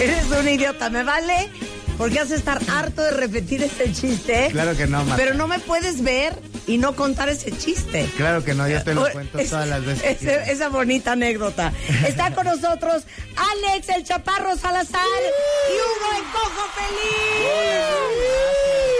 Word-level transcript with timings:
Eres 0.00 0.26
un 0.30 0.48
idiota, 0.48 0.90
¿me 0.90 1.02
vale? 1.02 1.48
Porque 1.96 2.20
has 2.20 2.28
de 2.28 2.36
estar 2.36 2.60
harto 2.70 3.02
de 3.02 3.10
repetir 3.10 3.62
este 3.62 3.92
chiste. 3.92 4.48
Claro 4.52 4.76
que 4.76 4.86
no, 4.86 4.98
Marta. 5.04 5.16
Pero 5.16 5.34
no 5.34 5.48
me 5.48 5.58
puedes 5.58 6.02
ver 6.02 6.32
y 6.68 6.78
no 6.78 6.94
contar 6.94 7.28
ese 7.28 7.50
chiste. 7.50 8.08
Claro 8.16 8.44
que 8.44 8.54
no, 8.54 8.68
yo 8.68 8.82
te 8.84 8.94
lo 8.94 9.02
O- 9.02 9.10
cuento 9.10 9.38
es- 9.38 9.50
todas 9.50 9.66
las 9.68 9.84
veces. 9.84 10.22
esa 10.22 10.68
bonita 10.68 11.12
anécdota. 11.12 11.72
Está 12.06 12.32
con 12.34 12.46
nosotros 12.46 13.02
Alex, 13.36 13.88
el 13.88 14.04
Chaparro 14.04 14.56
Salazar 14.56 15.00
y 15.02 15.74
Hugo 15.74 16.16
el 16.16 16.22
Cojo 16.30 16.68
Feliz. 16.76 17.48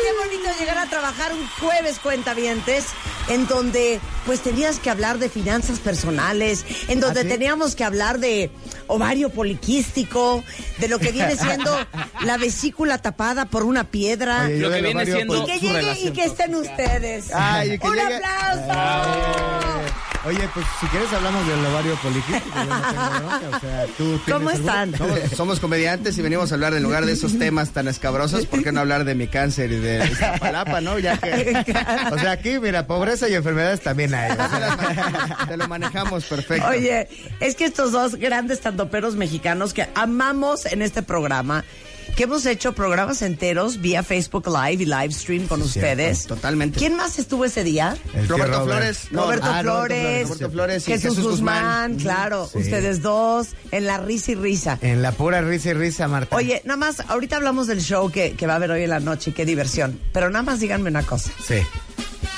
Qué 0.02 0.12
bonito 0.26 0.58
llegar 0.58 0.78
a 0.78 0.86
trabajar 0.90 1.32
un 1.32 1.46
jueves 1.60 1.98
cuentavientes 2.00 2.86
en 3.29 3.46
donde 3.46 4.00
pues 4.26 4.40
tenías 4.40 4.79
que 4.79 4.90
hablar 4.90 5.18
de 5.18 5.29
finanzas 5.29 5.79
personales, 5.79 6.64
en 6.88 7.00
donde 7.00 7.20
¿Ah, 7.20 7.22
sí? 7.24 7.29
teníamos 7.29 7.74
que 7.74 7.84
hablar 7.84 8.18
de 8.18 8.50
ovario 8.86 9.30
poliquístico, 9.30 10.43
de 10.79 10.88
lo 10.88 10.98
que 10.98 11.12
viene 11.12 11.36
siendo 11.36 11.76
la 12.25 12.36
vesícula 12.39 12.98
tapada 12.98 13.44
por 13.46 13.64
una 13.64 13.84
piedra. 13.84 14.44
Oye, 14.46 14.58
yo 14.58 14.62
Lo 14.62 14.68
que 14.68 14.75
del 14.76 14.84
viene 14.84 14.98
ovario 15.00 15.14
siendo- 15.17 15.43
y 15.43 15.46
que 15.46 15.58
llegue 15.61 16.00
y 16.00 16.11
que 16.12 16.25
estén 16.25 16.54
ustedes. 16.54 17.30
Ay, 17.34 17.72
y 17.72 17.79
que 17.79 17.86
¡Un 17.86 17.94
llegue- 17.94 18.17
aplauso! 18.17 19.87
Oye, 20.29 20.46
pues 20.53 20.67
si 20.79 20.87
quieres 20.89 21.11
hablamos 21.11 21.46
del 21.46 21.64
ovario 21.64 21.95
poliquístico. 22.03 22.55
yo 22.55 22.64
no 22.67 22.82
tengo 22.82 23.11
bronca, 23.11 23.57
o 23.57 23.61
sea, 23.61 23.87
¿tú 23.96 24.18
tienes 24.18 24.25
¿Cómo 24.27 24.51
están? 24.51 24.95
Somos, 24.95 25.18
somos 25.35 25.61
comediantes 25.61 26.18
y 26.18 26.23
venimos 26.23 26.53
a 26.53 26.54
hablar 26.57 26.75
en 26.75 26.82
lugar 26.82 27.07
de 27.07 27.13
esos 27.13 27.39
temas 27.39 27.71
tan 27.71 27.89
escabrosos, 27.89 28.45
¿por 28.45 28.63
qué 28.63 28.71
no 28.71 28.81
hablar 28.81 29.07
de 29.07 29.14
mi 29.14 29.27
cáncer 29.27 29.73
y 29.73 29.77
de 29.77 30.04
Iztapalapa, 30.04 30.82
no? 30.82 30.99
Ya 30.99 31.17
que 31.17 31.64
O 32.12 32.19
sea, 32.19 32.33
aquí, 32.33 32.59
mira, 32.61 32.87
pobreza 32.87 33.27
y 33.31 33.34
enfermedades 33.37 33.81
también 33.81 34.12
hay. 34.12 34.33
o 34.33 34.34
sea, 34.34 35.47
te 35.48 35.56
lo 35.56 35.67
manejamos 35.67 36.27
perfecto. 36.27 36.69
Oye, 36.69 37.09
es 37.41 37.56
que 37.56 37.65
estos 37.65 37.92
dos 37.92 38.17
grandes 38.17 38.61
tandoperos 38.61 39.17
mexicanos 39.17 39.73
que 39.73 39.89
amamos 39.95 40.67
en 40.67 40.83
este 40.83 41.03
programa, 41.03 41.65
que 42.17 42.25
hemos 42.25 42.44
hecho 42.47 42.72
programas 42.72 43.22
enteros 43.22 43.80
vía 43.80 44.03
Facebook 44.03 44.47
Live 44.48 44.83
y 44.83 44.87
live 44.87 45.12
stream 45.12 45.47
con 45.47 45.62
ustedes. 45.62 46.27
totalmente. 46.27 46.78
¿Quién 46.78 46.97
más 46.97 47.19
estuvo 47.19 47.45
ese 47.45 47.62
día? 47.64 47.97
el 48.14 48.27
Roberto 48.28 48.59
Robert. 48.61 48.64
Flores. 48.81 48.98
No, 49.12 49.23
Roberto 49.25 49.47
ah, 49.47 49.62
Roberto 49.62 49.70
Flores, 49.95 50.23
Roberto 50.29 50.51
Flores 50.51 50.89
y 50.89 50.91
Jesús, 50.92 51.17
Jesús 51.17 51.31
Guzmán, 51.31 51.92
Guzmán. 51.92 51.95
claro, 51.97 52.48
Sí. 52.53 52.59
ustedes 52.59 53.03
dos, 53.03 53.48
en 53.70 53.86
la 53.86 53.98
risa 53.98 54.33
y 54.33 54.34
risa. 54.34 54.79
En 54.83 55.03
la 55.03 55.12
pura 55.12 55.41
risa 55.42 55.70
y 55.70 55.75
risa, 55.75 56.09
Marta. 56.09 56.34
Oye, 56.34 56.61
nada 56.64 56.77
más, 56.77 57.01
ahorita 57.09 57.36
hablamos 57.36 57.67
del 57.69 57.81
show 57.83 58.11
que, 58.11 58.33
que 58.33 58.47
va 58.47 58.55
a 58.55 58.56
haber 58.56 58.70
hoy 58.73 58.83
en 58.83 58.91
la 58.91 59.01
noche 59.01 59.31
y 59.31 59.33
qué 59.34 59.45
diversión. 59.45 60.01
Pero 60.12 60.29
nada 60.31 60.42
más 60.42 60.61
díganme 60.61 60.91
una 60.91 61.03
cosa. 61.05 61.31
Sí, 61.47 61.56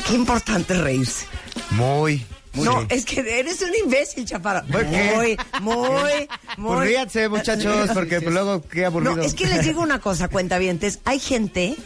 Qué 0.06 0.14
importante 0.14 0.74
reírse. 0.74 1.24
muy. 1.70 2.24
No, 2.54 2.80
sí. 2.80 2.86
es 2.90 3.04
que 3.04 3.38
eres 3.38 3.62
un 3.62 3.70
imbécil, 3.84 4.24
chaparro. 4.24 4.66
¿Por 4.66 4.84
qué? 4.86 5.12
Muy, 5.14 5.36
muy, 5.60 6.28
muy. 6.56 6.76
Pues 6.76 6.88
ríanse, 6.88 7.28
muchachos, 7.28 7.90
porque 7.94 8.20
pues, 8.20 8.32
luego 8.32 8.62
qué 8.62 8.86
aburrido. 8.86 9.16
No, 9.16 9.22
es 9.22 9.34
que 9.34 9.46
les 9.46 9.64
digo 9.64 9.82
una 9.82 10.00
cosa, 10.00 10.28
cuentavientes. 10.28 11.00
Hay 11.04 11.20
gente, 11.20 11.76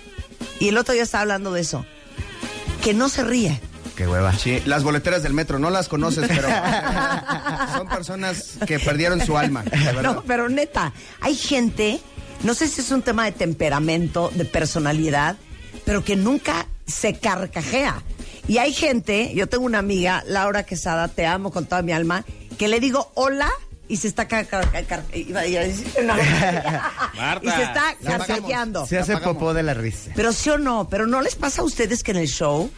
y 0.61 0.69
el 0.69 0.79
otro 0.79 0.95
día 0.95 1.03
estaba 1.03 1.23
hablando 1.23 1.53
de 1.53 1.61
eso, 1.61 1.85
que 2.83 2.95
no 2.95 3.09
se 3.09 3.25
ríe. 3.25 3.61
Qué 3.95 4.09
hueva. 4.09 4.33
Sí, 4.33 4.61
las 4.65 4.83
boleteras 4.83 5.23
del 5.23 5.35
metro, 5.35 5.59
no 5.59 5.71
las 5.71 5.89
conoces, 5.89 6.27
pero 6.27 6.49
son 7.77 7.89
personas 7.89 8.59
que 8.67 8.81
perdieron 8.81 9.25
su 9.25 9.39
alma. 9.39 9.65
No, 10.03 10.25
pero 10.25 10.49
neta, 10.49 10.93
hay 11.21 11.37
gente, 11.37 12.01
no 12.43 12.55
sé 12.55 12.67
si 12.67 12.81
es 12.81 12.91
un 12.91 13.03
tema 13.03 13.25
de 13.25 13.33
temperamento, 13.33 14.33
de 14.35 14.45
personalidad, 14.47 15.37
pero 15.85 16.03
que 16.03 16.17
nunca 16.17 16.67
se 16.87 17.15
carcajea. 17.15 18.03
Y 18.47 18.59
hay 18.59 18.73
gente, 18.73 19.33
yo 19.35 19.47
tengo 19.49 19.65
una 19.65 19.79
amiga, 19.79 20.23
Laura 20.27 20.65
Quesada, 20.65 21.09
te 21.09 21.27
amo 21.27 21.51
con 21.51 21.67
toda 21.67 21.83
mi 21.83 21.93
alma, 21.93 22.25
que 22.59 22.69
le 22.69 22.79
digo 22.81 23.11
hola 23.15 23.51
y 23.89 23.97
se 23.99 24.09
está 24.09 24.29
car- 24.29 24.47
car- 24.47 24.71
car- 24.87 25.05
iba 25.15 25.41
a 25.41 25.45
decir 25.45 25.87
una- 26.03 26.17
Marta, 27.17 27.47
y 27.47 27.51
se 27.51 27.63
está 27.63 27.95
carcajeando. 28.03 28.87
Se 28.87 28.99
hace 28.99 29.17
popó 29.19 29.55
de 29.55 29.63
la 29.63 29.75
risa. 29.75 30.11
Pero 30.15 30.33
sí 30.33 30.51
o 30.51 30.59
no, 30.59 30.89
pero 30.89 31.07
no 31.07 31.21
les 31.23 31.35
pasa 31.37 31.63
a 31.63 31.65
ustedes 31.65 32.03
que 32.03 32.11
en 32.11 32.19
el 32.19 32.29
show, 32.29 32.71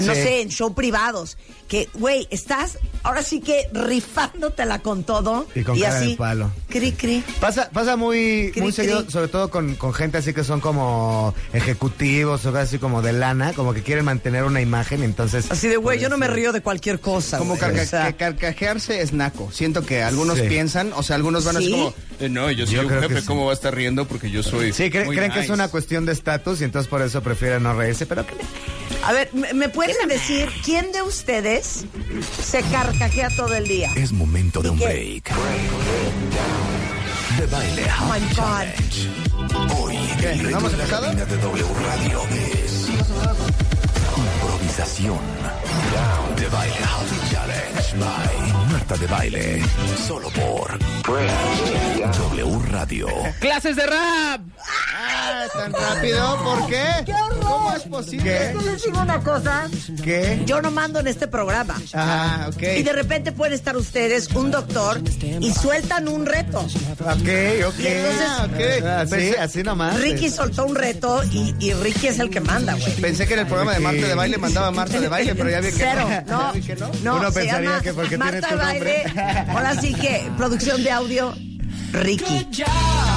no 0.00 0.14
Sí. 0.14 0.22
sé, 0.22 0.40
en 0.42 0.48
show 0.48 0.74
privados, 0.74 1.36
que, 1.68 1.88
güey, 1.94 2.26
estás 2.30 2.78
ahora 3.02 3.22
sí 3.22 3.40
que 3.40 3.68
rifándotela 3.72 4.78
con 4.80 5.04
todo. 5.04 5.46
Y 5.54 5.62
con 5.62 5.78
cara 5.78 5.94
de 6.00 6.06
así, 6.06 6.16
palo. 6.16 6.50
Cri, 6.68 6.92
cri. 6.92 7.24
Pasa, 7.40 7.68
pasa 7.70 7.96
muy, 7.96 8.50
Cri, 8.52 8.62
muy 8.62 8.72
seguido, 8.72 9.08
sobre 9.10 9.28
todo 9.28 9.50
con, 9.50 9.74
con 9.74 9.92
gente 9.92 10.18
así 10.18 10.32
que 10.32 10.44
son 10.44 10.60
como 10.60 11.34
ejecutivos 11.52 12.44
o 12.46 12.56
así 12.56 12.78
como 12.78 13.02
de 13.02 13.12
lana, 13.12 13.52
como 13.52 13.72
que 13.74 13.82
quieren 13.82 14.04
mantener 14.04 14.44
una 14.44 14.60
imagen, 14.60 15.02
entonces... 15.02 15.50
Así 15.50 15.68
de, 15.68 15.76
güey, 15.76 15.98
yo 16.00 16.08
no 16.08 16.16
me 16.18 16.26
Por 16.26 16.32
eso- 16.34 16.36
río 16.36 16.52
de 16.52 16.60
cualquier 16.62 17.00
cosa. 17.00 17.38
Como 17.38 17.56
carca- 17.58 17.82
o 17.82 17.86
sea, 17.86 18.06
que 18.12 18.16
carcajearse 18.16 19.00
es 19.00 19.12
naco. 19.12 19.50
Siento 19.52 19.84
que 19.84 20.02
algunos 20.02 20.38
Sí. 20.38 20.44
piensan, 20.48 20.92
o 20.94 21.02
sea, 21.02 21.16
algunos 21.16 21.44
van 21.44 21.56
así 21.56 21.66
¿Sí? 21.66 21.72
como, 21.72 21.94
Eh, 22.20 22.28
no, 22.28 22.50
yo 22.52 22.66
soy 22.66 22.76
Yo 22.76 22.82
un 22.82 22.88
jefe, 22.90 23.20
sí. 23.20 23.26
¿cómo 23.26 23.46
va 23.46 23.50
a 23.50 23.54
estar 23.54 23.74
riendo? 23.74 24.06
Porque 24.06 24.30
yo 24.30 24.42
soy. 24.44 24.72
Sí, 24.72 24.84
cre- 24.84 25.06
muy 25.06 25.16
creen 25.16 25.32
que 25.32 25.40
es 25.40 25.50
una 25.50 25.66
cuestión 25.68 26.06
de 26.06 26.12
estatus 26.12 26.60
y 26.60 26.64
entonces 26.64 26.88
por 26.88 27.02
eso 27.02 27.20
prefieren 27.22 27.64
no 27.64 27.72
reírse, 27.74 28.06
pero 28.06 28.24
que 28.26 28.34
A 29.04 29.12
ver, 29.12 29.28
¿me, 29.32 29.52
me 29.54 29.68
pueden 29.86 30.08
decir 30.08 30.48
quién 30.64 30.92
de 30.92 31.02
ustedes 31.02 31.84
se 32.44 32.62
carcajea 32.64 33.28
todo 33.36 33.54
el 33.54 33.66
día? 33.66 33.90
Es 33.96 34.12
momento 34.12 34.62
de 34.62 34.70
un 34.70 34.78
qué? 34.78 34.84
break. 34.84 35.30
De 37.38 37.46
baile 37.46 37.84
Oh 38.00 38.12
my 38.12 38.20
God. 38.36 39.76
Hoy 39.78 39.96
¿Qué? 40.20 40.32
el 40.32 40.50
¿No 40.50 40.58
reto 40.60 40.68
de 40.70 40.76
la 40.76 40.84
empezado? 40.84 41.02
cabina 41.06 41.24
de 41.24 41.36
W 41.38 41.64
Radio 41.86 42.20
es 42.64 42.88
improvisación. 44.36 45.18
De 46.36 46.48
baile 46.48 46.76
Happy 46.84 47.18
Challenge 47.30 47.94
by 47.98 48.72
Marta 48.72 48.96
de 48.96 49.06
Baile. 49.06 49.62
Solo 50.06 50.28
por 50.30 50.78
W 51.02 52.58
Radio. 52.70 53.06
¡Clases 53.40 53.76
de 53.76 53.86
rap! 53.86 54.40
ah, 54.58 55.44
tan 55.52 55.72
rápido, 55.72 56.42
¿por 56.42 56.66
qué? 56.68 56.84
¡Qué 57.06 57.12
horror! 57.12 57.40
¿Cómo 57.42 57.74
es 57.74 57.82
posible? 57.82 58.50
Yo 58.54 58.60
les 58.62 58.82
digo 58.82 59.00
una 59.00 59.20
cosa. 59.22 59.68
¿Qué? 60.02 60.42
Yo 60.46 60.60
no 60.62 60.70
mando 60.70 61.00
en 61.00 61.06
este 61.06 61.26
programa. 61.28 61.80
Ah, 61.94 62.48
ok. 62.48 62.62
Y 62.78 62.82
de 62.82 62.92
repente 62.92 63.32
pueden 63.32 63.52
estar 63.54 63.76
ustedes, 63.76 64.28
un 64.34 64.50
doctor, 64.50 65.00
y 65.22 65.52
sueltan 65.52 66.08
un 66.08 66.24
reto. 66.26 66.60
Ok, 66.60 66.66
ok. 67.00 67.78
Y 67.78 67.86
entonces- 67.86 68.28
Ah, 68.28 68.46
ok. 68.46 68.84
Así, 69.12 69.34
así 69.38 69.62
nomás. 69.62 70.00
Ricky 70.00 70.30
soltó 70.30 70.64
un 70.64 70.74
reto 70.74 71.22
y, 71.30 71.54
y 71.60 71.72
Ricky 71.74 72.08
es 72.08 72.18
el 72.18 72.30
que 72.30 72.40
manda, 72.40 72.74
güey. 72.74 72.92
Pensé 73.00 73.26
que 73.26 73.34
en 73.34 73.40
el 73.40 73.46
programa 73.46 73.72
de 73.74 73.80
Marta 73.80 74.06
de 74.06 74.14
Baile 74.14 74.38
mandaba 74.38 74.70
Marta 74.70 74.98
de 75.00 75.08
Baile, 75.08 75.34
pero 75.34 75.50
ya 75.50 75.60
vi 75.62 75.72
que 75.72 75.78
Cero, 75.78 76.08
no. 76.26 76.32
no, 76.36 76.40
Ya 76.48 76.52
vi 76.52 76.60
que 76.60 76.76
no. 76.76 76.90
no, 77.02 77.16
Uno 77.16 77.30
se 77.32 77.40
pensaría 77.40 77.68
llama 77.70 77.82
que 77.82 77.92
porque 77.94 78.18
Marta 78.18 78.40
tiene 78.40 78.52
tu 78.52 78.58
Baile, 78.58 79.02
nombre. 79.04 79.44
ahora 79.52 79.80
sí 79.80 79.94
que 79.94 80.30
producción 80.36 80.82
de 80.84 80.90
audio, 80.90 81.34
Ricky. 81.92 82.46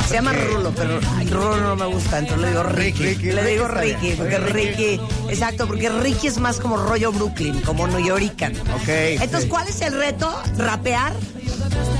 Se 0.07 0.13
llama 0.13 0.33
Rulo, 0.33 0.71
pero 0.75 0.99
Rulo 1.31 1.57
no 1.61 1.75
me 1.75 1.85
gusta, 1.85 2.19
entonces 2.19 2.41
le 2.41 2.49
digo 2.49 2.63
Ricky. 2.63 3.03
Ricky, 3.03 3.31
le 3.31 3.43
digo 3.45 3.67
Ricky 3.67 4.11
porque 4.17 4.37
Ricky, 4.37 5.01
exacto, 5.29 5.65
porque 5.67 5.89
Ricky 5.89 6.27
es 6.27 6.37
más 6.37 6.59
como 6.59 6.77
rollo 6.77 7.11
Brooklyn, 7.11 7.59
como 7.61 7.87
New 7.87 8.05
Yorican. 8.05 8.53
Ok. 8.55 8.87
Entonces, 8.87 9.49
¿cuál 9.49 9.67
es 9.67 9.81
el 9.81 9.93
reto? 9.97 10.31
¿Rapear? 10.57 11.13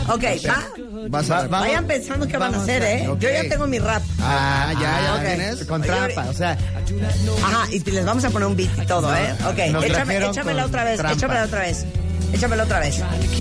Ok, 0.10 0.24
va. 0.48 0.64
Vas 1.10 1.30
a... 1.30 1.34
Va- 1.42 1.48
vamos- 1.48 1.68
Vayan 1.68 1.86
pensando 1.88 2.28
qué 2.28 2.38
van 2.38 2.54
a 2.54 2.62
hacer, 2.62 2.84
¿eh? 2.84 3.04
Yo 3.20 3.30
ya 3.30 3.48
tengo 3.50 3.68
mi 3.68 3.80
rap. 3.80 4.02
Ah, 4.22 4.74
ya, 4.74 4.80
ya 5.02 5.12
lo 5.12 5.16
ok. 5.18 5.22
tienes. 5.26 5.66
Con 5.66 5.82
trampa, 5.82 6.26
o 6.30 6.34
sea, 6.34 6.58
Ajá, 7.44 7.68
y 7.72 7.80
les 7.80 8.06
vamos 8.06 8.24
a 8.26 8.30
poner 8.30 8.48
un 8.48 8.56
beat 8.56 8.70
y 8.82 8.86
todo, 8.86 9.14
¿eh? 9.16 9.34
Ok, 9.48 9.58
échame, 9.84 10.18
échamela 10.26 10.66
otra 10.66 10.84
vez, 10.84 10.98
trampa. 10.98 11.16
échamela 11.18 11.44
otra 11.46 11.60
vez. 11.62 11.86
Échamela 12.34 12.64
otra 12.64 12.80
vez. 12.80 12.98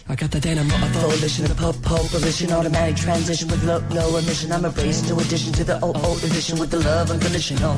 I 0.08 0.14
got 0.16 0.30
the 0.30 0.38
dynamo 0.40 0.74
of 0.74 0.92
volition, 1.02 1.46
the 1.48 1.54
pop 1.54 1.74
pole 1.82 2.06
position, 2.10 2.52
automatic 2.52 2.96
transition 2.96 3.48
with 3.50 3.62
low, 3.64 3.80
low 3.90 4.16
emission. 4.18 4.52
I'm 4.52 4.64
a 4.64 4.70
race 4.70 5.00
to 5.08 5.16
addition 5.18 5.52
to 5.54 5.64
the 5.64 5.78
edition 6.24 6.58
with 6.60 6.70
the 6.70 6.78
love 6.78 7.10
unconditional. 7.10 7.74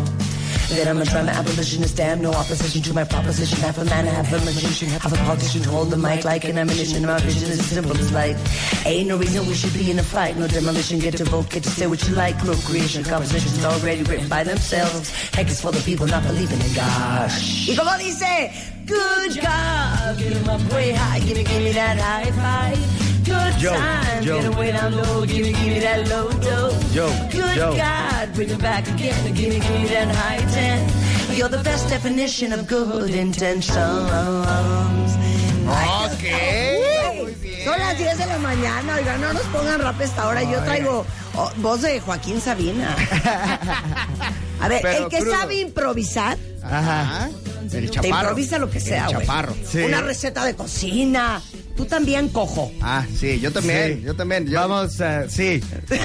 That 0.69 0.89
I'm 0.89 1.01
a 1.01 1.05
drama 1.05 1.31
abolitionist, 1.31 1.97
damn 1.97 2.21
no 2.21 2.33
opposition 2.33 2.83
to 2.83 2.93
my 2.93 3.05
proposition. 3.05 3.57
Half 3.61 3.79
a 3.79 3.85
man, 3.85 4.05
half 4.05 4.33
a 4.33 4.45
magician, 4.45 4.89
half 4.89 5.07
a 5.13 5.17
politician. 5.17 5.63
To 5.63 5.71
hold 5.71 5.91
the 5.91 5.97
mic 5.97 6.25
like 6.25 6.45
an 6.45 6.59
ammunition. 6.59 7.07
My 7.07 7.19
vision 7.21 7.51
is 7.51 7.65
simple 7.65 7.97
as 7.97 8.13
light. 8.13 8.37
Ain't 8.85 9.09
no 9.09 9.17
reason 9.17 9.47
we 9.47 9.55
should 9.55 9.73
be 9.73 9.91
in 9.91 9.99
a 9.99 10.03
fight. 10.03 10.37
No 10.37 10.49
demolition, 10.49 10.99
get 10.99 11.17
to 11.19 11.25
vote, 11.25 11.49
get 11.51 11.63
to 11.63 11.71
say 11.71 11.87
what 11.87 12.07
you 12.09 12.15
like. 12.15 12.37
No 12.45 12.55
creation, 12.67 13.05
compositions 13.05 13.65
already 13.65 14.03
written 14.03 14.29
by 14.29 14.43
themselves. 14.43 15.11
Heck 15.31 15.47
is 15.49 15.61
for 15.61 15.71
the 15.71 15.81
people 15.83 16.07
not 16.09 16.25
believing 16.25 16.61
in 16.61 16.75
God. 16.75 17.31
Y 17.69 17.75
como 17.77 17.97
dice, 17.97 18.51
good 18.87 19.41
God, 19.41 20.19
get 20.19 20.35
'em 20.35 20.49
up 20.49 20.73
way 20.73 20.93
high, 20.93 21.21
give 21.21 21.37
me, 21.37 21.45
give 21.45 21.63
me 21.63 21.73
that 21.73 21.97
high 21.99 22.31
five. 22.33 23.16
Good 23.27 23.61
Yo, 23.61 23.73
time, 23.75 24.23
yo. 24.23 24.37
get 24.41 24.47
away 24.55 24.71
down 24.73 24.95
low, 24.97 25.27
give 25.27 25.43
me, 25.47 25.53
give 25.53 25.67
me 25.67 25.79
that 25.81 26.07
low 26.09 26.31
dough. 26.31 26.71
Yo, 26.93 27.09
good 27.33 27.57
yo. 27.57 27.75
God, 27.77 28.33
bring 28.35 28.51
it 28.51 28.61
back 28.61 28.87
again, 28.89 29.35
give 29.35 29.49
me, 29.51 29.59
give 29.59 29.81
me 29.83 29.89
that 29.89 30.09
high 30.15 30.39
ten. 30.55 30.79
You're 31.37 31.49
the 31.49 31.59
best 31.63 31.89
definition 31.89 32.53
of 32.53 32.67
good 32.69 33.11
intentions. 33.11 33.69
Ok. 35.67 36.25
Son 37.65 37.79
las 37.81 37.99
10 37.99 38.19
de 38.19 38.27
la 38.27 38.39
mañana, 38.39 38.95
oigan, 38.95 39.21
no 39.21 39.33
nos 39.33 39.43
pongan 39.47 39.81
rap 39.81 40.01
esta 40.01 40.29
hora. 40.29 40.43
Yo 40.45 40.63
traigo 40.63 41.05
oh, 41.35 41.51
voz 41.57 41.83
de 41.83 41.99
Joaquín 42.01 42.41
Sabina. 42.41 42.95
A 44.61 44.69
ver, 44.69 44.81
Pero 44.83 45.05
el 45.05 45.11
que 45.11 45.19
crudo. 45.19 45.33
sabe 45.33 45.57
improvisar, 45.61 46.39
Ajá. 46.63 47.29
El 47.63 47.71
te 47.71 47.89
chaparro. 47.91 48.21
improvisa 48.21 48.59
lo 48.59 48.71
que 48.71 48.79
sea, 48.81 49.07
El 49.09 49.15
güey. 49.15 49.27
chaparro. 49.27 49.55
Sí. 49.69 49.79
Una 49.81 50.01
receta 50.01 50.45
de 50.45 50.55
cocina, 50.55 51.43
tú 51.77 51.85
también 51.87 52.29
cojo. 52.29 52.73
Ah, 52.81 53.05
sí, 53.19 53.39
yo 53.41 53.53
también, 53.53 53.99
Sí. 53.99 54.03
yo 54.05 54.15
también. 54.15 54.47
yo- 54.47 54.61
Vamos, 54.61 54.99
eh, 55.01 55.27
sí. 55.29 55.61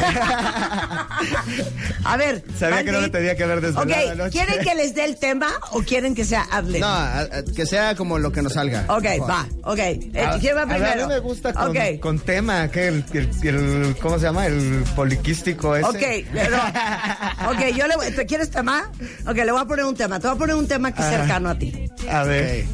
A 2.03 2.17
ver. 2.17 2.43
Sabía 2.57 2.83
que 2.83 2.91
no 2.91 2.99
le 3.01 3.09
tenía 3.09 3.35
que 3.35 3.43
haber 3.43 3.61
desvelado 3.61 3.89
Ok, 4.05 4.11
anoche. 4.11 4.31
¿quieren 4.39 4.63
que 4.63 4.75
les 4.75 4.95
dé 4.95 5.05
el 5.05 5.17
tema 5.17 5.49
o 5.71 5.81
quieren 5.81 6.15
que 6.15 6.25
sea 6.25 6.43
adlib? 6.51 6.81
No, 6.81 6.87
a- 6.87 7.19
a- 7.21 7.43
que 7.55 7.65
sea 7.65 7.95
como 7.95 8.17
lo 8.19 8.31
que 8.31 8.41
nos 8.41 8.53
salga. 8.53 8.85
Ok, 8.89 9.05
va, 9.29 9.47
ok. 9.63 9.77
Eh, 9.79 10.11
A- 10.25 10.39
¿Quién 10.39 10.55
va 10.57 10.65
ver, 10.65 10.77
primero? 10.77 11.03
A 11.05 11.07
mí 11.07 11.13
me 11.13 11.19
gusta 11.19 11.53
con, 11.53 11.69
Ok, 11.69 11.99
con 11.99 12.19
tema, 12.19 12.69
que 12.69 12.87
el, 12.87 13.05
el- 13.13 13.29
el- 13.47 13.95
¿cómo 14.01 14.17
se 14.17 14.25
llama? 14.25 14.45
El 14.47 14.83
poliquístico 14.95 15.75
ese. 15.75 15.87
ok, 15.87 16.25
no. 16.33 17.51
ok, 17.51 17.75
yo 17.75 17.87
le 17.87 17.95
voy, 17.95 18.11
¿te 18.11 18.25
quieres 18.25 18.49
tema? 18.49 18.89
Ok, 19.27 19.35
le 19.35 19.51
voy 19.51 19.61
a 19.61 19.65
poner 19.65 19.85
un 19.85 19.95
tema. 19.95 20.19
Te 20.19 20.27
voy 20.27 20.35
a 20.35 20.39
poner 20.39 20.55
un 20.55 20.67
tema 20.67 20.93
que 20.93 21.01
es 21.01 21.07
cercano 21.09 21.49
a 21.49 21.57
ti. 21.57 21.89
A 22.09 22.23
ver. 22.23 22.65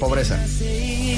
Pobreza. 0.00 0.38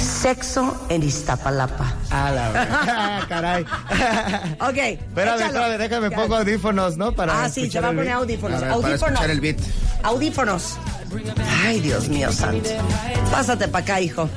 Sexo 0.00 0.87
en 0.88 1.02
Iztapalapa. 1.05 1.94
A 2.11 2.31
la 2.32 2.49
verdad. 2.50 3.20
Caray. 3.29 3.64
Ok, 4.61 4.76
Espérame, 4.76 5.40
espérame, 5.43 5.79
déjame 5.79 6.11
pongo 6.11 6.37
audífonos, 6.37 6.96
¿no? 6.96 7.12
Para 7.14 7.44
Ah, 7.44 7.49
sí, 7.49 7.62
escuchar 7.62 7.84
va 7.84 7.88
a 7.88 7.90
poner 7.93 8.05
beat. 8.06 8.17
audífonos. 8.19 8.61
Para 8.61 8.73
audífonos. 8.73 9.02
escuchar 9.11 9.31
el 9.31 9.40
beat. 9.40 9.58
Audífonos. 10.02 10.76
Ay, 11.64 11.81
Dios 11.81 12.08
mío 12.08 12.32
santo. 12.32 12.69
Pásate 13.31 13.69
para 13.69 13.84
acá, 13.84 14.00
hijo. 14.00 14.29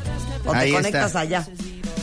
O 0.45 0.51
te 0.51 0.57
Ahí 0.57 0.71
conectas 0.71 1.07
está. 1.07 1.19
allá. 1.21 1.45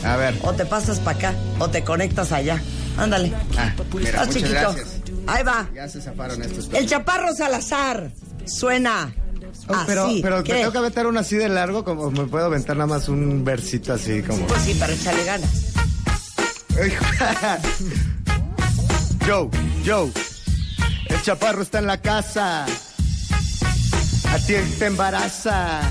A 0.05 0.17
ver. 0.17 0.37
O 0.43 0.51
te 0.53 0.65
pasas 0.65 0.99
para 0.99 1.17
acá. 1.17 1.33
O 1.59 1.69
te 1.69 1.83
conectas 1.83 2.31
allá. 2.31 2.61
Ándale. 2.97 3.33
Ah, 3.57 3.71
mira, 3.93 4.09
Estás 4.09 4.29
chiquito. 4.29 4.49
gracias. 4.51 4.87
Ahí 5.27 5.43
va. 5.43 5.67
Ya 5.73 5.87
se 5.87 6.01
zafaron 6.01 6.41
estos. 6.41 6.69
El 6.73 6.87
chaparro 6.87 7.33
Salazar. 7.33 8.09
Suena. 8.45 9.13
Oh, 9.67 9.83
pero, 9.85 10.05
así. 10.07 10.19
pero 10.21 10.43
¿Qué? 10.43 10.53
me 10.53 10.59
tengo 10.59 10.71
que 10.71 10.77
aventar 10.77 11.07
uno 11.07 11.19
así 11.19 11.35
de 11.35 11.49
largo, 11.49 11.83
como 11.83 12.11
me 12.11 12.25
puedo 12.25 12.45
aventar 12.45 12.75
nada 12.75 12.87
más 12.87 13.07
un 13.07 13.43
versito 13.45 13.93
así 13.93 14.21
como. 14.21 14.45
Pues 14.47 14.61
sí, 14.63 14.75
pero 14.79 14.93
échale 14.93 15.23
ganas. 15.23 15.49
Joe, 19.25 19.49
Joe, 19.85 20.11
el 21.07 21.21
chaparro 21.21 21.61
está 21.61 21.79
en 21.79 21.87
la 21.87 22.01
casa. 22.01 22.65
A 22.65 24.37
ti 24.39 24.53
te 24.79 24.85
embaraza. 24.87 25.81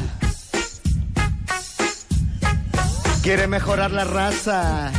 Quiere 3.23 3.47
mejorar 3.47 3.93
la 3.93 4.05
raza. 4.05 4.93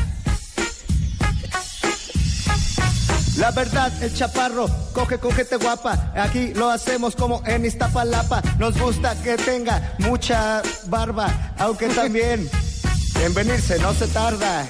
La 3.37 3.51
verdad, 3.51 3.91
el 4.03 4.13
chaparro 4.13 4.67
coge 4.93 5.17
con 5.17 5.31
gente 5.31 5.55
guapa. 5.55 6.11
Aquí 6.15 6.53
lo 6.53 6.69
hacemos 6.69 7.15
como 7.15 7.41
en 7.45 7.65
Iztapalapa. 7.65 8.41
Nos 8.59 8.77
gusta 8.79 9.15
que 9.23 9.37
tenga 9.37 9.95
mucha 9.99 10.61
barba, 10.85 11.53
aunque 11.57 11.87
también 11.95 12.47
en 13.21 13.33
venirse 13.33 13.79
no 13.79 13.93
se 13.93 14.07
tarda. 14.07 14.67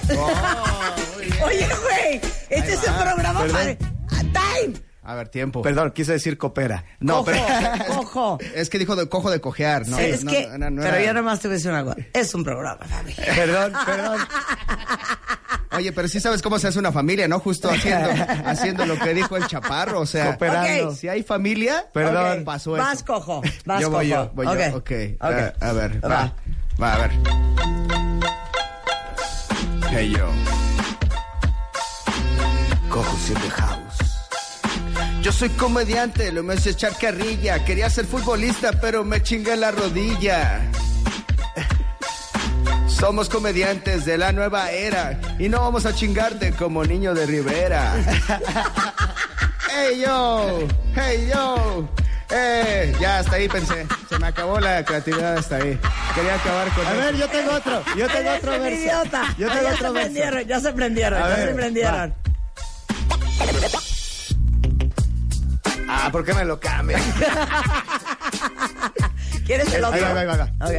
Oye, 1.43 1.67
güey. 1.83 2.21
Este 2.49 2.73
es 2.73 2.87
un 2.87 2.95
programa 2.95 3.41
Perdón. 3.41 3.77
para. 3.77 3.93
Ah, 4.11 4.23
¡Time! 4.61 4.92
A 5.05 5.15
ver, 5.15 5.27
tiempo. 5.27 5.61
Perdón, 5.61 5.91
quise 5.91 6.13
decir 6.13 6.37
coopera. 6.37 6.85
No, 6.99 7.25
Cojo, 7.25 7.31
pero. 7.31 7.85
cojo. 7.95 8.37
Es 8.55 8.69
que 8.69 8.79
dijo 8.79 8.95
de 8.95 9.09
cojo 9.09 9.29
de 9.29 9.41
cojear, 9.41 9.85
¿no? 9.87 9.97
es 9.99 10.23
No, 10.23 10.31
que. 10.31 10.47
no, 10.57 10.69
no 10.69 10.81
pero 10.81 10.95
era- 10.95 11.05
yo 11.05 11.13
nada 11.13 11.21
más 11.25 11.39
te 11.41 11.47
voy 11.49 11.55
a 11.55 11.57
decir 11.57 11.71
una 11.71 11.83
cosa. 11.83 11.97
Es 12.13 12.33
un 12.33 12.43
programa, 12.43 12.85
Fabi. 12.85 13.13
Perdón, 13.35 13.73
perdón. 13.85 14.21
Oye, 15.75 15.91
pero 15.91 16.07
sí 16.07 16.19
sabes 16.19 16.41
cómo 16.41 16.59
se 16.59 16.67
hace 16.67 16.77
una 16.79 16.91
familia, 16.91 17.27
¿no? 17.27 17.39
Justo 17.39 17.69
haciendo, 17.69 18.09
haciendo 18.45 18.85
lo 18.85 18.97
que 18.99 19.13
dijo 19.13 19.35
el 19.35 19.45
chaparro, 19.47 20.01
o 20.01 20.05
sea. 20.05 20.27
Cooperando. 20.27 20.93
Si 20.95 21.07
hay 21.09 21.23
familia, 21.23 21.85
Perdón. 21.93 22.43
Pasó 22.45 22.77
eso. 22.77 22.85
Vas, 22.85 23.03
cojo. 23.03 23.41
Vas, 23.65 23.81
yo 23.81 23.87
cojo. 23.87 23.97
voy 23.97 24.07
yo, 24.07 24.31
voy 24.35 24.45
Ok. 24.47 24.57
yo. 24.71 24.77
Ok. 24.77 24.91
A, 25.19 25.27
a 25.67 25.73
ver, 25.73 25.99
Va. 26.05 26.09
va. 26.09 26.33
Va, 26.81 26.93
a 26.93 26.97
ver. 26.99 27.11
Hey 29.91 30.13
yo. 30.15 30.27
Cojo 32.89 33.17
siempre 33.17 33.49
house. 33.49 33.92
Yo 35.23 35.31
soy 35.31 35.47
comediante, 35.51 36.31
lo 36.33 36.43
me 36.43 36.55
hace 36.55 36.71
echar 36.71 36.97
carrilla. 36.97 37.63
Quería 37.63 37.89
ser 37.89 38.05
futbolista, 38.05 38.73
pero 38.81 39.05
me 39.05 39.23
chingué 39.23 39.55
la 39.55 39.71
rodilla. 39.71 40.61
Somos 42.87 43.29
comediantes 43.29 44.03
de 44.05 44.17
la 44.17 44.33
nueva 44.33 44.71
era 44.71 45.19
y 45.39 45.47
no 45.47 45.61
vamos 45.61 45.85
a 45.85 45.95
chingarte 45.95 46.51
como 46.51 46.83
niño 46.83 47.13
de 47.13 47.25
Rivera. 47.25 47.93
hey 49.71 50.01
yo, 50.05 50.59
hey 50.95 51.29
yo. 51.33 51.87
Eh, 52.29 52.93
ya 52.99 53.19
hasta 53.19 53.35
ahí 53.37 53.47
pensé. 53.47 53.85
Se 54.09 54.19
me 54.19 54.27
acabó 54.27 54.59
la 54.59 54.83
creatividad 54.83 55.37
hasta 55.37 55.55
ahí. 55.57 55.79
Quería 56.15 56.35
acabar 56.35 56.67
con 56.73 56.85
A 56.85 56.91
eso. 56.91 56.99
ver, 56.99 57.15
yo 57.15 57.27
tengo 57.29 57.51
otro. 57.53 57.83
Yo 57.97 58.07
tengo 58.09 58.29
otro 58.33 58.51
verso. 58.59 58.67
idiota. 58.81 59.23
Yo 59.37 59.47
tengo 59.47 59.63
ya 59.63 59.73
otro 59.73 59.87
se 59.87 59.93
verso. 59.93 59.93
prendieron, 59.93 60.43
ya 60.47 60.59
se 60.59 60.73
prendieron, 60.73 61.23
A 61.23 61.29
ya 61.29 61.35
ver, 61.35 61.47
se 61.49 61.55
prendieron. 61.55 62.13
Ah, 65.93 66.09
¿por 66.11 66.25
qué 66.25 66.33
me 66.33 66.43
lo 66.43 66.59
cambian? 66.59 67.01
¿Quieres 69.45 69.71
el 69.73 69.83
otro? 69.83 69.95
Ahí 69.95 70.13
va, 70.13 70.19
ahí 70.19 70.25
va, 70.25 70.33
ahí 70.33 70.39
va. 70.39 70.49
Ok. 70.65 70.73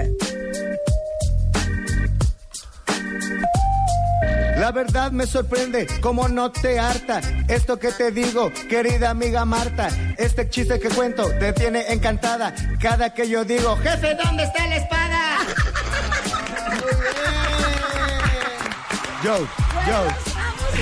La 4.57 4.73
verdad 4.73 5.13
me 5.13 5.27
sorprende, 5.27 5.87
como 6.01 6.29
no 6.29 6.51
te 6.51 6.79
harta. 6.79 7.21
Esto 7.49 7.79
que 7.79 7.93
te 7.93 8.11
digo, 8.11 8.51
querida 8.69 9.11
amiga 9.11 9.45
Marta. 9.45 9.89
Este 10.17 10.49
chiste 10.49 10.81
que 10.81 10.89
cuento 10.89 11.29
te 11.39 11.53
tiene 11.53 11.93
encantada. 11.93 12.55
Cada 12.81 13.13
que 13.13 13.29
yo 13.29 13.45
digo, 13.45 13.77
jefe, 13.77 14.15
¿dónde 14.15 14.45
está 14.45 14.67
la 14.67 14.77
espada? 14.77 15.39
Yo, 19.23 19.39
yo. 19.87 20.07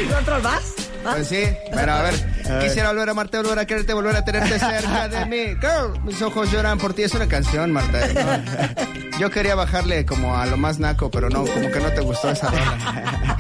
¿Y 0.00 0.12
otro 0.12 0.40
más? 0.40 0.81
Pues 1.03 1.29
sí, 1.29 1.45
pero 1.73 1.93
a 1.93 2.03
ver, 2.03 2.15
quisiera 2.61 2.91
volver 2.91 3.09
a 3.09 3.13
amarte, 3.13 3.37
volver 3.39 3.59
a 3.59 3.67
quererte, 3.67 3.93
volver 3.93 4.17
a 4.17 4.25
tenerte 4.25 4.59
cerca 4.59 5.09
de 5.09 5.27
mí. 5.27 5.57
Girl, 5.61 6.01
mis 6.05 6.21
ojos 6.23 6.51
lloran 6.51 6.79
por 6.79 6.95
ti. 6.95 7.03
Es 7.03 7.15
una 7.15 7.27
canción, 7.27 7.73
Marta. 7.73 8.07
¿no? 8.09 9.19
Yo 9.19 9.31
quería 9.31 9.55
bajarle 9.55 10.07
como 10.07 10.37
a 10.37 10.47
lo 10.47 10.57
más 10.57 10.79
naco, 10.79 11.11
pero 11.11 11.29
no, 11.29 11.45
como 11.45 11.71
que 11.71 11.81
no 11.81 11.93
te 11.93 12.01
gustó 12.01 12.31
esa 12.31 12.51
rola. 12.51 13.39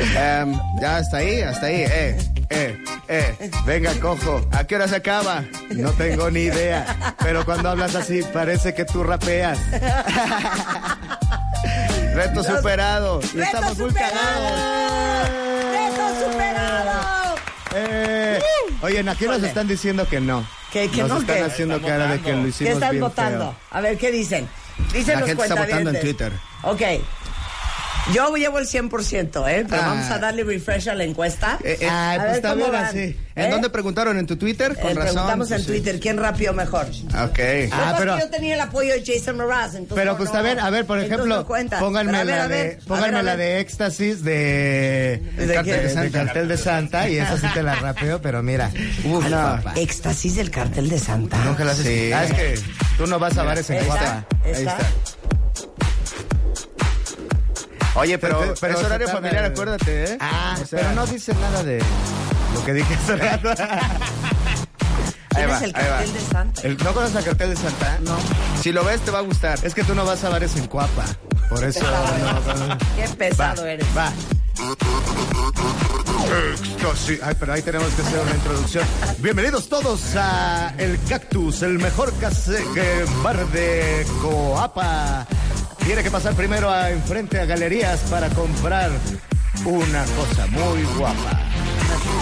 Em, 0.00 0.58
ya, 0.80 0.96
hasta 0.96 1.18
ahí, 1.18 1.40
hasta 1.40 1.66
ahí. 1.66 1.82
Eh, 1.82 2.18
eh, 2.50 2.78
eh. 3.08 3.50
Venga, 3.64 3.92
cojo. 4.00 4.46
¿A 4.52 4.64
qué 4.64 4.76
hora 4.76 4.88
se 4.88 4.96
acaba? 4.96 5.44
No 5.70 5.90
tengo 5.92 6.30
ni 6.30 6.40
idea. 6.40 7.14
Pero 7.22 7.44
cuando 7.44 7.70
hablas 7.70 7.94
así, 7.94 8.22
parece 8.32 8.74
que 8.74 8.84
tú 8.84 9.02
rapeas. 9.02 9.58
Reto 12.14 12.44
superado. 12.44 13.20
Y 13.22 13.38
¡Reto 13.38 13.42
estamos 13.42 13.78
muy 13.78 13.92
cagados. 13.92 15.53
¡Reto 16.08 16.30
superado! 16.32 17.34
Eh, 17.74 18.38
oye, 18.82 19.10
aquí 19.10 19.26
nos 19.26 19.42
están 19.42 19.66
diciendo 19.68 20.06
que 20.08 20.20
no. 20.20 20.46
¿Que- 20.72 20.88
que 20.90 21.02
nos 21.02 21.08
no, 21.08 21.18
están 21.20 21.36
qué? 21.36 21.42
haciendo 21.42 21.80
cara 21.82 22.06
de 22.08 22.20
que 22.20 22.32
lo 22.32 22.42
¿Qué 22.66 22.70
están 22.72 22.90
bien 22.90 23.00
votando? 23.02 23.38
feo. 23.52 23.56
A 23.70 23.80
ver, 23.80 23.96
¿qué 23.98 24.10
dicen? 24.10 24.48
Dicen 24.92 25.14
La 25.14 25.20
los 25.20 25.28
gente 25.28 25.42
está 25.44 25.54
votando 25.54 25.90
en. 25.90 26.00
Twitter. 26.00 26.32
Ok. 26.62 26.82
Yo 28.12 28.34
llevo 28.36 28.58
el 28.58 28.66
100%, 28.66 29.48
¿eh? 29.48 29.64
Pero 29.68 29.82
Ah. 29.82 29.86
vamos 29.88 30.10
a 30.10 30.18
darle 30.18 30.44
refresh 30.44 30.88
a 30.90 30.94
la 30.94 31.04
encuesta. 31.04 31.58
Eh, 31.64 31.78
eh, 31.80 31.88
Ay, 31.90 32.16
a 32.18 32.20
pues 32.20 32.26
ver 32.26 32.36
está 32.36 32.54
van. 32.54 32.84
así. 32.84 33.16
¿En 33.36 33.46
¿Eh? 33.46 33.50
dónde 33.50 33.70
preguntaron? 33.70 34.18
¿En 34.18 34.26
tu 34.26 34.36
Twitter? 34.36 34.74
Con 34.78 34.90
Eh, 34.90 34.94
razón. 34.94 35.12
preguntamos 35.14 35.50
en 35.50 35.60
sí. 35.60 35.66
Twitter 35.66 35.98
quién 35.98 36.18
rapeó 36.18 36.52
mejor. 36.52 36.86
Ok. 36.86 37.38
Ah, 37.72 37.94
pero- 37.98 38.18
yo 38.18 38.28
tenía 38.28 38.54
el 38.54 38.60
apoyo 38.60 38.92
de 38.92 39.02
Jason 39.04 39.36
Mraz, 39.38 39.74
entonces 39.74 39.94
Pero 39.94 40.12
no, 40.12 40.16
pues 40.18 40.32
no. 40.32 40.38
a 40.38 40.42
ver, 40.42 40.60
a 40.60 40.70
ver, 40.70 40.84
por 40.84 40.98
ejemplo, 40.98 41.24
no 41.26 41.46
pónganme 41.46 42.12
Pero 42.12 42.18
a 42.18 42.24
ver, 42.24 42.36
la 42.36 42.44
a 42.44 42.48
de, 42.48 42.78
a 42.82 42.86
pónganme 42.86 43.14
ver, 43.16 43.24
la 43.24 43.36
de 43.36 43.60
éxtasis 43.60 44.22
de, 44.22 45.22
¿De 45.36 45.46
de, 45.46 45.62
qué? 45.62 45.72
de- 45.72 45.94
de 45.94 46.10
cartel 46.10 46.46
de 46.48 46.56
Santa 46.58 47.08
y 47.08 47.16
esa 47.18 47.38
sí 47.38 47.46
te 47.54 47.62
la 47.62 47.74
rapeo, 47.74 48.20
pero 48.20 48.42
mira, 48.42 48.70
uf. 49.04 49.24
Éxtasis 49.76 50.36
del 50.36 50.50
cartel 50.50 50.88
de 50.90 50.98
Santa. 50.98 51.38
Nunca 51.44 51.64
la 51.64 51.72
haces. 51.72 51.86
Sí. 51.86 52.12
Ah, 52.12 52.24
es 52.24 52.32
que 52.34 52.54
tú 52.98 53.06
no 53.06 53.18
vas 53.18 53.36
a 53.38 53.42
bares 53.44 53.68
en 53.70 53.84
guapa. 53.86 54.26
Ahí 54.44 54.52
está. 54.52 54.76
Oye, 57.96 58.18
pero, 58.18 58.40
Pero- 58.40 58.54
pero 58.60 58.78
es 58.78 58.84
horario 58.84 59.08
familiar, 59.08 59.44
acuérdate, 59.44 60.04
¿eh? 60.04 60.18
Ah, 60.20 60.56
O 60.60 60.64
sea, 60.66 60.80
pero 60.80 60.92
no 60.92 61.06
dice 61.06 61.32
nada 61.34 61.62
de 61.62 61.80
lo 62.54 62.64
que 62.64 62.72
dije 62.72 62.94
hace 62.94 63.16
rato. 63.16 63.48
Ahí 63.50 65.44
¿Quién 65.44 65.50
va, 65.50 65.58
el 65.58 65.64
ahí 65.64 65.72
va. 65.72 65.96
cartel 65.96 66.12
de 66.12 66.20
Santa? 66.20 66.62
El- 66.62 66.76
¿No 66.78 66.92
conoces 66.94 67.16
el 67.16 67.24
cartel 67.24 67.50
de 67.50 67.56
Santa? 67.56 67.98
No. 68.02 68.16
Si 68.60 68.72
lo 68.72 68.84
ves, 68.84 69.00
te 69.00 69.10
va 69.10 69.18
a 69.18 69.22
gustar. 69.22 69.58
Es 69.64 69.74
que 69.74 69.82
tú 69.84 69.94
no 69.94 70.04
vas 70.04 70.22
a 70.24 70.28
bares 70.28 70.56
en 70.56 70.66
Cuapa. 70.66 71.04
Por 71.48 71.62
eso. 71.64 71.80
no, 71.84 72.66
no. 72.66 72.78
Qué 72.96 73.08
pesado 73.16 73.66
eres. 73.66 73.86
Va. 73.96 74.12
Éxtasis. 76.52 77.20
Ay, 77.22 77.36
pero 77.38 77.52
ahí 77.52 77.62
tenemos 77.62 77.88
que 77.94 78.02
hacer 78.02 78.18
una 78.20 78.30
introducción. 78.34 78.84
Bienvenidos 79.18 79.68
todos 79.68 80.00
a 80.16 80.72
El 80.78 80.98
Cactus, 81.08 81.62
el 81.62 81.78
mejor 81.78 82.12
case- 82.14 82.64
que 82.74 83.04
bar 83.22 83.46
de 83.48 84.06
Coapa. 84.22 85.26
Tiene 85.84 86.02
que 86.02 86.10
pasar 86.10 86.32
primero 86.34 86.70
a 86.70 86.90
enfrente 86.90 87.38
a 87.38 87.44
galerías 87.44 88.00
para 88.10 88.30
comprar 88.30 88.90
una 89.64 90.04
cosa 90.04 90.46
muy 90.48 90.82
guapa. 90.96 91.40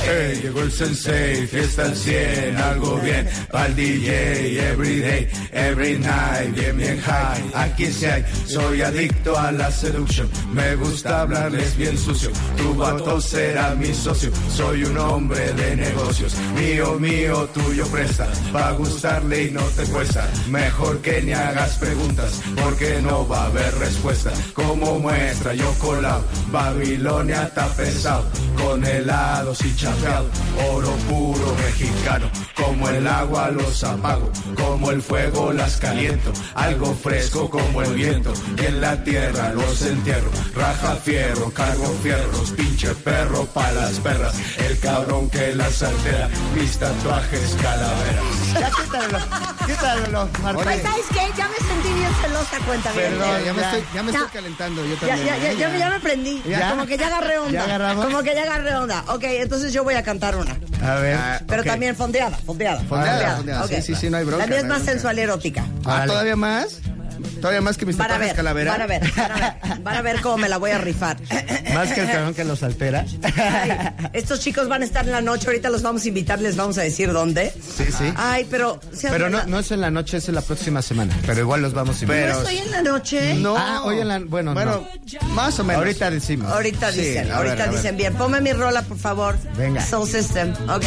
Hey, 0.05 0.41
llegó 0.43 0.63
el 0.63 0.73
sensei, 0.73 1.47
fiesta 1.47 1.85
al 1.85 1.97
100, 1.97 2.57
algo 2.57 2.97
bien. 2.97 3.29
Pa'l 3.51 3.75
DJ, 3.75 4.71
every 4.71 5.01
day, 5.01 5.29
every 5.53 5.99
night, 5.99 6.55
bien, 6.55 6.77
bien 6.77 7.01
high. 7.01 7.43
Aquí 7.55 7.87
sí 7.87 8.07
hay, 8.07 8.25
soy 8.47 8.83
adicto 8.83 9.39
a 9.39 9.53
la 9.53 9.71
seduction. 9.71 10.29
Me 10.53 10.75
gusta 10.77 11.23
hablarles 11.23 11.77
bien 11.77 11.97
sucio. 11.97 12.31
Tu 12.57 12.75
vato 12.75 13.21
será 13.21 13.75
mi 13.77 13.95
socio. 13.95 14.31
Soy 14.51 14.85
un 14.85 14.99
hombre 14.99 15.53
de 15.53 15.77
negocios. 15.77 16.35
Mío, 16.57 16.99
mío, 16.99 17.49
tuyo 17.55 17.87
presta. 17.87 18.29
Va 18.55 18.69
a 18.69 18.73
gustarle 18.73 19.45
y 19.45 19.51
no 19.53 19.63
te 19.77 19.85
cuesta. 19.85 20.29
Mejor 20.49 21.01
que 21.01 21.23
ni 21.23 21.33
hagas 21.33 21.79
preguntas, 21.79 22.41
porque 22.63 23.01
no 23.03 23.27
va 23.29 23.45
a 23.45 23.47
haber 23.47 23.73
respuesta. 23.79 24.33
Como 24.53 24.99
muestra, 24.99 25.55
yo 25.55 25.73
colado. 25.79 26.25
Babilonia 26.51 27.22
está 27.31 27.67
pesado. 27.69 28.25
Con 28.57 28.85
helados 28.87 29.61
y 29.65 29.75
chapeado. 29.77 30.29
Oro 30.71 30.91
puro 31.09 31.55
mexicano. 31.65 32.31
Como 32.55 32.89
el 32.89 33.07
agua 33.07 33.49
los 33.51 33.83
apago. 33.85 34.31
Como 34.57 34.91
el 34.91 35.03
fuego 35.03 35.53
las 35.53 35.77
caliento. 35.79 36.33
Algo 36.55 36.95
fresco 36.95 37.49
como 37.51 37.83
el 37.83 37.95
viento. 37.95 38.33
Y 38.61 38.67
en 38.67 38.81
la 38.81 39.03
tierra 39.03 39.53
los 39.53 39.83
entierro. 39.83 40.31
Raja 40.55 40.97
fierro, 40.97 41.51
cargo 41.53 41.93
fierros. 42.03 42.51
Pinche 42.53 42.95
perro 42.97 43.45
pa' 43.47 43.71
las 43.73 43.93
perras. 44.01 44.35
El 44.59 44.79
cabrón 44.79 45.29
que 45.31 45.55
las 45.55 45.83
altera. 45.83 46.29
Mis 46.55 46.79
tatuajes 46.79 47.57
calaveras. 47.63 48.25
Ya 48.61 48.71
quítalo, 48.71 49.19
quítalo, 49.67 50.29
Marta. 50.43 50.63
Pues, 50.63 50.83
¿sabes 50.83 51.07
qué? 51.13 51.21
Ya 51.37 51.49
me 51.49 51.57
sentí 51.57 51.93
bien 51.99 52.11
celosa, 52.23 52.59
cuenta. 52.67 52.91
Perdón, 52.91 53.45
ya 53.45 53.53
me 53.55 53.61
Ya. 53.61 53.71
estoy, 53.73 53.85
ya 53.95 54.03
me 54.03 54.13
Ya. 54.13 54.19
estoy 54.19 54.33
calentando. 54.33 54.85
Yo 54.87 54.95
también. 54.97 55.27
ya, 55.27 55.37
ya, 55.39 55.51
¿eh? 55.53 55.57
ya, 55.57 55.69
me- 55.69 55.79
ya 55.79 55.91
me 55.91 56.01
prendí. 56.01 56.43
¿Ya? 56.47 56.71
Como 56.71 56.87
que 56.87 56.97
ya 56.99 57.09
agarré 57.17 57.39
onda. 57.39 57.53
¿Ya 57.53 57.65
agarramos? 57.65 58.05
Como 58.07 58.23
que 58.23 58.35
ya 58.35 58.43
agarré 58.43 58.75
onda. 58.77 59.05
Ok, 59.09 59.25
entonces 59.25 59.73
yo 59.73 59.85
voy 59.85 59.95
a 59.95 60.03
cantar 60.03 60.37
una. 60.37 60.57
A 60.87 60.95
ver. 60.97 61.17
Ah, 61.19 61.41
Pero 61.47 61.63
también 61.65 61.95
fondeada, 61.97 62.37
fondeada. 62.39 62.81
Fondeada, 62.83 63.37
fondeada. 63.37 63.69
Sí, 63.69 63.83
sí, 63.83 63.95
sí, 63.95 64.11
no 64.11 64.17
hay 64.17 64.25
bronca. 64.25 64.45
La 64.45 64.49
mía 64.49 64.59
es 64.59 64.63
no 64.65 64.69
más 64.71 64.79
bronca. 64.79 64.93
sensual 64.93 65.19
y 65.19 65.21
erótica. 65.23 65.65
Ah. 65.85 66.05
¿todavía 66.07 66.37
más? 66.37 66.81
¿Todavía 67.23 67.61
más 67.61 67.77
que 67.77 67.87
mis 67.87 67.97
Van 67.97 68.11
a 68.11 68.19
ver, 68.19 68.35
calavera? 68.37 68.73
van 68.73 68.83
a 68.83 68.87
ver, 68.87 69.03
van 69.17 69.31
a 69.33 69.37
ver, 69.37 69.81
van 69.83 69.97
a 69.97 70.03
ver 70.03 70.21
cómo 70.21 70.39
me 70.39 70.49
la 70.49 70.59
voy 70.59 70.71
a 70.71 70.79
rifar. 70.79 71.17
Más 71.75 71.91
que 71.93 72.01
el 72.03 72.11
cabrón 72.11 72.35
que 72.35 72.45
los 72.45 72.63
altera. 72.63 73.05
Ay, 73.37 73.71
estos 74.13 74.41
chicos 74.41 74.69
van 74.69 74.83
a 74.83 74.85
estar 74.85 75.05
en 75.07 75.13
la 75.13 75.21
noche, 75.23 75.47
ahorita 75.47 75.71
los 75.71 75.83
vamos 75.83 76.05
a 76.05 76.09
invitar, 76.09 76.39
les 76.41 76.55
vamos 76.57 76.77
a 76.79 76.83
decir 76.83 77.11
dónde. 77.13 77.51
Sí, 77.53 77.85
sí. 77.87 78.13
Ay, 78.17 78.47
pero... 78.51 78.79
Pero 79.01 79.31
no, 79.31 79.43
no 79.47 79.59
es 79.59 79.71
en 79.71 79.81
la 79.81 79.91
noche, 79.91 80.19
es 80.19 80.29
en 80.29 80.35
la 80.35 80.43
próxima 80.43 80.83
semana. 80.83 81.17
Pero 81.27 81.41
igual 81.41 81.63
los 81.63 81.73
vamos 81.73 81.99
a 82.01 82.05
invitar. 82.05 82.29
¿No 82.29 82.39
estoy 82.39 82.59
en 82.59 82.71
la 82.71 82.83
noche? 82.83 83.35
No. 83.37 83.57
Ah, 83.57 83.83
hoy 83.85 84.01
en 84.01 84.09
la- 84.09 84.19
bueno, 84.21 84.53
Bueno, 84.55 84.87
más 85.31 85.59
o 85.59 85.65
menos. 85.65 85.83
Ahorita 85.83 86.11
decimos. 86.11 86.51
Ahorita 86.53 86.93
Sí, 86.93 87.01
dicen, 87.01 87.25
ver, 87.25 87.33
ahorita 87.33 87.67
dicen 87.69 87.97
bien. 87.97 88.15
Ponme 88.15 88.41
mi 88.41 88.53
rola, 88.53 88.83
por 88.83 88.99
favor. 88.99 89.39
Venga. 89.57 89.85
Soul 89.85 90.09
System. 90.09 90.53
Ok. 90.69 90.85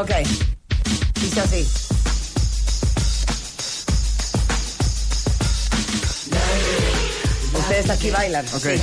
Ok. 0.00 0.10
Dice 1.20 1.40
así. 1.40 1.68
Ustedes 7.82 7.98
aquí 7.98 8.10
bailan. 8.10 8.46
Ok. 8.54 8.62
Sí. 8.62 8.80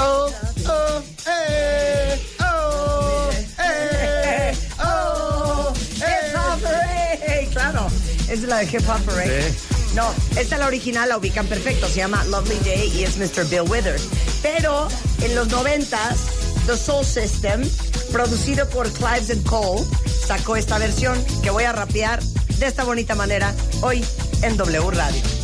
Oh, 0.00 0.32
oh, 0.68 1.02
eh, 1.28 2.20
oh, 2.40 3.30
eh, 3.62 4.54
oh, 4.82 5.72
Hip 5.94 6.02
eh. 6.02 6.32
Hop 6.34 6.60
Parade. 6.60 7.48
Claro, 7.52 7.86
es 8.28 8.42
la 8.42 8.56
de 8.58 8.64
Hip 8.64 8.88
Hop 8.88 9.00
Parade. 9.04 9.54
No, 9.94 10.12
esta 10.36 10.54
es 10.56 10.58
la 10.58 10.66
original, 10.66 11.08
la 11.08 11.18
ubican 11.18 11.46
perfecto. 11.46 11.86
Se 11.88 11.98
llama 11.98 12.24
Lovely 12.24 12.58
Day 12.64 12.92
y 12.96 13.04
es 13.04 13.16
Mr. 13.16 13.48
Bill 13.48 13.70
Withers. 13.70 14.02
Pero 14.42 14.88
en 15.22 15.36
los 15.36 15.46
noventas, 15.48 16.18
The 16.66 16.76
Soul 16.76 17.04
System, 17.04 17.62
producido 18.10 18.68
por 18.70 18.90
Clives 18.90 19.30
and 19.30 19.44
Cole, 19.44 19.86
sacó 20.26 20.56
esta 20.56 20.78
versión 20.78 21.16
que 21.44 21.50
voy 21.50 21.62
a 21.62 21.70
rapear 21.72 22.20
de 22.22 22.66
esta 22.66 22.82
bonita 22.82 23.14
manera 23.14 23.54
hoy 23.82 24.04
en 24.42 24.56
W 24.56 24.90
Radio. 24.90 25.39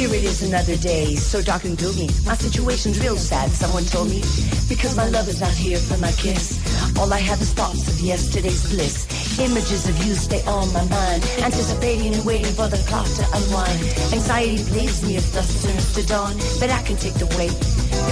Here 0.00 0.14
it 0.14 0.24
is 0.24 0.40
another 0.40 0.78
day, 0.78 1.14
so 1.14 1.42
dark 1.42 1.64
and 1.64 1.76
gloomy. 1.76 2.08
My 2.24 2.34
situation's 2.34 2.98
real 3.00 3.18
sad, 3.18 3.50
someone 3.50 3.84
told 3.84 4.08
me. 4.08 4.22
Because 4.66 4.96
my 4.96 5.06
love 5.10 5.28
is 5.28 5.42
not 5.42 5.52
here 5.52 5.76
for 5.76 5.98
my 5.98 6.10
kiss. 6.12 6.69
All 7.00 7.10
I 7.14 7.18
have 7.18 7.40
is 7.40 7.54
thoughts 7.54 7.88
of 7.88 7.98
yesterday's 7.98 8.68
bliss. 8.68 9.08
Images 9.40 9.88
of 9.88 9.96
you 10.04 10.12
stay 10.12 10.44
on 10.44 10.70
my 10.74 10.84
mind. 10.84 11.24
Anticipating 11.40 12.12
and 12.12 12.24
waiting 12.26 12.52
for 12.52 12.68
the 12.68 12.76
clock 12.84 13.08
to 13.16 13.24
unwind. 13.32 13.80
Anxiety 14.12 14.62
plagues 14.68 15.02
me 15.02 15.16
if 15.16 15.32
dusk 15.32 15.64
turns 15.64 15.94
to 15.94 16.04
dawn. 16.06 16.36
But 16.60 16.68
I 16.68 16.82
can 16.82 16.96
take 17.00 17.14
the 17.14 17.24
weight. 17.40 17.56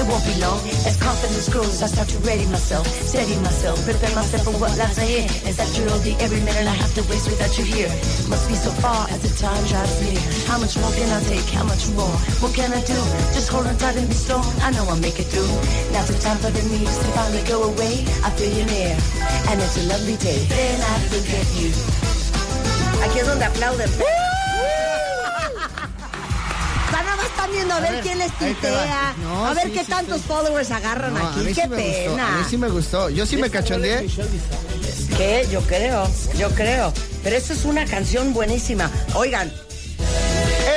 It 0.01 0.07
won't 0.09 0.25
be 0.25 0.41
long. 0.41 0.65
As 0.89 0.97
confidence 0.97 1.53
grows, 1.53 1.83
I 1.83 1.89
start 1.93 2.09
to 2.09 2.19
ready 2.25 2.47
myself. 2.49 2.87
Steady 2.89 3.37
myself, 3.45 3.77
prepare 3.85 4.15
myself 4.17 4.49
for 4.49 4.57
what 4.57 4.73
lies 4.81 4.97
ahead. 4.97 5.29
As 5.45 5.61
after 5.61 5.85
all 5.93 6.01
the 6.01 6.17
every 6.25 6.41
minute 6.41 6.65
I 6.65 6.77
have 6.81 6.93
to 6.97 7.03
waste 7.13 7.29
without 7.29 7.53
you 7.61 7.65
here. 7.69 7.93
Must 8.33 8.49
be 8.49 8.57
so 8.57 8.73
far 8.81 9.05
as 9.13 9.21
the 9.21 9.33
time 9.37 9.61
drives 9.69 10.01
near. 10.01 10.17
How 10.49 10.57
much 10.57 10.81
more 10.81 10.93
can 10.97 11.13
I 11.13 11.21
take? 11.29 11.45
How 11.53 11.65
much 11.69 11.93
more? 11.93 12.17
What 12.41 12.57
can 12.57 12.73
I 12.73 12.81
do? 12.89 12.97
Just 13.37 13.53
hold 13.53 13.67
on 13.69 13.77
tight 13.77 14.01
and 14.01 14.09
be 14.09 14.17
strong. 14.17 14.49
I 14.65 14.73
know 14.73 14.89
I'll 14.89 14.97
make 14.97 15.21
it 15.21 15.29
through. 15.29 15.53
Now's 15.93 16.09
the 16.09 16.17
time 16.25 16.41
for 16.41 16.49
the 16.49 16.65
needs 16.73 16.97
to 16.97 17.09
finally 17.13 17.45
go 17.45 17.69
away. 17.69 18.09
I 18.25 18.33
feel 18.33 18.49
you 18.49 18.65
near, 18.79 18.97
and 19.51 19.61
it's 19.61 19.77
a 19.77 19.83
lovely 19.89 20.17
day. 20.17 20.47
Then 20.49 20.81
I 20.81 20.99
forget 21.11 21.47
you. 21.59 21.71
Aquí 23.05 23.19
es 23.21 23.27
donde 23.27 23.45
aplauden. 23.45 23.91
Nada 26.93 27.17
más 27.17 27.27
están 27.27 27.51
viendo 27.53 27.75
a 27.75 27.81
ver, 27.81 27.93
ver, 27.93 28.03
quién 28.03 28.19
les 28.19 28.31
No, 29.23 29.47
a 29.47 29.55
ver 29.55 29.67
sí, 29.67 29.73
qué 29.73 29.85
sí, 29.85 29.91
tantos 29.91 30.21
sí. 30.21 30.29
followers 30.29 30.71
agarran 30.71 31.15
No, 31.15 31.29
aquí. 31.29 31.45
Qué 31.55 31.55
sí 31.55 31.69
me 31.69 31.77
gustó, 31.77 32.11
pena. 32.11 32.29
a 32.35 32.39
mí 32.39 32.45
sí 32.51 32.57
me 32.59 32.69
gustó. 32.69 33.11
Yo 33.11 33.27
sí 33.27 33.37
me 33.37 33.51
cachondeé. 33.51 34.07
¿Qué? 35.17 35.47
Yo 35.51 35.61
creo, 35.63 36.09
yo 36.37 36.51
creo. 36.51 36.93
Pero 37.23 37.37
esto 37.37 37.53
es 37.53 37.65
una 37.65 37.85
canción 37.87 38.33
buenísima. 38.33 38.91
Oigan, 39.15 39.53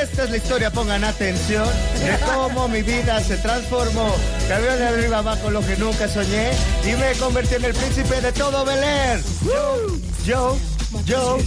Esta 0.01 0.23
es 0.23 0.31
la 0.31 0.37
historia, 0.37 0.71
pongan 0.71 1.03
atención, 1.03 1.67
de 1.99 2.17
cómo 2.25 2.67
mi 2.67 2.81
vida 2.81 3.19
se 3.21 3.37
transformó. 3.37 4.11
Cambió 4.47 4.75
de 4.75 4.87
arriba 4.87 5.19
abajo 5.19 5.51
lo 5.51 5.61
que 5.61 5.77
nunca 5.77 6.07
soñé 6.07 6.49
y 6.83 6.95
me 6.95 7.13
convertí 7.19 7.55
en 7.55 7.65
el 7.65 7.73
príncipe 7.73 8.19
de 8.19 8.31
todo 8.31 8.65
Bel 8.65 8.83
Air. 8.83 9.21
Yo, 9.45 9.97
yo, 10.25 10.57
yo, 11.05 11.37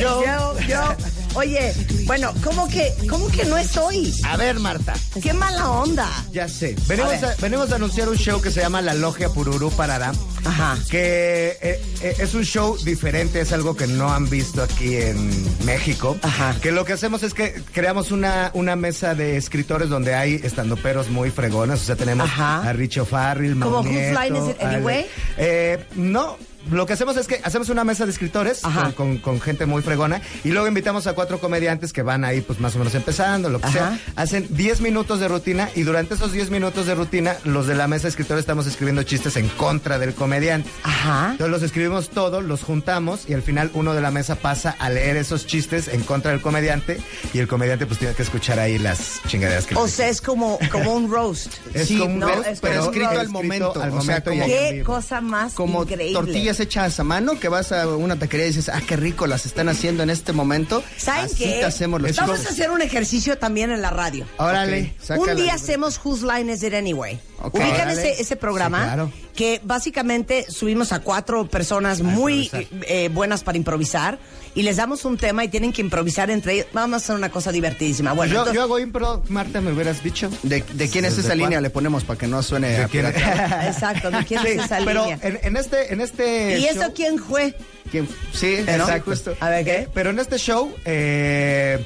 yo. 0.00 0.22
yo, 0.24 0.58
yo. 0.60 1.17
Oye, 1.38 1.72
bueno, 2.04 2.34
¿cómo 2.42 2.66
que, 2.66 2.92
cómo 3.08 3.28
que 3.28 3.44
no 3.44 3.56
estoy? 3.56 4.12
A 4.24 4.36
ver, 4.36 4.58
Marta, 4.58 4.94
Qué 5.22 5.32
mala 5.32 5.70
onda. 5.70 6.08
ya 6.32 6.48
sé. 6.48 6.74
Venimos 6.88 7.22
A 7.22 7.30
a, 7.30 7.34
venimos 7.36 7.70
a 7.70 7.76
anunciar 7.76 8.08
un 8.08 8.16
show 8.16 8.42
que 8.42 8.50
se 8.50 8.60
llama 8.60 8.82
La 8.82 8.92
Logia 8.94 9.28
Pururú 9.28 9.70
Parará. 9.70 10.10
Ajá. 10.44 10.76
Que 10.90 11.56
eh, 11.62 11.80
eh, 12.02 12.16
es 12.18 12.34
un 12.34 12.42
show 12.42 12.76
diferente, 12.78 13.40
es 13.40 13.52
algo 13.52 13.76
que 13.76 13.86
no 13.86 14.12
han 14.12 14.28
visto 14.28 14.64
aquí 14.64 14.96
en 14.96 15.30
México. 15.64 16.18
Ajá. 16.22 16.56
Que 16.60 16.72
lo 16.72 16.84
que 16.84 16.94
hacemos 16.94 17.22
es 17.22 17.34
que 17.34 17.62
creamos 17.72 18.10
una, 18.10 18.50
una 18.54 18.74
mesa 18.74 19.14
de 19.14 19.36
escritores 19.36 19.88
donde 19.90 20.16
hay 20.16 20.40
estandoperos 20.42 21.08
muy 21.08 21.30
fregones. 21.30 21.80
O 21.82 21.84
sea, 21.84 21.94
tenemos 21.94 22.26
Ajá. 22.28 22.68
a 22.68 22.72
Richo 22.72 23.04
Farrell, 23.04 23.54
Mau 23.54 23.70
¿Como 23.70 23.88
Nieto, 23.88 24.20
Line 24.20 24.38
Is 24.40 24.48
It 24.56 24.60
Anyway? 24.60 25.06
Eh, 25.36 25.84
no. 25.94 26.36
Lo 26.70 26.86
que 26.86 26.92
hacemos 26.92 27.16
es 27.16 27.26
que 27.26 27.40
hacemos 27.44 27.68
una 27.68 27.84
mesa 27.84 28.04
de 28.04 28.12
escritores 28.12 28.60
con, 28.60 28.92
con- 28.92 29.18
con 29.18 29.40
gente 29.40 29.66
muy 29.66 29.82
fregona 29.82 30.20
y 30.44 30.50
luego 30.50 30.66
invitamos 30.68 31.06
a 31.06 31.14
cuatro 31.14 31.38
comediantes 31.40 31.92
que 31.92 32.02
van 32.02 32.24
ahí 32.24 32.40
pues 32.40 32.60
más 32.60 32.74
o 32.74 32.78
menos 32.78 32.94
empezando, 32.94 33.48
lo 33.48 33.60
que 33.60 33.66
Ajá. 33.66 33.72
sea. 33.96 34.00
Hacen 34.16 34.46
10 34.50 34.80
minutos 34.80 35.20
de 35.20 35.28
rutina 35.28 35.70
y 35.74 35.82
durante 35.82 36.14
esos 36.14 36.32
10 36.32 36.50
minutos 36.50 36.86
de 36.86 36.94
rutina 36.94 37.36
los 37.44 37.66
de 37.66 37.74
la 37.74 37.88
mesa 37.88 38.04
de 38.04 38.08
escritores 38.10 38.40
estamos 38.40 38.66
escribiendo 38.66 39.02
chistes 39.02 39.36
en 39.36 39.48
contra 39.48 39.98
del 39.98 40.14
comediante. 40.14 40.68
Ajá. 40.82 41.28
Entonces 41.32 41.50
los 41.50 41.62
escribimos 41.62 42.10
todos, 42.10 42.44
los 42.44 42.62
juntamos 42.62 43.28
y 43.28 43.34
al 43.34 43.42
final 43.42 43.70
uno 43.74 43.94
de 43.94 44.00
la 44.00 44.10
mesa 44.10 44.34
pasa 44.36 44.76
a 44.78 44.90
leer 44.90 45.16
esos 45.16 45.46
chistes 45.46 45.88
en 45.88 46.02
contra 46.02 46.30
del 46.32 46.40
comediante 46.40 47.00
y 47.32 47.38
el 47.38 47.48
comediante 47.48 47.86
pues 47.86 47.98
tiene 47.98 48.14
que 48.14 48.22
escuchar 48.22 48.58
ahí 48.58 48.78
las 48.78 49.20
chingaderas 49.26 49.66
que 49.66 49.74
le 49.74 49.80
O 49.80 49.88
sea, 49.88 50.08
es 50.08 50.20
como, 50.20 50.58
como 50.70 50.92
un 50.94 51.10
roast. 51.10 51.52
Es 51.74 51.88
Sí, 51.88 51.98
como 51.98 52.14
un 52.14 52.18
no, 52.20 52.28
roast, 52.28 52.46
es 52.48 52.60
pero 52.60 52.84
escrito 52.84 53.08
al 53.18 53.28
momento, 53.28 53.72
al 53.80 53.88
o 53.90 53.92
sea, 53.92 54.00
momento 54.00 54.30
como- 54.30 54.42
en 54.44 54.48
Qué 54.48 54.82
cosa 54.82 55.20
más 55.20 55.54
Como 55.54 55.82
increíble. 55.82 56.12
tortillas 56.14 56.57
hechas 56.60 56.98
a 57.00 57.04
mano 57.04 57.38
que 57.38 57.48
vas 57.48 57.72
a 57.72 57.86
una 57.88 58.18
taquería 58.18 58.46
y 58.46 58.48
dices, 58.50 58.68
ah, 58.68 58.80
qué 58.86 58.96
rico 58.96 59.26
las 59.26 59.46
están 59.46 59.68
haciendo 59.68 60.02
en 60.02 60.10
este 60.10 60.32
momento. 60.32 60.82
¿Saben 60.96 61.26
Así 61.26 61.36
qué? 61.36 61.58
te 61.60 61.64
hacemos 61.64 62.00
los 62.02 62.16
Vamos 62.16 62.46
a 62.46 62.48
hacer 62.50 62.70
un 62.70 62.82
ejercicio 62.82 63.38
también 63.38 63.70
en 63.70 63.82
la 63.82 63.90
radio. 63.90 64.26
Órale. 64.38 64.94
Un 65.16 65.36
día 65.36 65.54
hacemos 65.54 66.00
Whose 66.04 66.26
Line 66.26 66.52
Is 66.52 66.62
It 66.62 66.74
Anyway. 66.74 67.18
Ok. 67.42 67.54
Ubican 67.54 67.88
ese, 67.90 68.20
ese 68.20 68.36
programa 68.36 68.78
Sí, 68.78 68.84
claro. 68.84 69.12
que 69.34 69.60
básicamente 69.62 70.46
subimos 70.48 70.92
a 70.92 71.00
cuatro 71.00 71.48
personas 71.48 72.00
muy 72.02 72.50
eh, 72.82 73.08
buenas 73.12 73.44
para 73.44 73.56
improvisar 73.58 74.18
y 74.58 74.62
les 74.62 74.76
damos 74.76 75.04
un 75.04 75.16
tema 75.16 75.44
y 75.44 75.48
tienen 75.48 75.72
que 75.72 75.80
improvisar 75.82 76.30
entre 76.30 76.54
ellos. 76.54 76.66
Vamos 76.72 76.94
a 76.94 76.96
hacer 77.04 77.14
una 77.14 77.30
cosa 77.30 77.52
divertidísima. 77.52 78.12
Bueno, 78.12 78.32
yo, 78.32 78.38
entonces- 78.40 78.54
yo 78.56 78.62
hago 78.62 78.78
impro, 78.80 79.22
Marta, 79.28 79.60
me 79.60 79.72
hubieras 79.72 80.02
dicho. 80.02 80.28
¿De, 80.42 80.62
de 80.72 80.88
quién 80.90 81.04
es 81.04 81.16
¿Desde 81.16 81.28
esa 81.28 81.34
línea? 81.36 81.60
Le 81.60 81.70
ponemos 81.70 82.02
para 82.02 82.18
que 82.18 82.26
no 82.26 82.42
suene 82.42 82.70
¿De 82.70 82.82
a 82.84 82.88
quién? 82.88 83.06
Exacto, 83.66 84.10
¿de 84.10 84.24
quién 84.24 84.40
Sí, 84.42 84.48
es 84.48 84.64
esa 84.64 84.78
pero 84.84 85.02
línea? 85.04 85.18
en, 85.22 85.38
en 85.42 85.56
este, 85.56 85.92
en 85.92 86.00
este 86.00 86.58
¿Y 86.58 86.64
eso 86.66 86.80
show- 86.82 86.92
quién 86.94 87.18
fue? 87.18 87.54
¿Quién? 87.90 88.08
Sí, 88.32 88.54
Exacto. 88.54 89.10
justo. 89.12 89.36
A 89.40 89.48
ver, 89.48 89.64
¿qué? 89.64 89.76
Eh, 89.82 89.88
pero 89.94 90.10
en 90.10 90.18
este 90.18 90.38
show, 90.38 90.74
eh, 90.84 91.78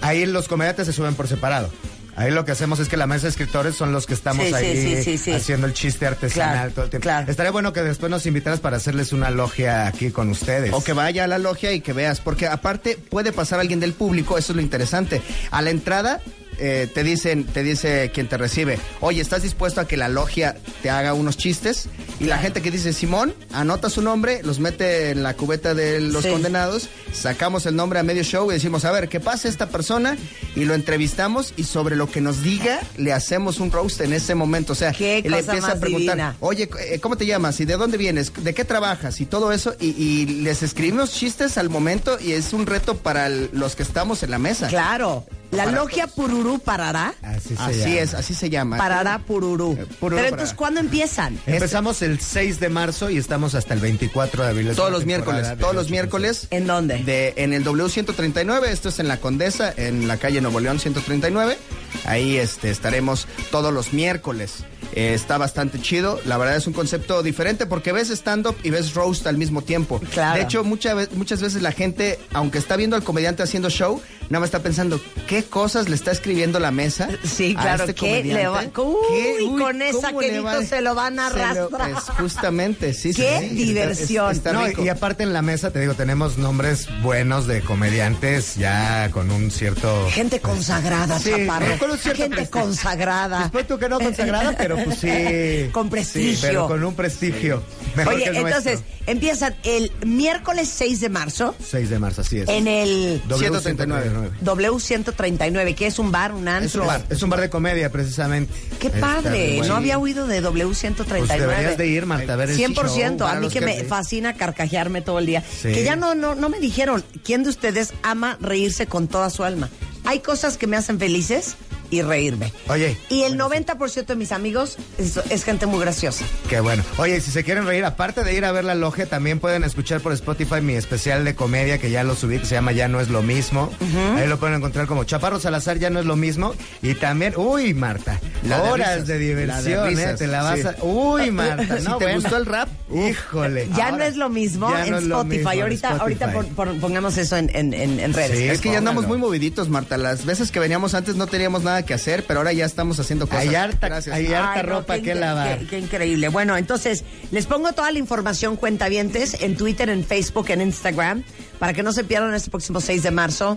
ahí 0.00 0.24
los 0.26 0.48
comediantes 0.48 0.86
se 0.86 0.92
suben 0.94 1.14
por 1.14 1.28
separado. 1.28 1.68
Ahí 2.16 2.30
lo 2.30 2.44
que 2.44 2.52
hacemos 2.52 2.78
es 2.80 2.88
que 2.88 2.96
la 2.96 3.06
mesa 3.06 3.22
de 3.24 3.30
escritores 3.30 3.74
son 3.74 3.92
los 3.92 4.06
que 4.06 4.14
estamos 4.14 4.44
Sí, 4.44 4.50
sí, 4.50 4.54
ahí 4.54 4.76
sí, 4.76 5.02
sí, 5.02 5.18
sí. 5.18 5.32
haciendo 5.32 5.66
el 5.66 5.72
chiste 5.74 6.06
artesanal 6.06 6.54
Claro, 6.54 6.70
todo 6.72 6.84
el 6.84 6.90
tiempo. 6.90 7.02
claro. 7.04 7.30
Estaría 7.30 7.50
bueno 7.52 7.72
que 7.72 7.82
después 7.82 8.10
nos 8.10 8.24
invitaras 8.26 8.60
para 8.60 8.76
hacerles 8.76 9.12
una 9.12 9.30
logia 9.30 9.86
aquí 9.86 10.10
con 10.10 10.28
ustedes. 10.30 10.72
O 10.72 10.82
que 10.84 10.92
vaya 10.92 11.24
a 11.24 11.26
la 11.26 11.38
logia 11.38 11.72
y 11.72 11.80
que 11.80 11.92
veas, 11.92 12.20
porque 12.20 12.46
aparte 12.46 12.96
puede 13.10 13.32
pasar 13.32 13.60
alguien 13.60 13.80
del 13.80 13.92
público, 13.94 14.38
eso 14.38 14.52
es 14.52 14.56
lo 14.56 14.62
interesante. 14.62 15.20
A 15.50 15.60
la 15.62 15.70
entrada 15.70 16.20
eh, 16.58 16.88
te 16.92 17.02
dicen, 17.04 17.44
te 17.44 17.62
dice 17.62 18.10
quien 18.12 18.28
te 18.28 18.36
recibe, 18.36 18.78
oye, 19.00 19.20
¿estás 19.20 19.42
dispuesto 19.42 19.80
a 19.80 19.88
que 19.88 19.96
la 19.96 20.08
logia 20.08 20.56
te 20.82 20.90
haga 20.90 21.14
unos 21.14 21.36
chistes? 21.36 21.86
Y 22.20 22.24
la 22.24 22.38
gente 22.38 22.62
que 22.62 22.70
dice 22.70 22.92
Simón, 22.92 23.34
anota 23.52 23.90
su 23.90 24.00
nombre, 24.02 24.40
los 24.44 24.60
mete 24.60 25.10
en 25.10 25.22
la 25.22 25.34
cubeta 25.34 25.74
de 25.74 26.00
los 26.00 26.22
Sí. 26.24 26.30
condenados, 26.30 26.88
sacamos 27.12 27.66
el 27.66 27.74
nombre 27.76 27.98
a 27.98 28.02
medio 28.02 28.22
show 28.22 28.50
y 28.50 28.54
decimos, 28.54 28.84
a 28.84 28.92
ver, 28.92 29.08
¿qué 29.08 29.20
pasa 29.20 29.48
esta 29.48 29.68
persona? 29.68 30.16
Y 30.56 30.64
lo 30.64 30.74
entrevistamos 30.74 31.52
y 31.56 31.64
sobre 31.64 31.96
lo 31.96 32.10
que 32.10 32.20
nos 32.20 32.42
diga, 32.42 32.80
le 32.96 33.12
hacemos 33.12 33.58
un 33.60 33.70
roast 33.70 34.00
en 34.00 34.12
ese 34.12 34.34
momento. 34.34 34.72
O 34.72 34.76
sea, 34.76 34.92
Qué 34.92 35.22
le 35.26 35.38
empieza 35.40 35.72
a 35.72 35.80
preguntar, 35.80 36.16
divina. 36.16 36.36
oye, 36.40 36.68
eh, 36.88 36.98
¿cómo 37.00 37.16
te 37.16 37.26
llamas? 37.26 37.58
¿Y 37.60 37.64
de 37.64 37.76
dónde 37.76 37.96
vienes? 37.98 38.32
¿De 38.42 38.54
qué 38.54 38.64
trabajas? 38.64 39.20
Y 39.20 39.26
todo 39.26 39.52
eso. 39.52 39.74
Y, 39.80 39.88
y 40.00 40.26
les 40.42 40.62
escribimos 40.62 41.12
chistes 41.12 41.58
al 41.58 41.68
momento 41.70 42.18
y 42.20 42.32
es 42.32 42.52
un 42.52 42.66
reto 42.66 42.96
para 42.96 43.26
el- 43.26 43.50
los 43.52 43.74
que 43.76 43.82
estamos 43.82 44.22
en 44.22 44.30
la 44.30 44.38
mesa. 44.38 44.68
Claro. 44.68 45.24
La 45.54 45.64
Para 45.64 45.76
logia 45.76 46.06
Pururú 46.06 46.58
parará. 46.58 47.14
Así, 47.22 47.54
se 47.56 47.62
Así 47.62 47.78
llama. 47.80 47.94
es, 48.00 48.14
así 48.14 48.34
se 48.34 48.50
llama. 48.50 48.76
Parará 48.76 49.18
Pururú. 49.20 49.76
Eh, 49.78 49.86
Pururú 50.00 50.16
Pero 50.16 50.28
entonces. 50.28 50.54
¿cuándo 50.54 50.80
empiezan? 50.80 51.38
Empezamos 51.46 52.02
el 52.02 52.20
6 52.20 52.60
de 52.60 52.68
marzo 52.68 53.10
y 53.10 53.18
estamos 53.18 53.54
hasta 53.54 53.74
el 53.74 53.80
24 53.80 54.42
de 54.44 54.48
abril. 54.50 54.72
Todos 54.74 54.90
los 54.92 55.06
miércoles, 55.06 55.46
todos 55.58 55.74
los 55.74 55.90
miércoles. 55.90 56.46
¿En 56.50 56.66
dónde? 56.66 56.98
De, 57.04 57.34
en 57.36 57.52
el 57.52 57.64
W139, 57.64 58.64
esto 58.68 58.88
es 58.88 58.98
en 58.98 59.08
la 59.08 59.18
Condesa, 59.18 59.72
en 59.76 60.08
la 60.08 60.16
calle 60.16 60.40
Nuevo 60.40 60.60
León 60.60 60.78
139. 60.80 61.56
Ahí 62.04 62.36
este, 62.36 62.70
estaremos 62.70 63.26
todos 63.50 63.72
los 63.72 63.92
miércoles. 63.92 64.64
Eh, 64.96 65.14
está 65.14 65.38
bastante 65.38 65.80
chido. 65.80 66.20
La 66.24 66.36
verdad 66.38 66.56
es 66.56 66.66
un 66.66 66.72
concepto 66.72 67.22
diferente 67.22 67.66
porque 67.66 67.92
ves 67.92 68.10
stand-up 68.10 68.54
y 68.62 68.70
ves 68.70 68.94
roast 68.94 69.26
al 69.26 69.36
mismo 69.38 69.62
tiempo. 69.62 70.00
Claro. 70.12 70.36
De 70.36 70.42
hecho, 70.44 70.62
mucha 70.62 70.94
muchas 71.14 71.40
veces 71.42 71.62
la 71.62 71.72
gente, 71.72 72.18
aunque 72.32 72.58
está 72.58 72.76
viendo 72.76 72.94
al 72.94 73.02
comediante 73.02 73.42
haciendo 73.42 73.70
show, 73.70 74.00
nada 74.28 74.40
más 74.40 74.48
está 74.48 74.62
pensando, 74.62 75.00
¿qué 75.26 75.42
cosas 75.42 75.88
le 75.88 75.96
está 75.96 76.12
escribiendo 76.12 76.60
la 76.60 76.70
mesa? 76.70 77.08
Sí, 77.24 77.54
a 77.58 77.62
claro, 77.62 77.84
este 77.84 77.94
¿qué 77.94 78.22
le 78.22 78.46
va- 78.46 78.64
comediante? 78.72 78.80
Uy, 78.80 78.96
¿Qué? 79.10 79.62
con 79.64 79.82
esa 79.82 80.08
¿cómo 80.08 80.20
que 80.20 80.26
le 80.28 80.32
dijo 80.34 80.44
va? 80.44 80.62
se 80.64 80.80
lo 80.80 80.94
van 80.94 81.18
a 81.18 81.30
lo- 81.30 81.36
arrastrar. 81.36 81.90
es 81.90 81.98
justamente, 82.20 82.94
sí, 82.94 83.12
sí, 83.12 83.22
¡Qué 83.22 83.38
sí. 83.48 83.54
Diversión! 83.56 84.30
está 84.32 84.52
No, 84.52 84.64
rico. 84.66 84.84
y 84.84 84.88
aparte 84.90 85.22
en 85.24 85.32
la 85.32 85.42
mesa, 85.42 85.70
te 85.72 85.80
digo, 85.80 85.94
tenemos 85.94 86.38
nombres 86.38 86.86
buenos 87.02 87.46
de 87.48 87.62
comediantes 87.62 88.54
ya 88.56 89.10
con 89.10 89.30
un 89.30 89.50
cierto... 89.50 90.08
Gente 90.10 90.40
consagrada, 90.40 91.18
Sí, 91.18 91.30
chaparro. 91.30 91.66
Con 91.84 91.92
un 91.92 91.98
cierto 91.98 92.22
Gente 92.22 92.36
prestigio. 92.36 92.62
consagrada. 92.62 93.38
Después 93.40 93.66
tú 93.66 93.78
que 93.78 93.88
no 93.88 93.98
consagrada, 94.00 94.54
pero 94.56 94.76
pues 94.82 94.98
sí. 94.98 95.68
Con 95.72 95.88
prestigio. 95.90 96.34
Sí, 96.34 96.38
pero 96.42 96.68
con 96.68 96.82
un 96.84 96.94
prestigio. 96.94 97.62
Mejor 97.96 98.14
Oye, 98.14 98.24
que 98.24 98.30
el 98.30 98.36
entonces, 98.36 98.80
nuestro. 98.80 98.94
empiezan 99.06 99.54
el 99.64 99.92
miércoles 100.04 100.68
6 100.68 101.00
de 101.00 101.08
marzo 101.08 101.54
6 101.64 101.90
de 101.90 101.98
marzo, 101.98 102.20
así 102.22 102.38
es. 102.40 102.48
en 102.48 102.66
el 102.68 103.22
W139. 103.28 104.30
W139, 104.42 105.74
que 105.74 105.86
es 105.86 105.98
un 105.98 106.10
bar, 106.12 106.32
un 106.32 106.48
antro. 106.48 106.66
Es 106.66 106.74
un 106.74 106.86
bar, 106.86 107.04
es 107.10 107.22
un 107.22 107.30
bar 107.30 107.40
de 107.40 107.50
comedia, 107.50 107.90
precisamente. 107.90 108.52
Qué 108.80 108.88
Está 108.88 109.00
padre, 109.00 109.60
no 109.66 109.76
había 109.76 109.98
oído 109.98 110.26
de 110.26 110.42
W139. 110.42 111.04
Pues 111.18 111.28
deberías 111.28 111.76
de 111.76 111.86
ir, 111.86 112.06
Marta, 112.06 112.34
a 112.34 112.36
ver 112.36 112.50
el 112.50 112.58
100%, 112.58 113.18
show. 113.18 113.26
a 113.26 113.34
mí 113.36 113.48
que 113.48 113.60
me 113.60 113.84
fascina 113.84 114.34
carcajearme 114.34 115.02
todo 115.02 115.18
el 115.18 115.26
día. 115.26 115.42
Sí. 115.42 115.72
Que 115.72 115.84
ya 115.84 115.96
no, 115.96 116.14
no, 116.14 116.34
no 116.34 116.48
me 116.48 116.60
dijeron, 116.60 117.04
¿quién 117.24 117.42
de 117.44 117.50
ustedes 117.50 117.92
ama 118.02 118.38
reírse 118.40 118.86
con 118.86 119.08
toda 119.08 119.30
su 119.30 119.44
alma? 119.44 119.68
Hay 120.04 120.20
cosas 120.20 120.56
que 120.58 120.66
me 120.66 120.76
hacen 120.76 120.98
felices 120.98 121.56
y 121.90 122.02
reírme. 122.02 122.52
Oye. 122.68 122.96
Y 123.08 123.22
el 123.22 123.38
90% 123.38 124.06
de 124.06 124.16
mis 124.16 124.32
amigos 124.32 124.76
es, 124.98 125.16
es 125.30 125.44
gente 125.44 125.66
muy 125.66 125.80
graciosa. 125.80 126.24
Qué 126.48 126.60
bueno. 126.60 126.82
Oye, 126.98 127.20
si 127.20 127.30
se 127.30 127.44
quieren 127.44 127.66
reír, 127.66 127.84
aparte 127.84 128.24
de 128.24 128.34
ir 128.34 128.44
a 128.44 128.52
ver 128.52 128.64
la 128.64 128.74
logia, 128.74 129.06
también 129.06 129.38
pueden 129.40 129.64
escuchar 129.64 130.00
por 130.00 130.12
Spotify 130.12 130.60
mi 130.60 130.74
especial 130.74 131.24
de 131.24 131.34
comedia 131.34 131.78
que 131.78 131.90
ya 131.90 132.02
lo 132.04 132.14
subí, 132.14 132.38
que 132.38 132.46
se 132.46 132.54
llama 132.54 132.72
Ya 132.72 132.88
no 132.88 133.00
es 133.00 133.08
lo 133.08 133.22
mismo. 133.22 133.70
Ahí 134.16 134.26
lo 134.26 134.38
pueden 134.38 134.56
encontrar 134.56 134.86
como 134.86 135.04
Chaparro 135.04 135.38
Salazar, 135.40 135.78
Ya 135.78 135.90
no 135.90 136.00
es 136.00 136.06
lo 136.06 136.16
mismo. 136.16 136.54
Y 136.82 136.94
también, 136.94 137.34
uy, 137.36 137.74
Marta, 137.74 138.20
La 138.46 138.60
de 138.62 138.68
horas 138.70 138.90
risas. 138.92 139.06
de 139.08 139.18
diversión, 139.18 139.94
La 139.94 140.00
de 140.06 140.10
¿eh? 140.12 140.14
Te 140.16 140.26
la 140.26 140.42
vas 140.42 140.58
sí. 140.60 140.66
a... 140.66 140.76
Uy, 140.84 141.30
Marta, 141.30 141.78
Si 141.78 141.84
no, 141.84 141.98
te 141.98 142.04
bueno. 142.04 142.20
gustó 142.20 142.36
el 142.36 142.46
rap, 142.46 142.68
Híjole. 142.92 143.68
Ya 143.76 143.86
Ahora, 143.86 143.96
no 143.98 144.04
es 144.04 144.16
lo 144.16 144.28
mismo 144.28 144.70
ya 144.70 144.84
en 144.84 144.90
no 144.90 144.98
es 144.98 145.04
lo 145.04 145.16
Spotify. 145.22 145.36
mismo 145.38 145.52
en 145.52 145.62
ahorita, 145.62 145.88
Spotify. 145.92 146.24
ahorita 146.24 146.32
pon- 146.32 146.46
pon- 146.54 146.80
pongamos 146.80 147.16
eso 147.16 147.36
en, 147.36 147.50
en- 147.54 147.74
en- 147.74 148.12
redes. 148.14 148.38
Sí, 148.38 148.44
Es 148.44 148.60
que 148.60 148.70
ya 148.70 148.78
andamos 148.78 149.06
muy 149.06 149.18
moviditos, 149.18 149.68
Marta. 149.68 149.96
Las 149.98 150.24
veces 150.24 150.50
que 150.50 150.60
veníamos 150.60 150.94
antes 150.94 151.16
no 151.16 151.26
teníamos 151.26 151.62
nada 151.64 151.73
que 151.82 151.94
hacer, 151.94 152.24
pero 152.26 152.40
ahora 152.40 152.52
ya 152.52 152.64
estamos 152.64 152.98
haciendo 153.00 153.26
cosas. 153.26 153.42
Hay 153.48 153.54
harta, 153.54 153.88
Gracias. 153.88 154.14
hay 154.14 154.32
harta 154.32 154.52
Ay, 154.54 154.62
no, 154.62 154.68
ropa 154.68 154.94
qué 154.96 155.02
que 155.02 155.14
lavar. 155.14 155.58
Qué, 155.58 155.66
qué 155.66 155.78
increíble. 155.80 156.28
Bueno, 156.28 156.56
entonces, 156.56 157.04
les 157.30 157.46
pongo 157.46 157.72
toda 157.72 157.90
la 157.90 157.98
información 157.98 158.56
cuentavientes 158.56 159.36
en 159.40 159.56
Twitter, 159.56 159.90
en 159.90 160.04
Facebook, 160.04 160.50
en 160.50 160.60
Instagram, 160.60 161.24
para 161.64 161.72
que 161.72 161.82
no 161.82 161.94
se 161.94 162.04
pierdan 162.04 162.34
este 162.34 162.50
próximo 162.50 162.78
6 162.78 163.02
de 163.04 163.10
marzo 163.10 163.56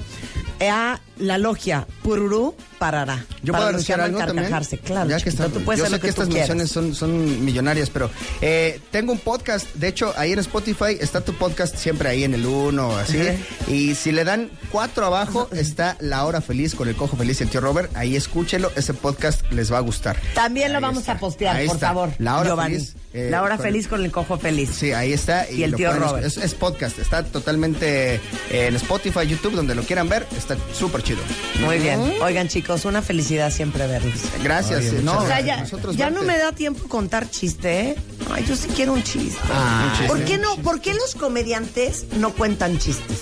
a 0.61 1.01
la 1.17 1.37
logia 1.37 1.85
Pururú 2.03 2.55
Parará. 2.79 3.25
Yo 3.43 3.51
para 3.51 3.63
puedo 3.63 3.69
anunciar 3.69 3.99
algo 3.99 4.17
también. 4.19 4.49
Claro, 4.85 5.09
ya 5.09 5.19
que 5.19 5.27
está, 5.29 5.49
tú 5.49 5.59
puedes 5.65 5.79
yo 5.79 5.85
sé 5.87 5.91
lo 5.91 5.99
que, 5.99 6.07
estas 6.07 6.29
menciones 6.29 6.69
son, 6.69 6.95
son 6.95 7.43
millonarias, 7.43 7.89
pero 7.89 8.09
eh, 8.39 8.79
tengo 8.91 9.11
un 9.11 9.19
podcast. 9.19 9.67
De 9.73 9.89
hecho, 9.89 10.13
ahí 10.15 10.31
en 10.31 10.39
Spotify 10.39 10.95
está 11.01 11.19
tu 11.19 11.33
podcast 11.33 11.75
siempre 11.75 12.07
ahí 12.07 12.23
en 12.23 12.33
el 12.33 12.45
uno, 12.45 12.95
así. 12.95 13.19
Y 13.67 13.95
si 13.95 14.13
le 14.13 14.23
dan 14.23 14.51
cuatro 14.71 15.05
abajo, 15.05 15.49
está 15.51 15.97
La 15.99 16.23
Hora 16.25 16.39
Feliz 16.39 16.75
con 16.75 16.87
el 16.87 16.95
Cojo 16.95 17.17
Feliz 17.17 17.41
y 17.41 17.43
el 17.43 17.49
tío 17.49 17.59
Robert. 17.59 17.91
Ahí 17.97 18.15
escúchelo, 18.15 18.71
ese 18.77 18.93
podcast 18.93 19.41
les 19.51 19.73
va 19.73 19.79
a 19.79 19.81
gustar. 19.81 20.15
También 20.33 20.71
lo 20.71 20.79
vamos 20.79 20.99
está. 20.99 21.13
a 21.13 21.19
postear, 21.19 21.55
Ahí 21.57 21.67
por 21.67 21.75
está. 21.75 21.87
favor. 21.87 22.13
La 22.19 22.37
Hora 22.37 22.49
Giovanni. 22.51 22.75
Feliz. 22.75 22.95
Eh, 23.13 23.29
la 23.31 23.41
hora 23.41 23.55
con- 23.57 23.65
feliz 23.65 23.87
con 23.87 24.03
el 24.03 24.11
cojo 24.11 24.37
feliz. 24.37 24.69
Sí, 24.73 24.91
ahí 24.91 25.13
está. 25.13 25.49
Y 25.49 25.63
el 25.63 25.73
tío 25.75 25.89
pueden- 25.89 26.03
Robert. 26.03 26.25
Es, 26.25 26.37
es 26.37 26.53
podcast, 26.53 26.99
está 26.99 27.23
totalmente 27.23 28.15
eh, 28.15 28.19
en 28.67 28.75
Spotify, 28.75 29.25
YouTube, 29.27 29.53
donde 29.53 29.75
lo 29.75 29.83
quieran 29.83 30.09
ver. 30.09 30.27
Está 30.37 30.55
súper 30.73 31.03
chido. 31.03 31.19
Muy 31.61 31.79
bien. 31.79 31.99
Oigan, 32.21 32.47
chicos, 32.47 32.85
una 32.85 33.01
felicidad 33.01 33.51
siempre 33.51 33.87
verlos. 33.87 34.13
Gracias. 34.43 34.79
Oye, 34.79 34.89
eh, 34.89 35.01
no, 35.03 35.13
muchas 35.13 35.23
O 35.25 35.27
sea, 35.27 35.41
ya, 35.41 35.57
nosotros 35.61 35.95
ya 35.95 36.09
no 36.09 36.23
me 36.23 36.37
da 36.37 36.51
tiempo 36.51 36.87
contar 36.87 37.29
chiste, 37.29 37.79
¿eh? 37.81 37.95
Ay, 38.31 38.45
yo 38.47 38.55
sí 38.55 38.67
quiero 38.75 38.93
un 38.93 39.03
chiste. 39.03 39.39
Ah, 39.51 39.85
Un 39.85 39.91
chiste. 39.97 40.07
¿Por 40.07 40.23
qué 40.25 40.37
no? 40.37 40.55
¿Por 40.57 40.81
qué 40.81 40.93
los 40.93 41.15
comediantes 41.15 42.05
no 42.17 42.33
cuentan 42.33 42.77
chistes? 42.77 43.19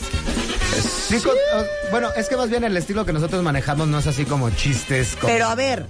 Sí, 1.07 1.19
con- 1.19 1.31
o- 1.35 1.91
bueno, 1.91 2.09
es 2.17 2.27
que 2.27 2.35
más 2.35 2.49
bien 2.49 2.63
el 2.63 2.75
estilo 2.75 3.05
que 3.05 3.13
nosotros 3.13 3.41
manejamos 3.43 3.87
no 3.87 3.99
es 3.99 4.07
así 4.07 4.25
como 4.25 4.49
chistes. 4.49 5.15
Como... 5.15 5.31
Pero 5.31 5.45
a 5.47 5.55
ver, 5.55 5.85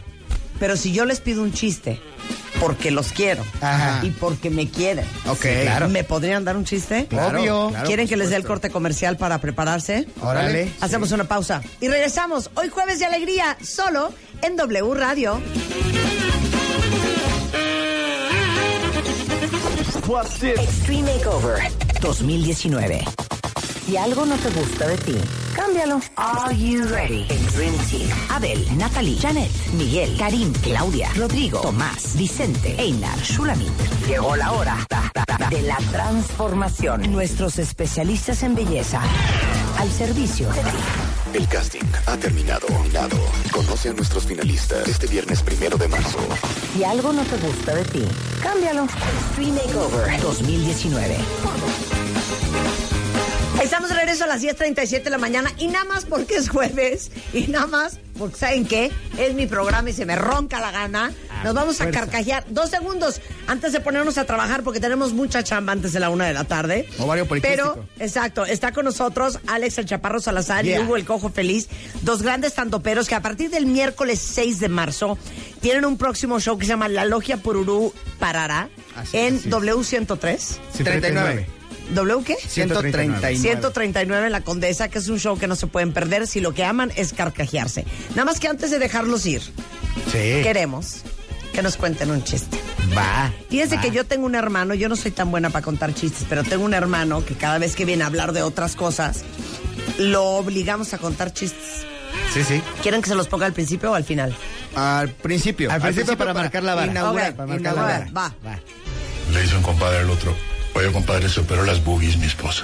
pero 0.60 0.78
si 0.78 0.92
yo 0.92 1.06
les 1.06 1.20
pido 1.20 1.44
un 1.44 1.52
chiste 1.54 2.00
porque 2.60 2.90
los 2.90 3.12
quiero 3.12 3.44
Ajá. 3.62 4.00
y 4.04 4.12
porque 4.12 4.50
me 4.50 4.70
quieren, 4.70 5.06
Ok. 5.28 5.42
Sí, 5.42 5.50
claro. 5.64 5.90
¿me 5.90 6.04
podrían 6.04 6.46
dar 6.46 6.56
un 6.56 6.64
chiste? 6.66 7.06
Claro, 7.08 7.42
Obvio. 7.42 7.70
claro, 7.70 7.86
¿Quieren 7.88 8.08
que 8.08 8.16
les 8.18 8.30
dé 8.30 8.38
el 8.38 8.46
corte 8.46 8.70
comercial 8.70 9.18
para 9.18 9.40
prepararse? 9.42 10.08
Órale. 10.22 10.72
Hacemos 10.82 11.12
una 11.12 11.26
pausa 11.26 11.62
y 11.82 11.88
regresamos 11.90 12.50
hoy 12.56 12.70
jueves 12.70 13.00
de 13.00 13.06
alegría 13.06 13.58
solo 13.62 14.14
en 14.42 14.56
W 14.56 14.94
Radio. 14.96 15.42
Extreme 20.58 21.02
Makeover 21.14 21.60
2019. 22.00 23.04
Si 23.86 23.96
algo 23.98 24.26
no 24.26 24.36
te 24.38 24.50
gusta 24.50 24.88
de 24.88 24.98
ti, 24.98 25.16
cámbialo. 25.56 26.02
Are 26.16 26.58
you 26.58 26.88
ready? 26.88 27.28
El 27.30 27.46
Dream 27.52 27.78
Team. 27.88 28.10
Abel, 28.32 28.78
Natalie, 28.78 29.16
Janet, 29.22 29.52
Miguel, 29.74 30.18
Karim, 30.18 30.52
Claudia, 30.64 31.12
Rodrigo, 31.16 31.62
Tomás, 31.62 32.16
Vicente, 32.18 32.76
Einar, 32.80 33.16
Shulamit. 33.20 33.70
Llegó 34.08 34.36
la 34.36 34.54
hora 34.54 34.78
de 35.52 35.62
la 35.62 35.78
transformación. 35.92 37.12
Nuestros 37.12 37.60
especialistas 37.60 38.42
en 38.42 38.56
belleza 38.56 39.00
al 39.78 39.92
servicio 39.92 40.50
de 40.50 40.62
ti. 40.62 41.36
El 41.36 41.48
casting 41.48 41.84
ha 42.08 42.18
terminado. 42.18 42.66
terminado. 42.66 43.18
Conoce 43.52 43.90
a 43.90 43.94
nuestros 43.94 44.26
finalistas 44.26 44.88
este 44.88 45.06
viernes 45.06 45.44
primero 45.44 45.78
de 45.78 45.88
marzo. 45.88 46.18
Si 46.74 46.84
algo 46.84 47.14
no 47.14 47.22
te 47.22 47.38
gusta 47.38 47.76
de 47.76 47.84
ti, 47.84 48.06
cámbialo. 48.42 48.86
Extreme 48.86 49.62
Makeover 49.64 50.22
2019. 50.22 51.18
Estamos 53.62 53.90
de 53.90 53.96
regreso 53.96 54.26
a 54.26 54.28
las 54.28 54.44
10.37 54.44 55.04
de 55.04 55.10
la 55.10 55.18
mañana 55.18 55.52
y 55.58 55.68
nada 55.68 55.86
más 55.86 56.06
porque 56.06 56.36
es 56.36 56.50
jueves 56.50 57.10
y 57.34 57.48
nada 57.48 57.68
más 57.68 58.00
porque 58.18 58.38
¿saben 58.38 58.66
qué? 58.66 58.92
Es 59.18 59.34
mi 59.34 59.46
programa 59.48 59.90
y 59.90 59.94
se 59.94 60.06
me 60.06 60.16
ronca 60.16 60.60
la 60.60 60.72
gana. 60.72 61.12
Nos 61.44 61.54
vamos 61.54 61.82
a 61.82 61.90
carcajear 61.90 62.46
dos 62.50 62.70
segundos 62.70 63.22
antes 63.48 63.74
de 63.74 63.80
ponernos 63.80 64.18
a 64.18 64.26
trabajar 64.26 64.64
porque 64.64 64.80
tenemos 64.80 65.14
mucha 65.14 65.44
chamba 65.44 65.74
antes 65.74 65.94
de 65.94 66.00
la 66.00 66.10
una 66.10 66.26
de 66.26 66.34
la 66.34 66.44
tarde. 66.44 66.88
Ovario. 67.00 67.28
Pero, 67.42 67.86
exacto, 68.00 68.46
está 68.46 68.72
con 68.72 68.86
nosotros 68.86 69.40
Alex 69.48 69.78
el 69.80 69.86
Chaparro 69.86 70.20
Salazar 70.20 70.64
Yeah. 70.66 70.80
y 70.80 70.84
Hugo 70.84 70.96
el 70.98 71.06
Cojo 71.06 71.30
Feliz, 71.30 71.68
dos 72.02 72.22
grandes 72.22 72.54
tandoperos 72.54 73.08
que 73.08 73.16
a 73.16 73.22
partir 73.22 73.50
del 73.50 73.66
miércoles 73.66 74.20
6 74.22 74.60
de 74.60 74.70
marzo 74.70 75.18
tienen 75.62 75.86
un 75.86 75.98
próximo 75.98 76.40
show 76.40 76.58
que 76.58 76.66
se 76.66 76.70
llama 76.70 76.88
La 76.88 77.04
Logia 77.06 77.38
Pururú 77.38 77.94
Parará 78.20 78.70
Así, 78.96 79.18
en 79.18 79.36
así 79.38 79.48
es. 79.50 79.54
W103. 79.54 80.38
Sí, 80.74 80.84
39. 80.84 81.48
¿W 81.94 82.24
qué? 82.24 82.36
139. 82.36 83.38
139 83.38 84.26
en 84.26 84.32
la 84.32 84.42
Condesa, 84.42 84.90
que 84.90 84.98
es 85.00 85.08
un 85.08 85.20
show 85.20 85.38
que 85.38 85.48
no 85.48 85.56
se 85.56 85.68
pueden 85.68 85.94
perder 85.94 86.28
si 86.28 86.40
lo 86.40 86.54
que 86.54 86.64
aman 86.64 86.92
es 86.96 87.14
carcajearse. 87.14 87.86
Nada 88.12 88.26
más 88.26 88.40
que 88.40 88.48
antes 88.48 88.72
de 88.72 88.80
dejarlos 88.80 89.26
ir, 89.26 89.42
Sí. 90.12 90.42
queremos 90.44 90.98
que 91.54 91.62
nos 91.62 91.78
cuenten 91.78 92.10
un 92.12 92.24
chiste. 92.24 92.58
Va. 92.98 93.32
Fíjense 93.50 93.76
va. 93.78 93.82
que 93.82 93.92
yo 93.92 94.06
tengo 94.06 94.26
un 94.26 94.36
hermano, 94.36 94.74
yo 94.74 94.90
no 94.90 94.96
soy 94.96 95.12
tan 95.12 95.32
buena 95.32 95.50
para 95.50 95.64
contar 95.64 95.94
chistes, 95.94 96.26
pero 96.28 96.44
tengo 96.44 96.66
un 96.66 96.74
hermano 96.74 97.24
que 97.24 97.36
cada 97.36 97.58
vez 97.60 97.76
que 97.76 97.86
viene 97.86 98.04
a 98.04 98.08
hablar 98.08 98.34
de 98.34 98.42
otras 98.42 98.76
cosas, 98.76 99.24
lo 99.98 100.24
obligamos 100.24 100.94
a 100.94 100.98
contar 100.98 101.34
chistes. 101.34 101.86
Sí, 102.34 102.44
sí. 102.44 102.62
¿Quieren 102.82 103.02
que 103.02 103.10
se 103.10 103.16
los 103.16 103.28
ponga 103.28 103.46
al 103.46 103.54
principio 103.54 103.92
o 103.92 103.96
al 103.96 104.04
final? 104.04 104.36
Al 104.76 105.10
principio. 105.10 105.72
Al 105.72 105.82
principio 105.82 106.18
para 106.18 106.34
marcar 106.34 106.64
la 106.64 106.76
vara. 106.76 106.92
Inaugurar, 106.92 107.36
para 107.36 107.48
marcar 107.48 107.74
la 107.76 107.82
inaugurar. 107.82 108.18
Va. 108.18 108.34
Va. 108.46 108.60
Le 109.32 109.42
dice 109.42 109.56
un 109.56 109.64
compadre 109.64 110.00
al 110.00 110.10
otro, 110.10 110.36
oye 110.76 110.92
compadre, 110.92 111.30
se 111.30 111.40
operó 111.40 111.64
las 111.66 111.84
boobies 111.84 112.18
mi 112.18 112.26
esposa. 112.28 112.64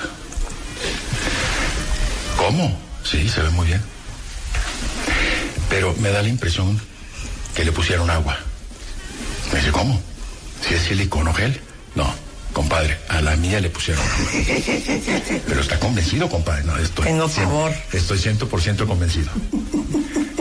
¿Cómo? 2.37 2.77
Sí, 3.03 3.27
se 3.29 3.41
ve 3.41 3.49
muy 3.51 3.67
bien. 3.67 3.81
Pero 5.69 5.95
me 5.99 6.09
da 6.09 6.21
la 6.21 6.27
impresión 6.27 6.79
que 7.55 7.63
le 7.65 7.71
pusieron 7.71 8.09
agua. 8.09 8.37
Me 9.51 9.59
dice, 9.59 9.71
¿cómo? 9.71 10.01
Si 10.67 10.73
es 10.73 10.81
silicón 10.83 11.27
o 11.27 11.33
gel. 11.33 11.59
No, 11.95 12.13
compadre, 12.53 12.97
a 13.09 13.21
la 13.21 13.35
mía 13.35 13.59
le 13.59 13.69
pusieron 13.69 14.03
agua. 14.03 14.31
Pero 15.47 15.61
está 15.61 15.79
convencido, 15.79 16.29
compadre. 16.29 16.63
No, 16.63 16.77
estoy 16.77 17.05
Tengo 17.05 17.27
cien- 17.29 17.43
pavor. 17.45 17.73
Estoy 17.93 18.17
ciento 18.19 18.47
por 18.49 18.61
ciento 18.61 18.85
convencido. 18.87 19.29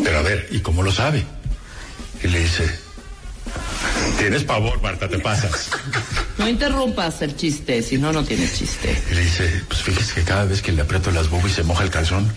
Pero 0.03 0.19
a 0.19 0.23
ver, 0.23 0.49
¿y 0.51 0.61
cómo 0.61 0.83
lo 0.83 0.93
sabe? 0.93 1.25
Y 2.23 2.29
le 2.29 2.41
dice, 2.41 2.69
tienes 4.19 4.45
pavor, 4.45 4.81
Marta, 4.83 5.09
te 5.09 5.19
pasas. 5.19 5.71
No 6.39 6.49
interrumpas 6.49 7.21
el 7.23 7.37
chiste, 7.37 7.83
si 7.83 7.99
no, 7.99 8.13
no 8.13 8.25
tiene 8.25 8.51
chiste. 8.51 8.97
Y 9.11 9.15
le 9.15 9.21
dice, 9.23 9.63
pues 9.69 9.83
fíjese 9.83 10.15
que 10.15 10.23
cada 10.23 10.45
vez 10.45 10.63
que 10.63 10.73
le 10.73 10.83
aprieto 10.83 11.11
las 11.11 11.29
boobies 11.29 11.55
se 11.55 11.63
moja 11.63 11.85
el 11.85 11.91
calzón. 11.91 12.33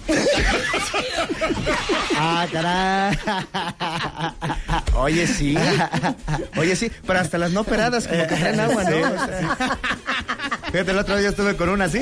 Ah, 2.18 2.46
caray. 2.52 3.18
Oye, 4.96 5.28
sí. 5.28 5.56
Oye, 6.58 6.76
sí. 6.76 6.92
Pero 7.06 7.20
hasta 7.20 7.38
las 7.38 7.52
no 7.52 7.62
operadas 7.62 8.08
como 8.08 8.28
que 8.28 8.36
traen 8.36 8.60
agua, 8.60 8.84
¿no? 8.84 8.92
Sí. 8.92 9.04
O 9.04 9.26
sea, 9.26 9.78
Fíjate, 10.72 10.92
el 10.92 10.98
otro 10.98 11.18
día 11.18 11.30
estuve 11.30 11.56
con 11.56 11.70
una 11.70 11.86
así. 11.86 12.00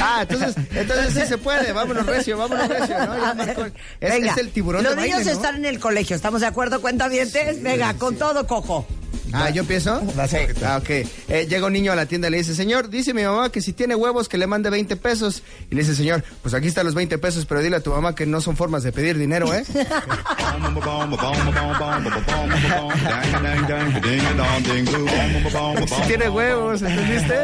Ah, 0.00 0.20
entonces, 0.28 0.54
entonces 0.74 1.14
sí 1.14 1.26
se 1.26 1.38
puede. 1.38 1.72
Vámonos 1.72 2.04
recio, 2.06 2.36
vámonos 2.36 2.68
recio. 2.68 2.98
¿no? 3.06 3.16
Ya 3.16 3.34
marcó- 3.34 3.66
Es, 4.00 4.12
Venga, 4.12 4.32
es 4.32 4.36
el 4.38 4.50
tiburón 4.50 4.82
Los 4.84 4.96
de 4.96 5.02
niños 5.02 5.16
baile, 5.18 5.30
¿no? 5.32 5.36
están 5.36 5.56
en 5.56 5.64
el 5.66 5.78
colegio, 5.80 6.16
¿estamos 6.16 6.40
de 6.40 6.46
acuerdo, 6.46 6.80
cuentavientes? 6.80 7.62
Venga, 7.62 7.94
con 7.94 8.16
todo, 8.16 8.46
cojo. 8.46 8.86
Ah, 9.34 9.50
¿yo 9.50 9.62
empiezo? 9.62 10.00
Ah, 10.64 10.78
ok. 10.78 10.90
Eh, 10.90 11.46
llega 11.48 11.66
un 11.66 11.72
niño 11.72 11.92
a 11.92 11.96
la 11.96 12.06
tienda 12.06 12.28
y 12.28 12.30
le 12.30 12.36
dice, 12.38 12.54
señor, 12.54 12.88
dice 12.88 13.12
mi 13.14 13.22
mamá 13.22 13.50
que 13.50 13.60
si 13.60 13.72
tiene 13.72 13.94
huevos 13.94 14.28
que 14.28 14.38
le 14.38 14.46
mande 14.46 14.70
20 14.70 14.96
pesos. 14.96 15.42
Y 15.70 15.74
le 15.74 15.82
dice, 15.82 15.94
señor, 15.94 16.22
pues 16.42 16.54
aquí 16.54 16.68
están 16.68 16.86
los 16.86 16.94
20 16.94 17.18
pesos, 17.18 17.44
pero 17.46 17.60
dile 17.60 17.76
a 17.76 17.80
tu 17.80 17.90
mamá 17.90 18.14
que 18.14 18.26
no 18.26 18.40
son 18.40 18.56
formas 18.56 18.82
de 18.82 18.92
pedir 18.92 19.18
dinero, 19.18 19.52
¿eh? 19.52 19.64
Si 25.86 26.02
tiene 26.08 26.28
huevos, 26.28 26.82
¿entendiste? 26.82 27.34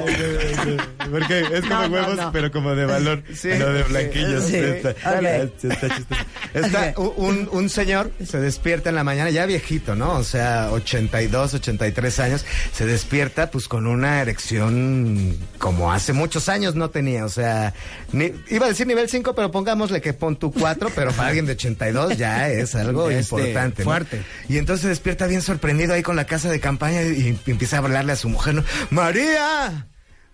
Porque 1.10 1.40
es 1.40 1.60
como 1.62 1.74
No, 1.82 1.88
no, 1.88 1.94
huevos, 1.94 2.16
no. 2.16 2.32
pero 2.32 2.50
como 2.50 2.74
de 2.74 2.86
valor. 2.86 3.22
Sí. 3.34 3.48
no 3.58 3.66
de 3.72 3.82
blanquillos. 3.84 4.44
Sí. 4.44 4.56
Está, 4.56 4.90
Ok. 4.90 5.24
está 5.62 5.96
chistoso. 5.96 6.20
Está 6.54 6.94
un, 6.96 7.12
un- 7.16 7.48
un 7.52 7.68
señor 7.68 8.10
se 8.24 8.38
despierta 8.40 8.88
en 8.90 8.96
la 8.96 9.04
mañana, 9.04 9.30
ya 9.30 9.46
viejito, 9.46 9.94
¿no? 9.94 10.14
O 10.14 10.24
sea, 10.24 10.70
82, 10.72 11.54
83 11.54 11.79
años, 12.18 12.44
se 12.72 12.86
despierta 12.86 13.50
pues 13.50 13.68
con 13.68 13.86
una 13.86 14.20
erección 14.20 15.36
como 15.58 15.92
hace 15.92 16.12
muchos 16.12 16.48
años 16.48 16.74
no 16.74 16.90
tenía. 16.90 17.24
O 17.24 17.28
sea, 17.28 17.74
ni- 18.12 18.32
iba 18.48 18.66
a 18.66 18.68
decir 18.68 18.86
nivel 18.86 19.08
5, 19.08 19.34
pero 19.34 19.50
pongámosle 19.50 20.00
que 20.00 20.12
pon 20.12 20.36
tu 20.36 20.52
4, 20.52 20.90
pero 20.94 21.12
para 21.12 21.28
alguien 21.28 21.46
de 21.46 21.52
82 21.52 22.16
ya 22.16 22.48
es 22.48 22.74
algo 22.74 23.10
Este, 23.10 23.34
importante. 23.36 23.82
¿no? 23.82 23.90
fuerte. 23.90 24.22
Y 24.48 24.58
entonces 24.58 24.82
se 24.82 24.88
despierta 24.88 25.26
bien 25.26 25.42
sorprendido 25.42 25.94
ahí 25.94 26.02
con 26.02 26.16
la 26.16 26.26
casa 26.26 26.50
de 26.50 26.60
campaña 26.60 27.02
y, 27.02 27.38
y 27.46 27.50
empieza 27.50 27.76
a 27.76 27.78
hablarle 27.80 28.12
a 28.12 28.16
su 28.16 28.28
mujer, 28.28 28.54
¿no? 28.54 28.64
María, 28.90 29.86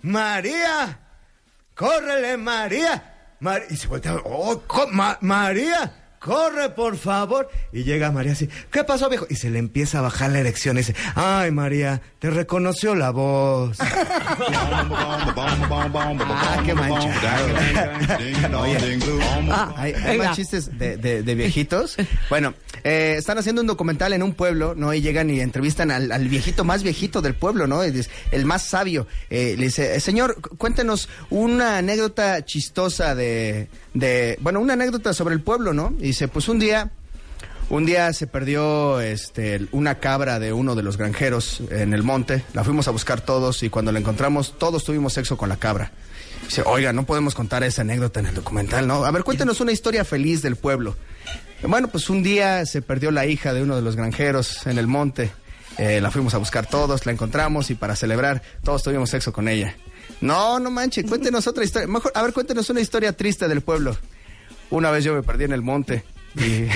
María, 0.02 1.00
córrele, 1.74 2.36
María. 2.36 3.12
Mar- 3.40 3.64
y 3.68 3.76
se 3.76 3.86
voltea, 3.86 4.14
oh, 4.24 4.62
Ma- 4.92 5.18
María, 5.20 6.05
corre, 6.20 6.70
por 6.70 6.96
favor. 6.96 7.48
Y 7.72 7.84
llega 7.84 8.10
María 8.12 8.32
así, 8.32 8.48
¿qué 8.70 8.84
pasó, 8.84 9.08
viejo? 9.08 9.26
Y 9.30 9.36
se 9.36 9.50
le 9.50 9.58
empieza 9.58 9.98
a 9.98 10.02
bajar 10.02 10.30
la 10.30 10.40
erección 10.40 10.76
y 10.76 10.80
dice, 10.80 10.94
ay, 11.14 11.50
María, 11.50 12.02
te 12.18 12.30
reconoció 12.30 12.94
la 12.94 13.10
voz. 13.10 13.78
Ah, 15.38 16.62
qué 16.64 16.74
manchado. 16.74 17.46
Ah, 19.50 19.74
Hay, 19.76 20.18
más 20.18 20.36
chistes 20.36 20.78
de, 20.78 20.96
de- 20.96 21.22
de 21.22 21.34
viejitos. 21.34 21.96
Bueno, 22.28 22.54
eh, 22.84 23.16
están 23.18 23.38
haciendo 23.38 23.60
un 23.60 23.66
documental 23.66 24.12
en 24.12 24.22
un 24.22 24.34
pueblo, 24.34 24.74
¿no? 24.76 24.92
Y 24.94 25.00
llegan 25.00 25.30
y 25.30 25.40
entrevistan 25.40 25.90
al, 25.90 26.12
al 26.12 26.28
viejito 26.28 26.64
más 26.64 26.82
viejito 26.82 27.22
del 27.22 27.34
pueblo, 27.34 27.66
¿no? 27.66 27.82
El 27.82 28.44
más 28.44 28.62
sabio. 28.62 29.06
Eh, 29.30 29.54
le 29.58 29.64
dice, 29.66 29.96
"Eh, 29.96 30.00
señor, 30.00 30.40
cu- 30.40 30.56
cuéntenos 30.56 31.08
una 31.30 31.78
anécdota 31.78 32.44
chistosa 32.44 33.14
de, 33.14 33.68
de, 33.94 34.38
bueno, 34.40 34.60
una 34.60 34.74
anécdota 34.74 35.12
sobre 35.12 35.34
el 35.34 35.40
pueblo, 35.42 35.72
¿no? 35.72 35.92
Y 36.00 36.05
dice, 36.06 36.28
pues 36.28 36.48
un 36.48 36.58
día... 36.58 36.90
Un 37.68 37.84
día 37.84 38.12
se 38.12 38.28
perdió 38.28 39.00
este, 39.00 39.66
una 39.72 39.96
cabra 39.96 40.38
de 40.38 40.52
uno 40.52 40.76
de 40.76 40.84
los 40.84 40.96
granjeros 40.96 41.62
en 41.70 41.94
el 41.94 42.04
monte. 42.04 42.44
La 42.54 42.62
fuimos 42.62 42.86
a 42.86 42.92
buscar 42.92 43.20
todos 43.20 43.64
y 43.64 43.70
cuando 43.70 43.90
la 43.90 43.98
encontramos, 43.98 44.56
todos 44.56 44.84
tuvimos 44.84 45.14
sexo 45.14 45.36
con 45.36 45.48
la 45.48 45.56
cabra. 45.56 45.90
Dice, 46.44 46.62
oiga, 46.64 46.92
no 46.92 47.04
podemos 47.06 47.34
contar 47.34 47.64
esa 47.64 47.82
anécdota 47.82 48.20
en 48.20 48.26
el 48.26 48.34
documental, 48.34 48.86
¿no? 48.86 49.04
A 49.04 49.10
ver, 49.10 49.24
cuéntenos 49.24 49.60
una 49.60 49.72
historia 49.72 50.04
feliz 50.04 50.42
del 50.42 50.54
pueblo. 50.54 50.94
Bueno, 51.62 51.88
pues 51.88 52.08
un 52.08 52.22
día 52.22 52.64
se 52.66 52.82
perdió 52.82 53.10
la 53.10 53.26
hija 53.26 53.52
de 53.52 53.62
uno 53.62 53.74
de 53.74 53.82
los 53.82 53.96
granjeros 53.96 54.64
en 54.68 54.78
el 54.78 54.86
monte. 54.86 55.32
Eh, 55.78 56.00
la 56.00 56.12
fuimos 56.12 56.34
a 56.34 56.38
buscar 56.38 56.66
todos, 56.66 57.04
la 57.04 57.12
encontramos 57.12 57.70
y 57.70 57.74
para 57.74 57.96
celebrar 57.96 58.42
todos 58.62 58.84
tuvimos 58.84 59.10
sexo 59.10 59.32
con 59.32 59.48
ella. 59.48 59.74
No, 60.20 60.60
no 60.60 60.70
manche, 60.70 61.02
cuéntenos 61.04 61.46
otra 61.48 61.64
historia. 61.64 61.88
Mejor, 61.88 62.12
a 62.14 62.22
ver, 62.22 62.32
cuéntenos 62.32 62.70
una 62.70 62.80
historia 62.80 63.12
triste 63.12 63.48
del 63.48 63.60
pueblo. 63.60 63.96
Una 64.70 64.90
vez 64.90 65.04
yo 65.04 65.14
me 65.14 65.22
perdí 65.22 65.44
en 65.44 65.52
el 65.52 65.62
monte 65.62 66.04
y... 66.36 66.66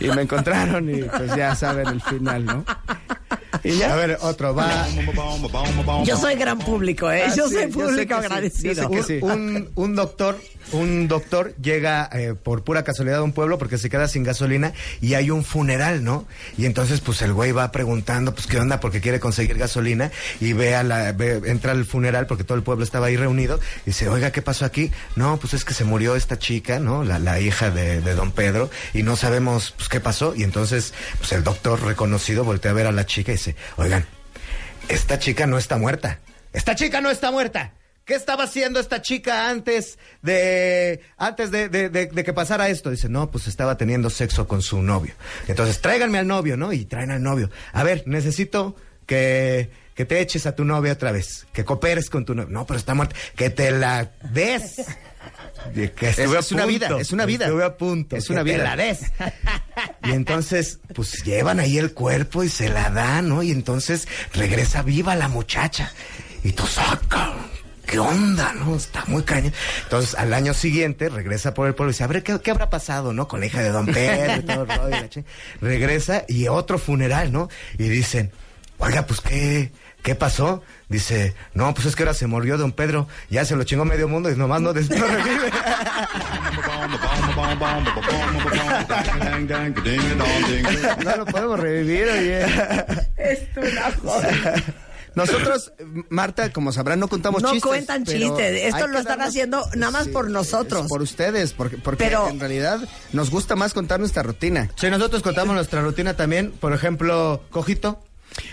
y 0.00 0.08
me 0.10 0.22
encontraron 0.22 0.88
y 0.94 1.02
pues 1.02 1.34
ya 1.36 1.54
saben 1.54 1.88
el 1.88 2.00
final, 2.00 2.44
¿no? 2.44 2.64
Y 3.62 3.76
ya. 3.76 3.92
A 3.92 3.96
ver, 3.96 4.18
otro, 4.22 4.54
va. 4.54 4.86
Yo 6.04 6.16
soy 6.16 6.34
gran 6.36 6.58
público, 6.58 7.10
¿eh? 7.10 7.24
Ah, 7.26 7.34
yo 7.34 7.48
sí, 7.48 7.54
soy 7.54 7.70
yo 7.70 7.78
sé 7.78 7.86
público 7.86 8.14
agradecido. 8.14 8.74
yo 8.74 8.88
sé 8.88 8.88
que 8.88 9.02
sí. 9.02 9.18
un, 9.22 9.70
un 9.74 9.94
doctor, 9.94 10.38
un 10.72 11.08
doctor 11.08 11.54
llega 11.56 12.08
eh, 12.12 12.34
por 12.40 12.62
pura 12.64 12.84
casualidad 12.84 13.18
a 13.18 13.22
un 13.22 13.32
pueblo 13.32 13.58
porque 13.58 13.78
se 13.78 13.90
queda 13.90 14.06
sin 14.08 14.22
gasolina 14.24 14.72
y 15.00 15.14
hay 15.14 15.30
un 15.30 15.44
funeral, 15.44 16.04
¿no? 16.04 16.26
Y 16.56 16.66
entonces 16.66 17.00
pues 17.00 17.22
el 17.22 17.32
güey 17.32 17.52
va 17.52 17.72
preguntando 17.72 18.34
pues 18.34 18.46
qué 18.46 18.58
onda 18.58 18.80
porque 18.80 19.00
quiere 19.00 19.20
conseguir 19.20 19.58
gasolina 19.58 20.10
y 20.40 20.52
ve 20.52 20.74
a 20.76 20.82
la, 20.82 21.12
ve- 21.12 21.40
entra 21.46 21.72
al 21.72 21.84
funeral 21.84 22.26
porque 22.26 22.44
todo 22.44 22.56
el 22.56 22.62
pueblo 22.62 22.84
estaba 22.84 23.06
ahí 23.06 23.16
reunido 23.16 23.58
y 23.84 23.90
dice, 23.90 24.08
oiga, 24.08 24.30
¿qué 24.32 24.42
pasó 24.42 24.64
aquí? 24.64 24.90
No, 25.16 25.38
pues 25.38 25.54
es 25.54 25.64
que 25.64 25.74
se 25.74 25.84
murió 25.84 26.14
esta 26.16 26.38
chica, 26.38 26.78
¿no? 26.78 27.04
La, 27.04 27.18
la 27.18 27.40
hija 27.40 27.70
de, 27.70 28.00
de 28.00 28.14
don 28.14 28.32
Pedro 28.32 28.70
y 28.94 29.02
no 29.02 29.16
sabemos 29.16 29.72
pues 29.76 29.88
qué 29.88 30.00
pasó 30.00 30.34
y 30.36 30.42
entonces 30.44 30.94
pues 31.18 31.32
el 31.32 31.42
doctor 31.44 31.82
reconocido 31.82 32.44
voltea 32.44 32.70
a 32.70 32.74
ver 32.74 32.86
a 32.86 32.92
la 32.92 33.06
chica 33.06 33.32
y 33.32 33.36
dice, 33.36 33.56
oigan, 33.76 34.06
esta 34.88 35.18
chica 35.18 35.46
no 35.46 35.58
está 35.58 35.76
muerta. 35.76 36.18
Esta 36.52 36.74
chica 36.74 37.00
no 37.00 37.10
está 37.10 37.30
muerta. 37.30 37.72
¿Qué 38.04 38.14
estaba 38.16 38.44
haciendo 38.44 38.80
esta 38.80 39.02
chica 39.02 39.48
antes 39.50 39.98
de 40.22 41.00
antes 41.16 41.50
de, 41.52 41.68
de- 41.68 41.88
de- 41.90 42.06
de 42.06 42.24
que 42.24 42.32
pasara 42.32 42.68
esto? 42.68 42.90
Dice, 42.90 43.08
no, 43.08 43.30
pues 43.30 43.46
estaba 43.46 43.76
teniendo 43.76 44.10
sexo 44.10 44.48
con 44.48 44.62
su 44.62 44.82
novio. 44.82 45.14
Entonces, 45.46 45.80
tráiganme 45.80 46.18
al 46.18 46.26
novio, 46.26 46.56
¿no? 46.56 46.72
Y 46.72 46.86
traen 46.86 47.10
al 47.12 47.22
novio. 47.22 47.50
A 47.72 47.84
ver, 47.84 48.02
necesito 48.06 48.74
que, 49.06 49.70
que 49.94 50.04
te 50.06 50.18
eches 50.20 50.46
a 50.46 50.56
tu 50.56 50.64
novia 50.64 50.92
otra 50.94 51.12
vez. 51.12 51.46
Que 51.52 51.64
cooperes 51.64 52.10
con 52.10 52.24
tu 52.24 52.34
novio. 52.34 52.50
No, 52.52 52.66
pero 52.66 52.78
está 52.78 52.94
muerta. 52.94 53.14
Que 53.36 53.48
te 53.50 53.70
la 53.70 54.10
des. 54.32 54.82
Que 55.74 55.92
Es- 56.08 56.18
es 56.18 56.52
una 56.52 56.64
vida, 56.64 56.88
es 56.98 57.12
una 57.12 57.26
vida. 57.26 57.44
Estuve 57.44 57.64
a 57.64 57.76
punto. 57.76 58.16
Es 58.16 58.30
una 58.30 58.42
te 58.42 58.52
vida. 58.52 58.64
la 58.64 58.76
des. 58.76 59.00
Y 60.04 60.12
entonces, 60.12 60.80
pues 60.94 61.22
llevan 61.22 61.60
ahí 61.60 61.76
el 61.76 61.92
cuerpo 61.92 62.42
y 62.42 62.48
se 62.48 62.70
la 62.70 62.88
dan, 62.90 63.28
¿no? 63.28 63.42
Y 63.42 63.50
entonces 63.50 64.08
regresa 64.32 64.82
viva 64.82 65.14
la 65.16 65.28
muchacha. 65.28 65.92
Y 66.42 66.52
tú 66.52 66.66
saca. 66.66 67.34
¿Qué 67.90 67.98
onda, 67.98 68.52
no? 68.54 68.76
Está 68.76 69.02
muy 69.08 69.22
cañón. 69.24 69.52
Entonces, 69.82 70.14
al 70.14 70.32
año 70.32 70.54
siguiente, 70.54 71.08
regresa 71.08 71.54
por 71.54 71.66
el 71.66 71.74
pueblo 71.74 71.90
y 71.90 71.94
dice, 71.94 72.04
a 72.04 72.06
ver, 72.06 72.22
¿qué, 72.22 72.38
qué 72.40 72.50
habrá 72.52 72.70
pasado, 72.70 73.12
no? 73.12 73.26
Con 73.26 73.40
la 73.40 73.46
hija 73.46 73.60
de 73.62 73.70
Don 73.70 73.86
Pedro 73.86 74.36
y 74.36 74.42
todo 74.42 74.62
el 74.62 74.68
rollo. 74.68 74.88
y 74.88 75.00
la 75.00 75.08
chi- 75.08 75.24
Regresa 75.60 76.24
y 76.28 76.46
otro 76.46 76.78
funeral, 76.78 77.32
¿no? 77.32 77.48
Y 77.78 77.88
dicen, 77.88 78.30
oiga, 78.78 79.06
pues 79.06 79.20
qué, 79.20 79.72
qué 80.04 80.14
pasó. 80.14 80.62
Dice, 80.88 81.34
no, 81.54 81.74
pues 81.74 81.86
es 81.86 81.96
que 81.96 82.04
ahora 82.04 82.14
se 82.14 82.26
murió 82.28 82.58
don 82.58 82.70
Pedro, 82.72 83.08
ya 83.28 83.44
se 83.44 83.56
lo 83.56 83.64
chingó 83.64 83.84
medio 83.84 84.06
mundo 84.08 84.30
y 84.30 84.36
nomás 84.36 84.60
no, 84.60 84.72
des- 84.72 84.88
no 84.90 85.06
revive. 85.08 85.50
no 91.04 91.16
lo 91.16 91.24
podemos 91.26 91.58
revivir, 91.60 92.08
oye. 92.08 92.44
Es 93.16 93.40
una 93.56 93.90
joda. 94.02 94.62
Nosotros, 95.14 95.72
Marta, 96.08 96.52
como 96.52 96.72
sabrán, 96.72 97.00
no 97.00 97.08
contamos 97.08 97.42
No 97.42 97.50
chistes. 97.52 97.68
cuentan 97.68 98.04
pero 98.04 98.18
chistes. 98.18 98.62
Esto 98.64 98.86
lo 98.86 98.98
están 98.98 99.18
darnos- 99.18 99.28
haciendo 99.28 99.64
nada 99.76 99.92
más 99.92 100.08
por 100.08 100.30
nosotros. 100.30 100.86
Por 100.88 101.02
ustedes, 101.02 101.52
porque, 101.52 101.76
porque 101.78 102.04
Pero- 102.04 102.28
en 102.28 102.40
realidad 102.40 102.80
nos 103.12 103.30
gusta 103.30 103.56
más 103.56 103.72
contar 103.74 104.00
nuestra 104.00 104.22
rutina. 104.22 104.70
Si 104.76 104.88
nosotros 104.90 105.22
contamos 105.22 105.54
nuestra 105.54 105.82
rutina 105.82 106.14
también, 106.16 106.52
por 106.52 106.72
ejemplo, 106.72 107.42
Cojito. 107.50 108.00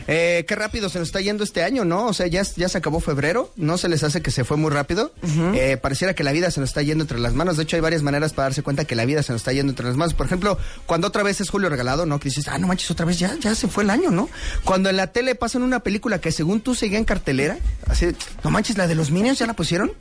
Eh, 0.07 0.45
qué 0.47 0.55
rápido 0.55 0.89
se 0.89 0.99
nos 0.99 1.09
está 1.09 1.21
yendo 1.21 1.43
este 1.43 1.63
año, 1.63 1.85
¿no? 1.85 2.05
O 2.07 2.13
sea, 2.13 2.27
ya, 2.27 2.43
ya 2.55 2.69
se 2.69 2.77
acabó 2.77 2.99
febrero, 2.99 3.51
¿no 3.55 3.77
se 3.77 3.89
les 3.89 4.03
hace 4.03 4.21
que 4.21 4.31
se 4.31 4.43
fue 4.43 4.57
muy 4.57 4.71
rápido? 4.71 5.11
Eh, 5.55 5.77
pareciera 5.77 6.13
que 6.13 6.23
la 6.23 6.31
vida 6.31 6.49
se 6.51 6.59
nos 6.59 6.69
está 6.69 6.81
yendo 6.81 7.03
entre 7.03 7.19
las 7.19 7.33
manos. 7.33 7.57
De 7.57 7.63
hecho, 7.63 7.75
hay 7.75 7.81
varias 7.81 8.01
maneras 8.03 8.33
para 8.33 8.45
darse 8.47 8.63
cuenta 8.63 8.85
que 8.85 8.95
la 8.95 9.05
vida 9.05 9.23
se 9.23 9.31
nos 9.33 9.41
está 9.41 9.53
yendo 9.53 9.71
entre 9.71 9.85
las 9.85 9.95
manos. 9.97 10.13
Por 10.13 10.25
ejemplo, 10.25 10.57
cuando 10.85 11.07
otra 11.07 11.23
vez 11.23 11.41
es 11.41 11.49
Julio 11.49 11.69
Regalado, 11.69 12.05
¿no? 12.05 12.19
Que 12.19 12.29
dices, 12.29 12.47
ah, 12.47 12.57
no 12.57 12.67
manches, 12.67 12.89
otra 12.91 13.05
vez 13.05 13.19
ya, 13.19 13.35
ya 13.39 13.55
se 13.55 13.67
fue 13.67 13.83
el 13.83 13.89
año, 13.89 14.11
¿no? 14.11 14.29
Cuando 14.63 14.89
en 14.89 14.97
la 14.97 15.07
tele 15.07 15.35
pasan 15.35 15.61
una 15.63 15.79
película 15.81 16.19
que 16.19 16.31
según 16.31 16.61
tú 16.61 16.75
seguía 16.75 16.97
en 16.97 17.05
cartelera, 17.05 17.57
así, 17.87 18.07
no 18.43 18.49
manches, 18.51 18.77
la 18.77 18.87
de 18.87 18.95
los 18.95 19.11
Minions 19.11 19.39
ya 19.39 19.45
la 19.47 19.53
pusieron. 19.53 19.91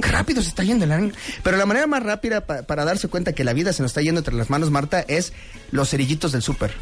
Qué 0.00 0.08
rápido 0.08 0.42
se 0.42 0.48
está 0.48 0.62
yendo 0.64 0.84
el 0.84 0.92
año. 0.92 1.12
Pero 1.42 1.56
la 1.56 1.66
manera 1.66 1.86
más 1.86 2.02
rápida 2.02 2.46
pa- 2.46 2.62
para 2.62 2.84
darse 2.84 3.08
cuenta 3.08 3.32
que 3.34 3.44
la 3.44 3.52
vida 3.52 3.72
se 3.72 3.82
nos 3.82 3.90
está 3.90 4.00
yendo 4.00 4.20
entre 4.20 4.34
las 4.34 4.48
manos, 4.50 4.70
Marta, 4.70 5.04
es 5.06 5.32
los 5.70 5.90
cerillitos 5.90 6.32
del 6.32 6.42
súper. 6.42 6.72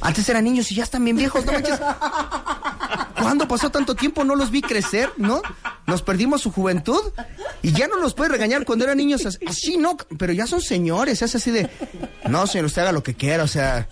Antes 0.00 0.28
eran 0.28 0.44
niños 0.44 0.70
y 0.70 0.76
ya 0.76 0.84
están 0.84 1.04
bien 1.04 1.16
viejos, 1.16 1.44
no 1.44 1.52
manches. 1.52 1.78
¿Cuándo 3.20 3.48
pasó 3.48 3.70
tanto 3.70 3.94
tiempo? 3.94 4.24
No 4.24 4.36
los 4.36 4.50
vi 4.50 4.62
crecer, 4.62 5.10
¿no? 5.16 5.42
Nos 5.86 6.02
perdimos 6.02 6.40
su 6.42 6.52
juventud 6.52 7.00
y 7.62 7.72
ya 7.72 7.88
no 7.88 7.96
los 7.96 8.14
puede 8.14 8.30
regañar 8.30 8.64
cuando 8.64 8.84
eran 8.84 8.96
niños. 8.98 9.26
as- 9.26 9.38
Así, 9.46 9.76
no, 9.76 9.96
pero 10.16 10.32
ya 10.32 10.46
son 10.46 10.60
señores, 10.60 11.20
es 11.22 11.34
así 11.34 11.50
de, 11.50 11.68
no, 12.28 12.46
señor, 12.46 12.66
usted 12.66 12.82
haga 12.82 12.92
lo 12.92 13.02
que 13.02 13.14
quiera, 13.14 13.42
o 13.42 13.48
sea, 13.48 13.88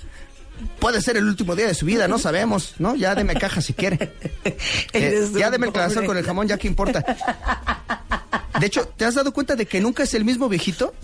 puede 0.79 1.01
ser 1.03 1.17
el 1.17 1.25
último 1.27 1.55
día 1.57 1.67
de 1.67 1.75
su 1.75 1.87
vida, 1.87 2.09
no 2.09 2.19
sabemos, 2.19 2.75
¿no? 2.79 2.95
Ya 2.95 3.15
deme 3.15 3.35
caja 3.35 3.61
si 3.61 3.73
quiere. 3.73 4.13
Eh, 4.93 5.29
ya 5.35 5.51
deme 5.51 5.67
el 5.67 5.73
pobre. 5.73 6.07
con 6.07 6.17
el 6.17 6.25
jamón, 6.25 6.49
ya 6.49 6.57
que 6.57 6.69
importa. 6.69 7.05
De 8.59 8.67
hecho, 8.67 8.87
¿te 8.97 9.05
has 9.05 9.15
dado 9.15 9.33
cuenta 9.33 9.55
de 9.55 9.67
que 9.67 9.81
nunca 9.81 10.05
es 10.05 10.15
el 10.15 10.25
mismo 10.25 10.49
viejito? 10.49 10.95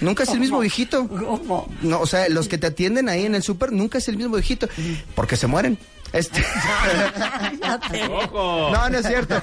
Nunca 0.00 0.22
es 0.22 0.28
el 0.28 0.40
mismo 0.40 0.60
viejito. 0.60 1.08
¿Cómo? 1.08 1.68
No, 1.82 2.00
o 2.00 2.06
sea, 2.06 2.28
los 2.28 2.46
que 2.46 2.58
te 2.58 2.68
atienden 2.68 3.08
ahí 3.08 3.24
en 3.24 3.34
el 3.34 3.42
súper 3.42 3.72
nunca 3.72 3.98
es 3.98 4.08
el 4.08 4.16
mismo 4.16 4.34
viejito, 4.34 4.68
porque 5.14 5.36
se 5.36 5.46
mueren. 5.46 5.78
Este... 6.14 6.42
No, 8.32 8.88
no 8.88 8.98
es 8.98 9.06
cierto. 9.06 9.40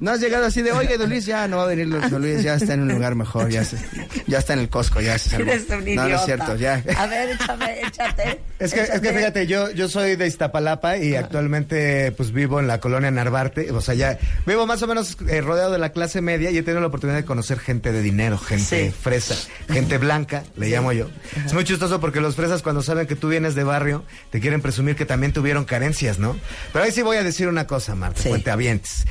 No 0.00 0.10
has 0.10 0.20
llegado 0.20 0.46
así 0.46 0.62
de, 0.62 0.72
oye, 0.72 0.96
Don 0.98 1.08
Luis, 1.08 1.24
ya 1.26 1.46
no 1.46 1.58
va 1.58 1.64
a 1.64 1.66
venir 1.66 1.88
Don 2.10 2.20
Luis, 2.22 2.42
ya 2.42 2.54
está 2.54 2.74
en 2.74 2.82
un 2.82 2.88
lugar 2.88 3.14
mejor, 3.14 3.48
ya, 3.50 3.64
se- 3.64 3.78
ya 4.26 4.38
está 4.38 4.52
en 4.54 4.58
el 4.60 4.68
Costco, 4.68 5.00
ya 5.00 5.16
se 5.18 5.30
salvó. 5.30 5.50
Eres 5.50 5.68
un 5.70 5.82
idiota. 5.86 6.02
No, 6.02 6.08
no 6.08 6.16
es 6.16 6.24
cierto, 6.24 6.56
ya. 6.56 6.82
A 6.96 7.06
ver, 7.06 7.30
échame, 7.30 7.80
échate. 7.86 8.40
Es 8.58 8.74
que, 8.74 8.80
es 8.80 9.00
que 9.00 9.12
fíjate, 9.12 9.46
yo, 9.46 9.70
yo 9.70 9.88
soy 9.88 10.16
de 10.16 10.26
Iztapalapa 10.26 10.96
y 10.96 11.14
actualmente 11.14 12.12
pues 12.12 12.32
vivo 12.32 12.58
en 12.60 12.66
la 12.66 12.80
colonia 12.80 13.10
Narvarte, 13.10 13.70
o 13.70 13.80
sea, 13.80 13.94
ya 13.94 14.18
vivo 14.46 14.66
más 14.66 14.82
o 14.82 14.86
menos 14.86 15.16
eh, 15.28 15.40
rodeado 15.40 15.72
de 15.72 15.78
la 15.78 15.90
clase 15.92 16.20
media 16.20 16.50
y 16.50 16.58
he 16.58 16.62
tenido 16.62 16.80
la 16.80 16.86
oportunidad 16.88 17.18
de 17.18 17.24
conocer 17.24 17.58
gente 17.58 17.92
de 17.92 18.02
dinero, 18.02 18.38
gente 18.38 18.62
Sí. 18.88 18.90
fresa, 18.90 19.34
gente 19.72 19.98
blanca, 19.98 20.42
le 20.56 20.68
llamo 20.68 20.92
yo. 20.92 21.08
Es 21.44 21.52
muy 21.54 21.64
chistoso 21.64 22.00
porque 22.00 22.20
los 22.20 22.34
fresas 22.36 22.62
cuando 22.62 22.82
saben 22.82 23.06
que 23.06 23.14
tú 23.16 23.28
vienes 23.28 23.54
de 23.54 23.64
barrio, 23.64 24.04
te 24.30 24.40
quieren 24.40 24.60
presumir 24.62 24.96
que 24.96 25.06
también 25.06 25.32
tuvieron 25.32 25.64
carencias, 25.72 26.18
¿no? 26.18 26.36
Pero 26.70 26.84
ahí 26.84 26.92
sí 26.92 27.00
voy 27.00 27.16
a 27.16 27.22
decir 27.22 27.48
una 27.48 27.66
cosa, 27.66 27.94
Marta, 27.94 28.20
Sí. 28.22 28.28
cuentavientes. 28.28 29.04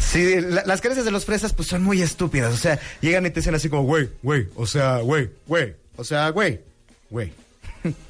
Sí, 0.00 0.40
la- 0.40 0.64
las 0.64 0.80
carencias 0.80 1.04
de 1.04 1.10
los 1.10 1.26
fresas 1.26 1.52
pues 1.52 1.68
son 1.68 1.82
muy 1.82 2.00
estúpidas, 2.00 2.54
o 2.54 2.56
sea, 2.56 2.78
llegan 3.02 3.26
y 3.26 3.30
te 3.30 3.40
dicen 3.40 3.54
así 3.54 3.68
como, 3.68 3.82
güey, 3.82 4.08
güey, 4.22 4.48
o 4.56 4.66
sea, 4.66 5.00
güey, 5.00 5.28
güey, 5.46 5.74
o 5.96 6.04
sea, 6.04 6.30
güey, 6.30 6.60
güey. 7.10 7.32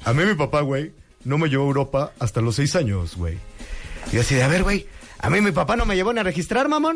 A 0.05 0.13
mí 0.13 0.23
mi 0.23 0.35
papá, 0.35 0.61
güey, 0.61 0.93
no 1.25 1.37
me 1.37 1.49
llevó 1.49 1.65
a 1.65 1.67
Europa 1.67 2.13
hasta 2.19 2.39
los 2.39 2.55
seis 2.55 2.77
años, 2.77 3.17
güey. 3.17 3.37
Y 4.11 4.15
yo 4.15 4.21
así 4.21 4.35
de, 4.35 4.43
a 4.43 4.47
ver, 4.47 4.63
güey, 4.63 4.87
a 5.21 5.29
mí 5.29 5.41
mi 5.41 5.51
papá 5.51 5.75
no 5.75 5.85
me 5.85 5.95
llevó 5.95 6.13
ni 6.13 6.19
a 6.19 6.23
registrar, 6.23 6.67
mamón. 6.67 6.95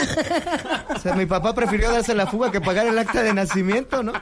O 0.96 1.00
sea, 1.00 1.14
mi 1.16 1.26
papá 1.26 1.54
prefirió 1.54 1.92
darse 1.92 2.16
la 2.16 2.28
fuga 2.28 2.52
que 2.52 2.62
pagar 2.62 2.88
el 2.88 2.98
acta 2.98 3.22
de 3.22 3.34
nacimiento, 3.34 4.02
¿no? 4.02 4.14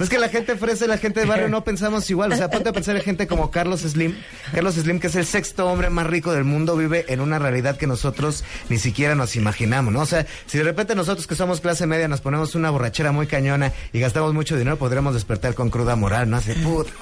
Es 0.00 0.08
que 0.08 0.18
la 0.18 0.28
gente 0.28 0.56
y 0.56 0.86
la 0.86 0.98
gente 0.98 1.20
de 1.20 1.26
barrio 1.26 1.48
no 1.48 1.64
pensamos 1.64 2.08
igual. 2.10 2.32
O 2.32 2.36
sea, 2.36 2.50
ponte 2.50 2.68
a 2.68 2.72
pensar 2.72 2.96
en 2.96 3.02
gente 3.02 3.26
como 3.26 3.50
Carlos 3.50 3.80
Slim. 3.80 4.16
Carlos 4.52 4.74
Slim, 4.74 5.00
que 5.00 5.08
es 5.08 5.16
el 5.16 5.24
sexto 5.24 5.66
hombre 5.66 5.90
más 5.90 6.06
rico 6.06 6.32
del 6.32 6.44
mundo, 6.44 6.76
vive 6.76 7.04
en 7.08 7.20
una 7.20 7.38
realidad 7.38 7.76
que 7.76 7.86
nosotros 7.86 8.44
ni 8.68 8.78
siquiera 8.78 9.14
nos 9.14 9.34
imaginamos, 9.34 9.92
¿no? 9.92 10.00
O 10.00 10.06
sea, 10.06 10.26
si 10.46 10.58
de 10.58 10.64
repente 10.64 10.94
nosotros 10.94 11.26
que 11.26 11.34
somos 11.34 11.60
clase 11.60 11.86
media 11.86 12.06
nos 12.06 12.20
ponemos 12.20 12.54
una 12.54 12.70
borrachera 12.70 13.12
muy 13.12 13.26
cañona 13.26 13.72
y 13.92 14.00
gastamos 14.00 14.34
mucho 14.34 14.56
dinero, 14.56 14.76
podríamos 14.78 15.14
despertar 15.14 15.54
con 15.54 15.70
cruda 15.70 15.96
moral, 15.96 16.30
¿no? 16.30 16.36
Así, 16.36 16.52
puta, 16.52 16.92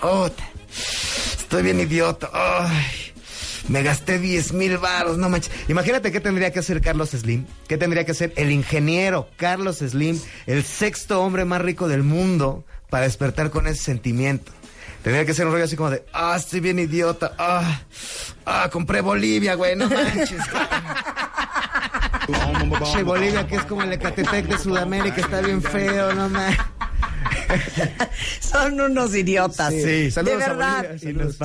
estoy 1.39 1.63
bien 1.63 1.81
idiota, 1.81 2.31
ay. 2.33 3.16
Me 3.69 3.83
gasté 3.83 4.19
10 4.19 4.53
mil 4.53 4.79
varos, 4.79 5.19
no 5.19 5.29
manches. 5.29 5.53
Imagínate 5.69 6.13
qué 6.13 6.21
tendría 6.21 6.53
que 6.53 6.61
hacer 6.61 6.81
Carlos 6.81 7.11
Slim. 7.11 7.47
¿Qué 7.69 7.77
tendría 7.77 8.05
que 8.05 8.13
hacer 8.13 8.33
el 8.37 8.51
ingeniero 8.51 9.29
Carlos 9.37 9.79
Slim, 9.79 10.21
el 10.47 10.65
sexto 10.65 11.23
hombre 11.23 11.45
más 11.45 11.61
rico 11.61 11.89
del 11.89 12.03
mundo, 12.03 12.65
para 12.91 13.05
despertar 13.05 13.51
con 13.51 13.67
ese 13.67 13.83
sentimiento? 13.83 14.53
Tendría 15.03 15.25
que 15.25 15.35
ser 15.35 15.47
un 15.47 15.53
rollo 15.53 15.65
así 15.65 15.77
como 15.77 15.91
de, 15.91 16.05
ah, 16.13 16.35
estoy 16.37 16.61
bien 16.61 16.79
idiota, 16.79 17.33
ah, 17.39 17.83
ah, 18.45 18.69
compré 18.73 19.01
Bolivia, 19.01 19.55
güey, 19.55 19.77
no 19.77 19.89
manches. 19.89 20.43
Che, 22.93 23.05
Bolivia, 23.05 23.47
que 23.47 23.55
es 23.55 23.63
como 23.67 23.83
el 23.83 23.93
Ecatepec 23.93 24.47
de 24.47 24.59
Sudamérica, 24.59 25.21
está 25.21 25.41
bien 25.43 25.63
feo, 25.63 26.13
no 26.13 26.29
manches. 26.29 26.76
Son 28.41 28.81
unos 28.81 29.15
idiotas. 29.15 29.73
Sí, 29.73 29.81
de 29.81 30.11
saludos 30.11 30.43
a 30.43 30.49
verdad. 30.49 30.87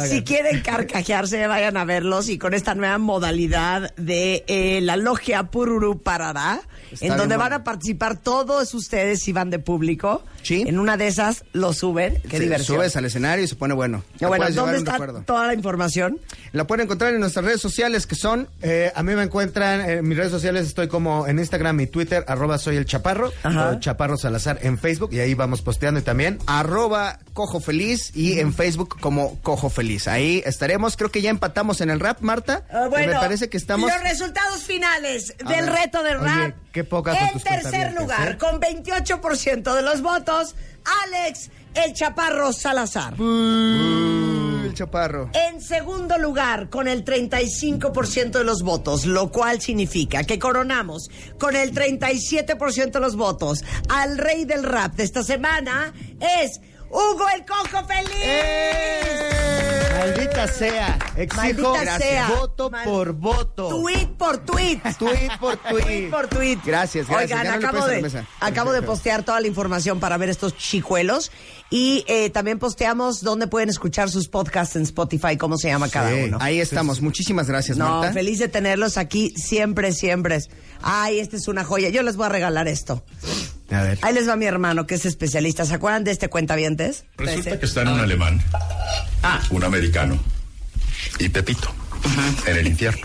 Si 0.09 0.23
quieren 0.23 0.61
carcajearse, 0.61 1.45
vayan 1.47 1.77
a 1.77 1.85
verlos 1.85 2.29
y 2.29 2.37
con 2.37 2.53
esta 2.53 2.75
nueva 2.75 2.97
modalidad 2.97 3.93
de 3.95 4.43
eh, 4.47 4.79
la 4.81 4.97
logia 4.97 5.43
Pururu 5.43 5.99
Parará, 6.01 6.61
Está 6.91 7.05
en 7.05 7.09
bien 7.11 7.17
donde 7.17 7.37
van 7.37 7.49
bueno. 7.49 7.55
a 7.61 7.63
participar 7.63 8.17
todos 8.17 8.73
ustedes 8.73 9.21
si 9.21 9.31
van 9.31 9.49
de 9.49 9.59
público. 9.59 10.23
Sí. 10.43 10.63
En 10.67 10.79
una 10.79 10.97
de 10.97 11.07
esas 11.07 11.45
lo 11.53 11.71
suben. 11.73 12.19
Qué 12.23 12.37
Se- 12.37 12.43
diversión. 12.43 12.77
Subes 12.77 12.95
al 12.95 13.05
escenario 13.05 13.45
y 13.45 13.47
se 13.47 13.55
pone 13.55 13.73
bueno. 13.73 14.03
Ah, 14.21 14.27
bueno, 14.27 14.45
¿dónde 14.51 14.79
un 14.79 14.87
está 14.87 15.23
toda 15.23 15.47
la 15.47 15.53
información? 15.53 16.19
La 16.51 16.65
pueden 16.67 16.85
encontrar 16.85 17.13
en 17.13 17.19
nuestras 17.19 17.45
redes 17.45 17.61
sociales 17.61 18.05
que 18.07 18.15
son 18.15 18.49
Eh, 18.61 18.91
a 18.93 19.03
mí 19.03 19.15
me 19.15 19.23
encuentran 19.23 19.81
en 19.89 20.07
mis 20.07 20.17
redes 20.17 20.31
sociales, 20.31 20.67
estoy 20.67 20.87
como 20.87 21.27
en 21.27 21.39
Instagram 21.39 21.79
y 21.79 21.87
Twitter, 21.87 22.23
arroba 22.27 22.57
soy 22.57 22.75
el 22.75 22.85
chaparro, 22.85 23.31
o 23.43 23.79
chaparro 23.79 24.17
Salazar 24.17 24.59
en 24.61 24.77
Facebook, 24.77 25.09
y 25.13 25.19
ahí 25.19 25.33
vamos 25.33 25.61
posteando 25.61 25.90
y 25.99 26.03
también. 26.03 26.39
arroba 26.47 27.19
cojo 27.33 27.59
feliz 27.59 28.11
y 28.15 28.39
en 28.39 28.53
Facebook 28.53 28.99
como 28.99 29.39
cojo 29.41 29.69
feliz. 29.69 30.07
Ahí 30.07 30.41
estaremos. 30.45 30.97
Creo 30.97 31.11
que 31.11 31.21
ya 31.21 31.29
empatamos 31.29 31.81
en 31.81 31.89
el 31.89 31.99
rap, 31.99 32.21
Marta. 32.21 32.63
Ah, 32.71 32.87
bueno, 32.89 33.13
me 33.13 33.19
parece 33.19 33.49
que 33.49 33.57
estamos. 33.57 33.89
Los 33.91 34.01
resultados 34.03 34.63
finales 34.63 35.33
A 35.45 35.49
del 35.49 35.65
ver. 35.65 35.73
reto 35.73 36.03
de 36.03 36.15
Oye, 36.15 36.25
rap. 36.25 36.55
qué 36.71 36.79
En 36.81 37.39
tercer 37.39 37.93
lugar, 37.93 38.31
¿eh? 38.31 38.37
con 38.37 38.59
28% 38.59 39.73
de 39.75 39.81
los 39.81 40.01
votos, 40.01 40.55
Alex 41.03 41.49
el 41.73 41.93
Chaparro 41.93 42.51
Salazar. 42.53 43.13
El 43.19 44.73
chaparro. 44.73 45.29
En 45.33 45.61
segundo 45.61 46.17
lugar, 46.17 46.69
con 46.69 46.87
el 46.87 47.03
35% 47.03 48.31
de 48.31 48.43
los 48.43 48.61
votos, 48.63 49.05
lo 49.05 49.31
cual 49.31 49.59
significa 49.59 50.23
que 50.23 50.39
coronamos 50.39 51.09
con 51.37 51.55
el 51.55 51.73
37% 51.73 52.91
de 52.91 52.99
los 52.99 53.15
votos 53.15 53.63
al 53.89 54.17
rey 54.17 54.45
del 54.45 54.63
rap 54.63 54.95
de 54.95 55.03
esta 55.03 55.23
semana, 55.23 55.93
es 56.19 56.61
Hugo 56.91 57.25
el 57.35 57.45
Cojo 57.45 57.85
Feliz. 57.87 59.31
Maldita 59.97 60.47
sea, 60.47 60.97
exijo 61.15 61.73
Maldita 61.75 61.97
sea. 61.99 62.27
voto 62.29 62.69
Mal- 62.71 62.83
por 62.85 63.13
voto. 63.13 63.69
Tweet 63.69 64.07
por 64.17 64.39
tweet. 64.39 64.79
Tweet 64.97 65.29
por 65.39 65.57
tweet. 65.69 65.83
Tweet 65.83 66.09
por 66.09 66.27
tweet. 66.27 66.57
Gracias, 66.65 67.07
gracias. 67.07 67.39
Oigan, 67.39 67.63
acabo, 67.63 67.85
de, 67.87 68.23
acabo 68.39 68.71
de 68.73 68.81
postear 68.81 69.23
toda 69.23 69.39
la 69.39 69.47
información 69.47 69.99
para 69.99 70.17
ver 70.17 70.29
estos 70.29 70.57
chicuelos 70.57 71.31
y 71.69 72.03
eh, 72.07 72.29
también 72.31 72.57
posteamos 72.57 73.21
dónde 73.21 73.45
pueden 73.47 73.69
escuchar 73.69 74.09
sus 74.09 74.27
podcasts 74.27 74.75
en 74.75 74.81
Spotify, 74.83 75.37
cómo 75.37 75.57
se 75.57 75.67
llama 75.69 75.87
cada 75.89 76.13
uno. 76.15 76.39
Ahí 76.41 76.59
estamos. 76.59 76.99
Muchísimas 77.01 77.47
gracias, 77.47 77.77
No, 77.77 77.99
Marta. 77.99 78.13
feliz 78.13 78.39
de 78.39 78.47
tenerlos 78.47 78.97
aquí 78.97 79.33
siempre, 79.37 79.91
siempre. 79.93 80.39
Ay, 80.81 81.19
esta 81.19 81.37
es 81.37 81.47
una 81.47 81.63
joya. 81.63 81.89
Yo 81.89 82.01
les 82.01 82.15
voy 82.15 82.25
a 82.25 82.29
regalar 82.29 82.67
esto. 82.67 83.03
A 83.71 83.81
ver. 83.81 83.99
Ahí 84.01 84.13
les 84.13 84.27
va 84.27 84.35
mi 84.35 84.45
hermano, 84.45 84.85
que 84.85 84.95
es 84.95 85.05
especialista. 85.05 85.65
¿Se 85.65 85.73
acuerdan 85.73 86.03
de 86.03 86.11
este 86.11 86.29
cuentavientes? 86.29 87.05
Resulta 87.17 87.59
que 87.59 87.65
está 87.65 87.81
en 87.83 87.89
un 87.89 87.99
alemán, 87.99 88.43
un 89.49 89.63
americano 89.63 90.19
y 91.19 91.29
Pepito 91.29 91.73
en 92.45 92.57
el 92.57 92.67
infierno. 92.67 93.01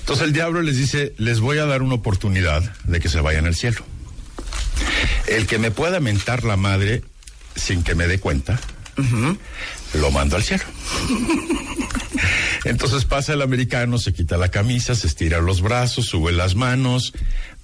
Entonces 0.00 0.26
el 0.26 0.32
diablo 0.32 0.62
les 0.62 0.76
dice, 0.76 1.12
les 1.18 1.40
voy 1.40 1.58
a 1.58 1.66
dar 1.66 1.82
una 1.82 1.94
oportunidad 1.94 2.62
de 2.84 3.00
que 3.00 3.08
se 3.08 3.20
vayan 3.20 3.46
al 3.46 3.54
cielo. 3.54 3.82
El 5.26 5.46
que 5.46 5.58
me 5.58 5.70
pueda 5.70 6.00
mentar 6.00 6.44
la 6.44 6.56
madre 6.56 7.02
sin 7.56 7.82
que 7.82 7.94
me 7.94 8.06
dé 8.06 8.18
cuenta, 8.18 8.58
lo 9.94 10.10
mando 10.10 10.36
al 10.36 10.42
cielo. 10.42 10.64
Entonces 12.68 13.04
pasa 13.04 13.32
el 13.32 13.42
americano, 13.42 13.98
se 13.98 14.12
quita 14.12 14.36
la 14.36 14.50
camisa, 14.50 14.94
se 14.94 15.06
estira 15.06 15.40
los 15.40 15.62
brazos, 15.62 16.06
sube 16.06 16.32
las 16.32 16.54
manos, 16.54 17.12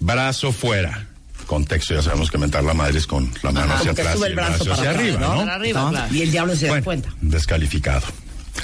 brazo 0.00 0.50
fuera. 0.52 1.06
Contexto, 1.46 1.94
ya 1.94 2.02
sabemos 2.02 2.30
que 2.30 2.38
mentar 2.38 2.64
la 2.64 2.72
madre 2.72 2.98
es 2.98 3.06
con 3.06 3.30
la 3.42 3.52
mano 3.52 3.66
Ajá, 3.66 3.80
hacia 3.80 3.90
atrás 3.90 4.14
sube 4.14 4.28
y 4.28 4.30
el 4.30 4.36
brazo 4.36 4.62
hacia 4.62 4.74
atrás, 4.74 4.96
arriba, 4.96 5.20
¿no? 5.20 5.34
¿no? 5.34 5.40
Para 5.40 5.54
arriba, 5.56 5.82
¿no? 5.82 5.90
claro. 5.90 6.14
Y 6.14 6.22
el 6.22 6.30
diablo 6.30 6.56
se 6.56 6.66
da 6.66 6.72
Bueno, 6.72 6.84
cuenta. 6.84 7.14
Descalificado. 7.20 8.06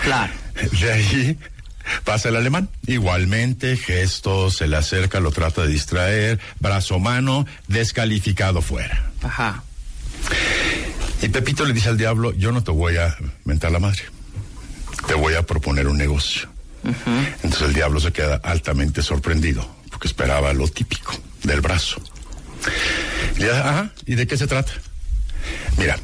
Claro. 0.02 0.32
De 0.80 0.92
ahí 0.92 1.38
pasa 2.04 2.30
el 2.30 2.36
alemán. 2.36 2.70
Igualmente, 2.86 3.76
gesto, 3.76 4.50
se 4.50 4.66
le 4.66 4.76
acerca, 4.78 5.20
lo 5.20 5.32
trata 5.32 5.62
de 5.62 5.68
distraer, 5.68 6.40
brazo, 6.58 6.98
mano, 6.98 7.46
descalificado 7.68 8.62
fuera. 8.62 9.10
Ajá. 9.22 9.62
Y 11.22 11.28
Pepito 11.28 11.66
le 11.66 11.74
dice 11.74 11.90
al 11.90 11.98
diablo, 11.98 12.32
yo 12.32 12.50
no 12.50 12.62
te 12.64 12.70
voy 12.70 12.96
a 12.96 13.14
mentar 13.44 13.72
la 13.72 13.78
madre, 13.78 14.04
a 15.40 15.46
proponer 15.46 15.88
un 15.88 15.98
negocio. 15.98 16.48
Entonces 17.42 17.62
el 17.62 17.74
diablo 17.74 18.00
se 18.00 18.12
queda 18.12 18.40
altamente 18.42 19.02
sorprendido, 19.02 19.68
porque 19.90 20.08
esperaba 20.08 20.52
lo 20.52 20.68
típico 20.68 21.14
del 21.42 21.60
brazo. 21.60 22.00
¿y 24.06 24.14
de 24.14 24.26
qué 24.26 24.36
se 24.36 24.46
trata? 24.46 24.72
Mira, 25.78 25.98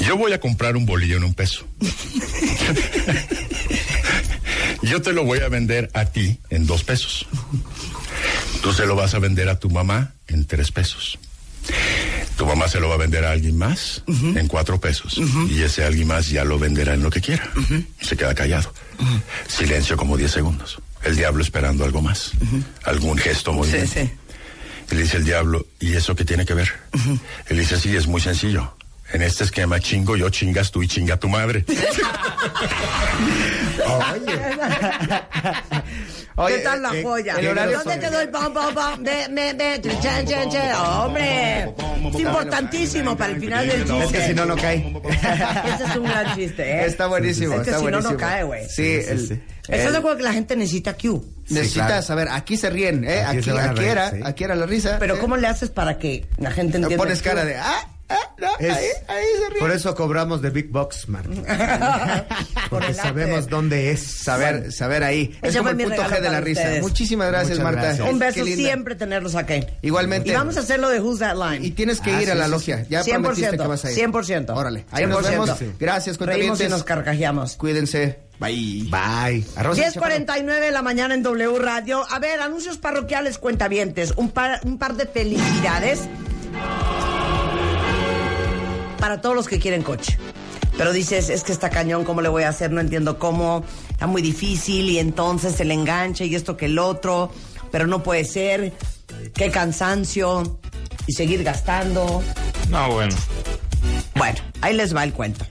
yo 0.00 0.16
voy 0.16 0.32
a 0.32 0.40
comprar 0.40 0.76
un 0.76 0.86
bolillo 0.86 1.16
en 1.16 1.24
un 1.24 1.34
peso. 1.34 1.66
yo 4.82 5.02
te 5.02 5.12
lo 5.12 5.24
voy 5.24 5.40
a 5.40 5.48
vender 5.48 5.90
a 5.94 6.06
ti 6.06 6.38
en 6.50 6.66
dos 6.66 6.84
pesos. 6.84 7.26
Tú 8.62 8.72
se 8.72 8.86
lo 8.86 8.96
vas 8.96 9.14
a 9.14 9.18
vender 9.18 9.48
a 9.48 9.58
tu 9.58 9.70
mamá 9.70 10.12
en 10.26 10.46
tres 10.46 10.72
pesos. 10.72 11.18
Tu 12.36 12.44
mamá 12.46 12.68
se 12.68 12.78
lo 12.80 12.88
va 12.88 12.94
a 12.96 12.98
vender 12.98 13.24
a 13.24 13.30
alguien 13.32 13.56
más 13.56 14.02
en 14.06 14.46
cuatro 14.48 14.78
pesos. 14.80 15.18
Y 15.48 15.62
ese 15.62 15.84
alguien 15.84 16.08
más 16.08 16.28
ya 16.28 16.44
lo 16.44 16.58
venderá 16.58 16.94
en 16.94 17.02
lo 17.02 17.10
que 17.10 17.20
quiera. 17.20 17.50
Se 18.00 18.16
queda 18.16 18.34
callado. 18.34 18.72
Silencio 19.48 19.96
como 19.96 20.16
diez 20.16 20.32
segundos. 20.32 20.78
El 21.02 21.16
diablo 21.16 21.42
esperando 21.42 21.84
algo 21.84 22.02
más. 22.02 22.32
Algún 22.84 23.16
gesto, 23.18 23.52
movimiento. 23.52 23.92
sí. 23.94 24.10
Y 24.90 24.94
le 24.94 25.02
dice 25.02 25.16
el 25.16 25.24
diablo, 25.24 25.66
¿y 25.80 25.94
eso 25.94 26.14
qué 26.14 26.24
tiene 26.24 26.44
que 26.46 26.54
ver? 26.54 26.72
Él 27.48 27.58
dice, 27.58 27.78
sí, 27.80 27.96
es 27.96 28.06
muy 28.06 28.20
sencillo. 28.20 28.76
En 29.16 29.22
este 29.22 29.44
esquema 29.44 29.80
chingo 29.80 30.14
yo, 30.14 30.28
chingas 30.28 30.70
tú 30.70 30.82
y 30.82 30.88
chinga 30.88 31.16
tu 31.16 31.26
madre. 31.26 31.64
Oye, 36.38 36.56
¿Qué 36.56 36.60
tal 36.62 36.82
la 36.82 36.94
eh, 36.94 37.02
joya? 37.02 37.34
horario 37.50 37.78
¿Dónde 37.82 37.98
quedó 37.98 38.20
el 38.20 38.28
pom, 38.28 38.52
pom, 38.52 38.74
pom? 38.74 39.02
Ve, 39.02 39.26
ve, 39.30 39.54
ve, 39.54 39.80
chen, 40.02 40.26
chen, 40.26 40.50
chen. 40.50 40.70
Hombre, 40.74 41.62
es 42.12 42.20
importantísimo 42.20 43.16
para 43.16 43.32
el 43.32 43.40
final 43.40 43.66
del 43.66 43.80
Es 43.80 43.86
que 43.90 44.00
chiste. 44.02 44.26
si 44.26 44.34
no, 44.34 44.44
no 44.44 44.54
cae. 44.54 44.92
Ese 45.74 45.84
es 45.84 45.96
un 45.96 46.04
gran 46.04 46.34
chiste, 46.36 46.62
¿eh? 46.70 46.84
Está 46.84 47.06
buenísimo, 47.06 47.54
Es 47.54 47.60
que 47.62 47.70
está 47.70 47.78
si 47.78 47.84
no, 47.86 47.90
no 47.92 47.96
buenísimo. 48.02 48.18
cae, 48.20 48.42
güey. 48.44 48.68
Sí, 48.68 48.82
el- 49.08 49.40
¿Estás 49.62 49.86
el- 49.86 49.92
de 49.92 49.98
acuerdo 49.98 50.18
que 50.18 50.24
la 50.24 50.32
gente 50.34 50.56
necesita 50.56 50.92
Q? 50.94 51.24
necesitas 51.48 51.86
claro. 51.86 52.02
saber, 52.02 52.28
aquí 52.30 52.58
se 52.58 52.68
ríen, 52.68 53.02
¿eh? 53.04 53.22
Aquí 53.24 53.38
Aquí, 53.38 53.50
aquí 53.50 53.76
reír, 53.78 53.90
era, 53.92 54.10
sí. 54.10 54.16
aquí 54.22 54.44
era 54.44 54.54
la 54.56 54.66
risa. 54.66 54.96
Pero 54.98 55.14
¿eh? 55.14 55.18
¿cómo 55.18 55.38
le 55.38 55.46
haces 55.46 55.70
para 55.70 55.96
que 55.98 56.26
la 56.36 56.50
gente 56.50 56.76
entienda? 56.76 57.02
Pones 57.02 57.22
cara 57.22 57.46
de, 57.46 57.56
ah, 57.56 57.88
no, 58.38 58.48
Es- 58.58 58.76
ahí, 58.76 58.84
ahí 59.08 59.24
se 59.42 59.50
ríe. 59.50 59.58
Por 59.58 59.70
eso 59.72 59.94
cobramos 59.94 60.40
de 60.42 60.50
Big 60.50 60.70
Box, 60.70 61.08
Marta. 61.08 61.28
Por 62.70 62.80
Porque 62.80 62.94
sabemos 62.94 63.48
dónde 63.48 63.90
es. 63.90 64.00
Saber, 64.02 64.70
saber 64.72 65.02
ahí. 65.04 65.36
Ese 65.42 65.48
Es 65.48 65.56
como 65.56 65.62
fue 65.64 65.70
el 65.72 65.76
mi 65.76 65.84
punto 65.84 66.02
G 66.04 66.20
de 66.20 66.30
la 66.30 66.40
risa. 66.40 66.60
ustedes. 66.62 66.82
Muchísimas 66.82 67.28
gracias, 67.28 67.58
Muchas 67.58 67.64
Marta. 67.72 67.82
gracias. 67.88 68.08
Un 68.10 68.18
beso 68.18 68.44
siempre 68.44 68.94
tenerlos 68.94 69.34
aquí. 69.34 69.64
Igualmente. 69.82 70.28
Y 70.30 70.32
vamos 70.32 70.56
a 70.56 70.60
hacerlo 70.60 70.88
de 70.88 71.00
Who's 71.00 71.18
That 71.20 71.34
Line. 71.36 71.66
Y 71.66 71.70
tienes 71.72 72.00
que 72.00 72.10
Ah, 72.12 72.22
ir 72.22 72.30
a 72.30 72.34
la 72.34 72.48
logia. 72.48 72.86
Ya 72.88 73.02
100%, 73.02 73.22
prometiste 73.22 73.58
que 73.58 73.66
vas 73.66 73.84
a 73.84 73.90
ir. 73.92 73.96
100%. 73.96 74.54
Órale. 74.54 74.84
Ahí 74.90 75.06
nos 75.06 75.24
100%. 75.26 75.30
vemos. 75.30 75.78
Gracias, 75.78 76.18
Reímos 76.18 76.60
y 76.60 76.68
nos 76.68 76.84
carcajeamos. 76.84 77.56
Cuídense. 77.56 78.20
Bye. 78.38 78.88
Bye. 78.90 79.44
Arroz 79.56 79.78
y 79.78 79.80
10.49 79.82 80.60
de 80.60 80.70
la 80.70 80.82
mañana 80.82 81.14
en 81.14 81.22
W 81.22 81.58
Radio. 81.58 82.04
A 82.10 82.18
ver, 82.18 82.40
anuncios 82.40 82.76
parroquiales 82.76 83.38
cuentavientes. 83.38 84.12
Un 84.16 84.30
par, 84.30 84.60
un 84.64 84.78
par 84.78 84.94
de 84.94 85.06
felicidades 85.06 86.00
para 89.06 89.20
todos 89.20 89.36
los 89.36 89.46
que 89.46 89.60
quieren 89.60 89.84
coche. 89.84 90.18
Pero 90.76 90.92
dices, 90.92 91.30
es 91.30 91.44
que 91.44 91.52
está 91.52 91.70
cañón, 91.70 92.02
¿cómo 92.04 92.22
le 92.22 92.28
voy 92.28 92.42
a 92.42 92.48
hacer? 92.48 92.72
No 92.72 92.80
entiendo 92.80 93.20
cómo, 93.20 93.64
está 93.88 94.08
muy 94.08 94.20
difícil 94.20 94.90
y 94.90 94.98
entonces 94.98 95.54
se 95.54 95.64
le 95.64 95.74
engancha 95.74 96.24
y 96.24 96.34
esto 96.34 96.56
que 96.56 96.66
el 96.66 96.76
otro, 96.76 97.30
pero 97.70 97.86
no 97.86 98.02
puede 98.02 98.24
ser, 98.24 98.72
qué 99.32 99.52
cansancio 99.52 100.58
y 101.06 101.12
seguir 101.12 101.44
gastando. 101.44 102.20
No, 102.68 102.90
bueno. 102.90 103.14
Bueno, 104.16 104.40
ahí 104.60 104.74
les 104.74 104.92
va 104.92 105.04
el 105.04 105.12
cuento. 105.12 105.46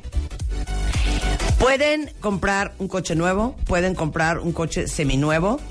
Pueden 1.57 2.11
comprar 2.19 2.73
un 2.77 2.89
coche 2.89 3.15
nuevo, 3.15 3.55
pueden 3.67 3.95
comprar 3.95 4.39
un 4.39 4.51
coche 4.51 4.89
seminuevo. 4.89 5.61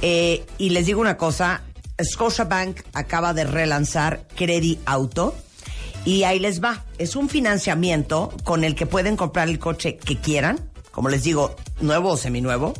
eh, 0.00 0.46
y 0.56 0.70
les 0.70 0.86
digo 0.86 1.02
una 1.02 1.18
cosa, 1.18 1.60
Scotiabank 2.02 2.80
acaba 2.94 3.34
de 3.34 3.44
relanzar 3.44 4.26
Credit 4.36 4.80
Auto. 4.86 5.34
Y 6.06 6.22
ahí 6.22 6.38
les 6.38 6.62
va. 6.62 6.84
Es 6.98 7.16
un 7.16 7.28
financiamiento 7.28 8.32
con 8.44 8.62
el 8.62 8.76
que 8.76 8.86
pueden 8.86 9.16
comprar 9.16 9.48
el 9.48 9.58
coche 9.58 9.96
que 9.96 10.16
quieran. 10.16 10.70
Como 10.92 11.08
les 11.08 11.24
digo, 11.24 11.56
nuevo 11.80 12.10
o 12.10 12.16
seminuevo. 12.16 12.74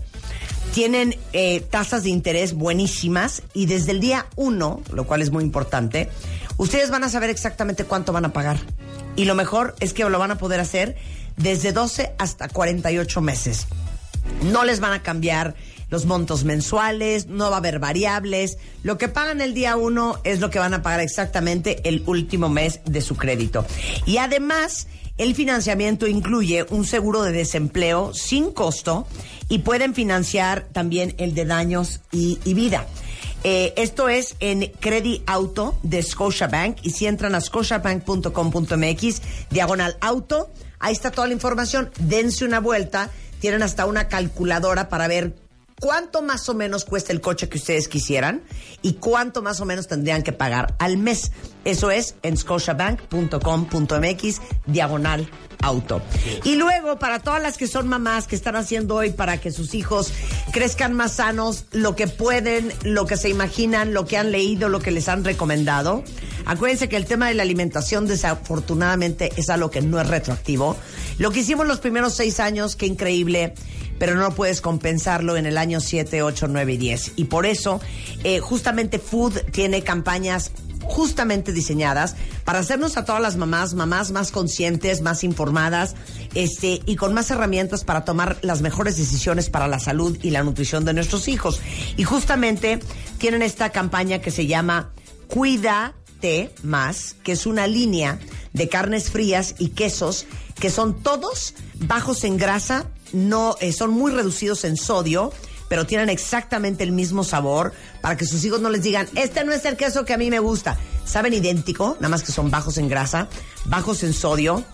Tienen 0.72 1.16
eh, 1.32 1.60
tasas 1.60 2.04
de 2.04 2.10
interés 2.10 2.54
buenísimas 2.54 3.42
y 3.52 3.66
desde 3.66 3.90
el 3.90 4.00
día 4.00 4.26
uno, 4.36 4.80
lo 4.92 5.06
cual 5.06 5.22
es 5.22 5.32
muy 5.32 5.42
importante, 5.42 6.08
ustedes 6.56 6.90
van 6.90 7.02
a 7.02 7.08
saber 7.08 7.28
exactamente 7.28 7.84
cuánto 7.84 8.12
van 8.12 8.26
a 8.26 8.32
pagar. 8.32 8.60
Y 9.16 9.24
lo 9.24 9.34
mejor 9.34 9.74
es 9.80 9.92
que 9.92 10.08
lo 10.08 10.18
van 10.20 10.30
a 10.30 10.38
poder 10.38 10.60
hacer 10.60 10.96
desde 11.36 11.72
12 11.72 12.14
hasta 12.18 12.48
48 12.48 13.20
meses. 13.22 13.66
No 14.42 14.64
les 14.64 14.78
van 14.78 14.92
a 14.92 15.02
cambiar 15.02 15.56
los 15.88 16.06
montos 16.06 16.44
mensuales, 16.44 17.26
no 17.26 17.50
va 17.50 17.56
a 17.56 17.58
haber 17.58 17.78
variables. 17.78 18.58
Lo 18.82 18.98
que 18.98 19.08
pagan 19.08 19.40
el 19.40 19.54
día 19.54 19.76
uno 19.76 20.18
es 20.24 20.40
lo 20.40 20.50
que 20.50 20.58
van 20.58 20.74
a 20.74 20.82
pagar 20.82 21.00
exactamente 21.00 21.88
el 21.88 22.02
último 22.06 22.48
mes 22.48 22.80
de 22.84 23.00
su 23.00 23.16
crédito. 23.16 23.64
Y 24.04 24.18
además, 24.18 24.88
el 25.18 25.34
financiamiento 25.34 26.06
incluye 26.06 26.66
un 26.70 26.84
seguro 26.84 27.22
de 27.22 27.32
desempleo 27.32 28.12
sin 28.12 28.52
costo 28.52 29.06
y 29.48 29.60
pueden 29.60 29.94
financiar 29.94 30.66
también 30.72 31.14
el 31.18 31.34
de 31.34 31.46
daños 31.46 32.00
y, 32.12 32.38
vida. 32.54 32.86
Eh, 33.44 33.72
esto 33.76 34.08
es 34.08 34.34
en 34.40 34.72
Credit 34.80 35.22
Auto 35.26 35.78
de 35.82 36.02
Scotiabank 36.02 36.78
y 36.82 36.90
si 36.90 37.06
entran 37.06 37.34
a 37.34 37.40
scotiabank.com.mx, 37.40 39.22
diagonal 39.50 39.96
auto, 40.00 40.50
ahí 40.80 40.92
está 40.92 41.12
toda 41.12 41.28
la 41.28 41.32
información, 41.32 41.90
dense 41.98 42.44
una 42.44 42.60
vuelta, 42.60 43.10
tienen 43.38 43.62
hasta 43.62 43.86
una 43.86 44.08
calculadora 44.08 44.88
para 44.88 45.06
ver 45.06 45.45
cuánto 45.80 46.22
más 46.22 46.48
o 46.48 46.54
menos 46.54 46.84
cuesta 46.84 47.12
el 47.12 47.20
coche 47.20 47.48
que 47.48 47.58
ustedes 47.58 47.88
quisieran 47.88 48.42
y 48.82 48.94
cuánto 48.94 49.42
más 49.42 49.60
o 49.60 49.64
menos 49.64 49.86
tendrían 49.86 50.22
que 50.22 50.32
pagar 50.32 50.74
al 50.78 50.96
mes. 50.96 51.32
Eso 51.64 51.90
es 51.90 52.16
en 52.22 52.36
scotiabank.com.mx, 52.36 54.40
diagonal 54.66 55.28
auto. 55.60 56.02
Y 56.44 56.56
luego, 56.56 56.98
para 56.98 57.20
todas 57.20 57.42
las 57.42 57.56
que 57.56 57.66
son 57.66 57.88
mamás 57.88 58.26
que 58.26 58.36
están 58.36 58.56
haciendo 58.56 58.96
hoy 58.96 59.10
para 59.10 59.38
que 59.38 59.50
sus 59.50 59.74
hijos 59.74 60.12
crezcan 60.52 60.92
más 60.92 61.14
sanos, 61.14 61.66
lo 61.72 61.96
que 61.96 62.06
pueden, 62.06 62.72
lo 62.82 63.06
que 63.06 63.16
se 63.16 63.28
imaginan, 63.28 63.92
lo 63.92 64.06
que 64.06 64.16
han 64.16 64.32
leído, 64.32 64.68
lo 64.68 64.80
que 64.80 64.90
les 64.90 65.08
han 65.08 65.24
recomendado. 65.24 66.04
Acuérdense 66.44 66.88
que 66.88 66.96
el 66.96 67.06
tema 67.06 67.28
de 67.28 67.34
la 67.34 67.42
alimentación 67.42 68.06
desafortunadamente 68.06 69.32
es 69.36 69.50
algo 69.50 69.70
que 69.70 69.82
no 69.82 70.00
es 70.00 70.06
retroactivo. 70.06 70.76
Lo 71.18 71.30
que 71.30 71.40
hicimos 71.40 71.66
los 71.66 71.80
primeros 71.80 72.14
seis 72.14 72.38
años, 72.38 72.76
qué 72.76 72.86
increíble, 72.86 73.54
pero 73.98 74.14
no 74.14 74.30
puedes 74.32 74.60
compensarlo 74.60 75.36
en 75.36 75.46
el 75.46 75.58
año 75.58 75.80
7, 75.80 76.22
8, 76.22 76.48
9 76.48 76.72
y 76.72 76.76
10. 76.76 77.12
Y 77.16 77.24
por 77.24 77.46
eso, 77.46 77.80
eh, 78.24 78.40
justamente 78.40 78.98
Food 78.98 79.38
tiene 79.52 79.82
campañas 79.82 80.52
justamente 80.86 81.52
diseñadas 81.52 82.16
para 82.44 82.60
hacernos 82.60 82.96
a 82.96 83.04
todas 83.04 83.20
las 83.20 83.36
mamás, 83.36 83.74
mamás 83.74 84.12
más 84.12 84.30
conscientes, 84.30 85.02
más 85.02 85.24
informadas, 85.24 85.94
este, 86.34 86.80
y 86.86 86.96
con 86.96 87.12
más 87.12 87.30
herramientas 87.30 87.84
para 87.84 88.04
tomar 88.04 88.38
las 88.42 88.62
mejores 88.62 88.96
decisiones 88.96 89.50
para 89.50 89.68
la 89.68 89.80
salud 89.80 90.16
y 90.22 90.30
la 90.30 90.42
nutrición 90.42 90.84
de 90.84 90.94
nuestros 90.94 91.28
hijos. 91.28 91.60
Y 91.96 92.04
justamente 92.04 92.78
tienen 93.18 93.42
esta 93.42 93.70
campaña 93.70 94.20
que 94.20 94.30
se 94.30 94.46
llama 94.46 94.90
Cuídate 95.28 96.54
Más, 96.62 97.16
que 97.22 97.32
es 97.32 97.46
una 97.46 97.66
línea 97.66 98.18
de 98.56 98.68
carnes 98.68 99.10
frías 99.10 99.54
y 99.58 99.68
quesos 99.68 100.26
que 100.58 100.70
son 100.70 101.02
todos 101.02 101.54
bajos 101.74 102.24
en 102.24 102.38
grasa, 102.38 102.86
no, 103.12 103.56
eh, 103.60 103.72
son 103.72 103.90
muy 103.90 104.10
reducidos 104.10 104.64
en 104.64 104.78
sodio, 104.78 105.30
pero 105.68 105.86
tienen 105.86 106.08
exactamente 106.08 106.82
el 106.82 106.92
mismo 106.92 107.22
sabor 107.22 107.74
para 108.00 108.16
que 108.16 108.24
sus 108.24 108.44
hijos 108.44 108.60
no 108.60 108.70
les 108.70 108.82
digan, 108.82 109.08
este 109.14 109.44
no 109.44 109.52
es 109.52 109.64
el 109.66 109.76
queso 109.76 110.04
que 110.04 110.14
a 110.14 110.18
mí 110.18 110.30
me 110.30 110.38
gusta. 110.38 110.78
Saben 111.04 111.34
idéntico, 111.34 111.96
nada 112.00 112.08
más 112.08 112.22
que 112.22 112.32
son 112.32 112.50
bajos 112.50 112.78
en 112.78 112.88
grasa, 112.88 113.28
bajos 113.66 114.02
en 114.02 114.14
sodio. 114.14 114.64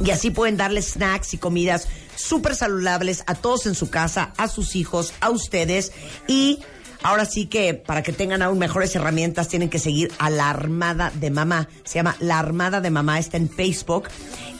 Y 0.00 0.10
así 0.10 0.30
pueden 0.30 0.56
darles 0.56 0.92
snacks 0.92 1.34
y 1.34 1.38
comidas 1.38 1.88
súper 2.16 2.56
saludables 2.56 3.22
a 3.26 3.34
todos 3.34 3.66
en 3.66 3.74
su 3.74 3.90
casa, 3.90 4.32
a 4.36 4.48
sus 4.48 4.76
hijos, 4.76 5.12
a 5.20 5.30
ustedes. 5.30 5.92
Y 6.26 6.60
ahora 7.04 7.26
sí 7.26 7.46
que 7.46 7.74
para 7.74 8.02
que 8.02 8.12
tengan 8.12 8.42
aún 8.42 8.58
mejores 8.58 8.96
herramientas 8.96 9.48
tienen 9.48 9.70
que 9.70 9.78
seguir 9.78 10.10
a 10.18 10.30
la 10.30 10.50
Armada 10.50 11.12
de 11.14 11.30
Mamá. 11.30 11.68
Se 11.84 11.96
llama 11.96 12.16
La 12.18 12.40
Armada 12.40 12.80
de 12.80 12.90
Mamá, 12.90 13.20
está 13.20 13.36
en 13.36 13.48
Facebook. 13.48 14.08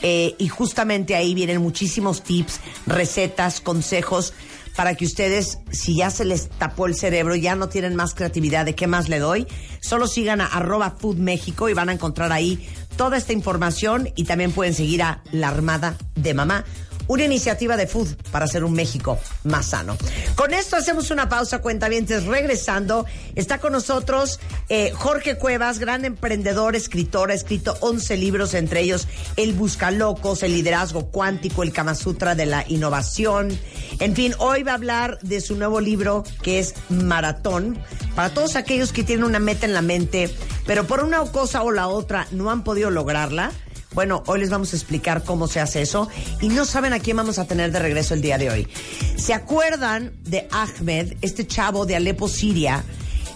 Eh, 0.03 0.37
y 0.39 0.49
justamente 0.49 1.17
ahí 1.17 1.35
vienen 1.35 1.61
muchísimos 1.61 2.23
tips, 2.23 2.61
recetas, 2.87 3.61
consejos 3.61 4.35
para 4.77 4.95
que 4.95 5.05
ustedes, 5.05 5.59
si 5.71 5.97
ya 5.97 6.11
se 6.11 6.25
les 6.25 6.49
tapó 6.51 6.87
el 6.87 6.95
cerebro, 6.95 7.35
ya 7.37 7.55
no 7.55 7.69
tienen 7.69 7.95
más 7.95 8.13
creatividad 8.15 8.65
de 8.65 8.75
qué 8.75 8.87
más 8.87 9.09
le 9.09 9.21
doy, 9.21 9.47
solo 9.81 10.07
sigan 10.07 10.41
a 10.41 10.47
arroba 10.47 10.97
Food 10.99 11.17
México 11.17 11.69
y 11.69 11.75
van 11.75 11.89
a 11.89 11.93
encontrar 11.93 12.33
ahí 12.33 12.69
toda 12.97 13.17
esta 13.17 13.33
información 13.33 14.11
y 14.17 14.25
también 14.25 14.53
pueden 14.53 14.75
seguir 14.75 15.03
a 15.03 15.23
La 15.31 15.49
Armada 15.49 15.97
de 16.17 16.35
Mamá 16.35 16.65
una 17.09 17.25
iniciativa 17.25 17.77
de 17.77 17.87
food 17.87 18.09
para 18.31 18.45
hacer 18.45 18.65
un 18.65 18.73
México 18.73 19.19
más 19.45 19.67
sano. 19.67 19.97
Con 20.35 20.55
esto 20.55 20.77
hacemos 20.77 21.11
una 21.11 21.29
pausa, 21.29 21.61
cuentavientes. 21.61 22.25
Regresando, 22.25 23.07
está 23.35 23.59
con 23.59 23.73
nosotros 23.73 24.41
eh, 24.69 24.93
Jorge 24.95 25.37
Cuevas, 25.37 25.79
gran 25.79 26.05
emprendedor, 26.05 26.77
escritor, 26.77 27.31
ha 27.31 27.35
escrito 27.35 27.77
11 27.81 28.17
libros, 28.17 28.55
entre 28.55 28.81
ellos 28.81 29.07
El 29.37 29.53
Buscalocos, 29.53 30.43
El 30.43 30.53
Liderazgo 30.53 31.07
Cuántico, 31.07 31.63
El 31.63 31.73
Kama 31.73 31.95
Sutra 31.95 32.35
de 32.35 32.47
la 32.47 32.65
Innovación. 32.69 33.59
En 34.01 34.15
fin, 34.15 34.35
hoy 34.39 34.63
va 34.63 34.73
a 34.73 34.77
hablar 34.77 35.19
de 35.23 35.41
su 35.41 35.57
nuevo 35.57 35.81
libro 35.81 36.25
que 36.43 36.59
es 36.59 36.75
Maratón. 36.89 37.79
Para 38.15 38.33
todos 38.33 38.57
aquellos 38.57 38.93
que 38.93 39.03
tienen 39.03 39.25
una 39.25 39.39
meta 39.39 39.67
en 39.67 39.75
la 39.75 39.83
mente, 39.83 40.35
pero 40.67 40.85
por 40.85 41.03
una 41.03 41.21
cosa 41.25 41.63
o 41.63 41.71
la 41.71 41.89
otra 41.89 42.27
no 42.31 42.51
han 42.51 42.65
podido 42.65 42.91
lograrla. 42.91 43.53
Bueno, 43.95 44.25
hoy 44.27 44.41
les 44.41 44.51
vamos 44.51 44.73
a 44.73 44.77
explicar 44.77 45.23
cómo 45.23 45.47
se 45.47 45.61
hace 45.61 45.81
eso 45.81 46.09
y 46.41 46.49
no 46.49 46.65
saben 46.65 46.93
a 46.93 46.99
quién 46.99 47.17
vamos 47.17 47.39
a 47.39 47.47
tener 47.47 47.71
de 47.71 47.79
regreso 47.79 48.15
el 48.15 48.23
día 48.23 48.39
de 48.39 48.51
hoy. 48.51 48.69
¿Se 49.17 49.33
acuerdan 49.33 50.13
de 50.25 50.49
Ahmed, 50.51 51.15
este 51.23 51.47
chavo 51.47 51.87
de 51.87 51.95
Alepo, 51.95 52.29
Siria, 52.29 52.83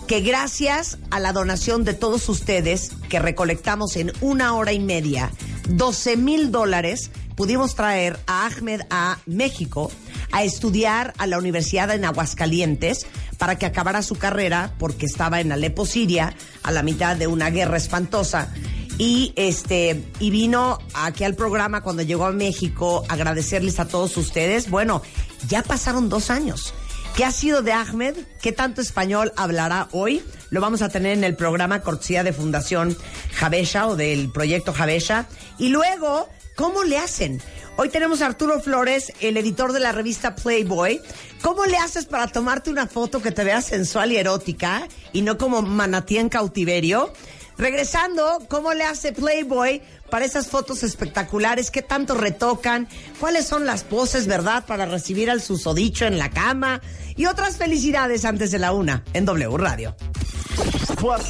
que 0.09 0.21
gracias 0.21 0.99
a 1.11 1.21
la 1.21 1.33
donación 1.33 1.85
de 1.85 1.95
todos 1.95 2.29
ustedes 2.29 2.91
que 3.09 3.21
recolectamos 3.21 3.95
en 3.97 4.13
una 4.21 4.55
hora 4.55 4.73
y 4.73 4.81
media, 4.81 5.31
12 5.69 6.17
mil 6.17 6.51
dólares, 6.51 7.13
pudimos 7.37 7.77
traer 7.77 8.19
a 8.27 8.47
Ahmed 8.47 8.81
a 8.91 9.19
México 9.27 9.93
a 10.33 10.43
estudiar 10.43 11.15
a 11.19 11.29
la 11.29 11.39
Universidad 11.39 11.93
en 11.93 12.05
Aguascalientes 12.05 13.07
para 13.39 13.57
que 13.57 13.67
acabara 13.67 14.03
su 14.03 14.17
carrera 14.17 14.75
porque 14.79 15.07
estaba 15.07 15.41
en 15.41 15.53
Alepo, 15.53 15.87
Siria, 15.87 16.35
a 16.65 16.73
la 16.73 16.83
mitad 16.83 17.17
de 17.17 17.29
una 17.29 17.51
guerra 17.51 17.77
espantosa 17.77 18.53
y 18.99 19.33
este 19.37 20.05
y 20.19 20.31
vino 20.31 20.79
aquí 20.93 21.25
al 21.25 21.35
programa 21.35 21.83
cuando 21.83 22.03
llegó 22.03 22.27
a 22.27 22.33
México 22.33 23.05
agradecerles 23.09 23.79
a 23.79 23.87
todos 23.87 24.17
ustedes. 24.17 24.69
Bueno, 24.69 25.03
ya 25.49 25.63
pasaron 25.63 26.09
dos 26.09 26.31
años. 26.31 26.75
¿Qué 27.17 27.25
ha 27.25 27.33
sido 27.33 27.63
de 27.63 27.73
Ahmed? 27.73 28.17
¿Qué 28.43 28.53
tanto 28.53 28.81
español 28.81 29.33
hablará 29.37 29.89
hoy? 29.93 30.23
Lo 30.51 30.61
vamos 30.61 30.83
a 30.83 30.89
tener 30.89 31.17
en 31.17 31.25
el 31.25 31.37
programa 31.37 31.81
cortesía 31.81 32.23
de 32.23 32.33
Fundación 32.33 32.97
Javesha 33.35 33.87
o 33.87 33.97
del 33.97 34.31
proyecto 34.31 34.73
Javesha. 34.73 35.27
Y 35.59 35.69
luego, 35.71 36.29
¿cómo 36.55 36.85
le 36.85 36.99
hacen? 36.99 37.41
Hoy 37.77 37.89
tenemos 37.89 38.23
a 38.23 38.27
Arturo 38.27 38.61
Flores, 38.61 39.13
el 39.21 39.37
editor 39.37 39.73
de 39.73 39.81
la 39.81 39.93
revista 39.93 40.35
Playboy. 40.35 41.01
¿Cómo 41.43 41.65
le 41.65 41.77
haces 41.77 42.07
para 42.07 42.27
tomarte 42.27 42.71
una 42.71 42.87
foto 42.87 43.23
que 43.23 43.31
te 43.31 43.45
vea 43.45 43.63
sensual 43.63 44.13
y 44.13 44.17
erótica 44.17 44.87
y 45.13 45.23
no 45.23 45.39
como 45.39 45.63
manatí 45.63 46.19
en 46.19 46.29
cautiverio? 46.29 47.13
Regresando, 47.59 48.39
¿cómo 48.49 48.73
le 48.73 48.85
hace 48.85 49.13
Playboy 49.13 49.83
para 50.11 50.25
esas 50.25 50.47
fotos 50.47 50.85
espectaculares? 50.85 51.73
¿Qué 51.73 51.83
tanto 51.83 52.15
retocan? 52.15 52.89
¿Cuáles 53.19 53.49
son 53.49 53.67
las 53.67 53.83
poses, 53.83 54.29
verdad, 54.29 54.65
para 54.65 54.87
recibir 54.87 55.29
al 55.29 55.43
susodicho 55.43 56.07
en 56.07 56.19
la 56.19 56.31
cama? 56.31 56.81
Y 57.17 57.27
otras 57.27 57.57
felicidades 57.57 58.25
antes 58.25 58.53
de 58.53 58.61
la 58.61 58.73
una 58.73 59.03
en 59.13 59.25
W 59.25 59.57
Radio. 59.57 59.97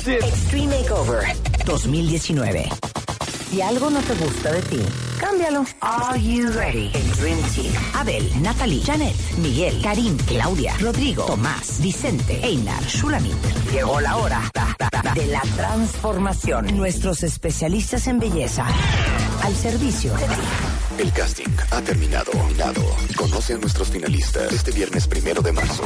Extreme 0.07 0.79
Makeover 0.79 1.24
2019. 1.64 2.68
Si 3.51 3.63
algo 3.63 3.89
no 3.89 4.01
te 4.03 4.15
gusta 4.15 4.53
de 4.53 4.61
ti, 4.63 4.81
cámbialo. 5.19 5.65
Are 5.81 6.21
you 6.21 6.51
ready? 6.53 6.91
El 6.93 7.11
Dream 7.17 7.41
Team. 7.55 7.73
Abel, 7.95 8.43
Natalie, 8.43 8.83
Janet, 8.85 9.17
Miguel, 9.39 9.81
Karim, 9.83 10.19
Claudia, 10.27 10.75
Rodrigo, 10.79 11.25
Tomás, 11.25 11.81
Vicente, 11.81 12.45
Einar, 12.45 12.83
Shulamit. 12.85 13.35
Llegó 13.73 14.01
la 14.01 14.19
hora 14.19 14.51
de 15.15 15.27
la 15.29 15.41
transformación. 15.57 16.77
Nuestros 16.77 17.23
especialistas 17.23 18.07
en 18.07 18.19
belleza 18.19 18.67
al 19.43 19.55
servicio 19.57 20.13
de 20.15 20.25
ti. 20.27 21.03
El 21.03 21.13
casting 21.13 21.57
ha 21.71 21.81
terminado. 21.81 22.33
Nado. 22.59 22.83
Conoce 23.17 23.55
a 23.55 23.59
nuestros 23.59 23.89
finalistas 23.89 24.53
este 24.53 24.73
viernes 24.73 25.07
primero 25.07 25.41
de 25.41 25.53
marzo. 25.53 25.85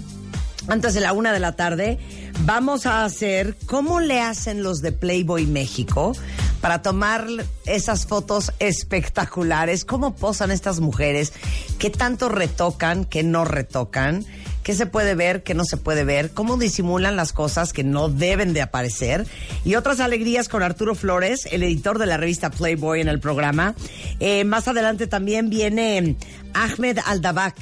Antes 0.69 0.95
de 0.95 1.01
la 1.01 1.13
una 1.13 1.33
de 1.33 1.41
la 1.41 1.57
tarde, 1.57 1.99
vamos 2.41 2.87
a 2.87 3.05
hacer 3.05 3.57
cómo 3.67 4.01
le 4.01 4.21
hacen 4.21 4.63
los 4.63 4.83
de 4.83 4.93
Playboy 4.93 5.47
México 5.47 6.13
para 6.61 6.83
tomar 6.83 7.27
esas 7.67 8.07
fotos 8.07 8.53
espectaculares. 8.59 9.85
¿Cómo 9.85 10.17
posan 10.17 10.51
estas 10.51 10.81
mujeres? 10.81 11.33
¿Qué 11.79 11.91
tanto 11.91 12.29
retocan, 12.29 13.05
qué 13.05 13.23
no 13.23 13.45
retocan? 13.45 14.25
¿Qué 14.67 14.75
se 14.75 14.87
puede 14.87 15.15
ver, 15.15 15.45
qué 15.45 15.55
no 15.55 15.65
se 15.65 15.77
puede 15.77 16.03
ver? 16.03 16.33
¿Cómo 16.33 16.57
disimulan 16.57 17.15
las 17.15 17.33
cosas 17.33 17.73
que 17.73 17.85
no 17.85 18.09
deben 18.09 18.53
de 18.53 18.63
aparecer? 18.63 19.25
Y 19.65 19.77
otras 19.77 20.01
alegrías 20.01 20.49
con 20.49 20.65
Arturo 20.65 20.97
Flores, 20.97 21.47
el 21.53 21.63
editor 21.63 22.01
de 22.01 22.07
la 22.07 22.17
revista 22.17 22.51
Playboy 22.51 23.01
en 23.01 23.07
el 23.07 23.21
programa. 23.21 23.77
Eh, 24.19 24.43
más 24.43 24.67
adelante 24.67 25.07
también 25.07 25.51
viene 25.51 26.17
Ahmed 26.53 26.99
Aldabak 27.07 27.55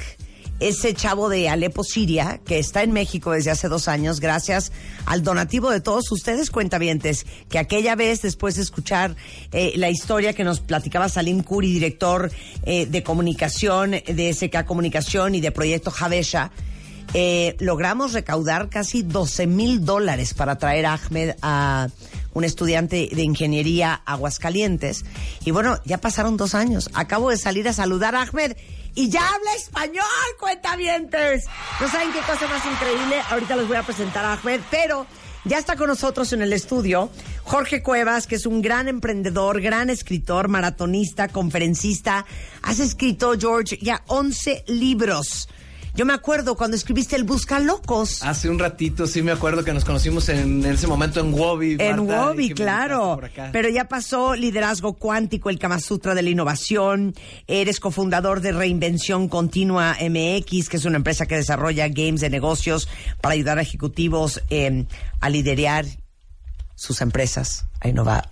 ese 0.61 0.95
chavo 0.95 1.29
de 1.29 1.51
Alepo, 1.51 1.85
Siria, 1.85 2.41
que 2.47 2.59
está 2.59 2.83
en 2.83 2.93
México 2.93 3.33
desde 3.33 3.51
hace 3.51 3.69
dos 3.69 3.87
años, 3.87 4.19
gracias 4.19 4.73
al 5.05 5.23
donativo 5.23 5.71
de 5.71 5.81
todos 5.81 6.11
ustedes, 6.11 6.51
cuentavientes, 6.51 7.27
que 7.51 7.59
aquella 7.59 7.97
vez, 7.97 8.23
después 8.23 8.55
de 8.55 8.63
escuchar 8.63 9.15
eh, 9.53 9.75
la 9.77 9.91
historia 9.91 10.33
que 10.33 10.45
nos 10.45 10.61
platicaba 10.61 11.11
Salim 11.11 11.43
Kuri, 11.43 11.71
director 11.71 12.33
eh, 12.65 12.87
de 12.87 13.03
comunicación 13.03 13.91
de 13.91 14.33
SK 14.33 14.65
Comunicación 14.65 15.35
y 15.35 15.43
de 15.43 15.51
Proyecto 15.51 15.91
Javesha, 15.91 16.51
eh, 17.15 17.57
logramos 17.61 18.13
recaudar 18.13 18.69
casi 18.69 19.03
12 19.03 19.47
mil 19.47 19.85
dólares 19.85 20.35
para 20.35 20.59
traer 20.59 20.87
a 20.87 20.95
Ahmed 20.95 21.37
a 21.43 21.89
un 22.33 22.43
estudiante 22.43 23.09
de 23.13 23.23
ingeniería 23.23 24.03
Aguascalientes. 24.05 25.05
Y 25.45 25.53
bueno, 25.53 25.79
ya 25.85 25.99
pasaron 25.99 26.37
dos 26.37 26.57
años. 26.57 26.91
Acabo 26.93 27.31
de 27.31 27.37
salir 27.37 27.69
a 27.69 27.73
saludar 27.73 28.17
a 28.17 28.23
Ahmed 28.23 28.57
y 28.97 29.09
ya 29.11 29.27
habla 29.27 29.55
español, 29.57 30.05
cuentavientes. 30.41 31.45
No 31.81 31.89
saben 31.89 32.13
qué 32.13 32.19
cosa 32.21 32.49
más 32.49 32.67
increíble. 32.67 33.17
Ahorita 33.31 33.57
les 33.57 33.69
voy 33.69 33.77
a 33.77 33.85
presentar 33.85 34.25
a 34.25 34.33
Ahmed, 34.33 34.61
pero 34.71 35.07
ya 35.45 35.59
está 35.59 35.77
con 35.77 35.87
nosotros 35.87 36.33
en 36.33 36.43
el 36.43 36.53
estudio 36.53 37.11
Jorge 37.45 37.83
Cuevas, 37.83 38.27
que 38.27 38.35
es 38.35 38.47
un 38.47 38.61
gran 38.61 38.89
emprendedor, 38.89 39.61
gran 39.61 39.89
escritor, 39.89 40.49
maratonista, 40.49 41.29
conferencista. 41.29 42.27
Has 42.63 42.81
escrito, 42.81 43.35
George, 43.39 43.79
ya 43.81 44.03
11 44.09 44.65
libros. 44.67 45.49
Yo 45.97 46.05
me 46.05 46.13
acuerdo 46.13 46.57
cuando 46.57 46.77
escribiste 46.77 47.15
el 47.15 47.23
Busca 47.23 47.61
Locos. 47.61 48.21
Hace 48.25 48.51
un 48.51 48.59
ratito 48.59 49.07
sí 49.07 49.23
me 49.23 49.31
acuerdo 49.31 49.63
que 49.63 49.73
nos 49.73 49.85
conocimos 49.85 50.29
en, 50.29 50.65
ese 50.67 50.89
momento 50.89 51.21
en 51.21 51.33
Wobby. 51.33 51.77
En 51.79 52.05
me 52.37 52.53
claro. 52.53 53.21
Pero 53.53 53.69
ya 53.69 53.85
pasó 53.85 54.35
Liderazgo 54.35 54.95
Cuántico, 54.95 55.51
el 55.51 55.59
Kama 55.61 55.79
Sutra 55.79 56.17
de 56.17 56.23
la 56.23 56.31
Innovación. 56.31 57.15
Eres 57.47 57.79
cofundador 57.79 58.41
de 58.41 58.51
Reinvención 58.51 59.29
Continua 59.29 59.97
MX, 60.01 60.69
que 60.69 60.79
es 60.79 60.85
una 60.85 60.97
empresa 60.97 61.27
que 61.27 61.37
desarrolla 61.37 61.87
games 61.87 62.21
de 62.21 62.31
negocios 62.31 62.89
para 63.21 63.35
ayudar 63.35 63.61
a 63.61 63.63
ejecutivos 63.63 64.43
eh, 64.51 64.87
a 65.21 65.31
liderar 65.31 65.87
sus 66.75 67.03
empresas, 67.03 67.67
a 67.81 67.89
innovar. 67.89 68.29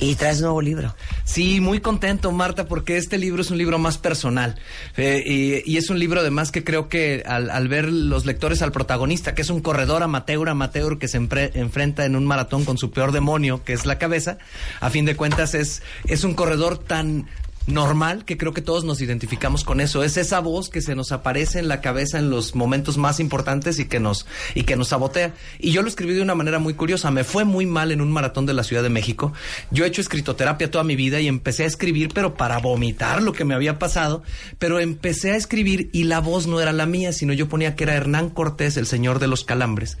Y 0.00 0.14
traes 0.14 0.40
nuevo 0.40 0.62
libro. 0.62 0.94
Sí, 1.24 1.60
muy 1.60 1.80
contento, 1.80 2.30
Marta, 2.30 2.66
porque 2.66 2.96
este 2.96 3.18
libro 3.18 3.42
es 3.42 3.50
un 3.50 3.58
libro 3.58 3.78
más 3.78 3.98
personal. 3.98 4.54
Eh, 4.96 5.62
y, 5.66 5.76
es 5.76 5.90
un 5.90 5.98
libro 5.98 6.20
además 6.20 6.52
que 6.52 6.62
creo 6.62 6.88
que 6.88 7.24
al, 7.26 7.68
ver 7.68 7.90
los 7.90 8.24
lectores 8.24 8.62
al 8.62 8.70
protagonista, 8.70 9.34
que 9.34 9.42
es 9.42 9.50
un 9.50 9.60
corredor 9.60 10.04
amateur, 10.04 10.48
amateur 10.48 10.98
que 10.98 11.08
se 11.08 11.16
enfrenta 11.16 12.04
en 12.04 12.14
un 12.14 12.26
maratón 12.26 12.64
con 12.64 12.78
su 12.78 12.92
peor 12.92 13.10
demonio, 13.10 13.64
que 13.64 13.72
es 13.72 13.86
la 13.86 13.98
cabeza, 13.98 14.38
a 14.80 14.88
fin 14.88 15.04
de 15.04 15.16
cuentas 15.16 15.54
es, 15.54 15.82
es 16.06 16.22
un 16.22 16.34
corredor 16.34 16.78
tan 16.78 17.26
normal 17.68 18.24
que 18.24 18.36
creo 18.36 18.52
que 18.52 18.62
todos 18.62 18.84
nos 18.84 19.00
identificamos 19.00 19.62
con 19.62 19.80
eso. 19.80 20.02
Es 20.02 20.16
esa 20.16 20.40
voz 20.40 20.70
que 20.70 20.80
se 20.80 20.94
nos 20.94 21.12
aparece 21.12 21.58
en 21.58 21.68
la 21.68 21.80
cabeza 21.80 22.18
en 22.18 22.30
los 22.30 22.54
momentos 22.54 22.96
más 22.96 23.20
importantes 23.20 23.78
y 23.78 23.84
que 23.84 24.00
nos, 24.00 24.26
y 24.54 24.64
que 24.64 24.76
nos 24.76 24.88
sabotea. 24.88 25.34
Y 25.58 25.70
yo 25.70 25.82
lo 25.82 25.88
escribí 25.88 26.14
de 26.14 26.22
una 26.22 26.34
manera 26.34 26.58
muy 26.58 26.74
curiosa. 26.74 27.10
Me 27.10 27.24
fue 27.24 27.44
muy 27.44 27.66
mal 27.66 27.92
en 27.92 28.00
un 28.00 28.10
maratón 28.10 28.46
de 28.46 28.54
la 28.54 28.64
Ciudad 28.64 28.82
de 28.82 28.88
México. 28.88 29.32
Yo 29.70 29.84
he 29.84 29.88
hecho 29.88 30.00
escritoterapia 30.00 30.70
toda 30.70 30.84
mi 30.84 30.96
vida 30.96 31.20
y 31.20 31.28
empecé 31.28 31.64
a 31.64 31.66
escribir, 31.66 32.10
pero 32.14 32.34
para 32.34 32.58
vomitar 32.58 33.22
lo 33.22 33.32
que 33.32 33.44
me 33.44 33.54
había 33.54 33.78
pasado. 33.78 34.22
Pero 34.58 34.80
empecé 34.80 35.32
a 35.32 35.36
escribir 35.36 35.90
y 35.92 36.04
la 36.04 36.20
voz 36.20 36.46
no 36.46 36.60
era 36.60 36.72
la 36.72 36.86
mía, 36.86 37.12
sino 37.12 37.32
yo 37.32 37.48
ponía 37.48 37.76
que 37.76 37.84
era 37.84 37.94
Hernán 37.94 38.30
Cortés, 38.30 38.76
el 38.76 38.86
señor 38.86 39.18
de 39.18 39.28
los 39.28 39.44
calambres, 39.44 39.98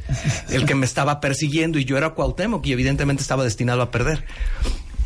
el 0.48 0.64
que 0.64 0.74
me 0.74 0.86
estaba 0.86 1.20
persiguiendo 1.20 1.78
y 1.78 1.84
yo 1.84 1.96
era 1.96 2.10
Cuauhtémoc 2.10 2.66
y 2.66 2.72
evidentemente 2.72 3.22
estaba 3.22 3.44
destinado 3.44 3.82
a 3.82 3.90
perder. 3.90 4.24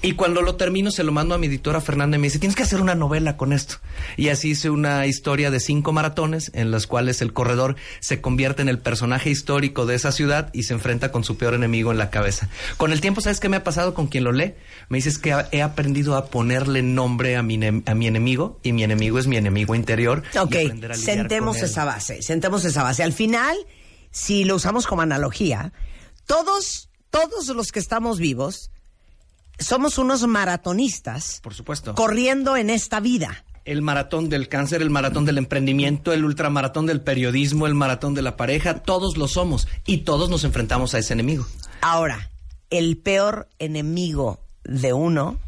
Y 0.04 0.14
cuando 0.14 0.42
lo 0.42 0.56
termino, 0.56 0.90
se 0.90 1.04
lo 1.04 1.12
mando 1.12 1.36
a 1.36 1.38
mi 1.38 1.46
editora 1.46 1.80
Fernanda 1.80 2.16
y 2.16 2.20
me 2.20 2.26
dice, 2.26 2.40
tienes 2.40 2.56
que 2.56 2.64
hacer 2.64 2.80
una 2.80 2.96
novela 2.96 3.36
con 3.36 3.52
esto. 3.52 3.76
Y 4.16 4.30
así 4.30 4.50
hice 4.50 4.68
una 4.68 5.06
historia 5.06 5.52
de 5.52 5.60
cinco 5.60 5.92
maratones 5.92 6.50
en 6.54 6.72
las 6.72 6.88
cuales 6.88 7.22
el 7.22 7.32
corredor 7.32 7.76
se 8.00 8.20
convierte 8.20 8.62
en 8.62 8.68
el 8.68 8.80
personaje 8.80 9.30
histórico 9.30 9.86
de 9.86 9.94
esa 9.94 10.10
ciudad 10.10 10.50
y 10.52 10.64
se 10.64 10.74
enfrenta 10.74 11.12
con 11.12 11.22
su 11.22 11.36
peor 11.36 11.54
enemigo 11.54 11.92
en 11.92 11.98
la 11.98 12.10
cabeza. 12.10 12.48
Con 12.78 12.90
el 12.90 13.00
tiempo, 13.00 13.20
¿sabes 13.20 13.38
qué 13.38 13.48
me 13.48 13.58
ha 13.58 13.62
pasado 13.62 13.94
con 13.94 14.08
quien 14.08 14.24
lo 14.24 14.32
lee? 14.32 14.54
Me 14.88 14.98
dices 14.98 15.18
que 15.20 15.36
he 15.52 15.62
aprendido 15.62 16.16
a 16.16 16.26
ponerle 16.26 16.82
nombre 16.82 17.36
a 17.36 17.44
mi, 17.44 17.60
a 17.64 17.94
mi 17.94 18.06
enemigo 18.08 18.58
y 18.64 18.72
mi 18.72 18.82
enemigo 18.82 19.20
es 19.20 19.28
mi 19.28 19.36
enemigo 19.36 19.76
interior. 19.76 20.24
Ok, 20.36 20.56
a 20.90 20.94
sentemos 20.94 21.62
esa 21.62 21.84
base, 21.84 22.22
sentemos 22.22 22.64
esa 22.64 22.82
base. 22.82 23.04
Al 23.04 23.12
final, 23.12 23.56
si 24.10 24.42
lo 24.42 24.56
usamos 24.56 24.88
como 24.88 25.02
analogía, 25.02 25.72
todos, 26.26 26.90
todos 27.10 27.46
los 27.46 27.70
que 27.70 27.78
estamos 27.78 28.18
vivos 28.18 28.71
somos 29.62 29.98
unos 29.98 30.26
maratonistas 30.26 31.40
Por 31.42 31.54
supuesto. 31.54 31.94
corriendo 31.94 32.56
en 32.56 32.70
esta 32.70 33.00
vida. 33.00 33.44
el 33.64 33.82
maratón 33.82 34.28
del 34.28 34.48
cáncer, 34.48 34.82
el 34.82 34.90
maratón 34.90 35.24
del 35.24 35.38
emprendimiento, 35.38 36.12
el 36.12 36.24
ultramaratón 36.24 36.86
del 36.86 37.00
periodismo, 37.00 37.66
el 37.66 37.74
maratón 37.74 38.14
de 38.14 38.22
la 38.22 38.36
pareja, 38.36 38.80
todos 38.82 39.16
lo 39.16 39.28
somos 39.28 39.68
y 39.86 39.98
todos 39.98 40.28
nos 40.30 40.44
enfrentamos 40.44 40.94
a 40.94 40.98
ese 40.98 41.12
enemigo. 41.12 41.46
Ahora, 41.80 42.30
el 42.70 42.96
peor 42.98 43.48
enemigo 43.58 44.40
de 44.64 44.92
uno 44.92 45.38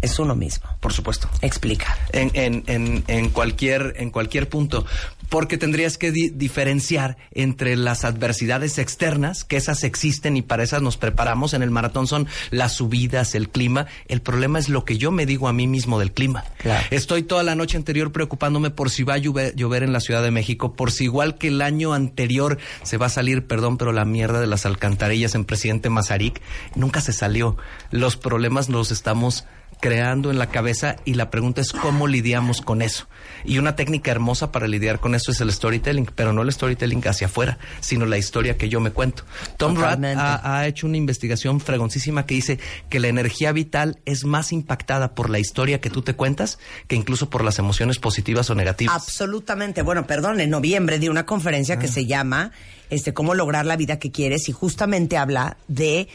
es 0.00 0.18
uno 0.18 0.34
mismo. 0.34 0.68
Por 0.80 0.92
supuesto. 0.92 1.28
Explica. 1.42 1.96
En, 2.12 2.30
en, 2.34 2.64
en, 2.66 3.04
en 3.06 3.28
cualquier, 3.30 3.94
en 3.98 4.10
cualquier 4.10 4.48
punto. 4.48 4.86
Porque 5.28 5.58
tendrías 5.58 5.96
que 5.96 6.10
di- 6.10 6.30
diferenciar 6.30 7.16
entre 7.32 7.76
las 7.76 8.04
adversidades 8.04 8.78
externas, 8.78 9.44
que 9.44 9.56
esas 9.56 9.84
existen 9.84 10.36
y 10.36 10.42
para 10.42 10.64
esas 10.64 10.82
nos 10.82 10.96
preparamos. 10.96 11.54
En 11.54 11.62
el 11.62 11.70
maratón 11.70 12.08
son 12.08 12.26
las 12.50 12.72
subidas, 12.72 13.36
el 13.36 13.48
clima. 13.48 13.86
El 14.08 14.22
problema 14.22 14.58
es 14.58 14.68
lo 14.68 14.84
que 14.84 14.98
yo 14.98 15.12
me 15.12 15.26
digo 15.26 15.46
a 15.46 15.52
mí 15.52 15.68
mismo 15.68 16.00
del 16.00 16.12
clima. 16.12 16.44
Claro. 16.58 16.84
Estoy 16.90 17.22
toda 17.22 17.44
la 17.44 17.54
noche 17.54 17.76
anterior 17.76 18.10
preocupándome 18.10 18.70
por 18.70 18.90
si 18.90 19.04
va 19.04 19.14
a 19.14 19.18
llover, 19.18 19.54
llover 19.54 19.84
en 19.84 19.92
la 19.92 20.00
Ciudad 20.00 20.22
de 20.22 20.32
México, 20.32 20.74
por 20.74 20.90
si 20.90 21.04
igual 21.04 21.38
que 21.38 21.48
el 21.48 21.62
año 21.62 21.92
anterior 21.92 22.58
se 22.82 22.96
va 22.96 23.06
a 23.06 23.10
salir, 23.10 23.46
perdón, 23.46 23.76
pero 23.78 23.92
la 23.92 24.04
mierda 24.04 24.40
de 24.40 24.46
las 24.48 24.66
alcantarillas 24.66 25.36
en 25.36 25.44
Presidente 25.44 25.90
Mazarik 25.90 26.40
nunca 26.74 27.00
se 27.00 27.12
salió. 27.12 27.56
Los 27.92 28.16
problemas 28.16 28.68
los 28.68 28.90
estamos 28.90 29.44
creando 29.80 30.30
en 30.30 30.38
la 30.38 30.46
cabeza 30.48 30.96
y 31.04 31.14
la 31.14 31.30
pregunta 31.30 31.60
es 31.60 31.72
cómo 31.72 32.06
lidiamos 32.06 32.60
con 32.60 32.82
eso. 32.82 33.06
Y 33.44 33.58
una 33.58 33.76
técnica 33.76 34.10
hermosa 34.10 34.52
para 34.52 34.68
lidiar 34.68 35.00
con 35.00 35.14
eso 35.14 35.30
es 35.32 35.40
el 35.40 35.50
storytelling, 35.52 36.06
pero 36.14 36.32
no 36.32 36.42
el 36.42 36.52
storytelling 36.52 37.06
hacia 37.08 37.26
afuera, 37.28 37.58
sino 37.80 38.04
la 38.06 38.18
historia 38.18 38.56
que 38.58 38.68
yo 38.68 38.80
me 38.80 38.90
cuento. 38.90 39.24
Tom 39.56 39.76
Rath 39.76 40.04
ha, 40.04 40.58
ha 40.58 40.66
hecho 40.66 40.86
una 40.86 40.96
investigación 40.96 41.60
fregoncísima 41.60 42.26
que 42.26 42.34
dice 42.34 42.58
que 42.88 43.00
la 43.00 43.08
energía 43.08 43.52
vital 43.52 43.98
es 44.04 44.24
más 44.24 44.52
impactada 44.52 45.14
por 45.14 45.30
la 45.30 45.38
historia 45.38 45.80
que 45.80 45.90
tú 45.90 46.02
te 46.02 46.14
cuentas 46.14 46.58
que 46.86 46.96
incluso 46.96 47.30
por 47.30 47.42
las 47.44 47.58
emociones 47.58 47.98
positivas 47.98 48.50
o 48.50 48.54
negativas. 48.54 48.94
Absolutamente. 48.94 49.82
Bueno, 49.82 50.06
perdón, 50.06 50.40
en 50.40 50.50
noviembre 50.50 50.98
di 50.98 51.08
una 51.08 51.26
conferencia 51.26 51.76
Ah. 51.76 51.78
que 51.78 51.88
se 51.88 52.06
llama 52.06 52.52
este, 52.90 53.14
Cómo 53.14 53.34
lograr 53.34 53.66
la 53.66 53.76
vida 53.76 53.98
que 53.98 54.10
quieres 54.10 54.48
y 54.48 54.52
justamente 54.52 55.16
habla 55.16 55.56
de 55.68 56.08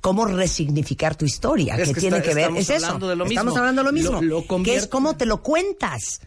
cómo 0.00 0.24
resignificar 0.24 1.16
tu 1.16 1.24
historia, 1.24 1.76
Es 1.76 1.88
que, 1.88 1.94
que 1.94 2.00
tiene 2.00 2.22
que 2.22 2.34
ver, 2.34 2.50
es 2.56 2.70
eso. 2.70 2.86
hablando 2.86 3.08
de 3.08 3.16
lo 3.16 3.24
estamos 3.26 3.44
mismo. 3.52 3.58
hablando 3.58 3.80
de 3.82 3.86
lo 3.86 3.92
mismo, 3.92 4.22
Lo- 4.22 4.44
lo 4.48 4.62
que 4.62 4.76
es 4.76 4.86
cómo 4.86 5.16
te 5.16 5.26
lo 5.26 5.42
cuentas. 5.42 6.20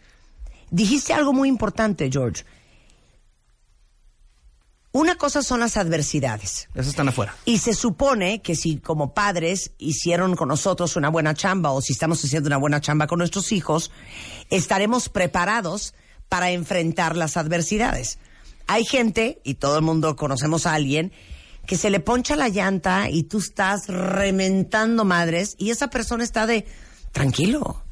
Dijiste 0.70 1.12
algo 1.12 1.32
muy 1.32 1.48
importante, 1.48 2.08
George. 2.10 2.44
Una 4.94 5.14
cosa 5.16 5.42
son 5.42 5.60
las 5.60 5.78
adversidades. 5.78 6.68
Esas 6.74 6.88
están 6.88 7.08
afuera. 7.08 7.34
Y 7.46 7.58
se 7.58 7.72
supone 7.72 8.42
que 8.42 8.54
si 8.54 8.76
como 8.76 9.14
padres 9.14 9.70
hicieron 9.78 10.36
con 10.36 10.48
nosotros 10.48 10.96
una 10.96 11.08
buena 11.08 11.32
chamba 11.34 11.70
o 11.72 11.80
si 11.80 11.94
estamos 11.94 12.22
haciendo 12.22 12.48
una 12.48 12.58
buena 12.58 12.80
chamba 12.82 13.06
con 13.06 13.18
nuestros 13.18 13.52
hijos, 13.52 13.90
estaremos 14.50 15.08
preparados 15.08 15.94
para 16.28 16.50
enfrentar 16.50 17.16
las 17.16 17.38
adversidades. 17.38 18.18
Hay 18.66 18.84
gente, 18.84 19.40
y 19.44 19.54
todo 19.54 19.76
el 19.78 19.82
mundo 19.82 20.14
conocemos 20.14 20.66
a 20.66 20.74
alguien, 20.74 21.10
que 21.66 21.76
se 21.76 21.90
le 21.90 22.00
poncha 22.00 22.36
la 22.36 22.48
llanta 22.48 23.08
y 23.08 23.24
tú 23.24 23.38
estás 23.38 23.88
rementando 23.88 25.04
madres 25.04 25.54
y 25.58 25.70
esa 25.70 25.88
persona 25.88 26.24
está 26.24 26.46
de, 26.46 26.66
tranquilo, 27.12 27.82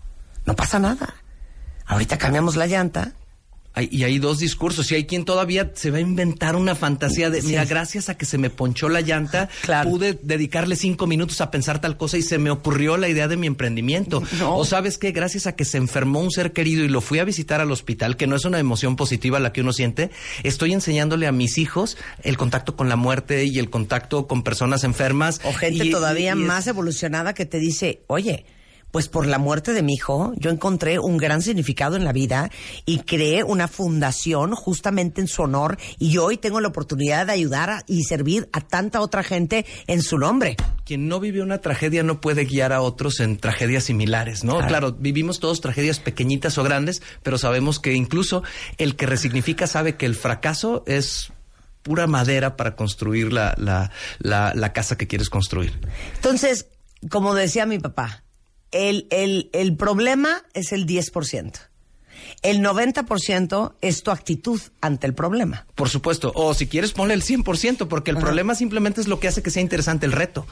no 0.46 0.56
pasa 0.56 0.78
nada. 0.78 1.14
Ahorita 1.86 2.18
cambiamos 2.18 2.56
la 2.56 2.66
llanta. 2.66 3.14
Hay- 3.72 3.88
y 3.92 4.02
hay 4.02 4.18
dos 4.18 4.40
discursos. 4.40 4.90
Y 4.90 4.96
hay 4.96 5.04
quien 5.06 5.24
todavía 5.24 5.70
se 5.74 5.90
va 5.92 5.98
a 5.98 6.00
inventar 6.00 6.56
una 6.56 6.74
fantasía 6.74 7.30
de, 7.30 7.40
Sí. 7.40 7.48
mira, 7.48 7.64
gracias 7.64 8.08
a 8.08 8.16
que 8.16 8.26
se 8.26 8.36
me 8.36 8.50
ponchó 8.50 8.88
la 8.88 9.00
llanta, 9.00 9.48
Claro. 9.62 9.88
pude 9.90 10.18
dedicarle 10.22 10.74
cinco 10.74 11.06
minutos 11.06 11.40
a 11.40 11.50
pensar 11.52 11.80
tal 11.80 11.96
cosa 11.96 12.18
y 12.18 12.22
se 12.22 12.38
me 12.38 12.50
ocurrió 12.50 12.96
la 12.96 13.08
idea 13.08 13.28
de 13.28 13.36
mi 13.36 13.46
emprendimiento. 13.46 14.22
No. 14.38 14.56
O 14.56 14.64
sabes 14.64 14.98
qué, 14.98 15.12
gracias 15.12 15.46
a 15.46 15.54
que 15.54 15.64
se 15.64 15.76
enfermó 15.78 16.20
un 16.20 16.32
ser 16.32 16.52
querido 16.52 16.82
y 16.84 16.88
lo 16.88 17.00
fui 17.00 17.20
a 17.20 17.24
visitar 17.24 17.60
al 17.60 17.70
hospital, 17.70 18.16
que 18.16 18.26
no 18.26 18.34
es 18.34 18.44
una 18.44 18.58
emoción 18.58 18.96
positiva 18.96 19.38
la 19.38 19.52
que 19.52 19.60
uno 19.60 19.72
siente, 19.72 20.10
estoy 20.42 20.72
enseñándole 20.72 21.28
a 21.28 21.32
mis 21.32 21.56
hijos 21.58 21.96
el 22.24 22.36
contacto 22.36 22.74
con 22.74 22.88
la 22.88 22.96
muerte 22.96 23.44
y 23.44 23.58
el 23.60 23.70
contacto 23.70 24.26
con 24.26 24.42
personas 24.42 24.82
enfermas. 24.82 25.40
O 25.44 25.52
gente 25.52 25.86
Y- 25.86 25.90
todavía 25.90 26.32
y 26.32 26.34
más 26.34 26.66
evolucionada 26.66 27.34
que 27.34 27.46
te 27.46 27.58
dice, 27.58 28.02
oye, 28.08 28.44
pues 28.90 29.08
por 29.08 29.26
la 29.26 29.38
muerte 29.38 29.72
de 29.72 29.82
mi 29.82 29.94
hijo, 29.94 30.32
yo 30.36 30.50
encontré 30.50 30.98
un 30.98 31.16
gran 31.16 31.42
significado 31.42 31.96
en 31.96 32.04
la 32.04 32.12
vida 32.12 32.50
y 32.86 32.98
creé 33.00 33.44
una 33.44 33.68
fundación 33.68 34.54
justamente 34.54 35.20
en 35.20 35.28
su 35.28 35.42
honor 35.42 35.78
y 35.98 36.10
yo 36.10 36.24
hoy 36.24 36.36
tengo 36.36 36.60
la 36.60 36.68
oportunidad 36.68 37.26
de 37.26 37.32
ayudar 37.32 37.70
a- 37.70 37.84
y 37.86 38.02
servir 38.04 38.48
a 38.52 38.60
tanta 38.60 39.00
otra 39.00 39.22
gente 39.22 39.64
en 39.86 40.02
su 40.02 40.18
nombre. 40.18 40.56
quien 40.84 41.06
no 41.06 41.20
vive 41.20 41.40
una 41.40 41.58
tragedia 41.58 42.02
no 42.02 42.20
puede 42.20 42.46
guiar 42.46 42.72
a 42.72 42.80
otros 42.82 43.20
en 43.20 43.36
tragedias 43.36 43.84
similares, 43.84 44.42
¿no? 44.42 44.54
Claro. 44.54 44.68
Claro. 44.68 44.92
vivimos 44.98 45.38
todos 45.38 45.60
tragedias 45.60 46.00
pequeñitas 46.00 46.58
o 46.58 46.64
grandes, 46.64 47.00
pero 47.22 47.38
sabemos 47.38 47.78
que 47.78 47.94
incluso 47.94 48.42
el 48.76 48.96
que 48.96 49.06
resignifica 49.06 49.68
sabe 49.68 49.94
que 49.96 50.06
el 50.06 50.16
fracaso 50.16 50.82
es 50.88 51.32
pura 51.82 52.08
madera 52.08 52.56
para 52.56 52.74
construir 52.74 53.32
la, 53.32 53.54
la, 53.56 53.92
la, 54.18 54.52
la 54.56 54.72
casa 54.72 54.96
que 54.98 55.06
quieres 55.06 55.30
construir. 55.30 55.78
Entonces, 56.16 56.66
como 57.08 57.34
decía 57.34 57.66
mi 57.66 57.78
papá, 57.78 58.24
el, 58.72 59.06
el, 59.10 59.50
el 59.52 59.76
problema 59.76 60.44
es 60.54 60.72
el 60.72 60.86
10%. 60.86 61.69
El 62.42 62.62
90% 62.62 63.72
es 63.82 64.02
tu 64.02 64.10
actitud 64.10 64.60
ante 64.80 65.06
el 65.06 65.12
problema. 65.12 65.66
Por 65.74 65.90
supuesto. 65.90 66.32
O 66.34 66.54
si 66.54 66.66
quieres, 66.66 66.92
ponle 66.92 67.12
el 67.12 67.22
100%, 67.22 67.86
porque 67.86 68.10
el 68.10 68.16
problema 68.16 68.54
simplemente 68.54 69.02
es 69.02 69.08
lo 69.08 69.20
que 69.20 69.28
hace 69.28 69.42
que 69.42 69.50
sea 69.50 69.60
interesante 69.60 70.06
el 70.06 70.12
reto. 70.12 70.46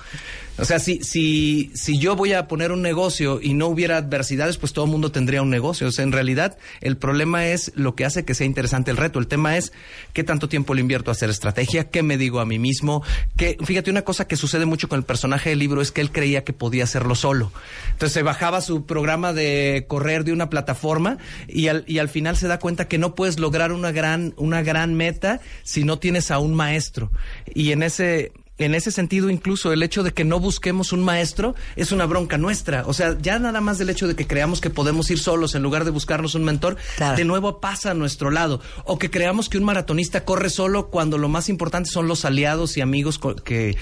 O 0.58 0.64
sea, 0.66 0.80
si, 0.80 1.02
si, 1.02 1.70
si 1.74 1.98
yo 1.98 2.14
voy 2.14 2.34
a 2.34 2.46
poner 2.46 2.72
un 2.72 2.82
negocio 2.82 3.40
y 3.40 3.54
no 3.54 3.68
hubiera 3.68 3.96
adversidades, 3.96 4.58
pues 4.58 4.72
todo 4.74 4.84
el 4.84 4.90
mundo 4.90 5.12
tendría 5.12 5.40
un 5.40 5.48
negocio. 5.48 5.86
O 5.86 5.92
sea, 5.92 6.02
en 6.02 6.12
realidad, 6.12 6.58
el 6.82 6.98
problema 6.98 7.46
es 7.46 7.72
lo 7.74 7.94
que 7.94 8.04
hace 8.04 8.24
que 8.24 8.34
sea 8.34 8.46
interesante 8.46 8.90
el 8.90 8.98
reto. 8.98 9.18
El 9.18 9.26
tema 9.26 9.56
es 9.56 9.72
qué 10.12 10.24
tanto 10.24 10.48
tiempo 10.48 10.74
le 10.74 10.82
invierto 10.82 11.10
a 11.10 11.12
hacer 11.12 11.30
estrategia, 11.30 11.88
qué 11.88 12.02
me 12.02 12.18
digo 12.18 12.40
a 12.40 12.44
mí 12.44 12.58
mismo. 12.58 13.02
Que, 13.36 13.56
fíjate, 13.64 13.90
una 13.90 14.02
cosa 14.02 14.26
que 14.26 14.36
sucede 14.36 14.66
mucho 14.66 14.90
con 14.90 14.98
el 14.98 15.04
personaje 15.04 15.50
del 15.50 15.58
libro 15.58 15.80
es 15.80 15.90
que 15.90 16.02
él 16.02 16.10
creía 16.10 16.44
que 16.44 16.52
podía 16.52 16.84
hacerlo 16.84 17.14
solo. 17.14 17.50
Entonces 17.92 18.12
se 18.12 18.22
bajaba 18.22 18.60
su 18.60 18.84
programa 18.84 19.32
de 19.32 19.86
correr 19.88 20.24
de 20.24 20.32
una 20.32 20.50
plataforma 20.50 21.18
y 21.46 21.68
al, 21.68 21.77
y 21.86 21.98
al 21.98 22.08
final 22.08 22.36
se 22.36 22.48
da 22.48 22.58
cuenta 22.58 22.88
que 22.88 22.98
no 22.98 23.14
puedes 23.14 23.38
lograr 23.38 23.72
una 23.72 23.92
gran, 23.92 24.34
una 24.36 24.62
gran 24.62 24.94
meta 24.94 25.40
si 25.62 25.84
no 25.84 25.98
tienes 25.98 26.30
a 26.30 26.38
un 26.38 26.54
maestro. 26.54 27.10
Y 27.54 27.72
en 27.72 27.82
ese, 27.82 28.32
en 28.58 28.74
ese 28.74 28.90
sentido, 28.90 29.30
incluso 29.30 29.72
el 29.72 29.82
hecho 29.84 30.02
de 30.02 30.12
que 30.12 30.24
no 30.24 30.40
busquemos 30.40 30.92
un 30.92 31.04
maestro 31.04 31.54
es 31.76 31.92
una 31.92 32.06
bronca 32.06 32.38
nuestra. 32.38 32.82
O 32.86 32.92
sea, 32.92 33.16
ya 33.20 33.38
nada 33.38 33.60
más 33.60 33.78
del 33.78 33.88
hecho 33.90 34.08
de 34.08 34.16
que 34.16 34.26
creamos 34.26 34.60
que 34.60 34.68
podemos 34.70 35.08
ir 35.10 35.18
solos 35.20 35.54
en 35.54 35.62
lugar 35.62 35.84
de 35.84 35.92
buscarnos 35.92 36.34
un 36.34 36.42
mentor, 36.44 36.76
Claro. 36.96 37.16
de 37.16 37.24
nuevo 37.24 37.60
pasa 37.60 37.92
a 37.92 37.94
nuestro 37.94 38.30
lado. 38.30 38.60
O 38.84 38.98
que 38.98 39.10
creamos 39.10 39.48
que 39.48 39.58
un 39.58 39.64
maratonista 39.64 40.24
corre 40.24 40.50
solo 40.50 40.88
cuando 40.90 41.18
lo 41.18 41.28
más 41.28 41.48
importante 41.48 41.88
son 41.90 42.08
los 42.08 42.24
aliados 42.24 42.76
y 42.76 42.80
amigos 42.80 43.20
que, 43.44 43.76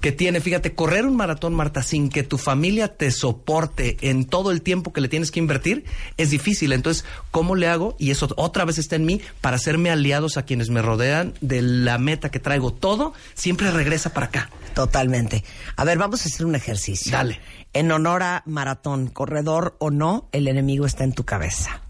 que 0.00 0.12
tiene. 0.12 0.40
Fíjate, 0.40 0.74
correr 0.74 1.06
un 1.06 1.16
maratón, 1.16 1.54
Marta, 1.54 1.82
sin 1.82 2.08
que 2.08 2.22
tu 2.22 2.38
familia 2.38 2.96
te 2.96 3.10
soporte 3.10 3.96
en 4.02 4.24
todo 4.24 4.50
el 4.50 4.62
tiempo 4.62 4.92
que 4.92 5.00
le 5.00 5.08
tienes 5.08 5.30
que 5.30 5.40
invertir, 5.40 5.84
es 6.16 6.30
difícil. 6.30 6.72
Entonces, 6.72 7.04
¿cómo 7.30 7.54
le 7.54 7.68
hago? 7.68 7.96
Y 7.98 8.10
eso 8.10 8.28
otra 8.36 8.64
vez 8.64 8.78
está 8.78 8.96
en 8.96 9.04
mí 9.04 9.20
para 9.40 9.56
hacerme 9.56 9.90
aliados 9.90 10.36
a 10.36 10.44
quienes 10.44 10.70
me 10.70 10.82
rodean 10.82 11.34
de 11.40 11.62
la 11.62 11.98
meta 11.98 12.30
que 12.30 12.40
traigo. 12.40 12.72
Todo 12.72 13.14
siempre 13.34 13.70
regresa 13.70 14.12
para 14.12 14.26
acá. 14.26 14.50
Totalmente. 14.74 15.44
A 15.76 15.84
ver, 15.84 15.98
vamos 15.98 16.24
a 16.24 16.28
hacer 16.28 16.46
un 16.46 16.54
ejercicio. 16.54 17.12
Dale. 17.12 17.40
En 17.72 17.90
honor 17.90 18.22
a 18.22 18.42
maratón, 18.46 19.08
corredor 19.08 19.76
o 19.78 19.90
no, 19.90 20.28
el 20.32 20.48
enemigo 20.48 20.86
está 20.86 21.04
en 21.04 21.12
tu 21.12 21.24
cabeza. 21.24 21.80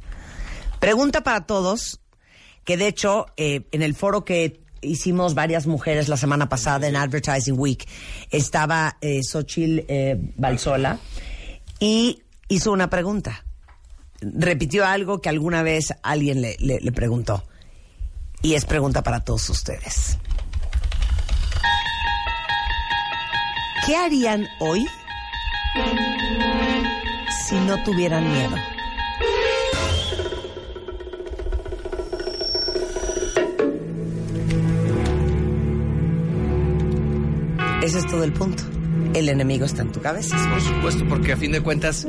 Pregunta 0.80 1.22
para 1.22 1.46
todos, 1.46 2.00
que 2.64 2.76
de 2.76 2.88
hecho 2.88 3.26
eh, 3.36 3.66
en 3.72 3.82
el 3.82 3.94
foro 3.94 4.24
que 4.24 4.60
hicimos 4.86 5.34
varias 5.34 5.66
mujeres 5.66 6.08
la 6.08 6.16
semana 6.16 6.48
pasada 6.48 6.88
en 6.88 6.96
Advertising 6.96 7.58
Week, 7.58 7.86
estaba 8.30 8.96
eh, 9.00 9.22
Xochil 9.22 9.84
eh, 9.88 10.16
Balsola 10.36 10.98
y 11.80 12.22
hizo 12.48 12.72
una 12.72 12.88
pregunta. 12.88 13.44
Repitió 14.20 14.86
algo 14.86 15.20
que 15.20 15.28
alguna 15.28 15.62
vez 15.62 15.92
alguien 16.02 16.40
le- 16.40 16.56
le 16.58 16.92
preguntó. 16.92 17.44
Y 18.42 18.54
es 18.54 18.64
pregunta 18.64 19.02
para 19.02 19.20
todos 19.20 19.48
ustedes. 19.50 20.18
¿Qué 23.86 23.94
harían 23.96 24.46
hoy 24.60 24.86
si 27.48 27.54
no 27.56 27.82
tuvieran 27.84 28.30
miedo? 28.32 28.56
Ese 37.82 37.98
es 37.98 38.06
todo 38.06 38.24
el 38.24 38.32
punto. 38.32 38.62
El 39.14 39.28
enemigo 39.28 39.64
está 39.64 39.82
en 39.82 39.92
tu 39.92 40.00
cabeza. 40.00 40.36
Por 40.50 40.60
supuesto, 40.60 41.04
porque 41.08 41.32
a 41.32 41.36
fin 41.36 41.52
de 41.52 41.60
cuentas 41.60 42.06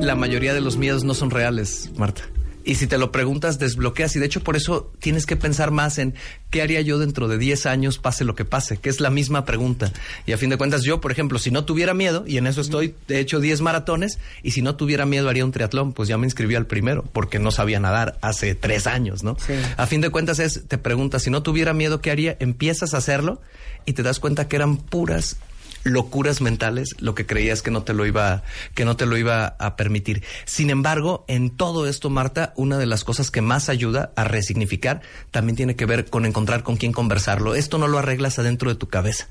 la 0.00 0.14
mayoría 0.14 0.54
de 0.54 0.60
los 0.60 0.76
miedos 0.76 1.04
no 1.04 1.14
son 1.14 1.30
reales, 1.30 1.90
Marta. 1.96 2.22
Y 2.64 2.74
si 2.76 2.86
te 2.86 2.98
lo 2.98 3.12
preguntas, 3.12 3.58
desbloqueas. 3.58 4.14
Y 4.16 4.18
de 4.18 4.26
hecho, 4.26 4.42
por 4.42 4.56
eso 4.56 4.92
tienes 4.98 5.26
que 5.26 5.36
pensar 5.36 5.70
más 5.70 5.98
en 5.98 6.14
qué 6.50 6.62
haría 6.62 6.80
yo 6.80 6.98
dentro 6.98 7.28
de 7.28 7.38
10 7.38 7.66
años, 7.66 7.98
pase 7.98 8.24
lo 8.24 8.34
que 8.34 8.44
pase, 8.44 8.76
que 8.76 8.88
es 8.88 9.00
la 9.00 9.10
misma 9.10 9.44
pregunta. 9.44 9.92
Y 10.26 10.32
a 10.32 10.38
fin 10.38 10.50
de 10.50 10.58
cuentas, 10.58 10.82
yo, 10.82 11.00
por 11.00 11.12
ejemplo, 11.12 11.38
si 11.38 11.50
no 11.50 11.64
tuviera 11.64 11.94
miedo, 11.94 12.24
y 12.26 12.36
en 12.36 12.46
eso 12.46 12.60
estoy, 12.60 12.94
he 13.08 13.18
hecho 13.18 13.40
10 13.40 13.60
maratones, 13.60 14.18
y 14.42 14.50
si 14.50 14.62
no 14.62 14.76
tuviera 14.76 15.06
miedo 15.06 15.28
haría 15.28 15.44
un 15.44 15.52
triatlón, 15.52 15.92
pues 15.92 16.08
ya 16.08 16.18
me 16.18 16.26
inscribí 16.26 16.54
al 16.54 16.66
primero, 16.66 17.04
porque 17.12 17.38
no 17.38 17.50
sabía 17.50 17.80
nadar 17.80 18.18
hace 18.20 18.54
3 18.54 18.86
años, 18.86 19.22
¿no? 19.22 19.36
A 19.76 19.86
fin 19.86 20.00
de 20.00 20.10
cuentas, 20.10 20.38
es, 20.38 20.66
te 20.66 20.78
preguntas, 20.78 21.22
si 21.22 21.30
no 21.30 21.42
tuviera 21.42 21.72
miedo, 21.72 22.00
¿qué 22.00 22.10
haría? 22.10 22.36
Empiezas 22.40 22.94
a 22.94 22.98
hacerlo 22.98 23.40
y 23.86 23.92
te 23.92 24.02
das 24.02 24.20
cuenta 24.20 24.48
que 24.48 24.56
eran 24.56 24.76
puras 24.76 25.36
locuras 25.84 26.40
mentales 26.40 26.94
lo 26.98 27.14
que 27.14 27.26
creías 27.26 27.62
que 27.62 27.70
no 27.70 27.82
te 27.82 27.94
lo 27.94 28.06
iba 28.06 28.42
que 28.74 28.84
no 28.84 28.96
te 28.96 29.06
lo 29.06 29.16
iba 29.16 29.56
a 29.58 29.76
permitir. 29.76 30.22
Sin 30.44 30.70
embargo, 30.70 31.24
en 31.28 31.50
todo 31.50 31.86
esto, 31.86 32.10
Marta, 32.10 32.52
una 32.56 32.78
de 32.78 32.86
las 32.86 33.04
cosas 33.04 33.30
que 33.30 33.42
más 33.42 33.68
ayuda 33.68 34.12
a 34.16 34.24
resignificar 34.24 35.00
también 35.30 35.56
tiene 35.56 35.76
que 35.76 35.86
ver 35.86 36.06
con 36.06 36.26
encontrar 36.26 36.62
con 36.62 36.76
quién 36.76 36.92
conversarlo. 36.92 37.54
Esto 37.54 37.78
no 37.78 37.88
lo 37.88 37.98
arreglas 37.98 38.38
adentro 38.38 38.70
de 38.70 38.76
tu 38.76 38.88
cabeza. 38.88 39.28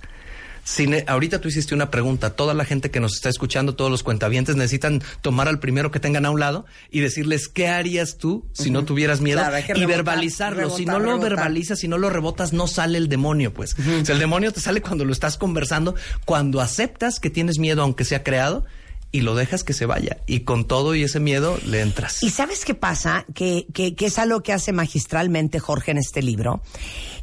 Ahorita 1.08 1.42
tú 1.42 1.48
hiciste 1.48 1.74
una 1.74 1.90
pregunta. 1.92 2.36
Toda 2.36 2.54
la 2.54 2.66
gente 2.66 2.92
que 2.92 3.00
nos 3.00 3.16
está 3.16 3.30
escuchando, 3.30 3.76
todos 3.76 3.90
los 3.92 4.04
cuentavientes 4.04 4.56
necesitan 4.56 5.02
tomar 5.22 5.48
al 5.48 5.60
primero 5.60 5.92
que 5.92 6.00
tengan 6.00 6.26
a 6.26 6.32
un 6.32 6.40
lado 6.40 6.66
y 6.92 7.00
decirles 7.00 7.48
qué 7.48 7.68
harías 7.68 8.18
tú 8.18 8.46
si 8.54 8.70
no 8.72 8.86
tuvieras 8.86 9.22
miedo 9.22 9.40
Claro, 9.40 9.58
y 9.58 9.62
rebotar, 9.62 9.88
verbalizarlo. 9.88 10.70
si 10.70 10.86
rebotar, 10.86 11.02
no 11.02 11.12
lo 11.12 11.20
verbalizas, 11.20 11.80
si 11.80 11.88
no 11.88 11.98
lo 11.98 12.10
rebotas, 12.10 12.54
no 12.54 12.68
sale 12.68 12.98
el 12.98 13.10
demonio, 13.10 13.54
pues. 13.54 13.76
O 13.80 14.06
sea, 14.06 14.14
el 14.14 14.20
demonio 14.20 14.52
te 14.54 14.60
sale 14.62 14.82
cuando 14.82 15.06
lo 15.06 15.12
estás 15.14 15.38
conversando, 15.38 15.96
cuando 16.26 16.62
aceptas 16.62 17.20
que 17.20 17.30
tienes 17.30 17.60
miedo, 17.60 17.82
aunque 17.82 18.06
sea 18.06 18.24
creado, 18.24 18.66
y 19.12 19.22
lo 19.22 19.34
dejas 19.36 19.64
que 19.64 19.74
se 19.74 19.86
vaya. 19.88 20.18
Y 20.28 20.42
con 20.42 20.66
todo 20.68 20.94
y 20.94 21.04
ese 21.04 21.20
miedo 21.20 21.58
le 21.66 21.82
entras. 21.82 22.22
¿Y 22.22 22.30
sabes 22.30 22.64
qué 22.64 22.76
pasa? 22.76 23.26
Que, 23.34 23.66
que, 23.74 23.96
que 23.96 24.06
es 24.06 24.20
algo 24.20 24.44
que 24.44 24.54
hace 24.54 24.72
magistralmente 24.72 25.60
Jorge 25.60 25.92
en 25.92 25.98
este 25.98 26.22
libro, 26.22 26.62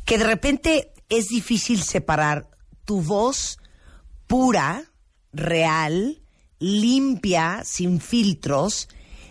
que 0.04 0.18
de 0.18 0.24
repente 0.24 0.90
es 1.08 1.28
difícil 1.28 1.82
separar 1.82 2.48
tu 2.86 3.02
voz 3.02 3.58
pura, 4.26 4.84
real, 5.32 6.22
limpia, 6.58 7.62
sin 7.64 8.00
filtros, 8.00 8.88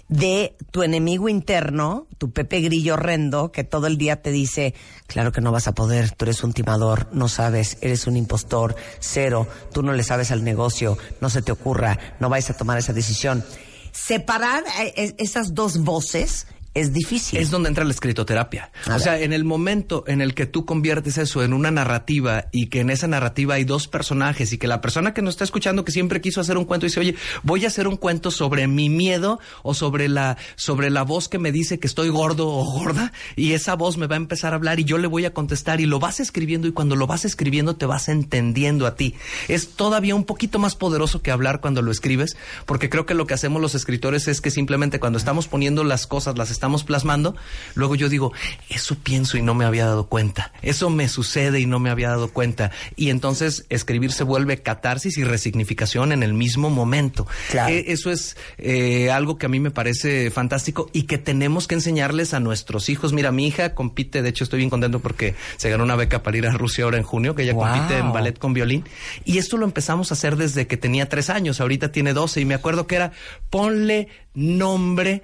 de 0.08 0.56
tu 0.72 0.84
enemigo 0.84 1.30
interno, 1.30 2.08
tu 2.20 2.32
Pepe 2.32 2.62
Grillo 2.62 2.94
horrendo, 2.94 3.52
que 3.52 3.64
todo 3.64 3.88
el 3.88 3.98
día 3.98 4.22
te 4.22 4.32
dice, 4.32 4.76
claro 5.08 5.32
que 5.32 5.42
no 5.42 5.52
vas 5.52 5.68
a 5.68 5.74
poder, 5.74 6.12
tú 6.12 6.26
eres 6.26 6.44
un 6.44 6.54
timador, 6.54 7.10
no 7.12 7.28
sabes, 7.28 7.78
eres 7.82 8.06
un 8.06 8.16
impostor, 8.16 8.76
cero, 9.00 9.48
tú 9.74 9.82
no 9.82 9.94
le 9.94 10.04
sabes 10.04 10.32
al 10.32 10.44
negocio, 10.44 10.98
no 11.22 11.30
se 11.30 11.42
te 11.42 11.52
ocurra, 11.52 11.98
no 12.20 12.30
vais 12.30 12.50
a 12.50 12.58
tomar 12.58 12.78
esa 12.78 12.94
decisión. 12.94 13.44
Separar 13.92 14.64
eh, 14.80 15.16
esas 15.18 15.56
dos 15.56 15.80
voces 15.80 16.48
es 16.76 16.92
difícil. 16.92 17.40
Es 17.40 17.50
donde 17.52 17.70
entra 17.70 17.86
la 17.86 17.92
escritoterapia. 17.92 18.70
A 18.86 18.98
o 18.98 19.00
sea, 19.00 19.14
ver. 19.14 19.24
en 19.24 19.34
el 19.34 19.46
momento 19.46 20.04
en 20.08 20.20
el 20.20 20.36
que 20.36 20.46
tú 20.46 20.66
conviertes 20.66 21.18
eso 21.18 21.42
en 21.42 21.54
una 21.54 21.72
narrativa 21.72 22.50
y 22.52 22.68
que 22.68 22.82
en 22.82 22.90
esa 22.90 23.08
narrativa 23.08 23.56
hay 23.56 23.64
dos 23.64 23.88
personajes 23.88 24.52
y 24.52 24.58
que 24.58 24.68
la 24.68 24.82
persona 24.82 25.14
que 25.14 25.22
nos 25.22 25.36
está 25.36 25.46
escuchando 25.46 25.86
que 25.86 25.94
siempre 25.94 26.20
quiso 26.20 26.42
hacer 26.42 26.58
un 26.58 26.66
cuento 26.66 26.86
dice, 26.86 27.00
oye, 27.00 27.16
voy 27.44 27.64
a 27.64 27.70
hacer 27.70 27.88
un 27.88 27.96
cuento 27.96 28.30
sobre 28.30 28.68
mi 28.68 28.90
miedo 28.90 29.40
o 29.64 29.74
sobre 29.74 30.10
la, 30.10 30.38
sobre 30.58 30.90
la 30.90 31.04
voz 31.04 31.30
que 31.30 31.40
me 31.40 31.54
dice 31.54 31.80
que 31.80 31.88
estoy 31.88 32.10
gordo 32.10 32.50
o 32.50 32.66
gorda 32.66 33.14
y 33.38 33.54
esa 33.54 33.76
voz 33.76 33.96
me 33.98 34.08
va 34.08 34.16
a 34.16 34.18
empezar 34.18 34.52
a 34.52 34.58
hablar 34.58 34.82
y 34.82 34.84
yo 34.84 34.98
le 34.98 35.08
voy 35.08 35.24
a 35.24 35.34
contestar 35.34 35.80
y 35.80 35.86
lo 35.86 36.00
vas 36.00 36.20
escribiendo 36.20 36.68
y 36.68 36.74
cuando 36.74 36.98
lo 36.98 37.08
vas 37.08 37.24
escribiendo 37.24 37.78
te 37.78 37.86
vas 37.86 38.10
entendiendo 38.10 38.86
a 38.86 38.96
ti. 38.96 39.16
Es 39.48 39.70
todavía 39.70 40.14
un 40.14 40.26
poquito 40.26 40.60
más 40.60 40.76
poderoso 40.76 41.22
que 41.22 41.32
hablar 41.32 41.62
cuando 41.62 41.82
lo 41.82 41.92
escribes 41.92 42.36
porque 42.66 42.90
creo 42.90 43.06
que 43.06 43.14
lo 43.14 43.28
que 43.28 43.34
hacemos 43.34 43.62
los 43.62 43.76
escritores 43.76 44.28
es 44.28 44.42
que 44.42 44.52
simplemente 44.52 45.00
cuando 45.00 45.18
estamos 45.18 45.48
poniendo 45.48 45.86
las 45.86 46.06
cosas, 46.06 46.38
las 46.38 46.52
estamos 46.52 46.65
plasmando, 46.84 47.36
luego 47.76 47.96
yo 47.96 48.10
digo, 48.10 48.34
eso 48.70 48.96
pienso 48.96 49.38
y 49.38 49.42
no 49.42 49.54
me 49.54 49.66
había 49.66 49.86
dado 49.86 50.08
cuenta, 50.08 50.52
eso 50.62 50.90
me 50.90 51.08
sucede 51.08 51.60
y 51.60 51.66
no 51.66 51.80
me 51.80 51.90
había 51.90 52.10
dado 52.10 52.30
cuenta. 52.30 52.72
Y 52.96 53.10
entonces 53.10 53.66
escribir 53.70 54.12
se 54.12 54.24
vuelve 54.24 54.62
catarsis 54.62 55.18
y 55.18 55.24
resignificación 55.24 56.12
en 56.12 56.24
el 56.24 56.34
mismo 56.34 56.70
momento. 56.70 57.28
Claro. 57.50 57.74
Eh, 57.74 57.86
eso 57.88 58.12
es 58.12 58.38
eh, 58.58 59.12
algo 59.12 59.38
que 59.38 59.46
a 59.46 59.50
mí 59.50 59.60
me 59.60 59.72
parece 59.72 60.32
fantástico 60.32 60.90
y 60.94 61.04
que 61.04 61.18
tenemos 61.18 61.68
que 61.68 61.76
enseñarles 61.76 62.34
a 62.34 62.40
nuestros 62.40 62.90
hijos. 62.90 63.14
Mira, 63.14 63.32
mi 63.32 63.48
hija 63.48 63.74
compite, 63.76 64.22
de 64.22 64.30
hecho 64.30 64.44
estoy 64.44 64.58
bien 64.60 64.70
contento 64.70 65.00
porque 65.00 65.36
se 65.58 65.70
ganó 65.70 65.84
una 65.84 65.96
beca 65.96 66.24
para 66.24 66.38
ir 66.38 66.48
a 66.48 66.52
Rusia 66.52 66.84
ahora 66.84 66.98
en 66.98 67.04
junio, 67.04 67.36
que 67.36 67.44
ella 67.44 67.54
Wow. 67.54 67.68
compite 67.68 67.98
en 67.98 68.12
ballet 68.12 68.38
con 68.38 68.54
violín. 68.54 68.84
Y 69.24 69.38
esto 69.38 69.58
lo 69.58 69.66
empezamos 69.66 70.12
a 70.12 70.16
hacer 70.16 70.36
desde 70.36 70.68
que 70.68 70.78
tenía 70.78 71.08
tres 71.08 71.30
años, 71.30 71.62
ahorita 71.62 71.92
tiene 71.92 72.14
12 72.14 72.42
y 72.42 72.46
me 72.46 72.54
acuerdo 72.56 72.88
que 72.88 72.96
era 72.96 73.12
ponle 73.50 74.08
nombre 74.34 75.24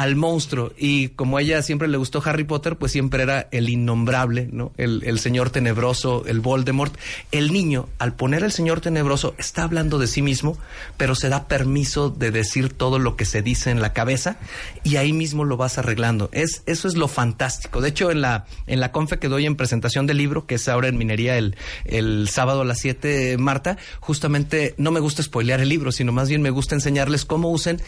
al 0.00 0.16
monstruo 0.16 0.72
y 0.78 1.08
como 1.08 1.36
a 1.36 1.42
ella 1.42 1.60
siempre 1.60 1.86
le 1.86 1.98
gustó 1.98 2.22
Harry 2.24 2.44
Potter, 2.44 2.76
pues 2.76 2.90
siempre 2.90 3.22
era 3.22 3.48
el 3.50 3.68
innombrable, 3.68 4.48
¿no? 4.50 4.72
El, 4.78 5.02
el 5.04 5.18
señor 5.18 5.50
tenebroso, 5.50 6.24
el 6.26 6.40
Voldemort. 6.40 6.96
El 7.32 7.52
niño, 7.52 7.86
al 7.98 8.14
poner 8.14 8.42
el 8.42 8.50
señor 8.50 8.80
tenebroso, 8.80 9.34
está 9.36 9.62
hablando 9.62 9.98
de 9.98 10.06
sí 10.06 10.22
mismo, 10.22 10.56
pero 10.96 11.14
se 11.14 11.28
da 11.28 11.48
permiso 11.48 12.08
de 12.08 12.30
decir 12.30 12.72
todo 12.72 12.98
lo 12.98 13.14
que 13.14 13.26
se 13.26 13.42
dice 13.42 13.70
en 13.70 13.82
la 13.82 13.92
cabeza 13.92 14.38
y 14.84 14.96
ahí 14.96 15.12
mismo 15.12 15.44
lo 15.44 15.58
vas 15.58 15.76
arreglando. 15.76 16.30
Es, 16.32 16.62
eso 16.64 16.88
es 16.88 16.96
lo 16.96 17.06
fantástico. 17.06 17.82
De 17.82 17.90
hecho, 17.90 18.10
en 18.10 18.22
la, 18.22 18.46
en 18.66 18.80
la 18.80 18.92
confe 18.92 19.18
que 19.18 19.28
doy 19.28 19.44
en 19.44 19.54
presentación 19.54 20.06
del 20.06 20.16
libro, 20.16 20.46
que 20.46 20.54
es 20.54 20.66
ahora 20.66 20.88
en 20.88 20.96
minería 20.96 21.36
el, 21.36 21.56
el 21.84 22.26
sábado 22.30 22.62
a 22.62 22.64
las 22.64 22.78
7, 22.78 23.36
Marta, 23.36 23.76
justamente 24.00 24.74
no 24.78 24.92
me 24.92 25.00
gusta 25.00 25.22
spoilear 25.22 25.60
el 25.60 25.68
libro, 25.68 25.92
sino 25.92 26.10
más 26.10 26.30
bien 26.30 26.40
me 26.40 26.48
gusta 26.48 26.74
enseñarles 26.74 27.26
cómo 27.26 27.50
usen 27.50 27.82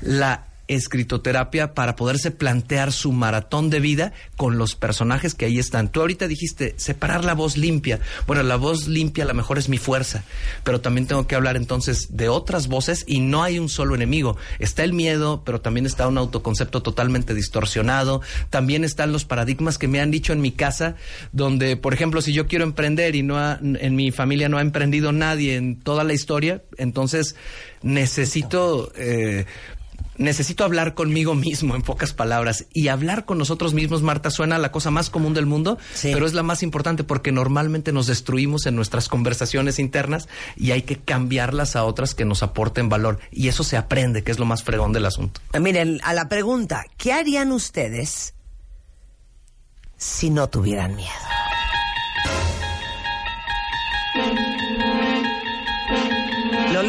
la 0.00 0.45
escritoterapia 0.68 1.74
para 1.74 1.96
poderse 1.96 2.30
plantear 2.30 2.92
su 2.92 3.12
maratón 3.12 3.70
de 3.70 3.80
vida 3.80 4.12
con 4.36 4.58
los 4.58 4.74
personajes 4.74 5.34
que 5.34 5.44
ahí 5.46 5.58
están. 5.58 5.90
Tú 5.90 6.00
ahorita 6.00 6.26
dijiste 6.28 6.74
separar 6.76 7.24
la 7.24 7.34
voz 7.34 7.56
limpia. 7.56 8.00
Bueno, 8.26 8.42
la 8.42 8.56
voz 8.56 8.88
limpia 8.88 9.24
a 9.24 9.26
lo 9.26 9.34
mejor 9.34 9.58
es 9.58 9.68
mi 9.68 9.78
fuerza, 9.78 10.24
pero 10.64 10.80
también 10.80 11.06
tengo 11.06 11.26
que 11.26 11.34
hablar 11.34 11.56
entonces 11.56 12.08
de 12.16 12.28
otras 12.28 12.68
voces 12.68 13.04
y 13.06 13.20
no 13.20 13.42
hay 13.42 13.58
un 13.58 13.68
solo 13.68 13.94
enemigo. 13.94 14.36
Está 14.58 14.84
el 14.84 14.92
miedo, 14.92 15.42
pero 15.44 15.60
también 15.60 15.86
está 15.86 16.08
un 16.08 16.18
autoconcepto 16.18 16.82
totalmente 16.82 17.34
distorsionado. 17.34 18.22
También 18.50 18.84
están 18.84 19.12
los 19.12 19.24
paradigmas 19.24 19.78
que 19.78 19.88
me 19.88 20.00
han 20.00 20.10
dicho 20.10 20.32
en 20.32 20.40
mi 20.40 20.52
casa, 20.52 20.96
donde, 21.32 21.76
por 21.76 21.94
ejemplo, 21.94 22.20
si 22.22 22.32
yo 22.32 22.46
quiero 22.46 22.64
emprender 22.64 23.14
y 23.16 23.22
no 23.22 23.38
ha- 23.38 23.58
en 23.62 23.94
mi 23.96 24.10
familia 24.10 24.48
no 24.48 24.58
ha 24.58 24.62
emprendido 24.62 25.12
nadie 25.12 25.56
en 25.56 25.78
toda 25.80 26.04
la 26.04 26.12
historia, 26.12 26.62
entonces 26.78 27.36
necesito 27.82 28.92
eh, 28.96 29.46
necesito 30.18 30.64
hablar 30.64 30.94
conmigo 30.94 31.34
mismo, 31.34 31.74
en 31.74 31.82
pocas 31.82 32.12
palabras. 32.12 32.66
Y 32.72 32.88
hablar 32.88 33.24
con 33.24 33.38
nosotros 33.38 33.74
mismos, 33.74 34.02
Marta, 34.02 34.30
suena 34.30 34.58
la 34.58 34.72
cosa 34.72 34.90
más 34.90 35.10
común 35.10 35.34
del 35.34 35.46
mundo, 35.46 35.78
Sí. 35.94 36.10
pero 36.12 36.26
es 36.26 36.34
la 36.34 36.42
más 36.42 36.62
importante 36.62 37.04
porque 37.04 37.32
normalmente 37.32 37.92
nos 37.92 38.06
destruimos 38.06 38.66
en 38.66 38.76
nuestras 38.76 39.08
conversaciones 39.08 39.78
internas 39.78 40.28
y 40.56 40.70
hay 40.72 40.82
que 40.82 40.96
cambiarlas 40.96 41.76
a 41.76 41.84
otras 41.84 42.14
que 42.14 42.24
nos 42.24 42.42
aporten 42.42 42.88
valor. 42.88 43.18
Y 43.30 43.48
eso 43.48 43.64
se 43.64 43.76
aprende, 43.76 44.22
que 44.22 44.30
es 44.32 44.38
lo 44.38 44.46
más 44.46 44.62
fregón 44.62 44.92
del 44.92 45.06
asunto. 45.06 45.40
Miren, 45.60 46.00
a 46.04 46.12
la 46.14 46.28
pregunta, 46.28 46.84
¿qué 46.96 47.12
harían 47.12 47.52
ustedes 47.52 48.34
si 49.96 50.30
no 50.30 50.48
tuvieran 50.48 50.94
miedo? 50.96 51.10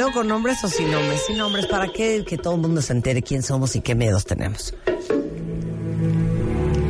¿Lo 0.07 0.11
leo 0.11 0.19
con 0.21 0.27
nombres 0.29 0.63
o 0.63 0.69
sin 0.69 0.89
nombres? 0.89 1.21
Sin 1.27 1.37
nombres, 1.37 1.65
¿para 1.67 1.89
qué? 1.89 2.23
Que 2.25 2.37
todo 2.37 2.55
el 2.55 2.61
mundo 2.61 2.81
se 2.81 2.93
entere 2.93 3.21
quién 3.21 3.43
somos 3.43 3.75
y 3.75 3.81
qué 3.81 3.93
miedos 3.93 4.25
tenemos. 4.25 4.73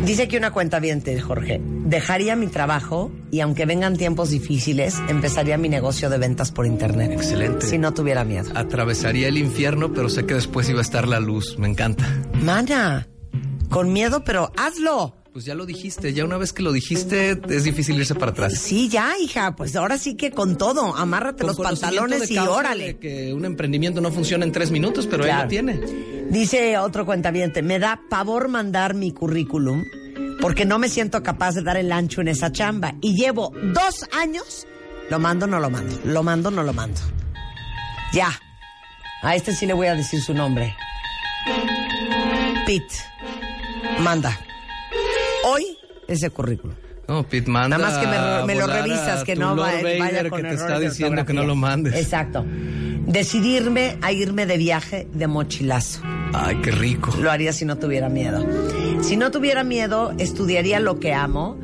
Dice 0.06 0.24
aquí 0.24 0.38
una 0.38 0.52
cuenta 0.52 0.80
bien, 0.80 1.02
Jorge. 1.20 1.60
Dejaría 1.64 2.36
mi 2.36 2.46
trabajo 2.46 3.12
y 3.32 3.40
aunque 3.40 3.66
vengan 3.66 3.98
tiempos 3.98 4.30
difíciles, 4.30 4.96
empezaría 5.10 5.58
mi 5.58 5.68
negocio 5.68 6.12
de 6.12 6.20
ventas 6.20 6.52
por 6.52 6.68
internet. 6.68 7.12
Excelente. 7.12 7.66
Si 7.66 7.80
no 7.80 7.92
tuviera 7.94 8.24
miedo. 8.24 8.52
Atravesaría 8.54 9.30
el 9.30 9.38
infierno, 9.40 9.92
pero 9.94 10.10
sé 10.10 10.26
que 10.28 10.36
después 10.36 10.70
iba 10.70 10.80
a 10.80 10.84
estar 10.84 11.08
la 11.08 11.20
luz. 11.20 11.58
Me 11.58 11.68
encanta. 11.68 12.06
Mana, 12.42 13.08
con 13.70 13.92
miedo, 13.92 14.24
pero 14.24 14.52
hazlo. 14.56 15.17
Pues 15.38 15.46
ya 15.46 15.54
lo 15.54 15.68
dijiste, 15.68 16.14
ya 16.16 16.26
una 16.26 16.38
vez 16.38 16.52
que 16.52 16.64
lo 16.64 16.72
dijiste, 16.72 17.40
es 17.50 17.64
difícil 17.64 17.96
irse 17.96 18.16
para 18.16 18.32
atrás. 18.32 18.54
Sí, 18.58 18.90
ya, 18.90 19.12
hija, 19.20 19.56
pues 19.56 19.76
ahora 19.76 20.00
sí 20.00 20.16
que 20.16 20.32
con 20.32 20.58
todo, 20.58 20.96
amárrate 20.96 21.44
Con 21.44 21.50
los 21.50 21.58
pantalones 21.58 22.32
y 22.32 22.40
órale. 22.40 22.86
de 22.88 22.98
que 22.98 23.34
un 23.36 23.46
emprendimiento 23.46 24.02
no 24.02 24.12
funciona 24.12 24.46
en 24.46 24.52
tres 24.52 24.72
minutos, 24.72 25.06
pero 25.06 25.26
ahí 25.26 25.30
Claro. 25.30 25.44
lo 25.44 25.50
tiene. 25.50 25.80
Dice 26.32 26.80
otro 26.80 27.06
cuentaviente, 27.06 27.62
me 27.62 27.78
da 27.78 28.02
pavor 28.10 28.48
mandar 28.48 28.96
mi 28.96 29.12
currículum 29.12 29.84
porque 30.42 30.66
no 30.66 30.80
me 30.80 30.90
siento 30.90 31.22
capaz 31.22 31.54
de 31.54 31.62
dar 31.62 31.78
el 31.78 31.92
ancho 31.92 32.22
en 32.22 32.30
esa 32.30 32.52
chamba 32.52 32.96
y 33.00 33.14
llevo 33.16 33.54
dos 33.76 34.08
años, 34.20 34.66
lo 35.12 35.20
mando, 35.20 35.46
no 35.46 35.60
lo 35.60 35.70
mando, 35.70 36.00
lo 36.04 36.24
mando, 36.24 36.50
no 36.50 36.64
lo 36.64 36.74
mando. 36.74 37.00
Ya, 38.12 38.32
a 39.22 39.36
este 39.36 39.54
sí 39.56 39.68
le 39.68 39.74
voy 39.74 39.86
a 39.86 39.94
decir 39.94 40.20
su 40.20 40.34
nombre. 40.34 40.76
Pete, 42.66 42.96
manda. 44.00 44.36
Hoy 45.48 45.78
ese 46.08 46.30
currículum. 46.30 46.76
No, 47.08 47.24
Pete, 47.24 47.50
manda. 47.50 47.78
Nada 47.78 47.90
más 47.90 47.98
que 48.00 48.08
me, 48.54 48.56
lo 48.60 48.68
revisas, 48.68 49.24
que 49.24 49.36
no 49.36 49.56
va- 49.56 49.72
vaya 49.98 50.30
con 50.30 50.42
que 50.42 50.50
te 50.50 50.56
está 50.56 50.80
diciendo 50.80 51.26
que 51.26 51.34
no 51.34 51.44
lo 51.46 51.56
mandes. 51.56 51.96
Exacto. 51.96 52.46
Decidirme 53.06 53.98
a 54.02 54.12
irme 54.12 54.46
de 54.46 54.58
viaje 54.58 55.08
de 55.14 55.28
mochilazo. 55.28 56.02
Ay, 56.34 56.58
qué 56.62 56.72
rico. 56.72 57.14
Lo 57.22 57.32
haría 57.32 57.54
si 57.54 57.64
no 57.64 57.78
tuviera 57.78 58.10
miedo. 58.10 58.46
Si 59.02 59.16
no 59.16 59.32
tuviera 59.32 59.64
miedo, 59.64 60.14
estudiaría 60.18 60.82
lo 60.82 61.00
que 61.00 61.14
amo, 61.14 61.58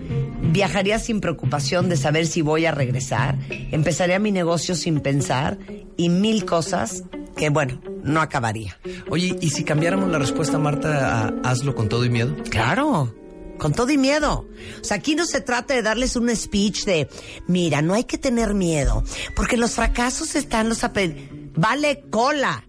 viajaría 0.54 1.00
sin 1.00 1.20
preocupación 1.20 1.90
de 1.90 1.98
saber 1.98 2.28
si 2.28 2.42
voy 2.42 2.66
a 2.66 2.72
regresar, 2.72 3.38
empezaría 3.50 4.20
mi 4.20 4.32
negocio 4.32 4.76
sin 4.76 5.02
pensar 5.02 5.58
y 5.98 6.08
mil 6.08 6.46
cosas 6.46 7.04
que, 7.36 7.50
bueno, 7.50 7.82
no 8.04 8.22
acabaría. 8.22 8.78
Oye, 9.10 9.36
¿y 9.42 9.50
si 9.50 9.66
cambiáramos 9.66 10.10
la 10.10 10.20
respuesta, 10.20 10.58
Marta, 10.60 11.26
a 11.44 11.50
hazlo 11.50 11.76
con 11.76 11.90
todo 11.90 12.06
y 12.06 12.10
miedo? 12.10 12.34
Claro. 12.50 13.14
Con 13.58 13.74
todo 13.74 13.92
y 13.92 13.98
miedo. 13.98 14.48
O 14.82 14.84
sea, 14.84 14.98
aquí 14.98 15.16
no 15.16 15.26
se 15.26 15.42
trata 15.42 15.74
de 15.74 15.82
darles 15.82 16.16
un 16.16 16.34
speech 16.36 16.86
de, 16.86 17.08
mira, 17.48 17.82
no 17.82 17.94
hay 17.94 18.04
que 18.04 18.18
tener 18.18 18.54
miedo, 18.54 19.04
porque 19.36 19.58
los 19.58 19.72
fracasos 19.72 20.36
están 20.36 20.70
los... 20.70 20.82
Vale 21.56 22.04
cola. 22.10 22.68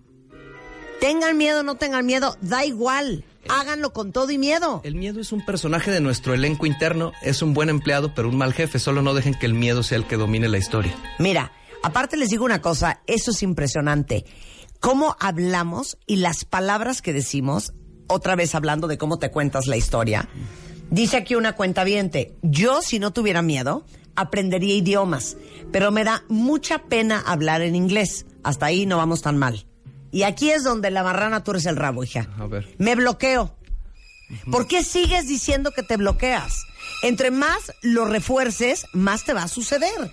Tengan 1.01 1.37
miedo, 1.37 1.63
no 1.63 1.75
tengan 1.75 2.07
miedo, 2.07 2.37
da 2.41 2.65
igual. 2.65 3.25
Háganlo 3.49 3.93
con 3.93 4.13
todo 4.13 4.31
y 4.31 4.39
miedo. 4.39 4.81
El 4.85 4.95
miedo 4.95 5.21
es 5.21 5.33
un 5.33 5.45
personaje 5.45 5.91
de 5.91 6.01
nuestro 6.01 6.33
elenco 6.35 6.67
interno, 6.67 7.13
es 7.23 7.43
un 7.43 7.53
buen 7.53 7.69
empleado, 7.69 8.15
pero 8.15 8.29
un 8.29 8.37
mal 8.37 8.55
jefe. 8.55 8.79
Solo 8.79 9.03
no 9.03 9.15
dejen 9.15 9.35
que 9.35 9.47
el 9.47 9.55
miedo 9.55 9.83
sea 9.83 9.99
el 9.99 10.07
que 10.07 10.17
domine 10.17 10.49
la 10.49 10.59
historia. 10.59 10.95
Mira, 11.19 11.53
aparte 11.83 12.17
les 12.17 12.31
digo 12.31 12.45
una 12.45 12.63
cosa, 12.63 13.03
eso 13.07 13.33
es 13.33 13.43
impresionante. 13.43 14.25
Cómo 14.81 15.17
hablamos 15.21 15.99
y 16.07 16.17
las 16.17 16.45
palabras 16.45 17.03
que 17.03 17.13
decimos, 17.13 17.73
otra 18.07 18.37
vez 18.37 18.55
hablando 18.55 18.87
de 18.87 18.99
cómo 18.99 19.19
te 19.19 19.31
cuentas 19.31 19.67
la 19.67 19.77
historia. 19.77 20.29
Dice 20.91 21.17
aquí 21.17 21.35
una 21.35 21.55
cuenta 21.55 21.85
yo 22.43 22.83
si 22.83 22.99
no 22.99 23.13
tuviera 23.13 23.43
miedo, 23.43 23.85
aprendería 24.15 24.77
idiomas, 24.77 25.37
pero 25.73 25.91
me 25.91 26.05
da 26.05 26.25
mucha 26.29 26.79
pena 26.85 27.21
hablar 27.21 27.63
en 27.63 27.75
inglés. 27.75 28.27
Hasta 28.43 28.67
ahí 28.67 28.87
no 28.87 28.97
vamos 28.97 29.23
tan 29.23 29.37
mal. 29.37 29.67
Y 30.13 30.23
aquí 30.23 30.51
es 30.51 30.63
donde 30.63 30.91
la 30.91 31.03
marrana 31.03 31.43
tú 31.43 31.51
eres 31.53 31.67
el 31.67 31.77
rabo, 31.77 32.05
hija. 32.05 32.29
A 32.39 32.47
ver. 32.47 32.75
Me 32.79 32.95
bloqueo. 32.95 33.57
¿Por 34.51 34.67
qué 34.67 34.83
sigues 34.85 35.27
diciendo 35.27 35.73
que 35.73 35.83
te 35.83 35.97
bloqueas? 35.97 36.63
Entre 37.03 37.31
más 37.31 37.73
lo 37.83 38.05
refuerces, 38.05 38.87
más 38.93 39.25
te 39.25 39.35
va 39.35 39.43
a 39.43 39.49
suceder. 39.49 40.11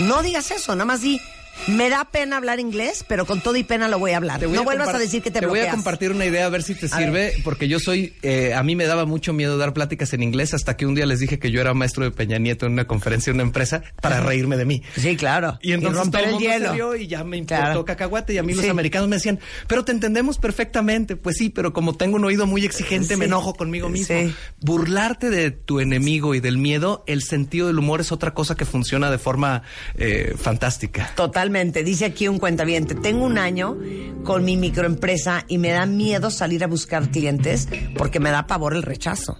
No 0.00 0.22
digas 0.22 0.50
eso, 0.50 0.74
nada 0.74 0.84
más 0.84 1.02
di, 1.02 1.20
me 1.68 1.88
da 1.90 2.04
pena 2.10 2.38
hablar 2.38 2.58
inglés, 2.60 3.04
pero 3.06 3.24
con 3.26 3.40
todo 3.40 3.56
y 3.56 3.62
pena 3.62 3.86
lo 3.88 3.98
voy 3.98 4.12
a 4.12 4.16
hablar. 4.16 4.40
Te 4.40 4.46
voy 4.46 4.54
no 4.56 4.62
a 4.62 4.64
vuelvas 4.64 4.88
a 4.88 4.98
decir 4.98 5.22
que 5.22 5.30
te, 5.30 5.40
Te 5.40 5.46
voy 5.46 5.60
a 5.60 5.70
compartir 5.70 6.10
una 6.10 6.24
idea 6.24 6.46
a 6.46 6.48
ver 6.48 6.62
si 6.62 6.74
te 6.74 6.86
A 6.86 6.88
sirve, 6.88 7.10
ver. 7.10 7.34
porque 7.44 7.68
yo 7.68 7.78
soy, 7.78 8.14
eh, 8.22 8.52
a 8.54 8.62
mí 8.62 8.74
me 8.74 8.86
daba 8.86 9.04
mucho 9.04 9.32
miedo 9.32 9.58
dar 9.58 9.72
pláticas 9.72 10.12
en 10.12 10.22
inglés 10.22 10.54
hasta 10.54 10.76
que 10.76 10.86
un 10.86 10.94
día 10.94 11.06
les 11.06 11.20
dije 11.20 11.38
que 11.38 11.50
yo 11.50 11.60
era 11.60 11.72
maestro 11.74 12.04
de 12.04 12.10
Peña 12.10 12.38
Nieto 12.38 12.66
en 12.66 12.72
una 12.72 12.86
conferencia 12.86 13.30
en 13.30 13.36
una 13.36 13.44
empresa 13.44 13.82
para 14.00 14.20
reírme 14.20 14.56
de 14.56 14.64
mí. 14.64 14.82
Sí, 14.96 15.16
claro. 15.16 15.58
Y 15.62 15.72
entonces 15.72 16.00
romper 16.00 16.22
todo 16.22 16.28
el 16.30 16.34
mundo 16.34 16.48
se 16.50 16.58
hielo. 16.58 16.72
rió 16.72 16.96
y 16.96 17.06
ya 17.06 17.22
me 17.24 17.36
importó 17.36 17.62
Claro. 17.62 17.84
cacahuate 17.84 18.32
y 18.34 18.38
a 18.38 18.42
mí 18.42 18.54
los 18.54 18.68
americanos 18.68 19.08
me 19.08 19.16
decían, 19.16 19.38
pero 19.68 19.84
te 19.84 19.92
entendemos 19.92 20.38
perfectamente. 20.38 21.16
Pues 21.16 21.36
sí, 21.36 21.48
pero 21.50 21.72
como 21.72 21.94
tengo 21.96 22.16
un 22.16 22.24
oído 22.24 22.46
muy 22.46 22.64
exigente, 22.64 23.14
Sí. 23.14 23.16
me 23.16 23.26
enojo 23.26 23.54
conmigo 23.54 23.88
mismo. 23.88 24.06
Sí. 24.18 24.34
Burlarte 24.60 25.30
de 25.30 25.50
tu 25.50 25.80
enemigo 25.80 26.34
y 26.34 26.40
del 26.40 26.58
miedo, 26.58 27.04
el 27.06 27.22
sentido 27.22 27.66
del 27.68 27.78
humor 27.78 28.00
es 28.00 28.10
otra 28.12 28.34
cosa 28.34 28.54
que 28.54 28.64
funciona 28.64 29.10
de 29.10 29.18
forma 29.18 29.62
eh, 29.96 30.34
fantástica. 30.36 31.12
Totalmente. 31.42 31.82
Dice 31.82 32.04
aquí 32.04 32.28
un 32.28 32.38
cuentaviente, 32.38 32.94
tengo 32.94 33.24
un 33.24 33.36
año 33.36 33.76
con 34.22 34.44
mi 34.44 34.56
microempresa 34.56 35.44
y 35.48 35.58
me 35.58 35.70
da 35.70 35.86
miedo 35.86 36.30
salir 36.30 36.62
a 36.62 36.68
buscar 36.68 37.10
clientes 37.10 37.68
porque 37.98 38.20
me 38.20 38.30
da 38.30 38.46
pavor 38.46 38.74
el 38.74 38.84
rechazo. 38.84 39.38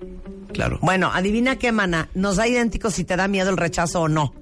Claro. 0.53 0.81
Bueno, 0.83 1.13
adivina 1.15 1.61
qué, 1.61 1.71
mana. 1.71 2.09
Nos 2.15 2.39
da 2.39 2.49
idéntico 2.49 2.91
si 2.91 3.05
te 3.05 3.15
da 3.15 3.29
miedo 3.29 3.51
el 3.51 3.57
rechazo 3.57 4.01
o 4.01 4.09
no. 4.09 4.35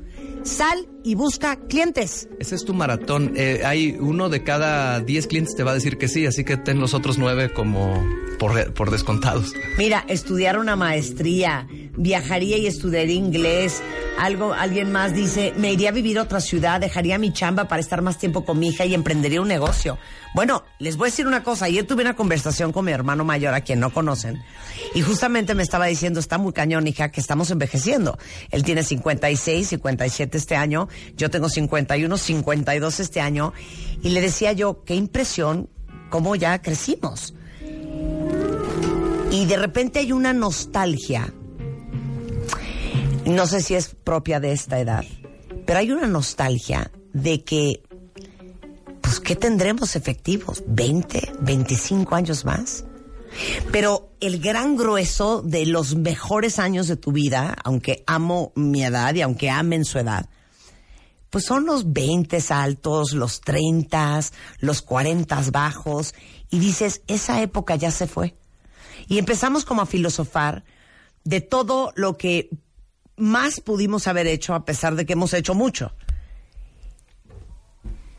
Sal 0.43 0.89
y 1.05 1.14
busca 1.14 1.57
clientes. 1.57 2.28
Ese 2.38 2.55
es 2.55 2.64
tu 2.64 2.74
maratón. 2.74 3.32
Eh, 3.36 3.62
hay 3.64 3.96
uno 3.98 4.28
de 4.28 4.42
cada 4.42 5.01
diez 5.01 5.26
clientes 5.26 5.55
te 5.57 5.62
va 5.62 5.72
a 5.72 5.74
decir 5.74 5.98
que 5.98 6.09
sí, 6.09 6.26
así 6.26 6.44
que 6.44 6.57
ten 6.57 6.80
los 6.80 6.94
otros 6.94 7.18
nueve 7.18 7.53
como 7.53 8.05
por, 8.38 8.72
por 8.72 8.90
descontados. 8.90 9.53
Mira, 9.76 10.05
estudiar 10.09 10.59
una 10.59 10.76
maestría, 10.76 11.68
viajaría 11.96 12.57
y 12.57 12.66
estudiaría 12.66 13.14
inglés. 13.14 13.82
Algo, 14.18 14.53
alguien 14.53 14.92
más 14.92 15.14
dice, 15.14 15.55
me 15.57 15.72
iría 15.72 15.90
a 15.90 15.92
vivir 15.92 16.18
a 16.18 16.22
otra 16.22 16.40
ciudad, 16.40 16.80
dejaría 16.80 17.18
mi 17.18 17.32
chamba 17.32 17.68
para 17.68 17.80
estar 17.80 18.03
más 18.03 18.18
tiempo 18.18 18.44
con 18.44 18.59
mi 18.59 18.68
hija 18.68 18.84
y 18.84 18.94
emprendería 18.94 19.40
un 19.40 19.48
negocio. 19.48 19.98
Bueno, 20.34 20.62
les 20.78 20.96
voy 20.96 21.09
a 21.09 21.11
decir 21.11 21.26
una 21.26 21.42
cosa. 21.42 21.64
Ayer 21.64 21.86
tuve 21.86 22.03
una 22.03 22.14
conversación 22.14 22.72
con 22.72 22.84
mi 22.84 22.92
hermano 22.92 23.24
mayor, 23.24 23.53
a 23.53 23.62
quien 23.62 23.80
no 23.80 23.92
conocen, 23.92 24.40
y 24.94 25.03
justamente 25.03 25.55
me 25.55 25.62
estaba 25.62 25.86
diciendo, 25.86 26.20
está 26.20 26.38
muy 26.38 26.53
cañón, 26.53 26.86
hija, 26.86 27.11
que 27.11 27.20
estamos 27.20 27.51
envejeciendo. 27.51 28.18
Él 28.51 28.62
tiene 28.62 28.84
56, 28.84 29.68
57 29.68 30.38
este 30.38 30.57
año, 30.57 30.88
yo 31.16 31.30
tengo 31.30 31.49
51, 31.49 32.16
52 32.16 33.01
este 33.01 33.20
año, 33.20 33.53
y 34.03 34.11
le 34.11 34.20
decía 34.20 34.53
yo, 34.53 34.84
qué 34.84 34.95
impresión, 34.95 35.68
cómo 36.11 36.36
ya 36.36 36.61
crecimos. 36.61 37.34
Y 39.30 39.47
de 39.47 39.57
repente 39.57 40.01
hay 40.01 40.12
una 40.12 40.32
nostalgia. 40.32 41.32
No 43.24 43.47
sé 43.47 43.61
si 43.61 43.74
es 43.74 43.95
propia 43.95 44.41
de 44.41 44.53
esta 44.53 44.80
edad, 44.80 45.05
pero 45.66 45.78
hay 45.78 45.93
una 45.93 46.07
nostalgia 46.07 46.91
de 47.12 47.45
que, 47.45 47.82
pues, 49.01 49.20
¿qué 49.20 49.36
tendremos 49.36 49.95
efectivos? 49.95 50.64
¿20, 50.66 51.38
25 51.41 52.14
años 52.14 52.45
más? 52.45 52.84
Pero 53.70 54.11
el 54.20 54.41
gran 54.41 54.76
grueso 54.76 55.43
de 55.43 55.66
los 55.66 55.95
mejores 55.97 56.59
años 56.59 56.88
de 56.88 56.97
tu 56.97 57.12
vida, 57.12 57.57
aunque 57.64 58.03
amo 58.07 58.53
mi 58.57 58.82
edad 58.82 59.14
y 59.14 59.22
aunque 59.22 59.51
amen 59.51 59.84
su 59.84 59.99
edad, 59.99 60.28
pues 61.31 61.45
son 61.45 61.64
los 61.64 61.93
20 61.93 62.39
altos, 62.51 63.12
los 63.12 63.41
30, 63.41 64.20
los 64.59 64.83
40 64.83 65.43
bajos, 65.53 66.14
y 66.51 66.59
dices, 66.59 67.03
esa 67.07 67.41
época 67.41 67.76
ya 67.76 67.91
se 67.91 68.07
fue. 68.07 68.35
Y 69.07 69.18
empezamos 69.18 69.64
como 69.64 69.83
a 69.83 69.87
filosofar 69.87 70.64
de 71.24 71.41
todo 71.41 71.93
lo 71.95 72.16
que 72.16 72.51
más 73.16 73.61
pudimos 73.61 74.07
haber 74.07 74.26
hecho 74.26 74.55
a 74.55 74.64
pesar 74.64 74.97
de 74.97 75.07
que 75.07 75.12
hemos 75.12 75.33
hecho 75.35 75.55
mucho. 75.55 75.93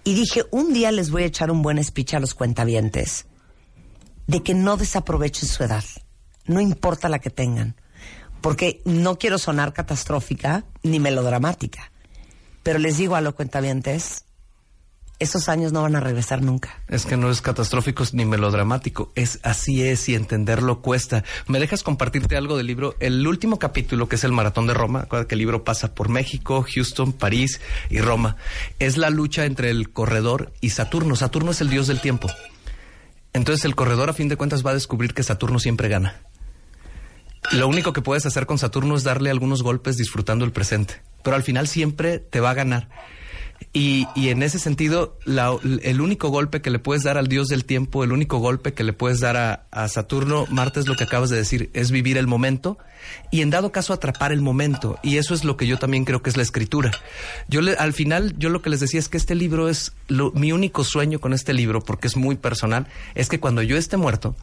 Y 0.04 0.14
dije, 0.14 0.46
un 0.52 0.74
día 0.74 0.92
les 0.92 1.12
voy 1.12 1.24
a 1.24 1.28
echar 1.28 1.52
un 1.52 1.62
buen 1.62 1.84
speech 1.84 2.14
a 2.14 2.20
los 2.20 2.34
cuentavientes 2.34 3.26
de 4.28 4.42
que 4.42 4.54
no 4.54 4.78
desaprovechen 4.78 5.50
su 5.50 5.64
edad, 5.64 5.84
no 6.46 6.62
importa 6.62 7.10
la 7.10 7.20
que 7.20 7.30
tengan, 7.30 7.76
porque 8.40 8.82
no 8.86 9.20
quiero 9.20 9.38
sonar 9.38 9.74
catastrófica 9.74 10.66
ni 10.84 11.00
melodramática, 11.00 11.91
pero 12.64 12.80
les 12.80 12.98
digo 12.98 13.16
a 13.16 13.22
los 13.22 13.34
cuentavientes, 13.34 14.26
esos 15.22 15.50
años 15.50 15.72
no 15.72 15.84
van 15.84 15.96
a 15.96 16.00
regresar 16.00 16.42
nunca. 16.42 16.82
Es 16.88 17.06
que 17.06 17.16
no 17.16 17.30
es 17.30 17.42
catastrófico 17.42 18.04
ni 18.14 18.26
melodramático, 18.26 19.12
es 19.16 19.40
así 19.44 19.84
es 19.84 20.10
y 20.10 20.16
entenderlo 20.16 20.82
cuesta. 20.82 21.24
¿Me 21.48 21.60
dejas 21.60 21.84
compartirte 21.84 22.36
algo 22.36 22.58
del 22.58 22.66
libro? 22.66 22.96
El 23.00 23.26
último 23.28 23.60
capítulo, 23.60 24.10
que 24.10 24.16
es 24.16 24.24
el 24.24 24.32
Maratón 24.32 24.66
de 24.66 24.74
Roma, 24.74 25.02
acuérdate 25.02 25.30
que 25.30 25.36
el 25.36 25.40
libro 25.40 25.64
pasa 25.64 25.94
por 25.94 26.10
México, 26.10 26.66
Houston, 26.74 27.14
París 27.14 27.62
y 27.92 28.00
Roma, 28.00 28.36
es 28.80 28.98
la 28.98 29.12
lucha 29.12 29.46
entre 29.46 29.70
el 29.70 29.92
corredor 29.92 30.52
y 30.60 30.72
Saturno. 30.72 31.16
Saturno 31.16 31.52
es 31.52 31.62
el 31.62 31.70
dios 31.70 31.86
del 31.86 32.02
tiempo. 32.02 32.28
Entonces 33.34 33.64
el 33.66 33.76
corredor 33.76 34.10
a 34.10 34.14
fin 34.14 34.28
de 34.28 34.38
cuentas 34.38 34.66
va 34.66 34.72
a 34.72 34.76
descubrir 34.76 35.14
que 35.14 35.22
Saturno 35.22 35.60
siempre 35.60 35.88
gana. 35.88 36.16
Lo 37.52 37.68
único 37.68 37.92
que 37.92 38.02
puedes 38.02 38.26
hacer 38.26 38.46
con 38.46 38.58
Saturno 38.60 38.96
es 38.96 39.04
darle 39.04 39.30
algunos 39.30 39.64
golpes 39.64 39.98
disfrutando 39.98 40.46
el 40.46 40.52
presente, 40.52 41.02
pero 41.24 41.36
al 41.36 41.44
final 41.44 41.68
siempre 41.68 42.20
te 42.20 42.40
va 42.40 42.52
a 42.52 42.54
ganar. 42.54 42.88
Y, 43.74 44.08
y 44.16 44.30
en 44.30 44.42
ese 44.42 44.58
sentido, 44.58 45.18
el 45.84 46.02
único 46.02 46.30
golpe 46.30 46.62
que 46.62 46.72
le 46.72 46.80
puedes 46.80 47.04
dar 47.04 47.18
al 47.18 47.28
dios 47.28 47.48
del 47.48 47.64
tiempo, 47.66 48.04
el 48.04 48.12
único 48.12 48.40
golpe 48.40 48.74
que 48.74 48.84
le 48.84 48.92
puedes 48.94 49.20
dar 49.20 49.38
a, 49.38 49.66
a 49.72 49.88
Saturno, 49.88 50.46
Marte 50.50 50.80
es 50.80 50.88
lo 50.88 50.96
que 50.96 51.04
acabas 51.04 51.30
de 51.30 51.38
decir, 51.38 51.70
es 51.74 51.92
vivir 51.92 52.18
el 52.18 52.26
momento 52.28 52.78
y 53.32 53.42
en 53.42 53.50
dado 53.50 53.72
caso 53.72 53.94
atrapar 53.94 54.32
el 54.32 54.42
momento. 54.42 54.98
Y 55.04 55.18
eso 55.18 55.34
es 55.34 55.44
lo 55.44 55.58
que 55.58 55.68
yo 55.68 55.78
también 55.78 56.06
creo 56.06 56.22
que 56.24 56.30
es 56.32 56.38
la 56.38 56.44
escritura. 56.44 56.92
Yo 57.50 57.62
le- 57.62 57.76
al 57.76 57.94
final, 57.94 58.34
yo 58.38 58.50
lo 58.50 58.62
que 58.62 58.70
les 58.72 58.80
decía 58.80 59.00
es 59.00 59.10
que 59.10 59.18
este 59.18 59.36
libro 59.36 59.70
es 59.70 59.94
lo- 60.08 60.32
mi 60.32 60.52
único 60.52 60.84
sueño 60.84 61.20
con 61.20 61.32
este 61.34 61.54
libro, 61.54 61.82
porque 61.84 62.08
es 62.08 62.18
muy 62.18 62.36
personal, 62.36 62.88
es 63.14 63.30
que 63.30 63.40
cuando 63.40 63.62
yo 63.62 63.78
esté 63.78 63.96
muerto, 63.96 64.36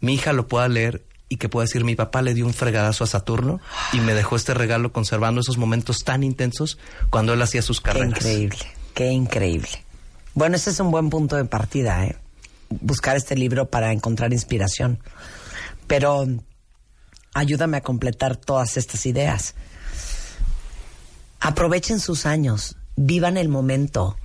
mi 0.00 0.14
hija 0.14 0.32
lo 0.32 0.48
pueda 0.48 0.68
leer 0.68 1.02
y 1.34 1.36
que 1.36 1.48
pueda 1.48 1.64
decir 1.66 1.82
mi 1.84 1.96
papá 1.96 2.22
le 2.22 2.32
dio 2.32 2.46
un 2.46 2.54
fregadazo 2.54 3.02
a 3.02 3.06
Saturno 3.08 3.60
y 3.92 3.98
me 3.98 4.14
dejó 4.14 4.36
este 4.36 4.54
regalo 4.54 4.92
conservando 4.92 5.40
esos 5.40 5.58
momentos 5.58 5.98
tan 6.04 6.22
intensos 6.22 6.78
cuando 7.10 7.32
él 7.32 7.42
hacía 7.42 7.60
sus 7.60 7.80
Qué 7.80 7.90
carreras. 7.90 8.10
increíble, 8.10 8.58
qué 8.94 9.10
increíble. 9.10 9.84
Bueno, 10.34 10.54
ese 10.56 10.70
es 10.70 10.78
un 10.78 10.92
buen 10.92 11.10
punto 11.10 11.34
de 11.36 11.44
partida, 11.44 12.04
¿eh? 12.06 12.16
Buscar 12.70 13.16
este 13.16 13.36
libro 13.36 13.68
para 13.68 13.92
encontrar 13.92 14.32
inspiración. 14.32 15.00
Pero 15.88 16.24
ayúdame 17.34 17.76
a 17.78 17.82
completar 17.82 18.36
todas 18.36 18.76
estas 18.76 19.04
ideas. 19.06 19.54
Aprovechen 21.40 21.98
sus 22.00 22.26
años, 22.26 22.76
vivan 22.96 23.36
el 23.36 23.48
momento, 23.48 24.16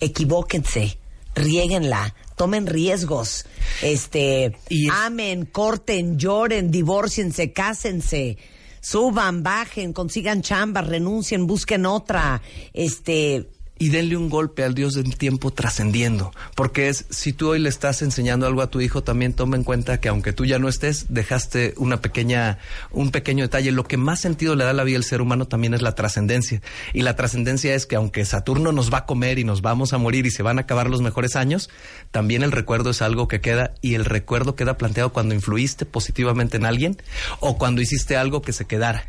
equivóquense, 0.00 0.98
riéguenla, 1.34 2.14
tomen 2.36 2.66
riesgos, 2.66 3.46
este, 3.82 4.56
Y 4.68 4.88
es- 4.88 4.92
amen, 4.94 5.46
corten, 5.46 6.18
lloren, 6.18 6.70
divórciense, 6.70 7.52
cásense, 7.52 8.38
suban, 8.80 9.42
bajen, 9.42 9.92
consigan 9.92 10.42
chamba, 10.42 10.82
renuncien, 10.82 11.46
busquen 11.46 11.86
otra, 11.86 12.42
este, 12.72 13.48
y 13.78 13.88
denle 13.88 14.16
un 14.16 14.30
golpe 14.30 14.62
al 14.62 14.74
Dios 14.74 14.94
del 14.94 15.16
tiempo 15.16 15.50
trascendiendo. 15.50 16.32
Porque 16.54 16.88
es, 16.88 17.06
si 17.10 17.32
tú 17.32 17.50
hoy 17.50 17.58
le 17.58 17.68
estás 17.68 18.02
enseñando 18.02 18.46
algo 18.46 18.62
a 18.62 18.70
tu 18.70 18.80
hijo, 18.80 19.02
también 19.02 19.32
toma 19.32 19.56
en 19.56 19.64
cuenta 19.64 20.00
que 20.00 20.08
aunque 20.08 20.32
tú 20.32 20.44
ya 20.44 20.58
no 20.58 20.68
estés, 20.68 21.06
dejaste 21.08 21.74
una 21.76 22.00
pequeña, 22.00 22.58
un 22.92 23.10
pequeño 23.10 23.44
detalle. 23.44 23.72
Lo 23.72 23.84
que 23.84 23.96
más 23.96 24.20
sentido 24.20 24.54
le 24.54 24.64
da 24.64 24.72
la 24.72 24.84
vida 24.84 24.96
al 24.96 25.04
ser 25.04 25.20
humano 25.20 25.46
también 25.46 25.74
es 25.74 25.82
la 25.82 25.94
trascendencia. 25.94 26.62
Y 26.92 27.02
la 27.02 27.16
trascendencia 27.16 27.74
es 27.74 27.86
que 27.86 27.96
aunque 27.96 28.24
Saturno 28.24 28.70
nos 28.70 28.92
va 28.92 28.98
a 28.98 29.06
comer 29.06 29.38
y 29.38 29.44
nos 29.44 29.60
vamos 29.60 29.92
a 29.92 29.98
morir 29.98 30.26
y 30.26 30.30
se 30.30 30.42
van 30.42 30.58
a 30.58 30.62
acabar 30.62 30.88
los 30.88 31.02
mejores 31.02 31.34
años, 31.34 31.68
también 32.12 32.42
el 32.42 32.52
recuerdo 32.52 32.90
es 32.90 33.02
algo 33.02 33.26
que 33.26 33.40
queda 33.40 33.74
y 33.80 33.94
el 33.94 34.04
recuerdo 34.04 34.54
queda 34.54 34.78
planteado 34.78 35.12
cuando 35.12 35.34
influiste 35.34 35.84
positivamente 35.84 36.56
en 36.56 36.66
alguien 36.66 36.96
o 37.40 37.58
cuando 37.58 37.82
hiciste 37.82 38.16
algo 38.16 38.42
que 38.42 38.52
se 38.52 38.66
quedara. 38.66 39.08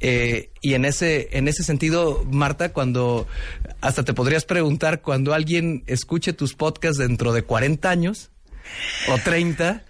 Eh, 0.00 0.50
y 0.60 0.74
en 0.74 0.84
ese, 0.84 1.28
en 1.32 1.48
ese 1.48 1.62
sentido, 1.62 2.24
Marta, 2.30 2.72
cuando 2.72 3.26
hasta 3.80 4.04
te 4.04 4.14
podrías 4.14 4.44
preguntar 4.44 5.00
cuando 5.00 5.32
alguien 5.32 5.84
escuche 5.86 6.32
tus 6.32 6.54
podcasts 6.54 6.98
dentro 6.98 7.32
de 7.32 7.42
40 7.42 7.88
años 7.88 8.30
o 9.08 9.16
30, 9.18 9.84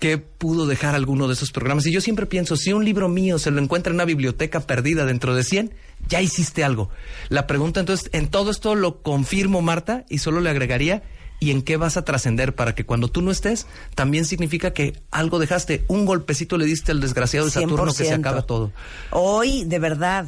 ¿qué 0.00 0.18
pudo 0.18 0.66
dejar 0.66 0.94
alguno 0.94 1.28
de 1.28 1.34
esos 1.34 1.52
programas? 1.52 1.86
Y 1.86 1.92
yo 1.92 2.00
siempre 2.00 2.26
pienso, 2.26 2.56
si 2.56 2.72
un 2.72 2.84
libro 2.84 3.08
mío 3.08 3.38
se 3.38 3.50
lo 3.50 3.60
encuentra 3.60 3.90
en 3.90 3.96
una 3.96 4.04
biblioteca 4.04 4.60
perdida 4.60 5.04
dentro 5.04 5.34
de 5.34 5.44
100, 5.44 5.74
ya 6.08 6.22
hiciste 6.22 6.64
algo. 6.64 6.90
La 7.28 7.46
pregunta 7.46 7.80
entonces, 7.80 8.08
en 8.12 8.28
todo 8.28 8.50
esto 8.50 8.74
lo 8.74 9.02
confirmo, 9.02 9.62
Marta, 9.62 10.04
y 10.08 10.18
solo 10.18 10.40
le 10.40 10.50
agregaría, 10.50 11.02
¿y 11.44 11.50
en 11.50 11.60
qué 11.60 11.76
vas 11.76 11.98
a 11.98 12.04
trascender 12.04 12.54
para 12.54 12.74
que 12.74 12.86
cuando 12.86 13.08
tú 13.08 13.20
no 13.20 13.30
estés, 13.30 13.66
también 13.94 14.24
significa 14.24 14.72
que 14.72 14.98
algo 15.10 15.38
dejaste, 15.38 15.84
un 15.88 16.06
golpecito 16.06 16.56
le 16.56 16.64
diste 16.64 16.90
al 16.90 17.02
desgraciado 17.02 17.44
de 17.44 17.52
Saturno 17.52 17.92
que 17.92 18.04
se 18.04 18.16
100%. 18.16 18.18
acaba 18.18 18.42
todo? 18.42 18.72
Hoy, 19.10 19.64
de 19.64 19.78
verdad, 19.78 20.26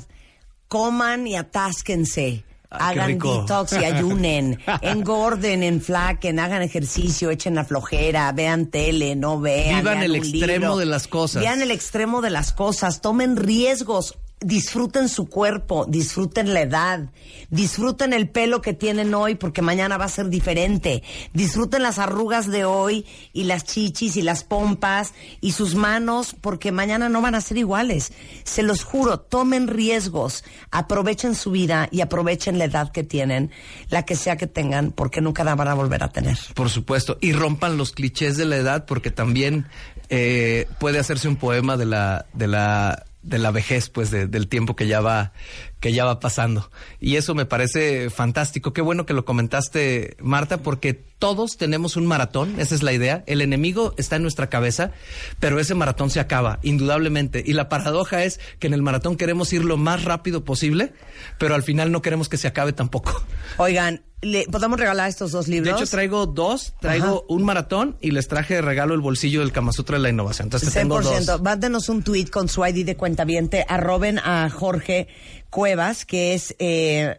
coman 0.68 1.26
y 1.26 1.36
atásquense. 1.36 2.44
Ah, 2.68 2.88
hagan 2.88 3.18
detox 3.18 3.72
y 3.72 3.84
ayunen, 3.84 4.58
engorden, 4.82 5.62
enflaquen, 5.62 6.38
hagan 6.38 6.62
ejercicio, 6.62 7.30
echen 7.30 7.54
la 7.54 7.64
flojera, 7.64 8.30
vean 8.32 8.66
tele, 8.66 9.16
no 9.16 9.40
vean. 9.40 9.78
Vivan 9.78 10.02
el 10.02 10.10
un 10.10 10.16
extremo 10.16 10.46
libro. 10.46 10.76
de 10.76 10.86
las 10.86 11.06
cosas. 11.06 11.42
Vean 11.42 11.62
el 11.62 11.70
extremo 11.70 12.20
de 12.20 12.30
las 12.30 12.52
cosas, 12.52 13.00
tomen 13.00 13.36
riesgos, 13.36 14.18
disfruten 14.40 15.08
su 15.08 15.28
cuerpo, 15.30 15.86
disfruten 15.88 16.52
la 16.52 16.60
edad, 16.60 17.10
disfruten 17.48 18.12
el 18.12 18.28
pelo 18.28 18.60
que 18.60 18.74
tienen 18.74 19.14
hoy 19.14 19.34
porque 19.34 19.62
mañana 19.62 19.96
va 19.96 20.04
a 20.04 20.10
ser 20.10 20.28
diferente, 20.28 21.02
disfruten 21.32 21.82
las 21.82 21.98
arrugas 21.98 22.46
de 22.50 22.66
hoy 22.66 23.06
y 23.32 23.44
las 23.44 23.64
chichis 23.64 24.16
y 24.16 24.22
las 24.22 24.44
pompas 24.44 25.14
y 25.40 25.52
sus 25.52 25.74
manos 25.74 26.36
porque 26.38 26.70
mañana 26.70 27.08
no 27.08 27.22
van 27.22 27.34
a 27.34 27.40
ser 27.40 27.56
iguales. 27.56 28.12
Se 28.44 28.62
los 28.62 28.84
juro, 28.84 29.20
tomen 29.20 29.68
riesgos, 29.68 30.44
aprovechen 30.70 31.34
su 31.34 31.50
vida 31.50 31.88
y 31.90 32.02
aprovechen 32.02 32.58
la 32.58 32.66
edad 32.66 32.92
que 32.92 33.04
tienen, 33.04 33.50
la 33.88 34.04
que 34.04 34.16
sea 34.16 34.36
que 34.36 34.46
tengan, 34.46 34.92
porque 34.92 35.22
nunca 35.22 35.44
la 35.44 35.54
van 35.54 35.68
a 35.68 35.74
volver 35.74 36.02
a 36.02 36.08
tener. 36.08 36.36
Por 36.54 36.68
supuesto. 36.68 37.16
Y 37.22 37.32
rompan 37.32 37.78
los 37.78 37.92
clichés 37.92 38.36
de 38.36 38.44
la 38.44 38.56
edad, 38.56 38.84
porque 38.84 39.10
también 39.10 39.66
eh, 40.10 40.68
puede 40.78 40.98
hacerse 40.98 41.26
un 41.26 41.36
poema 41.36 41.76
de 41.76 41.86
la, 41.86 42.26
de 42.34 42.48
la, 42.48 43.05
de 43.26 43.38
la 43.38 43.50
vejez, 43.50 43.90
pues, 43.90 44.10
de- 44.10 44.26
del 44.26 44.48
tiempo 44.48 44.76
que 44.76 44.86
ya 44.86 45.00
va, 45.00 45.32
que 45.80 45.92
ya 45.92 46.04
va 46.04 46.20
pasando. 46.20 46.70
Y 47.00 47.16
eso 47.16 47.34
me 47.34 47.44
parece 47.46 48.08
fantástico. 48.10 48.72
Qué 48.72 48.80
bueno 48.80 49.04
que 49.06 49.12
lo 49.14 49.24
comentaste, 49.24 50.16
Marta, 50.20 50.58
porque 50.58 50.94
todos 51.18 51.56
tenemos 51.56 51.96
un 51.96 52.06
maratón, 52.06 52.58
esa 52.60 52.74
es 52.74 52.82
la 52.82 52.92
idea. 52.92 53.24
El 53.26 53.40
enemigo 53.40 53.94
está 53.96 54.16
en 54.16 54.22
nuestra 54.22 54.48
cabeza, 54.48 54.92
pero 55.40 55.58
ese 55.60 55.74
maratón 55.74 56.10
se 56.10 56.20
acaba, 56.20 56.58
indudablemente. 56.62 57.42
Y 57.44 57.52
la 57.54 57.68
paradoja 57.68 58.24
es 58.24 58.38
que 58.58 58.66
en 58.66 58.74
el 58.74 58.82
maratón 58.82 59.16
queremos 59.16 59.52
ir 59.52 59.64
lo 59.64 59.76
más 59.76 60.04
rápido 60.04 60.44
posible, 60.44 60.92
pero 61.38 61.54
al 61.54 61.62
final 61.62 61.92
no 61.92 62.02
queremos 62.02 62.28
que 62.28 62.36
se 62.36 62.48
acabe 62.48 62.72
tampoco. 62.74 63.22
Oigan, 63.56 64.02
¿le 64.20 64.44
podemos 64.50 64.78
regalar 64.78 65.08
estos 65.08 65.32
dos 65.32 65.46
De 65.46 65.52
libros? 65.52 65.80
hecho, 65.80 65.90
traigo 65.90 66.26
dos. 66.26 66.74
Traigo 66.80 67.06
Ajá. 67.06 67.20
un 67.28 67.44
maratón 67.44 67.96
y 68.02 68.10
les 68.10 68.28
traje 68.28 68.54
de 68.54 68.62
regalo 68.62 68.94
el 68.94 69.00
bolsillo 69.00 69.40
del 69.40 69.52
Kama 69.52 69.72
Sutra 69.72 69.96
de 69.96 70.02
la 70.02 70.10
innovación. 70.10 70.46
Entonces, 70.46 70.72
te 70.72 70.80
tengo 70.80 71.00
100%. 71.00 71.24
dos. 71.24 71.40
Mándenos 71.42 71.88
un 71.88 72.02
tweet 72.02 72.26
con 72.26 72.48
su 72.48 72.64
ID 72.64 72.84
de 72.84 72.96
cuentaviente. 72.96 73.64
Arroben 73.68 74.18
a 74.18 74.50
Jorge 74.50 75.08
Cuevas, 75.56 76.04
que 76.04 76.34
es 76.34 76.54
eh, 76.58 77.18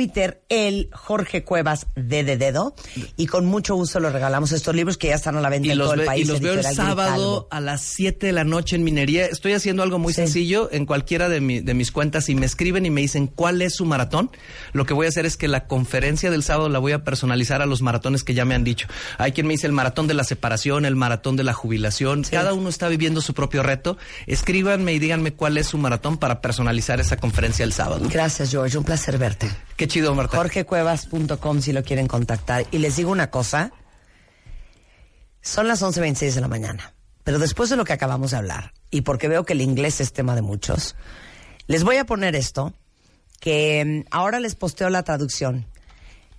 Twitter, 0.00 0.40
el 0.48 0.88
Jorge 0.92 1.42
Cuevas 1.42 1.88
de 1.96 2.22
de 2.22 2.36
dedo. 2.36 2.76
Y 3.16 3.26
con 3.26 3.44
mucho 3.44 3.74
gusto 3.74 3.98
les 3.98 4.12
regalamos 4.12 4.52
estos 4.52 4.72
libros 4.72 4.96
que 4.96 5.08
ya 5.08 5.16
están 5.16 5.36
a 5.36 5.40
la 5.40 5.48
venta 5.48 5.66
Y 5.66 5.72
en 5.72 5.78
los, 5.78 5.88
todo 5.88 6.00
el 6.00 6.06
país. 6.06 6.24
y 6.24 6.28
los 6.30 6.40
veo 6.40 6.54
el 6.54 6.62
sábado 6.62 7.48
a 7.50 7.58
las 7.60 7.80
7 7.80 8.24
de 8.28 8.32
la 8.32 8.44
noche 8.44 8.76
en 8.76 8.84
minería. 8.84 9.26
Estoy 9.26 9.52
haciendo 9.52 9.82
algo 9.82 9.98
muy 9.98 10.12
Sí. 10.12 10.20
sencillo 10.22 10.68
en 10.70 10.86
cualquiera 10.86 11.28
de, 11.28 11.40
mi- 11.40 11.58
de 11.58 11.74
mis 11.74 11.90
cuentas 11.90 12.28
y 12.28 12.36
me 12.36 12.46
escriben 12.46 12.86
y 12.86 12.90
me 12.90 13.00
dicen 13.00 13.26
cuál 13.26 13.62
es 13.62 13.74
su 13.74 13.84
maratón. 13.84 14.30
Lo 14.72 14.86
que 14.86 14.94
voy 14.94 15.06
a 15.06 15.08
hacer 15.08 15.26
es 15.26 15.36
que 15.36 15.48
la 15.48 15.66
conferencia 15.66 16.30
del 16.30 16.44
sábado 16.44 16.68
la 16.68 16.78
voy 16.78 16.92
a 16.92 17.02
personalizar 17.02 17.60
a 17.60 17.66
los 17.66 17.82
maratones 17.82 18.22
que 18.22 18.32
ya 18.32 18.44
me 18.44 18.54
han 18.54 18.62
dicho. 18.62 18.86
Hay 19.18 19.32
quien 19.32 19.48
me 19.48 19.54
dice 19.54 19.66
el 19.66 19.72
maratón 19.72 20.06
de 20.06 20.14
la 20.14 20.22
separación, 20.22 20.84
el 20.84 20.94
maratón 20.94 21.34
de 21.34 21.42
la 21.42 21.52
jubilación. 21.52 22.22
Cada 22.30 22.54
uno 22.54 22.68
está 22.68 22.86
viviendo 22.86 23.20
su 23.20 23.34
propio 23.34 23.64
reto. 23.64 23.98
Escríbanme 24.28 24.92
y 24.92 25.00
díganme 25.00 25.32
cuál 25.32 25.58
es 25.58 25.66
su 25.66 25.78
maratón 25.78 26.16
para 26.16 26.40
personalizar 26.40 27.00
esa 27.00 27.16
conferencia 27.16 27.64
el 27.64 27.72
sábado. 27.72 28.06
Gracias, 28.08 28.52
George. 28.52 28.78
Un 28.78 28.84
placer 28.84 29.18
verte. 29.18 29.50
Qué 29.80 29.88
chido, 29.88 30.14
jorgecuevas.com 30.14 31.62
si 31.62 31.72
lo 31.72 31.82
quieren 31.82 32.06
contactar. 32.06 32.66
Y 32.70 32.76
les 32.80 32.96
digo 32.96 33.10
una 33.10 33.30
cosa, 33.30 33.72
son 35.40 35.68
las 35.68 35.80
11.26 35.80 36.34
de 36.34 36.40
la 36.42 36.48
mañana, 36.48 36.92
pero 37.24 37.38
después 37.38 37.70
de 37.70 37.76
lo 37.76 37.86
que 37.86 37.94
acabamos 37.94 38.32
de 38.32 38.36
hablar, 38.36 38.74
y 38.90 39.00
porque 39.00 39.26
veo 39.26 39.46
que 39.46 39.54
el 39.54 39.62
inglés 39.62 40.02
es 40.02 40.12
tema 40.12 40.34
de 40.34 40.42
muchos, 40.42 40.96
les 41.66 41.82
voy 41.82 41.96
a 41.96 42.04
poner 42.04 42.36
esto, 42.36 42.74
que 43.40 44.04
mm, 44.04 44.08
ahora 44.10 44.38
les 44.38 44.54
posteo 44.54 44.90
la 44.90 45.02
traducción, 45.02 45.64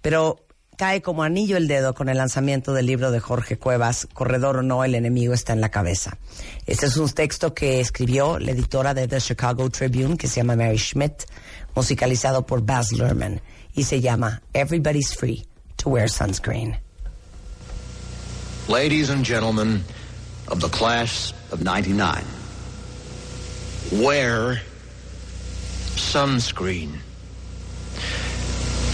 pero 0.03 0.45
cae 0.77 1.01
como 1.01 1.23
anillo 1.23 1.57
el 1.57 1.67
dedo 1.67 1.95
con 1.95 2.09
el 2.09 2.17
lanzamiento 2.17 2.73
del 2.73 2.85
libro 2.85 3.09
de 3.09 3.19
Jorge 3.21 3.57
Cuevas, 3.57 4.07
Corredor 4.13 4.57
o 4.57 4.61
no, 4.61 4.83
el 4.83 4.93
enemigo 4.93 5.33
está 5.33 5.53
en 5.53 5.61
la 5.61 5.69
cabeza. 5.69 6.19
Este 6.67 6.85
es 6.85 6.95
un 6.95 7.09
texto 7.09 7.55
que 7.55 7.79
escribió 7.79 8.37
la 8.37 8.51
editora 8.51 8.93
de 8.93 9.07
The 9.07 9.19
Chicago 9.19 9.67
Tribune, 9.71 10.15
que 10.15 10.27
se 10.27 10.41
llama 10.41 10.55
Mary 10.55 10.77
Schmidt, 10.77 11.23
musicalizado 11.75 12.45
por 12.45 12.61
Baz 12.61 12.91
Luhrmann, 12.91 13.41
y 13.75 13.83
se 13.83 14.01
llama 14.01 14.41
Everybody's 14.53 15.13
Free 15.13 15.45
to 15.77 15.89
Wear 15.89 16.07
Sunscreen. 16.07 16.77
Ladies 18.67 19.09
and 19.09 19.25
gentlemen 19.25 19.83
of 20.47 20.61
the 20.61 20.69
class 20.69 21.33
of 21.51 21.63
99, 21.63 22.23
wear 23.91 24.61
sunscreen. 25.95 26.99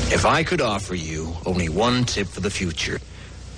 If 0.10 0.26
I 0.26 0.44
could 0.44 0.62
offer 0.62 0.96
you 0.96 1.36
only 1.46 1.70
one 1.70 2.06
tip 2.06 2.28
for 2.28 2.40
the 2.40 2.50
future, 2.50 3.00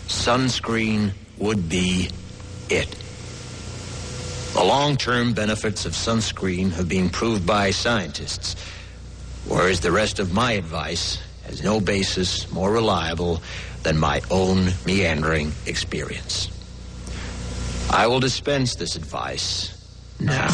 sunscreen 0.08 1.12
would 1.38 1.70
be 1.70 2.10
it. 2.70 2.90
The 4.54 4.64
long-term 4.64 5.34
benefits 5.34 5.86
of 5.86 5.94
sunscreen 5.94 6.72
have 6.72 6.90
been 6.90 7.10
proved 7.10 7.46
by 7.46 7.72
scientists, 7.72 8.56
whereas 9.48 9.80
the 9.80 9.92
rest 9.92 10.20
of 10.20 10.34
my 10.34 10.54
advice 10.54 11.20
has 11.46 11.64
no 11.64 11.80
basis 11.80 12.52
more 12.52 12.72
reliable 12.72 13.42
than 13.84 13.98
my 13.98 14.22
own 14.30 14.70
meandering 14.86 15.52
experience. 15.66 16.50
I 17.92 18.08
will 18.08 18.20
dispense 18.20 18.76
this 18.76 18.96
advice 18.96 19.76
now. 20.20 20.48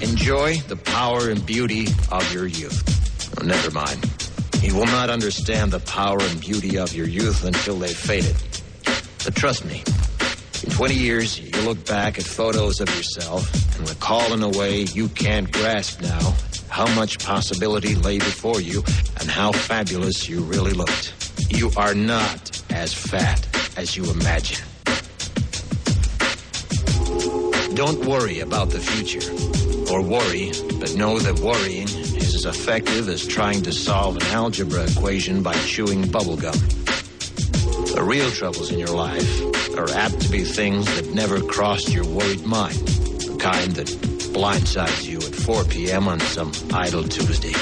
Enjoy 0.00 0.56
the 0.68 0.76
power 0.76 1.30
and 1.30 1.44
beauty 1.44 1.88
of 2.12 2.32
your 2.32 2.46
youth. 2.46 3.38
Oh, 3.40 3.44
never 3.44 3.70
mind. 3.70 4.04
You 4.62 4.74
will 4.76 4.86
not 4.86 5.10
understand 5.10 5.72
the 5.72 5.80
power 5.80 6.18
and 6.20 6.40
beauty 6.40 6.78
of 6.78 6.94
your 6.94 7.08
youth 7.08 7.44
until 7.44 7.78
they've 7.78 7.96
faded. 7.96 8.36
But 9.24 9.34
trust 9.34 9.64
me, 9.64 9.82
in 10.64 10.70
20 10.70 10.94
years, 10.94 11.38
you 11.38 11.62
look 11.62 11.84
back 11.86 12.18
at 12.18 12.24
photos 12.24 12.80
of 12.80 12.88
yourself 12.96 13.52
and 13.76 13.88
recall 13.88 14.32
in 14.32 14.42
a 14.42 14.48
way 14.48 14.82
you 14.94 15.08
can't 15.08 15.50
grasp 15.52 16.00
now 16.00 16.34
how 16.70 16.86
much 16.94 17.18
possibility 17.18 17.94
lay 17.94 18.18
before 18.18 18.60
you 18.60 18.82
and 19.20 19.28
how 19.28 19.52
fabulous 19.52 20.28
you 20.28 20.40
really 20.40 20.72
looked. 20.72 21.12
You 21.50 21.70
are 21.76 21.94
not 21.94 22.62
as 22.70 22.94
fat 22.94 23.46
as 23.76 23.96
you 23.96 24.10
imagine. 24.10 24.64
Don't 27.74 28.06
worry 28.06 28.40
about 28.40 28.70
the 28.70 28.80
future. 28.80 29.30
Or 29.92 30.00
worry, 30.00 30.52
but 30.80 30.94
know 30.94 31.18
that 31.18 31.40
worrying 31.40 31.88
is 32.16 32.34
as 32.34 32.46
effective 32.46 33.08
as 33.08 33.26
trying 33.26 33.62
to 33.62 33.72
solve 33.72 34.16
an 34.16 34.26
algebra 34.28 34.84
equation 34.90 35.42
by 35.42 35.54
chewing 35.66 36.04
bubblegum. 36.04 36.56
The 37.94 38.02
real 38.02 38.30
troubles 38.30 38.72
in 38.72 38.78
your 38.78 38.88
life 38.88 39.53
are 39.78 39.90
apt 39.90 40.20
to 40.20 40.28
be 40.28 40.44
things 40.44 40.86
that 40.96 41.14
never 41.14 41.40
crossed 41.40 41.92
your 41.92 42.04
worried 42.04 42.44
mind. 42.44 42.76
The 42.76 43.36
kind 43.38 43.72
that 43.72 43.86
blindsides 44.32 45.04
you 45.06 45.18
at 45.18 45.34
4 45.34 45.64
p.m. 45.64 46.08
on 46.08 46.20
some 46.20 46.52
idle 46.72 47.04
Tuesday. 47.04 47.54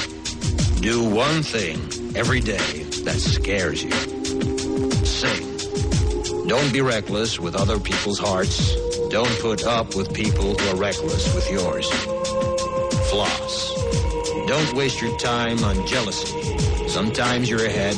Do 0.80 1.04
one 1.08 1.42
thing 1.42 1.78
every 2.16 2.40
day 2.40 2.82
that 3.04 3.20
scares 3.20 3.84
you. 3.84 3.92
Sing. 5.04 6.48
Don't 6.48 6.72
be 6.72 6.80
reckless 6.80 7.38
with 7.38 7.54
other 7.54 7.78
people's 7.78 8.18
hearts. 8.18 8.74
Don't 9.10 9.38
put 9.40 9.64
up 9.64 9.94
with 9.94 10.12
people 10.12 10.54
who 10.54 10.68
are 10.70 10.76
reckless 10.76 11.34
with 11.34 11.50
yours. 11.50 11.88
Floss. 13.10 13.74
Don't 14.48 14.74
waste 14.74 15.00
your 15.00 15.16
time 15.18 15.62
on 15.62 15.86
jealousy. 15.86 16.88
Sometimes 16.88 17.48
you're 17.48 17.64
ahead, 17.64 17.94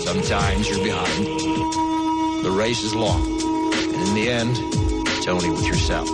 sometimes 0.00 0.68
you're 0.68 0.84
behind. 0.84 1.55
The 2.46 2.52
race 2.52 2.84
is 2.84 2.94
long, 2.94 3.26
and 3.26 4.08
in 4.08 4.14
the 4.14 4.30
end, 4.30 4.56
it's 5.08 5.26
only 5.26 5.50
with 5.50 5.66
yourself. 5.66 6.08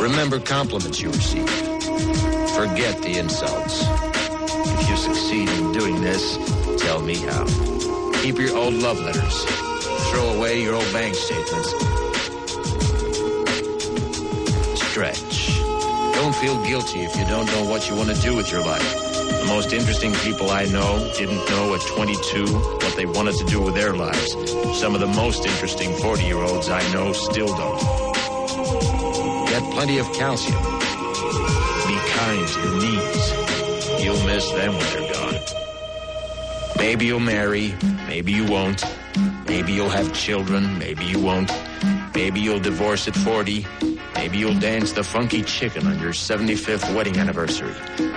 Remember 0.00 0.40
compliments 0.40 1.00
you 1.00 1.08
receive. 1.10 1.48
Forget 2.58 3.00
the 3.00 3.16
insults. 3.16 3.84
If 4.80 4.90
you 4.90 4.96
succeed 4.96 5.48
in 5.50 5.70
doing 5.70 6.00
this, 6.00 6.36
tell 6.82 7.00
me 7.00 7.14
how. 7.14 7.44
Keep 8.22 8.40
your 8.40 8.56
old 8.56 8.74
love 8.74 8.98
letters. 8.98 9.44
Throw 10.10 10.30
away 10.30 10.60
your 10.60 10.74
old 10.74 10.92
bank 10.92 11.14
statements. 11.14 11.70
Stretch. 14.82 15.60
Don't 16.16 16.34
feel 16.34 16.60
guilty 16.64 17.02
if 17.04 17.16
you 17.16 17.24
don't 17.26 17.46
know 17.46 17.70
what 17.70 17.88
you 17.88 17.94
want 17.94 18.08
to 18.08 18.20
do 18.20 18.34
with 18.34 18.50
your 18.50 18.62
life. 18.62 19.13
The 19.44 19.50
most 19.50 19.74
interesting 19.74 20.14
people 20.14 20.50
I 20.50 20.64
know 20.64 21.12
didn't 21.18 21.46
know 21.50 21.74
at 21.74 21.82
22 21.82 22.46
what 22.46 22.96
they 22.96 23.04
wanted 23.04 23.34
to 23.36 23.44
do 23.44 23.60
with 23.60 23.74
their 23.74 23.92
lives. 23.92 24.32
Some 24.80 24.94
of 24.94 25.02
the 25.02 25.06
most 25.06 25.44
interesting 25.44 25.94
40 25.96 26.24
year 26.24 26.38
olds 26.38 26.70
I 26.70 26.80
know 26.94 27.12
still 27.12 27.48
don't. 27.48 27.78
Get 29.48 29.62
plenty 29.74 29.98
of 29.98 30.10
calcium. 30.14 30.56
Be 31.86 31.96
kind 32.16 32.48
to 32.48 32.60
your 32.62 32.80
knees. 32.80 34.02
You'll 34.02 34.26
miss 34.26 34.50
them 34.52 34.72
when 34.78 34.92
they're 34.94 35.12
gone. 35.12 35.34
Maybe 36.78 37.04
you'll 37.04 37.20
marry, 37.20 37.74
maybe 38.08 38.32
you 38.32 38.46
won't. 38.46 38.82
Maybe 39.46 39.74
you'll 39.74 39.90
have 39.90 40.14
children, 40.14 40.78
maybe 40.78 41.04
you 41.04 41.20
won't. 41.20 41.52
Maybe 42.14 42.40
you'll 42.40 42.60
divorce 42.60 43.08
at 43.08 43.14
40. 43.14 43.66
Maybe 44.24 44.38
you'll 44.38 44.58
dance 44.58 44.92
the 44.92 45.04
funky 45.04 45.42
chicken 45.42 45.86
on 45.86 46.00
your 46.00 46.12
75th 46.12 46.94
wedding 46.94 47.18
anniversary. 47.18 47.74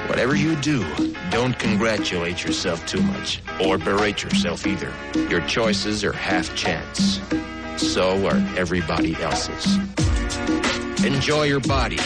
Whatever 0.08 0.38
you 0.38 0.56
do, 0.56 0.86
don't 1.32 1.60
congratulate 1.60 2.46
yourself 2.46 2.86
too 2.86 3.02
much 3.02 3.42
or 3.62 3.78
berate 3.78 4.24
yourself 4.24 4.66
either. 4.66 4.94
Your 5.30 5.42
choices 5.48 6.06
are 6.06 6.14
half 6.14 6.56
chance. 6.56 7.20
So 7.76 8.26
are 8.26 8.38
everybody 8.58 9.16
else's. 9.22 9.76
Enjoy 11.04 11.44
your 11.44 11.60
body. 11.60 12.00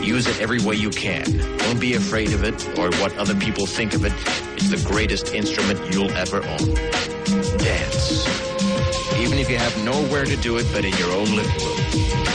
Use 0.00 0.28
it 0.28 0.40
every 0.40 0.60
way 0.60 0.76
you 0.76 0.90
can. 0.90 1.24
Don't 1.58 1.80
be 1.80 1.94
afraid 1.94 2.32
of 2.32 2.44
it 2.44 2.78
or 2.78 2.92
what 3.00 3.18
other 3.18 3.34
people 3.34 3.66
think 3.66 3.94
of 3.94 4.04
it. 4.04 4.12
It's 4.54 4.70
the 4.70 4.88
greatest 4.88 5.34
instrument 5.34 5.92
you'll 5.92 6.12
ever 6.12 6.36
own. 6.36 6.74
Dance. 7.58 8.41
Even 9.22 9.38
if 9.38 9.48
you 9.48 9.56
have 9.56 9.84
nowhere 9.84 10.24
to 10.24 10.36
do 10.36 10.58
it 10.58 10.66
but 10.72 10.84
in 10.84 10.92
your 10.98 11.12
own 11.12 11.26
living 11.26 11.58
room. 11.64 11.78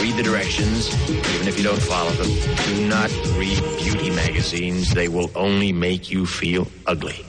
Read 0.02 0.16
the 0.16 0.24
directions, 0.24 0.90
even 1.36 1.48
if 1.48 1.58
you 1.58 1.64
don't 1.64 1.82
follow 1.82 2.12
them. 2.12 2.32
Do 2.66 2.88
not 2.88 3.12
read 3.36 3.62
beauty 3.78 4.10
magazines. 4.10 4.94
They 4.94 5.10
will 5.10 5.30
only 5.36 5.74
make 5.74 6.10
you 6.10 6.26
feel 6.26 6.72
ugly. 6.86 7.26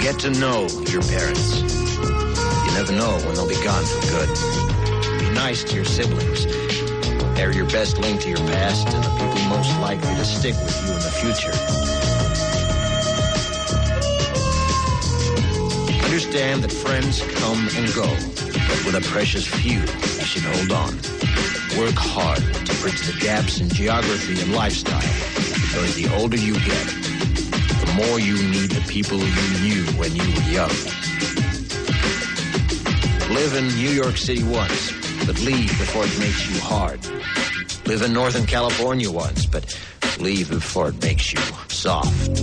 Get 0.00 0.18
to 0.20 0.30
know 0.40 0.66
your 0.88 1.02
parents. 1.02 1.60
You 1.60 2.72
never 2.72 2.92
know 2.92 3.18
when 3.26 3.34
they'll 3.34 3.46
be 3.48 3.62
gone 3.62 3.84
for 3.84 4.00
good. 4.10 5.20
Be 5.20 5.30
nice 5.34 5.64
to 5.64 5.76
your 5.76 5.84
siblings. 5.84 6.46
They're 7.36 7.52
your 7.52 7.66
best 7.66 7.98
link 7.98 8.22
to 8.22 8.28
your 8.30 8.38
past 8.38 8.88
and 8.88 9.04
the 9.04 9.10
people 9.10 9.48
most 9.48 9.78
likely 9.80 10.14
to 10.14 10.24
stick 10.24 10.54
with 10.54 10.82
you 10.82 10.92
in 10.92 11.00
the 11.00 11.10
future. 11.20 11.79
Understand 16.10 16.64
that 16.64 16.72
friends 16.72 17.22
come 17.38 17.68
and 17.76 17.94
go, 17.94 18.02
but 18.02 18.84
with 18.84 18.96
a 18.96 19.00
precious 19.12 19.46
few, 19.46 19.78
you 19.78 20.26
should 20.26 20.42
hold 20.42 20.72
on. 20.72 20.96
Work 21.78 21.94
hard 21.94 22.38
to 22.66 22.74
bridge 22.82 23.00
the 23.06 23.16
gaps 23.20 23.60
in 23.60 23.68
geography 23.68 24.40
and 24.40 24.52
lifestyle, 24.52 24.98
because 24.98 25.94
the 25.94 26.12
older 26.16 26.36
you 26.36 26.54
get, 26.54 26.86
the 27.86 27.92
more 27.94 28.18
you 28.18 28.34
need 28.50 28.72
the 28.72 28.84
people 28.88 29.18
you 29.18 29.60
knew 29.62 29.84
when 30.00 30.16
you 30.16 30.26
were 30.34 30.50
young. 30.50 30.74
Live 33.32 33.54
in 33.54 33.68
New 33.68 33.90
York 33.90 34.16
City 34.16 34.42
once, 34.42 34.90
but 35.26 35.38
leave 35.42 35.70
before 35.78 36.04
it 36.04 36.18
makes 36.18 36.50
you 36.50 36.58
hard. 36.60 36.98
Live 37.86 38.02
in 38.02 38.12
Northern 38.12 38.46
California 38.46 39.08
once, 39.12 39.46
but 39.46 39.78
leave 40.18 40.50
before 40.50 40.88
it 40.88 41.00
makes 41.00 41.32
you 41.32 41.40
soft. 41.68 42.36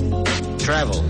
Travel. 0.57 1.03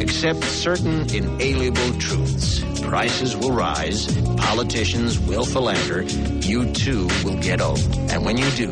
Accept 0.00 0.44
certain 0.44 1.08
inalienable 1.14 1.98
truths. 1.98 2.62
Prices 2.80 3.36
will 3.36 3.52
rise, 3.52 4.06
politicians 4.36 5.18
will 5.18 5.44
philander, 5.44 6.02
you 6.46 6.70
too 6.72 7.08
will 7.24 7.38
get 7.40 7.60
old. 7.60 7.80
And 8.10 8.24
when 8.24 8.36
you 8.36 8.48
do, 8.50 8.66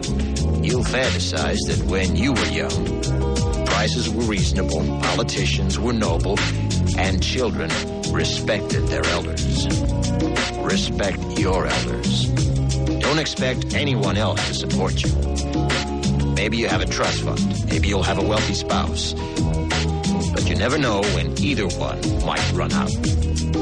you'll 0.62 0.84
fantasize 0.84 1.58
that 1.66 1.82
when 1.86 2.14
you 2.14 2.32
were 2.32 2.46
young, 2.46 3.66
prices 3.66 4.08
were 4.08 4.22
reasonable, 4.24 4.80
politicians 5.00 5.78
were 5.78 5.92
noble, 5.92 6.38
and 6.96 7.22
children 7.22 7.70
respected 8.12 8.86
their 8.88 9.04
elders. 9.06 9.66
Respect 10.58 11.18
your 11.38 11.66
elders. 11.66 12.28
Don't 13.00 13.18
expect 13.18 13.74
anyone 13.74 14.16
else 14.16 14.46
to 14.48 14.54
support 14.54 15.02
you. 15.02 15.12
Maybe 16.34 16.56
you 16.58 16.68
have 16.68 16.82
a 16.82 16.86
trust 16.86 17.22
fund. 17.22 17.66
Maybe 17.66 17.88
you'll 17.88 18.02
have 18.02 18.18
a 18.18 18.22
wealthy 18.22 18.54
spouse. 18.54 19.14
But 20.34 20.48
you 20.48 20.56
never 20.56 20.76
know 20.76 21.00
when 21.14 21.38
either 21.38 21.66
one 21.68 22.00
might 22.26 22.52
run 22.52 22.72
out. 22.72 22.90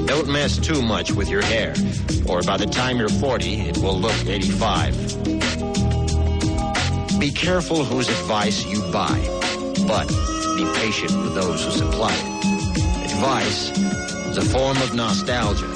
Don't 0.06 0.28
mess 0.28 0.56
too 0.56 0.80
much 0.82 1.12
with 1.12 1.28
your 1.28 1.42
hair, 1.42 1.74
or 2.26 2.42
by 2.42 2.56
the 2.56 2.66
time 2.66 2.98
you're 2.98 3.08
40, 3.08 3.60
it 3.60 3.78
will 3.78 3.98
look 3.98 4.26
85. 4.26 4.96
Be 7.20 7.30
careful 7.30 7.84
whose 7.84 8.08
advice 8.08 8.64
you 8.66 8.80
buy, 8.90 9.20
but 9.86 10.08
be 10.56 10.64
patient 10.80 11.12
with 11.22 11.34
those 11.34 11.64
who 11.64 11.70
supply 11.70 12.12
it. 12.12 13.12
Advice 13.12 13.70
is 14.28 14.38
a 14.38 14.42
form 14.42 14.76
of 14.78 14.94
nostalgia. 14.94 15.68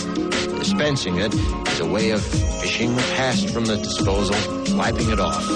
Dispensing 0.58 1.18
it 1.18 1.32
is 1.34 1.80
a 1.80 1.86
way 1.86 2.10
of 2.10 2.22
fishing 2.60 2.96
the 2.96 3.02
past 3.16 3.50
from 3.50 3.66
the 3.66 3.76
disposal, 3.76 4.36
wiping 4.76 5.10
it 5.10 5.20
off, 5.20 5.46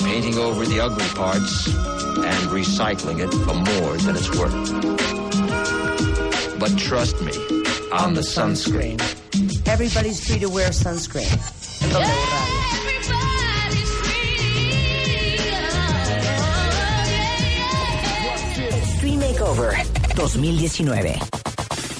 painting 0.00 0.38
over 0.38 0.64
the 0.64 0.80
ugly 0.80 1.06
parts, 1.14 1.68
and 2.16 2.50
recycling 2.50 3.20
it 3.20 3.30
for 3.44 3.54
more 3.54 3.96
than 3.98 4.16
it's 4.16 4.30
worth. 4.38 4.52
But 6.58 6.76
trust 6.78 7.20
me 7.22 7.32
on 7.92 8.14
the 8.14 8.22
sunscreen. 8.22 9.00
Everybody's 9.66 10.26
free 10.26 10.38
to 10.40 10.48
wear 10.48 10.72
sunscreen. 10.72 11.30
En 11.82 11.90
W 11.90 12.06
Extreme 18.76 19.26
Makeover 19.26 19.76
2019. 20.14 21.18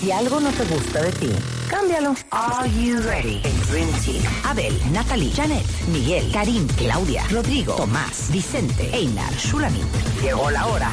Si 0.01 0.11
algo 0.12 0.41
no 0.41 0.51
te 0.51 0.64
gusta 0.64 1.03
de 1.03 1.12
ti, 1.12 1.33
cámbialo. 1.69 2.14
Are 2.31 2.69
you 2.69 3.01
ready? 3.03 3.41
El 3.45 3.61
Dream 3.67 3.91
Team. 4.05 4.23
Abel, 4.45 4.75
Natalie, 4.93 5.31
Janet, 5.33 5.64
Miguel, 5.89 6.31
Karim, 6.33 6.67
Claudia, 6.77 7.25
Rodrigo, 7.31 7.75
Tomás, 7.75 8.31
Vicente, 8.31 8.91
Einar, 8.95 9.33
Shulamit. 9.35 9.85
Llegó 10.23 10.51
la 10.51 10.67
hora 10.67 10.91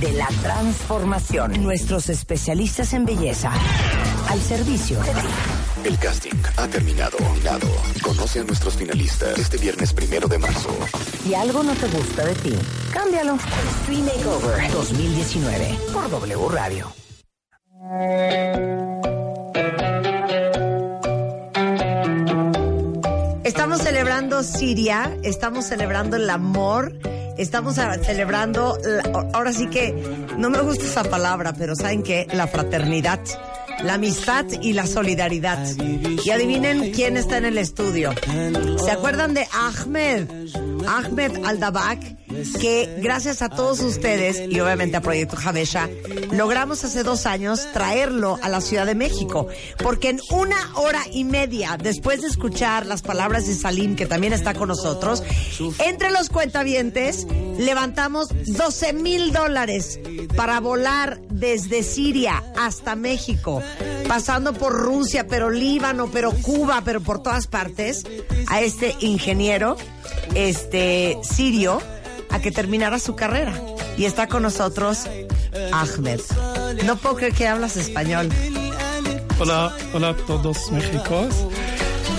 de 0.00 0.12
la 0.12 0.28
transformación. 0.42 1.62
Nuestros 1.62 2.08
especialistas 2.08 2.92
en 2.92 3.04
belleza 3.04 3.52
al 4.28 4.40
servicio 4.40 5.00
de 5.02 5.10
ti. 5.10 5.28
El 5.84 5.98
casting 5.98 6.42
ha 6.56 6.68
terminado. 6.68 7.18
Dado. 7.42 7.68
Conoce 8.02 8.40
a 8.40 8.44
nuestros 8.44 8.76
finalistas 8.76 9.38
este 9.38 9.58
viernes 9.58 9.92
primero 9.92 10.28
de 10.28 10.38
marzo. 10.38 10.70
Si 11.22 11.34
algo 11.34 11.62
no 11.62 11.74
te 11.74 11.88
gusta 11.88 12.24
de 12.24 12.34
ti, 12.36 12.54
cámbialo. 12.92 13.34
Extreme 13.34 14.12
Makeover 14.12 14.72
2019 14.72 15.78
por 15.92 16.10
W 16.10 16.48
Radio. 16.50 16.92
Estamos 23.72 23.88
celebrando 23.88 24.42
Siria, 24.42 25.16
estamos 25.22 25.64
celebrando 25.64 26.16
el 26.16 26.28
amor, 26.28 26.92
estamos 27.38 27.78
a- 27.78 27.94
celebrando, 27.94 28.76
ahora 29.32 29.50
sí 29.54 29.66
que 29.68 29.94
no 30.36 30.50
me 30.50 30.60
gusta 30.60 30.84
esa 30.84 31.04
palabra, 31.04 31.54
pero 31.54 31.74
¿saben 31.74 32.02
qué? 32.02 32.26
La 32.34 32.46
fraternidad, 32.46 33.20
la 33.82 33.94
amistad 33.94 34.44
y 34.60 34.74
la 34.74 34.86
solidaridad. 34.86 35.66
Y 36.22 36.28
adivinen 36.28 36.92
quién 36.92 37.16
está 37.16 37.38
en 37.38 37.46
el 37.46 37.56
estudio. 37.56 38.12
¿Se 38.84 38.90
acuerdan 38.90 39.32
de 39.32 39.48
Ahmed? 39.50 40.28
Ahmed 40.86 41.42
Aldabak, 41.42 42.21
que 42.60 42.98
gracias 42.98 43.42
a 43.42 43.48
todos 43.48 43.80
ustedes 43.80 44.50
y 44.50 44.60
obviamente 44.60 44.96
a 44.96 45.00
Proyecto 45.00 45.36
Javesha, 45.36 45.88
logramos 46.32 46.84
hace 46.84 47.02
dos 47.02 47.26
años 47.26 47.68
traerlo 47.72 48.38
a 48.42 48.48
la 48.48 48.60
Ciudad 48.60 48.86
de 48.86 48.94
México. 48.94 49.48
Porque 49.82 50.10
en 50.10 50.20
una 50.30 50.56
hora 50.74 51.02
y 51.12 51.24
media, 51.24 51.76
después 51.80 52.22
de 52.22 52.28
escuchar 52.28 52.86
las 52.86 53.02
palabras 53.02 53.46
de 53.46 53.54
Salim, 53.54 53.96
que 53.96 54.06
también 54.06 54.32
está 54.32 54.54
con 54.54 54.68
nosotros, 54.68 55.22
entre 55.84 56.10
los 56.10 56.28
cuentavientes 56.28 57.26
levantamos 57.58 58.28
12 58.46 58.92
mil 58.92 59.32
dólares 59.32 60.00
para 60.36 60.60
volar 60.60 61.20
desde 61.30 61.82
Siria 61.82 62.42
hasta 62.56 62.96
México, 62.96 63.62
pasando 64.08 64.52
por 64.52 64.72
Rusia, 64.72 65.26
pero 65.26 65.50
Líbano, 65.50 66.10
pero 66.10 66.32
Cuba, 66.32 66.82
pero 66.84 67.00
por 67.00 67.22
todas 67.22 67.46
partes, 67.46 68.04
a 68.48 68.60
este 68.60 68.94
ingeniero 69.00 69.76
este 70.34 71.18
sirio 71.22 71.80
a 72.32 72.40
que 72.40 72.50
terminara 72.50 72.98
su 72.98 73.14
carrera. 73.14 73.54
Y 73.96 74.04
está 74.06 74.26
con 74.26 74.42
nosotros 74.42 75.06
Ahmed. 75.72 76.20
No 76.84 76.96
puedo 76.96 77.16
creer 77.16 77.34
que 77.34 77.46
hablas 77.46 77.76
español. 77.76 78.28
Hola, 79.38 79.74
hola 79.92 80.10
a 80.10 80.16
todos 80.16 80.70
Méxicos. 80.70 81.34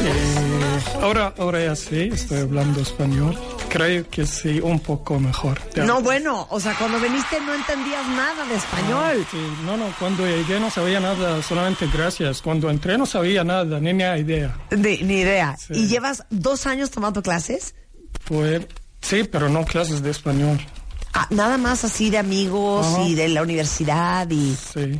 Eh, 0.05 0.79
ahora, 1.01 1.33
ahora 1.37 1.63
ya 1.63 1.75
sí, 1.75 2.09
estoy 2.11 2.39
hablando 2.39 2.81
español. 2.81 3.37
Creo 3.69 4.07
que 4.09 4.25
sí, 4.25 4.59
un 4.59 4.79
poco 4.79 5.19
mejor. 5.19 5.59
No, 5.77 6.01
bueno, 6.01 6.45
o 6.51 6.59
sea, 6.59 6.75
cuando 6.77 6.99
viniste 6.99 7.39
no 7.41 7.55
entendías 7.55 8.05
nada 8.09 8.45
de 8.45 8.55
español. 8.55 9.25
Sí, 9.31 9.37
no, 9.65 9.77
no, 9.77 9.85
cuando 9.97 10.27
llegué 10.27 10.59
no 10.59 10.69
sabía 10.69 10.99
nada, 10.99 11.41
solamente 11.41 11.87
gracias. 11.91 12.41
Cuando 12.41 12.69
entré 12.69 12.97
no 12.97 13.05
sabía 13.05 13.43
nada, 13.43 13.79
ni 13.79 13.93
ni 13.93 14.03
idea. 14.03 14.55
Ni, 14.71 14.97
ni 14.97 15.21
idea. 15.21 15.57
¿Y 15.69 15.87
llevas 15.87 16.25
dos 16.29 16.67
años 16.67 16.91
tomando 16.91 17.23
clases? 17.23 17.73
Pues 18.25 18.67
sí, 19.03 19.23
pero 19.23 19.49
no 19.49 19.63
clases 19.65 20.01
de 20.01 20.09
español. 20.09 20.59
Ah, 21.13 21.27
nada 21.29 21.57
más 21.59 21.83
así 21.83 22.09
de 22.09 22.17
amigos 22.17 22.87
Ajá. 22.87 23.03
y 23.03 23.13
de 23.13 23.27
la 23.29 23.43
universidad 23.43 24.27
y... 24.31 24.55
Sí. 24.55 24.99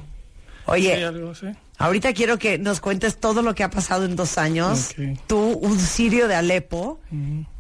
Oye, 0.65 0.95
Sí, 0.95 1.03
algo 1.03 1.31
así. 1.31 1.47
Ahorita 1.83 2.13
quiero 2.13 2.39
que 2.39 2.57
nos 2.57 2.79
cuentes 2.79 3.19
todo 3.19 3.41
lo 3.41 3.53
que 3.53 3.63
ha 3.63 3.69
pasado 3.69 4.05
en 4.05 4.15
dos 4.15 4.37
años. 4.37 4.91
Ok. 4.91 5.19
Tú, 5.27 5.59
un 5.61 5.79
sirio 5.79 6.27
de 6.27 6.35
Alepo, 6.35 6.99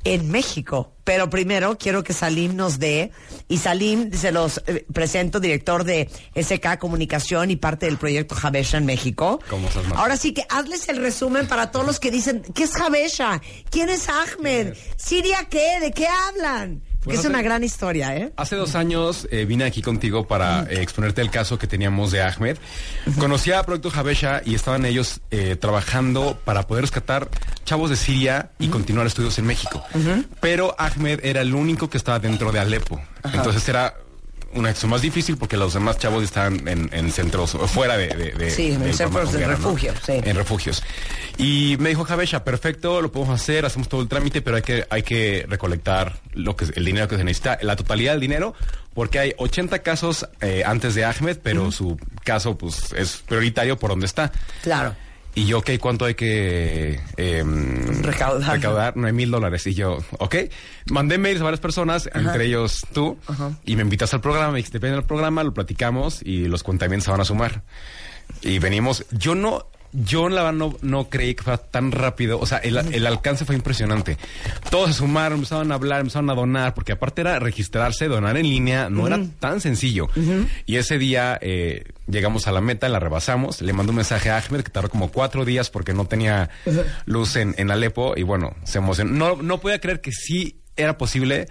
en 0.05 0.31
México. 0.31 0.93
Pero 1.03 1.29
primero 1.29 1.77
quiero 1.77 2.03
que 2.03 2.13
Salim 2.13 2.55
nos 2.55 2.79
dé, 2.79 3.11
y 3.49 3.57
Salim 3.57 4.11
se 4.13 4.31
los 4.31 4.63
eh, 4.67 4.85
presento, 4.93 5.41
director 5.41 5.83
de 5.83 6.09
SK 6.35 6.77
Comunicación 6.79 7.51
y 7.51 7.57
parte 7.57 7.87
del 7.87 7.97
proyecto 7.97 8.35
Javesha 8.35 8.77
en 8.77 8.85
México. 8.85 9.41
¿Cómo 9.49 9.67
estás, 9.67 9.83
Marta? 9.83 9.99
Ahora 9.99 10.15
sí 10.15 10.33
que 10.33 10.45
hazles 10.49 10.87
el 10.87 10.97
resumen 10.97 11.47
para 11.47 11.71
todos 11.71 11.85
los 11.85 11.99
que 11.99 12.09
dicen, 12.09 12.41
¿qué 12.55 12.63
es 12.63 12.71
Javesha? 12.71 13.41
¿Quién 13.69 13.89
es 13.89 14.07
Ahmed? 14.07 14.73
¿Siria 14.95 15.47
qué? 15.49 15.79
¿De 15.81 15.91
qué 15.91 16.07
hablan? 16.07 16.81
Pues 17.03 17.19
es 17.19 17.25
una 17.25 17.41
gran 17.41 17.63
historia, 17.63 18.15
¿eh? 18.15 18.31
Hace 18.37 18.55
dos 18.55 18.75
años 18.75 19.27
eh, 19.31 19.45
vine 19.45 19.65
aquí 19.65 19.81
contigo 19.81 20.25
para 20.27 20.63
eh, 20.63 20.81
exponerte 20.81 21.21
el 21.21 21.29
caso 21.29 21.57
que 21.57 21.67
teníamos 21.67 22.11
de 22.11 22.21
Ahmed. 22.21 22.57
Conocí 23.19 23.51
a 23.51 23.63
Proyecto 23.63 23.89
Javesha 23.89 24.41
y 24.45 24.55
estaban 24.55 24.85
ellos 24.85 25.21
eh, 25.31 25.55
trabajando 25.55 26.39
para 26.45 26.65
poder 26.67 26.83
rescatar 26.83 27.29
chavos 27.65 27.89
de 27.89 27.95
Siria 27.95 28.51
y 28.59 28.67
continuar 28.67 29.07
estudios 29.07 29.37
en 29.39 29.45
México. 29.45 29.83
Pero 30.39 30.75
Ahmed 30.77 31.19
era 31.23 31.41
el 31.41 31.53
único 31.53 31.89
que 31.89 31.97
estaba 31.97 32.19
dentro 32.19 32.51
de 32.51 32.59
Alepo. 32.59 33.01
Entonces 33.33 33.67
era 33.67 33.95
una 34.55 34.69
acción 34.69 34.89
más 34.91 35.01
difícil 35.01 35.37
porque 35.37 35.57
los 35.57 35.73
demás 35.73 35.97
chavos 35.97 36.23
estaban 36.23 36.67
en, 36.67 36.89
en 36.93 37.11
centros 37.11 37.51
fuera 37.71 37.97
de, 37.97 38.07
de- 38.09 38.31
de- 38.31 38.51
Sí, 38.51 38.71
en 38.71 38.93
centros 38.93 39.31
de 39.31 39.37
gobierno, 39.39 39.57
¿no? 39.57 39.65
refugio, 39.65 39.93
sí. 40.05 40.13
En 40.23 40.35
refugios. 40.35 40.83
Y 41.37 41.75
me 41.79 41.89
dijo 41.89 42.03
Javesha, 42.05 42.43
perfecto, 42.43 43.01
lo 43.01 43.11
podemos 43.11 43.39
hacer, 43.41 43.65
hacemos 43.65 43.89
todo 43.89 44.01
el 44.01 44.07
trámite, 44.07 44.41
pero 44.41 44.57
hay 44.57 44.61
que, 44.63 44.85
hay 44.89 45.03
que 45.03 45.45
recolectar 45.49 46.17
lo 46.33 46.55
que, 46.55 46.65
el 46.75 46.85
dinero 46.85 47.07
que 47.07 47.17
se 47.17 47.23
necesita, 47.23 47.57
la 47.61 47.75
totalidad 47.75 48.11
del 48.13 48.21
dinero, 48.21 48.53
porque 48.93 49.19
hay 49.19 49.33
80 49.37 49.79
casos 49.79 50.27
eh, 50.41 50.63
antes 50.65 50.93
de 50.95 51.05
Ahmed, 51.05 51.39
pero 51.41 51.71
su 51.71 51.97
caso 52.23 52.57
pues 52.57 52.93
es 52.95 53.23
prioritario 53.27 53.77
por 53.79 53.89
donde 53.89 54.05
está. 54.05 54.31
Claro. 54.61 54.95
Y 55.35 55.45
yo, 55.45 55.59
ok, 55.59 55.71
¿cuánto 55.79 56.05
hay 56.05 56.13
que 56.13 56.99
em, 57.17 58.03
Recaudar. 58.03 58.55
recaudar? 58.55 58.93
Nueve 58.95 59.13
mil 59.13 59.31
dólares. 59.31 59.65
Y 59.65 59.73
yo, 59.73 59.97
ok. 60.19 60.35
Mandé 60.91 61.17
mails 61.17 61.41
a 61.41 61.45
varias 61.45 61.59
personas, 61.59 62.07
entre 62.13 62.45
ellos 62.45 62.85
tú, 62.93 63.17
y 63.65 63.75
me 63.75 63.81
invitas 63.81 64.13
al 64.13 64.21
programa, 64.21 64.51
me 64.51 64.57
dijiste, 64.57 64.77
ven 64.77 64.93
al 64.93 65.05
programa, 65.05 65.43
lo 65.43 65.53
platicamos 65.53 66.21
y 66.23 66.47
los 66.47 66.61
cuentamientos 66.61 67.05
se 67.05 67.11
van 67.11 67.21
a 67.21 67.25
sumar. 67.25 67.63
Y 68.43 68.59
venimos, 68.59 69.05
yo 69.11 69.33
no, 69.33 69.67
yo 69.93 70.27
la 70.29 70.43
verdad 70.43 70.57
no, 70.57 70.77
no 70.81 71.09
creí 71.09 71.35
que 71.35 71.43
fuera 71.43 71.57
tan 71.57 71.91
rápido, 71.91 72.39
o 72.39 72.45
sea, 72.45 72.57
el, 72.57 72.77
el 72.77 73.05
alcance 73.05 73.45
fue 73.45 73.55
impresionante. 73.55 74.17
Todos 74.69 74.89
se 74.89 74.97
sumaron, 74.97 75.39
empezaron 75.39 75.71
a 75.71 75.75
hablar, 75.75 76.01
empezaron 76.01 76.29
a 76.29 76.35
donar, 76.35 76.73
porque 76.73 76.93
aparte 76.93 77.21
era 77.21 77.39
registrarse, 77.39 78.07
donar 78.07 78.37
en 78.37 78.49
línea, 78.49 78.89
no 78.89 79.07
era 79.07 79.19
tan 79.39 79.61
sencillo. 79.61 80.09
Y 80.65 80.77
ese 80.77 80.97
día 80.97 81.37
eh, 81.41 81.83
llegamos 82.07 82.47
a 82.47 82.51
la 82.51 82.61
meta, 82.61 82.89
la 82.89 82.99
rebasamos, 82.99 83.61
le 83.61 83.73
mandé 83.73 83.91
un 83.91 83.97
mensaje 83.97 84.29
a 84.29 84.37
Ahmed 84.37 84.61
que 84.61 84.71
tardó 84.71 84.89
como 84.89 85.11
cuatro 85.11 85.45
días 85.45 85.69
porque 85.69 85.93
no 85.93 86.05
tenía 86.05 86.49
luz 87.05 87.35
en, 87.35 87.55
en 87.57 87.71
Alepo 87.71 88.13
y 88.17 88.23
bueno, 88.23 88.55
se 88.63 88.79
emocionó. 88.79 89.11
No, 89.11 89.41
no 89.41 89.59
podía 89.59 89.79
creer 89.79 90.01
que 90.01 90.11
sí 90.11 90.62
era 90.75 90.97
posible 90.97 91.47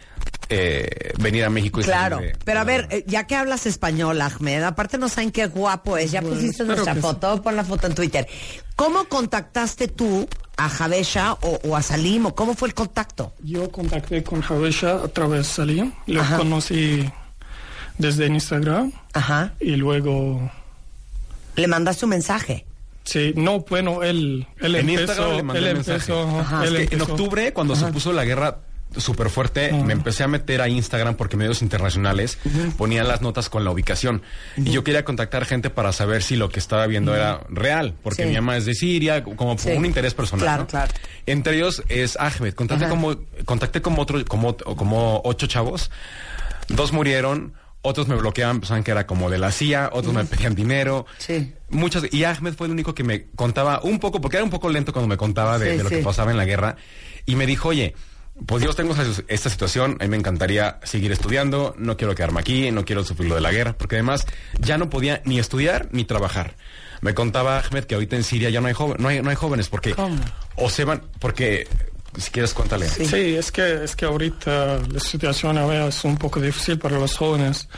eh, 0.49 1.13
venir 1.19 1.45
a 1.45 1.51
México 1.51 1.81
y 1.81 1.85
Claro, 1.85 2.17
salir 2.17 2.33
de- 2.33 2.39
pero 2.45 2.61
a 2.61 2.65
ver, 2.65 2.89
eh, 2.91 3.05
ya 3.07 3.27
que 3.27 3.37
hablas 3.37 3.67
español, 3.67 4.21
Ahmed, 4.21 4.63
aparte 4.65 4.99
no 4.99 5.09
saben 5.09 5.31
qué 5.31 5.47
guapo 5.47 5.97
es, 5.97 6.11
ya 6.11 6.21
Bueno, 6.21 6.37
pusiste 6.37 6.65
nuestra 6.65 6.93
que 6.95 7.01
sí. 7.01 7.07
foto, 7.07 7.41
pon 7.43 7.57
la 7.57 7.65
foto 7.65 7.87
en 7.87 7.95
Twitter. 7.95 8.27
¿Cómo 8.77 9.05
contactaste 9.05 9.89
tú 9.89 10.29
a 10.57 10.69
Javesha 10.69 11.35
o, 11.35 11.59
o 11.65 11.77
a 11.77 11.83
Salim 11.83 12.27
o 12.27 12.35
cómo 12.35 12.55
fue 12.55 12.69
el 12.69 12.75
contacto? 12.75 13.33
Yo 13.43 13.71
contacté 13.71 14.23
con 14.23 14.43
Javesha 14.43 14.97
a 15.05 15.09
través 15.09 15.39
de 15.39 15.45
Salim. 15.55 15.93
Lo 16.07 16.21
Ajá. 16.21 16.37
conocí 16.39 17.09
desde 17.99 18.27
Instagram 18.27 18.93
Ajá. 19.15 19.53
y 19.61 19.77
luego... 19.77 20.51
Le 21.57 21.67
mandaste 21.67 22.05
un 22.07 22.11
mensaje. 22.11 22.65
Sí, 23.05 23.33
no, 23.37 23.61
bueno, 23.61 24.03
él, 24.03 24.47
él 24.61 24.75
en 24.77 24.89
empezó... 24.89 25.03
Instagram 25.13 25.37
le 25.37 25.43
mandé 25.43 25.59
él 25.61 25.77
empezó, 25.77 26.41
Ajá. 26.41 26.65
él 26.67 26.77
Es 26.77 26.89
que 26.91 26.95
en 26.97 27.03
octubre, 27.03 27.53
cuando 27.53 27.75
se 27.77 27.87
puso 27.87 28.13
la 28.13 28.25
guerra 28.25 28.59
súper 28.99 29.31
fuerte, 29.31 29.67
Ajá. 29.71 29.77
me 29.85 29.93
empecé 29.93 30.23
a 30.25 30.29
meter 30.29 30.61
a 30.61 30.69
Instagram 30.69 31.15
porque 31.17 31.37
medios 31.37 31.63
internacionales 31.63 32.39
ponían 32.77 33.09
las 33.09 33.23
notas 33.23 33.49
con 33.49 33.65
la 33.65 33.71
ubicación. 33.71 34.23
Y 34.57 34.71
yo 34.71 34.85
quería 34.85 35.05
contactar 35.05 35.45
gente 35.45 35.71
para 35.71 35.93
saber 35.93 36.23
si 36.23 36.37
lo 36.37 36.49
que 36.49 36.59
estaba 36.59 36.87
viendo 36.87 37.15
era 37.15 37.41
real, 37.49 37.95
porque 38.03 38.23
Sí. 38.25 38.29
mi 38.29 38.35
mamá 38.37 38.57
es 38.57 38.65
de 38.67 38.75
Siria, 38.75 39.23
como 39.25 39.57
por 39.57 39.61
Sí. 39.61 39.71
un 39.73 39.85
interés 39.85 40.15
personal. 40.15 40.45
Claro, 40.45 40.63
¿no? 40.63 40.67
claro. 40.69 40.93
Entre 41.27 41.57
ellos 41.57 41.83
es 41.89 42.17
Ahmed. 42.19 42.55
Contacté 42.55 42.89
como, 42.89 43.17
contacté 43.45 43.81
como 43.83 44.03
otro, 44.03 44.25
como, 44.27 44.57
como 44.57 45.21
ocho 45.25 45.47
chavos. 45.47 45.91
Dos 46.69 46.93
murieron. 46.93 47.55
Otros 47.85 48.07
me 48.07 48.15
bloqueaban, 48.15 48.61
pensaban 48.61 48.85
que 48.85 48.93
era 48.93 49.09
como 49.09 49.29
de 49.29 49.39
la 49.39 49.51
CIA, 49.51 49.91
otros 49.93 50.15
me 50.15 50.25
pedían 50.25 50.55
dinero. 50.55 51.05
Sí. 51.19 51.53
Muchos, 51.69 52.05
y 52.13 52.23
Ahmed 52.23 52.55
fue 52.55 52.69
el 52.69 52.73
único 52.73 52.95
que 52.95 53.03
me 53.03 53.25
contaba 53.35 53.81
un 53.83 53.99
poco, 53.99 54.21
porque 54.21 54.37
era 54.37 54.45
un 54.45 54.51
poco 54.51 54.69
lento 54.69 54.93
cuando 54.93 55.09
me 55.09 55.17
contaba 55.17 55.59
de, 55.59 55.73
Sí, 55.73 55.77
de 55.79 55.83
lo 55.83 55.91
que 55.91 55.99
pasaba 55.99 56.31
en 56.31 56.37
la 56.37 56.45
guerra. 56.45 56.77
Y 57.27 57.35
me 57.35 57.45
dijo, 57.45 57.71
oye, 57.71 57.97
pues 58.47 58.63
Dios 58.63 58.75
tengo 58.77 58.95
esta- 59.29 59.51
situación, 59.51 59.97
a 60.01 60.05
mí 60.05 60.09
me 60.11 60.17
encantaría 60.17 60.79
seguir 60.83 61.13
estudiando, 61.13 61.75
no 61.79 61.97
quiero 61.97 62.15
quedarme 62.15 62.41
aquí, 62.41 62.71
no 62.71 62.85
quiero 62.85 63.05
sufrir 63.05 63.29
lo 63.29 63.35
de 63.35 63.41
la 63.41 63.53
guerra, 63.53 63.75
porque 63.77 63.97
además 63.97 64.27
ya 64.59 64.79
no 64.79 64.89
podía 64.91 65.21
ni 65.25 65.39
estudiar 65.39 65.89
ni 65.93 66.05
trabajar. 66.05 66.55
Me 67.03 67.15
contaba 67.15 67.59
Ahmed 67.59 67.85
que 67.85 67.95
ahorita 67.95 68.17
en 68.17 68.25
Siria 68.25 68.49
ya 68.51 68.61
no 68.61 68.69
hay, 68.69 68.75
joven, 68.75 68.97
no 69.01 69.09
hay, 69.09 69.21
no 69.23 69.31
hay 69.31 69.37
jóvenes, 69.37 69.69
porque 69.69 69.95
¿Cómo? 69.95 70.17
o 70.57 70.71
se 70.71 70.85
van, 70.85 71.03
porque 71.19 71.67
si 72.17 72.31
quieres 72.31 72.55
cuéntale. 72.55 72.89
Sí. 72.89 73.05
es 73.37 73.51
que 73.53 73.85
es 73.85 73.97
que 73.97 74.05
ahorita 74.05 74.81
la 74.91 75.01
situación 75.01 75.59
a 75.59 75.87
es 75.89 76.05
un 76.05 76.17
poco 76.17 76.41
difícil 76.41 76.79
para 76.79 76.99
los 76.99 77.17
jóvenes 77.17 77.69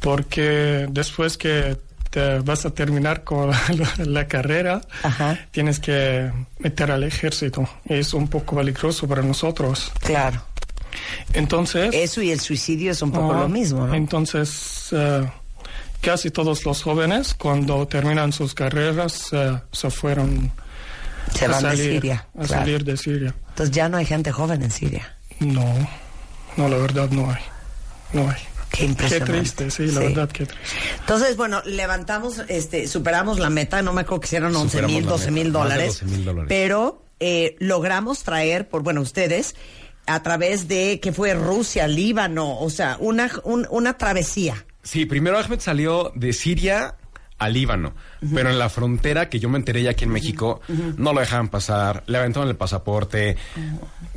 porque 0.00 0.86
después 0.90 1.36
que 1.36 1.76
te 2.10 2.38
vas 2.40 2.64
a 2.66 2.70
terminar 2.70 3.24
con 3.24 3.50
la, 3.78 3.92
la 3.98 4.26
carrera 4.28 4.80
Ajá. 5.02 5.38
tienes 5.50 5.78
que 5.80 6.30
meter 6.58 6.90
al 6.90 7.02
ejército 7.04 7.68
es 7.84 8.14
un 8.14 8.28
poco 8.28 8.56
peligroso 8.56 9.06
para 9.08 9.22
nosotros. 9.22 9.92
Claro. 10.00 10.42
Entonces 11.34 11.90
Eso 11.94 12.22
y 12.22 12.30
el 12.30 12.40
suicidio 12.40 12.92
es 12.92 13.02
un 13.02 13.12
poco 13.12 13.34
Ah, 13.34 13.40
lo 13.40 13.48
mismo, 13.48 13.86
¿no? 13.86 13.94
Entonces, 13.94 14.88
eh, 14.92 15.28
casi 16.00 16.30
todos 16.30 16.64
los 16.64 16.82
jóvenes, 16.82 17.34
cuando 17.34 17.86
terminan 17.86 18.32
sus 18.32 18.54
carreras, 18.54 19.28
eh, 19.32 19.58
se 19.72 19.90
fueron 19.90 20.50
Se 21.34 21.44
a 21.44 21.48
van 21.48 21.62
de 21.64 21.68
salir, 21.70 21.92
Siria. 21.92 22.26
A 22.34 22.38
claro. 22.46 22.48
salir 22.48 22.84
de 22.84 22.96
Siria. 22.96 23.34
Entonces 23.50 23.74
ya 23.74 23.88
no 23.88 23.96
hay 23.98 24.06
gente 24.06 24.32
joven 24.32 24.62
en 24.62 24.70
Siria. 24.70 25.16
No, 25.40 25.64
no, 26.56 26.68
la 26.68 26.76
verdad 26.78 27.10
no 27.10 27.30
hay. 27.30 27.42
No 28.14 28.30
hay. 28.30 28.36
Qué 28.70 28.84
impresionante. 28.84 29.32
triste, 29.32 29.70
sí, 29.70 29.86
la 29.86 30.00
Sí. 30.00 30.06
verdad, 30.08 30.28
qué 30.30 30.46
triste. 30.46 30.66
Entonces, 31.00 31.36
bueno, 31.36 31.62
levantamos, 31.64 32.42
este, 32.48 32.88
superamos 32.88 33.38
la 33.38 33.48
meta, 33.50 33.80
no 33.82 33.92
me 33.92 34.02
acuerdo 34.02 34.20
que 34.20 34.26
hicieron 34.26 34.54
11 34.54 34.68
Superamos 34.78 34.94
mil, 34.96 35.04
la 35.04 35.10
12 35.10 35.30
mil 35.30 35.52
dólares. 35.52 35.86
12,000 36.00 36.24
dólares. 36.24 36.46
Pero 36.48 37.02
eh, 37.20 37.56
logramos 37.60 38.22
traer, 38.24 38.68
por 38.68 38.82
bueno, 38.82 39.00
ustedes, 39.00 39.54
a 40.06 40.22
través 40.22 40.68
de, 40.68 41.00
que 41.00 41.12
fue 41.12 41.32
Rusia, 41.34 41.88
Líbano, 41.88 42.60
o 42.60 42.68
sea, 42.70 42.96
una, 43.00 43.30
un- 43.44 43.66
una 43.70 43.96
travesía. 43.96 44.66
Sí, 44.82 45.06
primero 45.06 45.38
Ahmed 45.38 45.60
salió 45.60 46.12
de 46.14 46.32
Siria 46.32 46.94
a 47.38 47.48
Líbano. 47.48 47.92
Pero 48.34 48.50
en 48.50 48.58
la 48.58 48.68
frontera, 48.68 49.28
que 49.28 49.38
yo 49.38 49.48
me 49.48 49.58
enteré 49.58 49.82
ya 49.82 49.90
aquí 49.90 50.04
en 50.04 50.10
México, 50.10 50.60
no 50.96 51.12
lo 51.12 51.20
dejaban 51.20 51.48
pasar, 51.48 52.02
le 52.06 52.18
aventaron 52.18 52.48
el 52.48 52.56
pasaporte. 52.56 53.36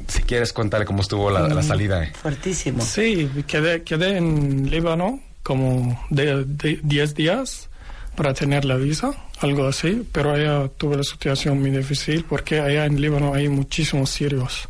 Si 0.07 0.23
quieres, 0.23 0.53
contarle 0.53 0.85
cómo 0.85 1.01
estuvo 1.01 1.29
la, 1.29 1.47
la 1.47 1.63
salida. 1.63 2.09
Fuertísimo. 2.21 2.81
Sí, 2.81 3.29
quedé, 3.47 3.83
quedé 3.83 4.17
en 4.17 4.69
Líbano 4.69 5.19
como 5.43 5.99
de 6.09 6.45
de 6.45 6.79
10 6.83 7.15
días 7.15 7.69
para 8.15 8.33
tener 8.33 8.65
la 8.65 8.75
visa, 8.75 9.11
algo 9.39 9.65
así, 9.67 10.05
pero 10.11 10.33
allá 10.33 10.67
tuve 10.77 10.97
la 10.97 11.03
situación 11.03 11.61
muy 11.61 11.71
difícil 11.71 12.25
porque 12.27 12.59
allá 12.59 12.85
en 12.85 12.99
Líbano 12.99 13.33
hay 13.33 13.47
muchísimos 13.47 14.09
sirios. 14.09 14.67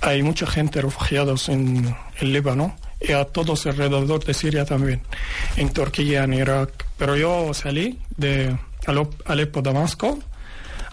Hay 0.00 0.22
mucha 0.22 0.46
gente 0.46 0.80
refugiados 0.80 1.48
en 1.48 1.94
el 2.18 2.32
Líbano 2.32 2.74
y 3.00 3.12
a 3.12 3.24
todos 3.24 3.66
alrededor 3.66 4.24
de 4.24 4.34
Siria 4.34 4.64
también, 4.64 5.02
en 5.56 5.70
Turquía, 5.72 6.24
en 6.24 6.34
Irak. 6.34 6.86
Pero 6.96 7.16
yo 7.16 7.52
salí 7.54 7.98
de 8.16 8.56
Alep- 8.86 9.22
Alepo, 9.26 9.60
Damasco, 9.62 10.18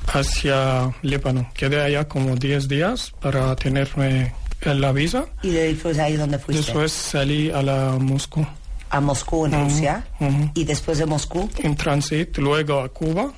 hacia 0.07 0.91
Líbano. 1.01 1.49
Quedé 1.53 1.81
allá 1.81 2.07
como 2.07 2.35
10 2.35 2.67
días 2.67 3.13
para 3.21 3.55
tenerme 3.55 4.33
la 4.61 4.91
visa. 4.91 5.25
¿Y 5.41 5.49
después 5.51 5.97
ahí 5.99 6.15
dónde 6.15 6.39
fuiste? 6.39 6.63
Después 6.65 6.91
salí 6.91 7.51
a 7.51 7.61
la 7.61 7.97
Moscú. 7.99 8.45
A 8.89 8.99
Moscú, 9.01 9.45
en 9.45 9.53
Rusia. 9.63 10.05
Y 10.53 10.63
después 10.65 10.97
de 10.99 11.05
Moscú. 11.05 11.49
En 11.59 11.75
tránsito, 11.75 12.41
luego 12.41 12.79
a 12.81 12.89
Cuba. 12.89 13.31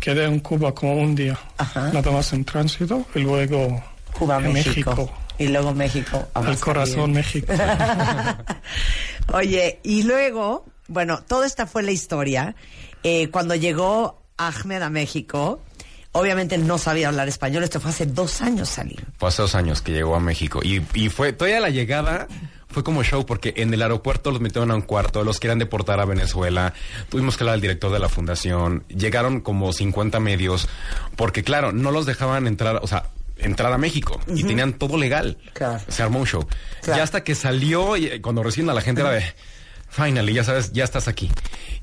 Quedé 0.00 0.24
en 0.26 0.40
Cuba 0.40 0.74
como 0.74 0.94
un 0.96 1.14
día. 1.14 1.36
Nada 1.74 2.10
más 2.10 2.32
en 2.32 2.44
tránsito. 2.44 3.04
Y 3.14 3.20
luego 3.20 3.82
Cuba, 4.12 4.38
México. 4.38 5.10
Y 5.38 5.48
luego 5.48 5.74
México. 5.74 6.28
Al 6.34 6.58
corazón 6.58 7.12
México. 7.12 7.52
Oye, 9.32 9.80
y 9.82 10.02
luego, 10.04 10.64
bueno, 10.88 11.22
toda 11.26 11.46
esta 11.46 11.66
fue 11.66 11.82
la 11.82 11.90
historia. 11.90 12.54
Eh, 13.02 13.28
cuando 13.30 13.54
llegó 13.54 14.22
Ahmed 14.36 14.82
a 14.82 14.90
México, 14.90 15.60
obviamente 16.12 16.58
no 16.58 16.78
sabía 16.78 17.08
hablar 17.08 17.28
español. 17.28 17.64
Esto 17.64 17.80
fue 17.80 17.90
hace 17.90 18.06
dos 18.06 18.40
años 18.40 18.68
salir. 18.68 19.04
Fue 19.18 19.28
hace 19.28 19.42
dos 19.42 19.54
años 19.54 19.82
que 19.82 19.92
llegó 19.92 20.14
a 20.14 20.20
México. 20.20 20.60
Y, 20.62 20.82
y 20.94 21.08
fue, 21.08 21.32
todavía 21.32 21.60
la 21.60 21.70
llegada 21.70 22.28
fue 22.68 22.84
como 22.84 23.02
show 23.02 23.24
porque 23.24 23.54
en 23.56 23.72
el 23.72 23.80
aeropuerto 23.80 24.30
los 24.30 24.42
metieron 24.42 24.70
a 24.70 24.74
un 24.74 24.82
cuarto, 24.82 25.24
los 25.24 25.40
querían 25.40 25.58
deportar 25.58 25.98
a 25.98 26.04
Venezuela. 26.04 26.74
Tuvimos 27.08 27.36
que 27.36 27.44
hablar 27.44 27.54
al 27.54 27.60
director 27.62 27.90
de 27.90 27.98
la 27.98 28.10
fundación. 28.10 28.84
Llegaron 28.88 29.40
como 29.40 29.72
50 29.72 30.20
medios 30.20 30.68
porque, 31.16 31.42
claro, 31.42 31.72
no 31.72 31.90
los 31.90 32.04
dejaban 32.04 32.46
entrar, 32.46 32.80
o 32.82 32.86
sea, 32.86 33.04
entrar 33.38 33.72
a 33.72 33.78
México 33.78 34.20
y 34.26 34.44
tenían 34.44 34.72
todo 34.74 34.96
legal. 34.96 35.38
Claro. 35.52 35.80
Se 35.88 36.02
armó 36.02 36.20
un 36.20 36.26
show. 36.26 36.46
Claro. 36.82 36.98
Ya 36.98 37.02
hasta 37.02 37.24
que 37.24 37.34
salió, 37.34 37.96
y, 37.96 38.06
eh, 38.06 38.20
cuando 38.20 38.42
recién 38.42 38.68
a 38.70 38.74
la 38.74 38.80
gente 38.80 39.00
era 39.00 39.10
de. 39.10 39.24
Finally, 39.88 40.34
ya 40.34 40.44
sabes, 40.44 40.72
ya 40.72 40.84
estás 40.84 41.08
aquí. 41.08 41.30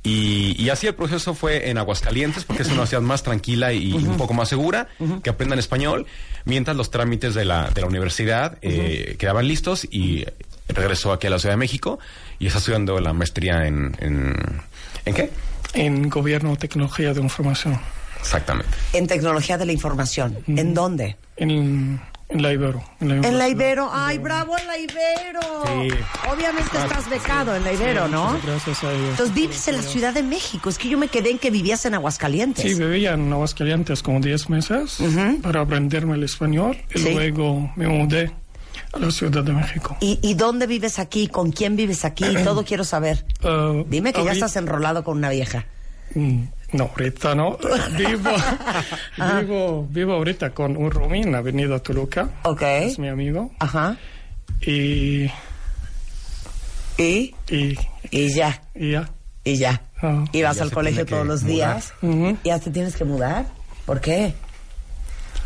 Y, 0.04 0.62
y 0.62 0.70
así 0.70 0.88
el 0.88 0.94
proceso 0.94 1.34
fue 1.34 1.70
en 1.70 1.78
Aguascalientes, 1.78 2.44
porque 2.44 2.64
es 2.64 2.70
una 2.70 2.86
ciudad 2.86 3.02
más 3.02 3.24
tranquila 3.24 3.72
y 3.72 3.94
un 3.94 4.18
poco 4.18 4.34
más 4.34 4.50
segura, 4.50 4.90
que 5.24 5.30
aprendan 5.30 5.58
español, 5.58 6.06
mientras 6.44 6.76
los 6.76 6.92
trámites 6.92 7.34
de 7.34 7.46
la, 7.46 7.70
de 7.70 7.82
la 7.82 7.88
universidad 7.88 8.58
eh, 8.62 9.16
quedaban 9.18 9.48
listos 9.48 9.88
y 9.90 10.26
regresó 10.68 11.14
aquí 11.14 11.28
a 11.28 11.30
la 11.30 11.40
Ciudad 11.40 11.54
de 11.54 11.58
México 11.58 11.98
y 12.40 12.48
está 12.48 12.60
estudiando 12.60 13.00
la 13.00 13.14
maestría 13.14 13.66
en... 13.66 13.96
¿En, 14.00 14.62
¿en 15.06 15.14
qué? 15.14 15.30
En 15.74 16.10
Gobierno 16.10 16.56
Tecnología 16.58 17.14
de 17.14 17.22
Información. 17.22 17.80
Exactamente. 18.24 18.72
En 18.94 19.06
tecnología 19.08 19.58
de 19.58 19.66
la 19.66 19.74
información. 19.74 20.38
¿En 20.48 20.74
dónde? 20.74 21.18
En, 21.36 22.00
en 22.30 22.42
la 22.42 22.54
Ibero. 22.54 22.82
En 23.02 23.10
la, 23.22 23.28
En 23.28 23.38
la 23.38 23.50
Ibero. 23.50 23.90
¡Ay, 23.92 24.18
bravo 24.18 24.58
en 24.58 24.66
la 24.66 24.78
Ibero! 24.78 25.42
Sí. 25.66 25.90
Obviamente 26.32 26.78
estás 26.78 27.10
becado 27.10 27.56
en 27.56 27.64
la 27.64 27.74
Ibero, 27.74 28.06
Sí, 28.06 28.12
¿no? 28.12 28.40
Gracias 28.46 28.84
a 28.84 28.92
Dios. 28.92 29.10
Entonces 29.12 29.36
vives 29.36 29.68
en 29.68 29.76
la 29.76 29.82
Ciudad 29.84 30.14
de 30.14 30.24
México. 30.24 30.70
Es 30.70 30.78
que 30.78 30.88
yo 30.90 30.98
me 30.98 31.10
quedé 31.10 31.32
en 31.32 31.38
que 31.38 31.52
vivías 31.52 31.86
en 31.86 31.96
Aguascalientes. 31.96 32.64
Sí, 32.64 32.74
vivía 32.82 33.14
en 33.14 33.32
Aguascalientes 33.32 34.02
como 34.02 34.20
10 34.22 34.50
meses 34.50 34.98
para 35.42 35.62
aprenderme 35.62 36.16
el 36.16 36.24
español 36.24 36.78
y 36.96 37.00
Sí. 37.00 37.14
luego 37.14 37.72
me 37.76 37.88
mudé 37.88 38.32
a 38.94 39.00
la 39.00 39.12
Ciudad 39.12 39.44
de 39.44 39.52
México. 39.54 39.98
¿Y, 40.00 40.18
y 40.24 40.34
dónde 40.36 40.66
vives 40.66 40.98
aquí? 41.00 41.28
¿Con 41.28 41.52
quién 41.52 41.76
vives 41.76 42.06
aquí? 42.06 42.26
Todo 42.44 42.64
quiero 42.66 42.84
saber. 42.86 43.26
Uh, 43.44 43.84
Dime 43.88 44.14
que 44.14 44.24
ya 44.24 44.32
estás 44.32 44.56
enrolado 44.56 45.04
con 45.04 45.18
una 45.18 45.30
vieja. 45.30 45.66
Mm, 46.16 46.44
No, 46.74 46.86
ahorita 46.86 47.36
no. 47.36 47.58
Vivo, 47.98 48.32
vivo, 49.40 49.88
vivo 49.90 50.14
ahorita 50.14 50.50
con 50.52 50.76
un 50.76 50.90
roomie 50.92 51.22
en 51.22 51.32
la 51.32 51.38
avenida 51.40 51.80
Toluca. 51.80 52.30
Ok. 52.44 52.62
Es 52.64 53.00
mi 53.00 53.08
amigo. 53.10 53.52
Ajá. 53.60 53.96
Y... 54.62 55.26
¿Y? 56.98 57.36
Y... 57.50 57.78
Y 58.12 58.34
ya. 58.34 58.62
Y 58.76 58.92
ya. 58.92 59.10
Y 59.44 59.56
ya. 59.58 59.82
Ah. 60.02 60.26
Y 60.32 60.42
vas 60.42 60.58
Ya 60.58 60.64
al 60.64 60.72
colegio 60.72 61.06
todos 61.06 61.26
los 61.26 61.44
mudar. 61.44 61.56
días. 61.56 61.94
Ujú. 62.02 62.38
¿Ya 62.44 62.60
te 62.60 62.72
tienes 62.72 62.96
que 62.96 63.04
mudar? 63.06 63.46
¿Por 63.86 64.02
qué? 64.02 64.34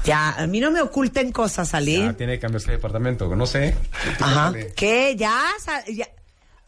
Ya, 0.04 0.32
a 0.32 0.48
mí 0.48 0.60
no 0.60 0.72
me 0.72 0.82
oculten 0.82 1.32
cosas, 1.32 1.74
Ali. 1.74 1.98
Ya 1.98 2.14
tiene 2.14 2.34
que 2.34 2.40
cambiarse 2.40 2.68
de 2.68 2.78
departamento, 2.78 3.34
no 3.36 3.46
sé. 3.46 3.76
Ajá. 4.22 4.54
¿Qué? 4.76 5.16
¿Ya? 5.18 5.42
Ya? 5.94 6.08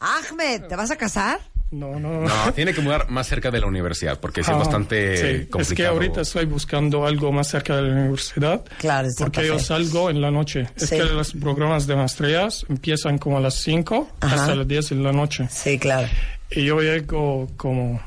Ahmed, 0.00 0.62
¿te 0.66 0.76
vas 0.76 0.90
a 0.90 0.96
casar? 0.96 1.40
No, 1.72 2.00
no. 2.00 2.22
No, 2.22 2.52
tiene 2.52 2.74
que 2.74 2.80
mudar 2.80 3.08
más 3.10 3.28
cerca 3.28 3.50
de 3.52 3.60
la 3.60 3.66
universidad 3.68 4.18
porque 4.18 4.42
sí 4.42 4.50
es 4.50 4.56
Ah, 4.56 4.58
bastante 4.58 5.16
sí. 5.16 5.22
complicado. 5.46 5.60
Es 5.62 5.72
que 5.74 5.86
ahorita 5.86 6.20
estoy 6.22 6.44
buscando 6.46 7.06
algo 7.06 7.30
más 7.30 7.46
cerca 7.48 7.76
de 7.76 7.82
la 7.82 7.92
universidad. 8.00 8.64
Claro, 8.78 9.06
en 9.06 9.14
Porque 9.16 9.46
yo 9.46 9.58
salgo 9.60 10.10
en 10.10 10.20
la 10.20 10.32
noche. 10.32 10.66
Es 10.76 10.88
Sí. 10.88 10.96
que 10.96 11.04
los 11.04 11.32
programas 11.34 11.86
de 11.86 11.94
maestrías 11.94 12.66
empiezan 12.68 13.18
como 13.18 13.36
a 13.36 13.40
las 13.40 13.54
5 13.54 14.08
Ajá. 14.20 14.34
hasta 14.34 14.54
las 14.56 14.66
10 14.66 14.88
de 14.88 14.96
la 14.96 15.12
noche. 15.12 15.46
Sí, 15.48 15.78
claro. 15.78 16.08
Y 16.50 16.64
yo 16.64 16.80
llego 16.80 17.46
como 17.56 18.00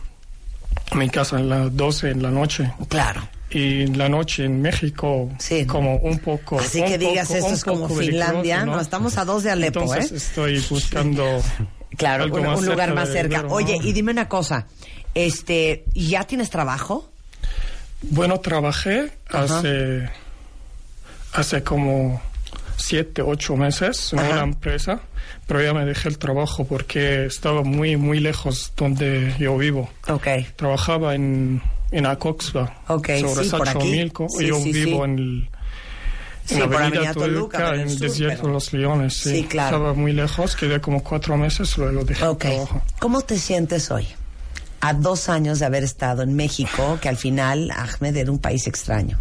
a 0.91 0.95
mi 0.95 1.10
casa 1.10 1.38
a 1.38 1.40
las 1.41 1.73
12 1.76 2.10
en 2.10 2.22
la 2.22 2.31
noche. 2.31 2.69
Claro. 2.90 3.22
Y 3.49 3.84
en 3.84 3.98
la 3.98 4.10
noche 4.10 4.44
en 4.44 4.61
México, 4.61 5.30
como 5.68 5.95
un 5.98 6.19
poco. 6.19 6.60
Así 6.60 6.81
un 6.81 6.88
que 6.88 6.98
digas, 6.98 7.27
poco- 7.30 7.40
esto 7.40 7.53
es 7.53 7.64
como 7.64 7.88
Finlandia. 7.88 8.65
No, 8.65 8.77
estamos 8.81 9.18
a 9.18 9.23
dos 9.23 9.44
de 9.44 9.52
Alepo, 9.52 9.80
Entonces 9.81 10.11
¿eh? 10.11 10.15
estoy 10.18 10.60
buscando. 10.69 11.23
Claro, 11.97 12.25
un, 12.25 12.31
lugar 12.31 12.59
cerca 12.61 12.93
más 12.93 13.07
de 13.09 13.13
cerca. 13.13 13.45
Oye, 13.49 13.77
y 13.81 13.93
dime 13.93 14.11
una 14.11 14.27
cosa. 14.27 14.67
Este, 15.13 15.83
¿ya 15.93 16.23
tienes 16.23 16.49
trabajo? 16.49 17.09
Bueno, 18.01 18.39
trabajé 18.39 19.11
Ajá. 19.29 19.59
hace, 19.59 20.09
hace 21.33 21.63
como 21.63 22.21
siete, 22.77 23.21
ocho 23.21 23.55
meses 23.55 24.11
en 24.13 24.19
Ajá. 24.19 24.29
una 24.31 24.43
empresa, 24.43 25.01
pero 25.47 25.61
ya 25.61 25.73
me 25.73 25.85
dejé 25.85 26.09
el 26.09 26.17
trabajo 26.17 26.65
porque 26.65 27.25
estaba 27.25 27.63
muy, 27.63 27.95
muy 27.95 28.19
lejos 28.19 28.73
donde 28.75 29.33
yo 29.39 29.57
vivo. 29.57 29.89
Ok. 30.07 30.27
Trabajaba 30.55 31.15
en, 31.15 31.61
en 31.91 32.05
Acoxpa, 32.05 32.81
Ok, 32.87 33.09
sobre 33.21 33.45
sí, 33.45 33.49
por 33.51 33.69
aquí. 33.69 33.79
Xochimilco, 33.79 34.27
Sí, 34.29 34.45
y 34.45 34.47
yo 34.47 34.59
sí, 34.59 34.71
vivo 34.71 35.05
en 35.05 35.19
el... 35.19 35.49
Sí, 36.45 36.55
en 36.55 36.63
avenida 36.63 36.85
Avenida 36.87 37.13
Toluca, 37.13 37.57
Toluca, 37.57 37.75
en 37.75 37.81
el 37.81 37.89
sur, 37.91 37.99
desierto 37.99 38.41
pero- 38.41 38.53
los 38.53 38.73
Leones. 38.73 39.13
Sí, 39.15 39.29
Sí, 39.37 39.43
claro. 39.45 39.77
Estaba 39.77 39.93
muy 39.93 40.11
lejos, 40.13 40.55
quedé 40.55 40.81
como 40.81 41.01
cuatro 41.03 41.37
meses, 41.37 41.77
luego 41.77 42.03
dejé 42.03 42.25
Ok. 42.25 42.43
el 42.45 42.51
trabajo. 42.51 42.81
¿Cómo 42.99 43.21
te 43.21 43.37
sientes 43.39 43.89
hoy? 43.91 44.07
A 44.81 44.93
dos 44.93 45.29
años 45.29 45.59
de 45.59 45.65
haber 45.65 45.83
estado 45.83 46.23
en 46.23 46.35
México, 46.35 46.97
que 47.01 47.07
al 47.07 47.15
final 47.17 47.71
Ahmed 47.71 48.17
era 48.17 48.29
un 48.31 48.39
país 48.39 48.67
extraño. 48.67 49.17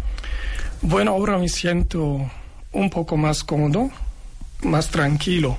Bueno, 0.81 1.11
ahora 1.11 1.37
me 1.37 1.47
siento 1.47 2.29
un 2.73 2.89
poco 2.89 3.15
más 3.15 3.45
cómodo, 3.45 3.89
más 4.63 4.89
tranquilo, 4.89 5.57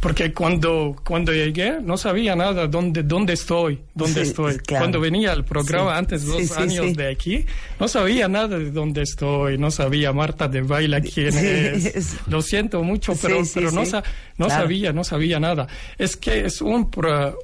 porque 0.00 0.32
cuando, 0.32 0.94
cuando 1.04 1.32
llegué 1.32 1.80
no 1.82 1.96
sabía 1.96 2.36
nada 2.36 2.66
dónde, 2.68 3.02
dónde 3.02 3.32
estoy, 3.32 3.80
dónde 3.94 4.22
Sí, 4.24 4.28
estoy. 4.30 4.56
claro. 4.58 4.82
Cuando 4.84 5.00
venía 5.00 5.32
al 5.32 5.44
programa 5.44 5.92
Sí. 5.92 5.98
antes, 5.98 6.24
dos 6.26 6.42
Sí, 6.42 6.52
años 6.56 6.94
de 6.94 7.10
aquí, 7.10 7.44
no 7.80 7.88
sabía 7.88 8.28
nada 8.28 8.58
de 8.58 8.70
dónde 8.70 9.02
estoy, 9.02 9.58
no 9.58 9.70
sabía 9.70 10.12
Marta 10.12 10.46
de 10.48 10.60
Baila 10.62 11.00
quién 11.00 11.28
es. 11.36 12.16
Lo 12.28 12.42
siento 12.42 12.82
mucho, 12.82 13.14
pero, 13.20 13.40
pero 13.54 13.70
no, 13.72 13.82
no 13.84 14.00
Claro. 14.46 14.50
sabía, 14.62 14.92
no 14.92 15.02
sabía 15.02 15.40
nada. 15.40 15.66
Es 15.98 16.16
que 16.16 16.44
es 16.46 16.60
un, 16.60 16.90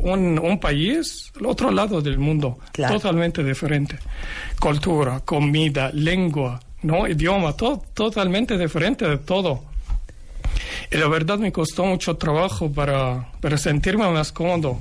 un, 0.01 0.39
un 0.39 0.61
país, 0.61 1.33
el 1.41 1.47
otro 1.47 1.71
lado 1.71 2.01
del 2.03 2.19
mundo, 2.19 2.59
Claro. 2.73 2.95
totalmente 2.95 3.43
diferente. 3.43 3.99
Cultura, 4.61 5.21
comida, 5.21 5.91
lengua, 5.93 6.61
no 6.83 7.07
idioma, 7.09 7.57
todo 7.57 7.83
totalmente 7.95 8.57
diferente 8.59 9.09
de 9.09 9.19
todo. 9.19 9.65
Y 10.91 10.97
la 10.97 11.09
verdad 11.09 11.39
me 11.39 11.53
costó 11.53 11.85
mucho 11.85 12.17
trabajo 12.17 12.71
para, 12.71 13.31
para 13.41 13.57
sentirme 13.59 14.09
más 14.11 14.33
cómodo. 14.33 14.79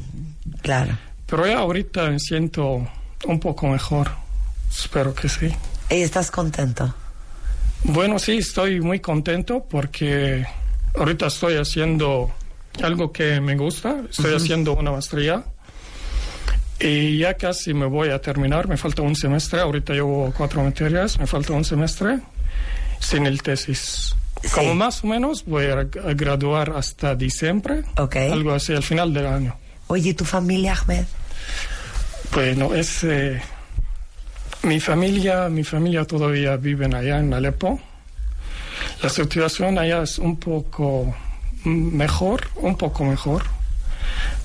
Claro. 0.61 0.97
Pero 1.25 1.47
ya 1.47 1.59
ahorita 1.59 2.09
me 2.09 2.19
siento 2.19 2.87
un 3.25 3.39
poco 3.39 3.67
mejor. 3.67 4.09
Espero 4.69 5.13
que 5.13 5.29
sí. 5.29 5.49
¿Y 5.89 6.01
estás 6.01 6.31
contento? 6.31 6.93
Bueno, 7.83 8.19
sí, 8.19 8.37
estoy 8.37 8.79
muy 8.79 8.99
contento 8.99 9.65
porque 9.69 10.45
ahorita 10.95 11.27
estoy 11.27 11.55
haciendo 11.57 12.31
algo 12.83 13.11
que 13.11 13.41
me 13.41 13.55
gusta. 13.55 13.97
Estoy 14.09 14.33
Ujú. 14.33 14.37
haciendo 14.43 14.73
una 14.75 14.91
maestría. 14.91 15.43
Y 16.79 17.19
ya 17.19 17.35
casi 17.35 17.73
me 17.73 17.85
voy 17.85 18.09
a 18.09 18.19
terminar. 18.19 18.67
Me 18.67 18.77
falta 18.77 19.01
un 19.01 19.15
semestre. 19.15 19.61
Ahorita 19.61 19.93
llevo 19.93 20.33
cuatro 20.35 20.63
materias. 20.63 21.19
Me 21.19 21.27
falta 21.27 21.53
un 21.53 21.63
semestre 21.63 22.19
sin 22.99 23.25
el 23.25 23.41
tesis. 23.41 24.15
Como 24.53 24.75
más 24.75 25.03
o 25.03 25.07
menos 25.07 25.45
voy 25.45 25.65
a, 25.65 25.83
graduar 26.13 26.73
hasta 26.75 27.15
diciembre. 27.15 27.83
Algo 27.95 28.53
así, 28.53 28.73
al 28.73 28.83
final 28.83 29.13
del 29.13 29.27
año. 29.27 29.55
Oye, 29.87 30.09
¿y 30.09 30.13
tu 30.13 30.25
familia, 30.25 30.73
Ahmed? 30.73 31.05
Bueno, 32.33 32.73
es 32.73 33.03
eh, 33.03 33.41
mi 34.63 34.79
familia, 34.79 35.49
mi 35.49 35.63
familia 35.63 36.05
todavía 36.05 36.55
viven 36.57 36.95
allá 36.95 37.19
en 37.19 37.33
Alepo. 37.33 37.79
La 39.03 39.09
situación 39.09 39.77
allá 39.77 40.01
es 40.03 40.17
un 40.17 40.37
poco 40.37 41.13
mejor, 41.65 42.47
un 42.55 42.75
poco 42.77 43.03
mejor, 43.03 43.43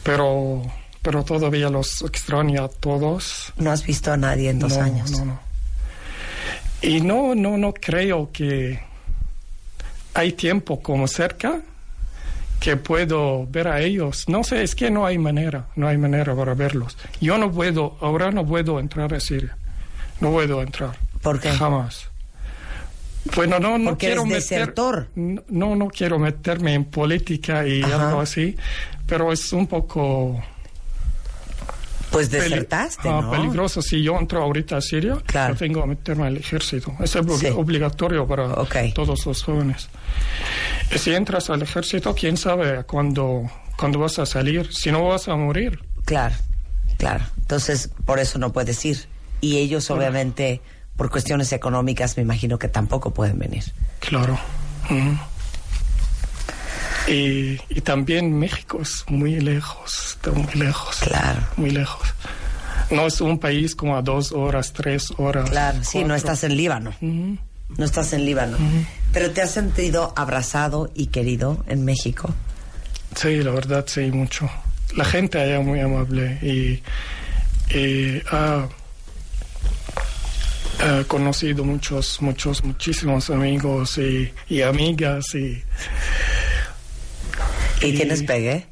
pero 0.03 0.63
pero 1.07 1.23
todavía 1.23 1.71
los 1.71 2.03
extraño 2.03 2.65
a 2.65 2.69
todos. 2.69 3.53
No 3.59 3.71
has 3.71 3.87
visto 3.87 4.13
a 4.13 4.17
nadie 4.17 4.51
en 4.51 4.59
dos 4.59 4.77
No, 4.77 4.83
años. 4.83 5.11
No, 5.13 5.25
no. 5.25 5.41
Y 6.83 7.01
no, 7.01 7.37
no, 7.37 7.57
no 7.57 7.73
creo 7.73 8.31
que 8.33 8.81
hay 10.17 10.33
tiempo 10.33 10.81
como 10.83 11.07
cerca 11.09 11.61
que 12.61 12.77
puedo 12.77 13.47
ver 13.47 13.69
a 13.69 13.81
ellos. 13.81 14.29
No 14.29 14.43
sé, 14.43 14.63
es 14.63 14.75
que 14.75 14.91
no 14.91 15.05
hay 15.07 15.19
manera, 15.19 15.67
no 15.77 15.87
hay 15.89 15.99
manera 15.99 16.35
para 16.35 16.55
verlos. 16.55 16.97
Yo 17.21 17.37
no 17.39 17.51
puedo, 17.53 17.97
ahora 18.01 18.31
no 18.31 18.47
puedo 18.47 18.81
entrar 18.81 19.13
a 19.15 19.21
Siria. 19.21 19.57
No 20.21 20.31
puedo 20.33 20.63
entrar. 20.63 20.97
¿Por 21.23 21.39
qué? 21.41 21.51
Jamás. 21.51 22.09
Bueno, 23.35 23.59
no, 23.59 23.77
no 23.77 23.91
Porque 23.91 24.07
quiero 24.07 24.23
eres 24.25 24.51
meter- 24.51 25.09
no, 25.49 25.75
no 25.77 25.89
quiero 25.89 26.19
meterme 26.19 26.75
en 26.75 26.85
política 26.85 27.67
y 27.67 27.83
Ajá. 27.83 28.09
algo 28.09 28.21
así, 28.21 28.57
pero 29.07 29.33
es 29.33 29.53
un 29.53 29.67
poco 29.67 30.41
Pues 32.17 32.31
desertaste, 32.31 33.09
ah, 33.11 33.21
¿no? 33.23 33.31
peligroso. 33.31 33.83
Si 33.83 34.03
yo 34.03 34.19
entro 34.19 34.43
ahorita 34.43 34.79
a 34.79 34.81
Siria, 34.81 35.19
yo 35.33 35.55
tengo 35.57 35.83
que 35.83 35.89
meterme 35.89 36.27
al 36.27 36.37
ejército. 36.39 36.95
Es 37.01 37.11
Sí. 37.11 37.47
obligatorio 37.55 38.27
para 38.27 38.49
todos 38.95 39.27
los 39.27 39.43
jóvenes. 39.43 39.89
Y 40.95 40.99
si 40.99 41.13
entras 41.15 41.51
al 41.51 41.63
ejército, 41.63 42.15
quién 42.15 42.37
sabe 42.37 42.85
cuándo, 42.85 43.43
cuándo 43.77 43.99
vas 43.99 44.19
a 44.19 44.25
salir. 44.27 44.73
Si 44.73 44.91
no 44.91 45.05
vas 45.09 45.29
a 45.29 45.37
morir. 45.37 45.79
Claro, 46.05 46.35
claro. 46.97 47.25
Entonces, 47.39 47.91
por 48.05 48.19
eso 48.19 48.39
no 48.39 48.53
puedes 48.53 48.83
ir. 48.85 49.07
Y 49.41 49.59
ellos, 49.59 49.91
obviamente, 49.91 50.63
por 50.97 51.11
cuestiones 51.11 51.53
económicas, 51.53 52.17
me 52.17 52.23
imagino 52.23 52.59
que 52.59 52.69
tampoco 52.69 53.13
pueden 53.13 53.39
venir. 53.39 53.65
Claro. 54.01 54.39
Ujú. 54.91 55.19
Y, 57.09 57.61
y 57.69 57.81
también 57.83 58.37
México 58.37 58.81
es 58.83 59.05
muy 59.09 59.41
lejos, 59.41 60.17
está 60.17 60.33
muy 60.33 60.53
lejos. 60.55 60.97
Claro. 60.97 61.41
Muy 61.57 61.71
lejos. 61.71 62.09
No 62.91 63.07
es 63.07 63.21
un 63.21 63.39
país 63.39 63.75
como 63.75 63.97
a 63.97 64.03
dos 64.03 64.33
horas, 64.33 64.73
tres 64.73 65.13
horas. 65.17 65.51
Claro, 65.51 65.79
sí, 65.83 65.99
no 65.99 66.07
cuatro. 66.09 66.17
estás 66.17 66.45
en 66.45 66.57
Líbano. 66.57 66.91
Ujú. 67.01 67.39
No 67.77 67.85
estás 67.85 68.13
en 68.13 68.25
Líbano. 68.25 68.57
Pero 69.13 69.31
te 69.31 69.43
has 69.43 69.51
sentido 69.53 70.13
abrazado 70.17 70.91
y 70.95 71.07
querido 71.07 71.65
en 71.69 71.85
México. 71.85 72.33
Sí, 73.15 73.43
la 73.43 73.51
verdad, 73.51 73.85
sí, 73.89 74.11
mucho. 74.13 74.49
La 74.95 75.05
gente 75.05 75.41
allá 75.41 75.61
muy 75.61 75.81
amable 75.81 76.39
y, 76.43 76.83
y 77.77 78.23
ha, 78.31 78.69
ha 80.81 81.05
conocido 81.09 81.65
muchos, 81.65 82.21
muchos, 82.23 82.63
muchísimos 82.65 83.31
amigos 83.31 83.99
y, 83.99 84.33
y 84.49 84.63
amigas 84.63 85.35
y... 85.35 85.63
¿Y 87.81 87.93
tienes 87.93 88.23
pegue? 88.23 88.67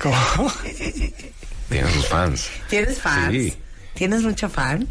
¿Cómo? 0.00 0.52
Tienen 1.68 1.92
sus 1.92 2.06
fans. 2.06 2.48
¿Tienes 2.68 3.00
fans? 3.00 3.32
Sí. 3.32 3.54
¿Tienes 3.94 4.22
mucho 4.22 4.48
fan? 4.48 4.86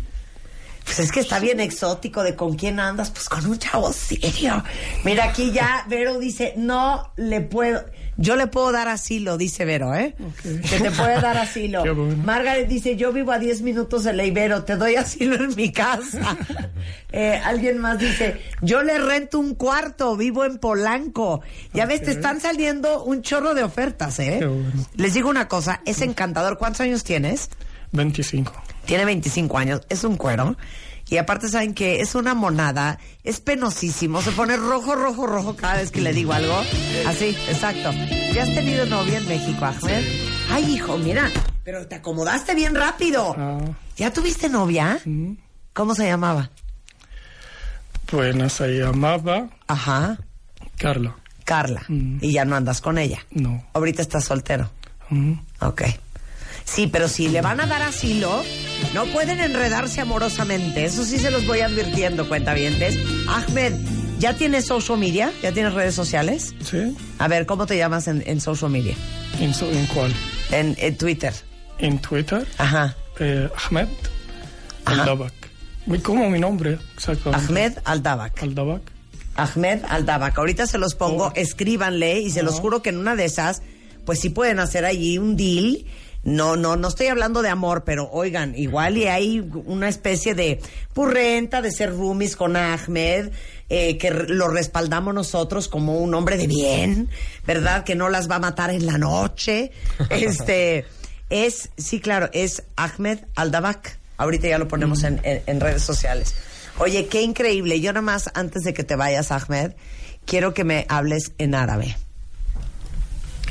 Pues 0.83 0.99
es 0.99 1.11
que 1.11 1.19
está 1.19 1.39
bien 1.39 1.59
exótico 1.59 2.21
de 2.21 2.35
con 2.35 2.55
quién 2.55 2.79
andas, 2.79 3.09
pues 3.09 3.27
con 3.27 3.45
un 3.47 3.57
chavo 3.57 3.91
serio. 3.91 4.63
Mira, 5.03 5.25
aquí 5.25 5.51
ya 5.51 5.83
Vero 5.89 6.19
dice, 6.19 6.53
no 6.57 7.11
le 7.15 7.41
puedo, 7.41 7.83
yo 8.17 8.35
le 8.35 8.47
puedo 8.47 8.71
dar 8.71 8.87
asilo, 8.87 9.37
dice 9.37 9.65
Vero, 9.65 9.93
¿eh? 9.93 10.15
Que 10.43 10.79
te 10.79 10.91
puede 10.91 11.19
dar 11.19 11.37
asilo. 11.37 11.83
Qué 11.83 11.91
bueno. 11.91 12.15
Margaret 12.23 12.67
dice, 12.67 12.95
yo 12.95 13.11
vivo 13.11 13.31
a 13.31 13.39
10 13.39 13.61
minutos 13.61 14.03
de 14.03 14.13
la 14.13 14.25
Ibero, 14.25 14.63
te 14.63 14.77
doy 14.77 14.95
asilo 14.95 15.35
en 15.35 15.55
mi 15.55 15.71
casa. 15.71 16.37
Eh, 17.17 17.39
alguien 17.45 17.77
más 17.77 17.97
dice, 17.97 18.41
yo 18.61 18.83
le 18.83 18.97
rento 18.97 19.39
un 19.39 19.55
cuarto, 19.55 20.17
vivo 20.17 20.43
en 20.43 20.57
Polanco. 20.57 21.41
Ya 21.73 21.85
ves, 21.85 22.01
te 22.03 22.11
están 22.11 22.41
saliendo 22.41 23.05
un 23.05 23.21
chorro 23.21 23.53
de 23.53 23.63
ofertas, 23.63 24.19
¿eh? 24.19 24.39
Bueno. 24.45 24.85
Les 24.95 25.13
digo 25.13 25.29
una 25.29 25.47
cosa, 25.47 25.81
es 25.85 26.01
encantador. 26.01 26.57
¿Cuántos 26.57 26.81
años 26.81 27.05
tienes? 27.05 27.49
25. 27.93 28.51
Tiene 28.85 29.05
25 29.05 29.57
años, 29.57 29.81
es 29.87 30.03
un 30.03 30.17
cuero. 30.17 30.57
Y 31.07 31.17
aparte 31.17 31.49
saben 31.49 31.73
que 31.73 32.01
es 32.01 32.15
una 32.15 32.33
monada, 32.33 32.97
es 33.23 33.39
penosísimo, 33.39 34.21
se 34.21 34.31
pone 34.31 34.57
rojo, 34.57 34.95
rojo, 34.95 35.27
rojo 35.27 35.55
cada 35.55 35.75
vez 35.77 35.91
que 35.91 36.01
le 36.01 36.13
digo 36.13 36.33
algo. 36.33 36.55
Así, 37.07 37.37
exacto. 37.47 37.91
¿Ya 38.33 38.43
has 38.43 38.53
tenido 38.53 38.85
novia 38.87 39.19
en 39.19 39.27
México, 39.27 39.65
Ahmed? 39.65 40.03
Ay, 40.49 40.75
hijo, 40.75 40.97
mira, 40.97 41.31
pero 41.63 41.85
te 41.87 41.95
acomodaste 41.95 42.55
bien 42.55 42.73
rápido. 42.75 43.35
¿Ya 43.97 44.11
tuviste 44.11 44.49
novia? 44.49 44.99
¿Cómo 45.73 45.93
se 45.93 46.07
llamaba? 46.07 46.49
Bueno, 48.11 48.49
se 48.49 48.67
llamaba 48.79 49.47
Ajá. 49.67 50.17
Carla. 50.77 51.15
Carla. 51.43 51.83
Y 51.87 52.31
ya 52.31 52.45
no 52.45 52.55
andas 52.55 52.81
con 52.81 52.97
ella. 52.97 53.19
No. 53.31 53.63
Ahorita 53.73 54.01
estás 54.01 54.25
soltero. 54.25 54.69
Ujú. 55.11 55.37
Ok. 55.61 55.83
Sí, 56.65 56.87
pero 56.87 57.07
si 57.07 57.29
le 57.29 57.41
van 57.41 57.61
a 57.61 57.67
dar 57.67 57.81
asilo, 57.83 58.43
no 58.93 59.05
pueden 59.07 59.39
enredarse 59.39 60.01
amorosamente. 60.01 60.83
Eso 60.85 61.05
sí 61.05 61.17
se 61.19 61.31
los 61.31 61.45
voy 61.47 61.61
advirtiendo, 61.61 62.27
cuentavientes. 62.27 62.97
Ahmed, 63.27 63.73
¿ya 64.19 64.33
tienes 64.35 64.65
social 64.65 64.97
media? 64.97 65.31
¿Ya 65.41 65.51
tienes 65.51 65.73
redes 65.73 65.95
sociales? 65.95 66.53
Sí. 66.69 66.95
A 67.19 67.27
ver, 67.27 67.45
¿cómo 67.45 67.65
te 67.65 67.77
llamas 67.77 68.07
en, 68.07 68.23
en 68.25 68.41
social 68.41 68.71
media? 68.71 68.95
¿En, 69.39 69.53
so- 69.53 69.69
en 69.71 69.85
cuál? 69.87 70.13
En, 70.51 70.75
en 70.79 70.97
Twitter. 70.97 71.33
En 71.77 71.99
Twitter. 71.99 72.45
Ajá. 72.57 72.95
Eh, 73.19 73.49
Ahmed 73.67 73.87
Aldabak. 74.85 75.33
¿Cómo 76.03 76.29
mi 76.29 76.39
nombre? 76.39 76.79
Exacto. 76.95 77.31
Ahmed 77.33 77.73
Aldabak. 77.85 78.41
Aldabak. 78.41 78.81
Ahmed 79.35 79.81
Aldabak. 79.87 80.37
Ahorita 80.37 80.65
se 80.67 80.77
los 80.77 80.95
pongo, 80.95 81.31
escríbanle 81.35 82.21
y 82.21 82.31
se 82.31 82.41
los 82.43 82.59
juro 82.59 82.81
que 82.81 82.89
en 82.89 82.97
una 82.97 83.15
de 83.15 83.25
esas, 83.25 83.61
pues 84.05 84.19
sí 84.19 84.29
pueden 84.29 84.59
hacer 84.59 84.85
allí 84.85 85.17
un 85.17 85.35
deal. 85.37 85.85
No, 86.25 86.55
no, 86.55 86.75
no 86.75 86.87
estoy 86.87 87.07
hablando 87.07 87.41
de 87.43 87.49
amor, 87.49 87.83
pero 87.85 88.09
oigan, 88.11 88.55
igual 88.57 88.97
y 88.97 89.05
hay 89.05 89.47
una 89.65 89.87
especie 89.87 90.33
de 90.33 90.59
purrenta 90.93 91.61
de 91.61 91.71
ser 91.71 91.91
roomies 91.95 92.35
con 92.35 92.55
Ahmed, 92.57 93.29
eh, 93.69 93.97
que 93.99 94.09
lo 94.11 94.47
respaldamos 94.47 95.13
nosotros 95.13 95.67
como 95.67 95.99
un 95.99 96.13
hombre 96.15 96.37
de 96.37 96.47
bien, 96.47 97.09
¿verdad? 97.45 97.83
Que 97.83 97.93
no 97.95 98.09
las 98.09 98.29
va 98.29 98.35
a 98.37 98.39
matar 98.39 98.71
en 98.71 98.85
la 98.87 98.97
noche. 98.97 99.71
Este, 100.09 100.85
es, 101.29 101.69
sí, 101.77 101.99
claro, 101.99 102.29
es 102.33 102.63
Ahmed 102.75 103.19
Aldabak. 103.35 103.97
Ahorita 104.17 104.47
ya 104.47 104.57
lo 104.57 104.67
ponemos 104.67 105.03
en, 105.03 105.21
en- 105.23 105.43
en 105.45 105.59
redes 105.59 105.83
sociales. 105.83 106.33
Oye, 106.79 107.05
qué 107.07 107.21
increíble. 107.21 107.79
Yo 107.81 107.93
nada 107.93 108.01
más, 108.01 108.31
antes 108.33 108.63
de 108.63 108.73
que 108.73 108.83
te 108.83 108.95
vayas, 108.95 109.31
Ahmed, 109.31 109.73
quiero 110.25 110.53
que 110.55 110.63
me 110.63 110.85
hables 110.89 111.33
en 111.37 111.53
árabe. 111.55 111.95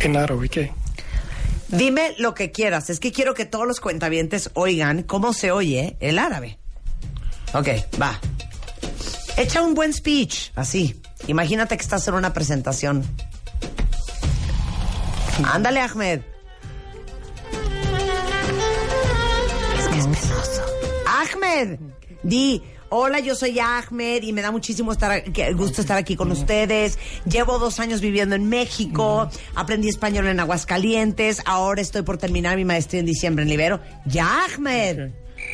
En 0.01 0.17
árabe, 0.17 0.49
¿qué? 0.49 0.73
Dime 1.69 2.15
lo 2.19 2.35
que 2.35 2.51
quieras. 2.51 2.91
Es 2.91 3.01
que 3.01 3.13
quiero 3.13 3.35
que 3.35 3.45
todos 3.45 3.67
los 3.67 3.81
cuentavientes 3.81 4.51
oigan 4.55 5.03
cómo 5.03 5.33
se 5.33 5.51
oye 5.51 5.97
el 6.01 6.19
árabe. 6.19 6.59
Ok, 7.53 7.69
va. 8.01 8.19
Echa 9.37 9.63
un 9.63 9.75
buen 9.75 9.93
speech, 9.93 10.51
así. 10.55 11.01
Imagínate 11.27 11.77
que 11.77 11.83
estás 11.83 12.07
en 12.09 12.15
una 12.15 12.33
presentación. 12.33 13.05
Ándale, 15.45 15.81
Ahmed. 15.81 16.21
Es 19.79 19.89
que 19.89 19.99
es 19.99 20.07
penoso. 20.07 20.63
Ahmed, 21.07 21.79
di. 22.23 22.63
Hola, 22.94 23.20
yo 23.20 23.36
soy 23.36 23.60
Ahmed 23.60 24.24
y 24.24 24.34
me 24.34 24.42
da 24.42 24.52
muchísimo 24.52 24.92
estar, 24.92 25.24
que- 25.36 25.54
gusto 25.54 25.82
estar 25.82 25.98
aquí 25.98 26.16
con 26.16 26.32
ustedes. 26.32 26.98
Llevo 27.34 27.60
dos 27.60 27.80
años 27.80 28.02
viviendo 28.02 28.36
en 28.36 28.50
México, 28.50 29.30
aprendí 29.56 29.90
español 29.90 30.26
en 30.28 30.40
Aguascalientes, 30.40 31.42
ahora 31.46 31.82
estoy 31.82 32.02
por 32.02 32.18
terminar 32.18 32.56
mi 32.58 32.66
maestría 32.66 33.00
en 33.02 33.06
diciembre 33.06 33.44
en 33.44 33.50
Libero. 33.50 33.80
Ya, 34.06 34.28
Ahmed. 34.46 35.10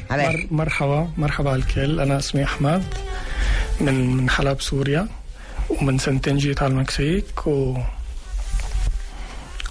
A 0.09 0.15
ver. 0.17 0.31
مر- 0.35 0.47
مرحبا 0.51 1.09
مرحبا 1.17 1.55
الكل 1.55 1.99
انا 1.99 2.17
اسمي 2.17 2.43
احمد 2.43 2.83
من 3.81 4.15
من 4.17 4.29
حلب 4.29 4.61
سوريا 4.61 5.07
ومن 5.69 5.97
سنتين 5.97 6.37
جيت 6.37 6.63
على 6.63 6.71
المكسيك 6.71 7.47
و 7.47 7.77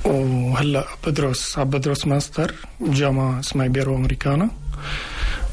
وهلا 0.04 0.84
بدرس 1.06 1.58
عم 1.58 1.70
بدرس 1.70 2.06
ماستر 2.06 2.54
بجامعة 2.80 3.40
اسمها 3.40 3.66
بيرو 3.66 3.96
امريكانا 3.96 4.48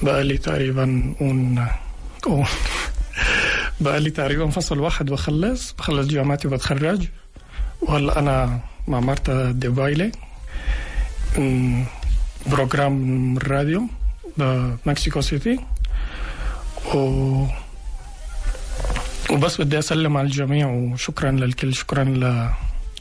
بقالي 0.02 0.38
تقريبا 0.38 1.14
un 1.20 1.60
un- 2.27 2.47
بقالي 3.81 4.11
تقريبا 4.11 4.51
فصل 4.51 4.79
واحد 4.79 5.07
بخلص 5.11 5.73
بخلص 5.73 6.07
جامعتي 6.07 6.49
وبتخرج 6.49 7.07
وهلا 7.83 8.19
أنا 8.19 8.61
مع 8.89 9.01
مارتا 9.01 9.51
ديبايلي 9.53 10.13
بروجرام 12.47 12.93
من 12.93 13.37
الراديو 13.37 13.83
بمكسيكو 14.37 15.21
سيتي 15.21 15.59
و 16.95 17.47
وبس 19.31 19.61
بدي 19.61 19.79
أسلم 19.79 20.17
على 20.17 20.27
الجميع 20.27 20.67
وشكرا 20.69 21.31
للكل 21.31 21.75
شكرا 21.75 22.05
ل 22.05 22.51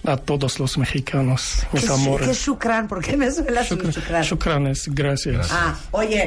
a 0.08 0.18
todos 0.18 0.54
los 0.60 0.78
mexicanos, 0.84 1.42
mis 1.74 1.84
¿Qué, 1.86 1.92
amores. 1.94 2.28
¿Qué 2.28 2.34
shukran? 2.46 2.88
¿Por 2.88 3.00
qué 3.06 3.18
me 3.18 3.32
suena 3.32 3.64
su 3.64 3.76
shukran? 3.76 4.22
Shukran 4.30 4.68
es 4.68 4.82
gracias. 5.02 5.50
Ah, 5.52 5.74
oye, 6.00 6.24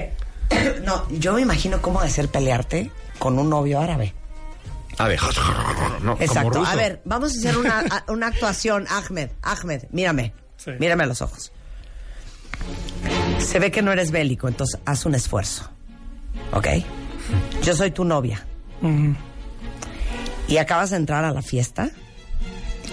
no, 0.85 1.09
yo 1.11 1.35
me 1.35 1.41
imagino 1.43 1.81
cómo 1.83 2.03
de 2.03 2.11
ser 2.11 2.29
pelearte 2.29 2.91
con 3.19 3.39
un 3.39 3.49
novio 3.51 3.81
árabe. 3.81 4.15
A 4.99 5.07
ver, 5.09 5.21
no, 6.03 6.13
como 6.17 6.23
Exacto. 6.23 6.59
ruso. 6.61 6.71
A 6.71 6.75
ver, 6.75 7.01
vamos 7.05 7.35
a 7.35 7.39
hacer 7.39 7.57
una, 7.57 7.81
a- 7.81 8.05
una 8.13 8.27
actuación. 8.29 8.87
Ahmed, 8.89 9.31
Ahmed, 9.43 9.85
mírame. 9.91 10.33
Mírame 10.81 11.05
a 11.05 11.07
los 11.07 11.23
ojos. 11.23 11.53
Se 13.39 13.59
ve 13.61 13.71
que 13.71 13.81
no 13.83 13.93
eres 13.93 14.11
bélico, 14.11 14.49
entonces 14.49 14.81
haz 14.85 15.07
un 15.07 15.15
esfuerzo. 15.15 15.71
¿Ok? 16.53 16.67
Yo 17.63 17.75
soy 17.77 17.91
tu 17.93 18.05
novia. 18.05 18.45
Y 20.49 20.57
acabas 20.57 20.91
de 20.91 20.97
entrar 20.97 21.25
a 21.25 21.31
la 21.33 21.43
fiesta 21.43 21.91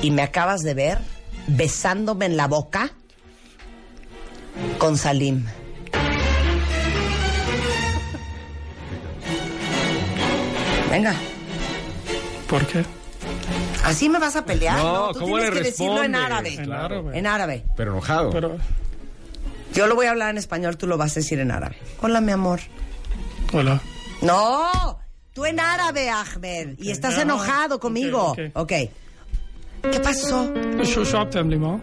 y 0.01 0.11
me 0.11 0.21
acabas 0.21 0.61
de 0.61 0.73
ver 0.75 0.99
besándome 1.47 2.25
en 2.27 2.37
la 2.37 2.47
boca 2.47 2.91
con 4.77 4.97
Salim. 4.97 5.45
Venga, 10.94 11.14
¿Por 12.48 12.66
qué? 12.66 12.84
¿así 13.84 14.08
me 14.08 14.18
vas 14.18 14.34
a 14.36 14.44
pelear? 14.44 14.76
No, 14.82 15.12
tú 15.12 15.20
¿cómo 15.20 15.36
tienes 15.36 15.54
le 15.54 15.60
que 15.60 15.64
decirlo 15.68 16.02
en 16.02 16.12
responde? 16.12 16.18
árabe. 16.26 16.54
En 16.54 16.72
árabe. 16.72 17.18
En 17.18 17.26
árabe. 17.26 17.64
Pero 17.76 17.92
enojado. 17.92 18.30
Pero, 18.30 18.56
Yo 19.72 19.86
lo 19.86 19.94
voy 19.94 20.06
a 20.06 20.10
hablar 20.10 20.30
en 20.30 20.38
español, 20.38 20.76
tú 20.76 20.86
lo 20.88 20.96
vas 20.98 21.12
a 21.12 21.20
decir 21.20 21.38
en 21.38 21.50
árabe. 21.52 21.76
Hola, 22.02 22.20
mi 22.20 22.32
amor. 22.32 22.60
hola. 23.52 23.80
No, 24.22 24.98
tú 25.32 25.44
en 25.46 25.60
árabe, 25.60 26.10
Ahmed. 26.10 26.74
Y 26.78 26.90
estás 26.90 27.16
Ah, 27.18 27.22
enojado 27.22 27.78
conmigo. 27.78 28.32
ok, 28.32 28.38
ok. 28.54 28.72
¿Qué 29.92 30.00
pasó? 30.00 30.52
شو 30.84 31.04
شو 31.04 31.18
عم 31.18 31.30
تعملي 31.30 31.56
معه؟ 31.56 31.80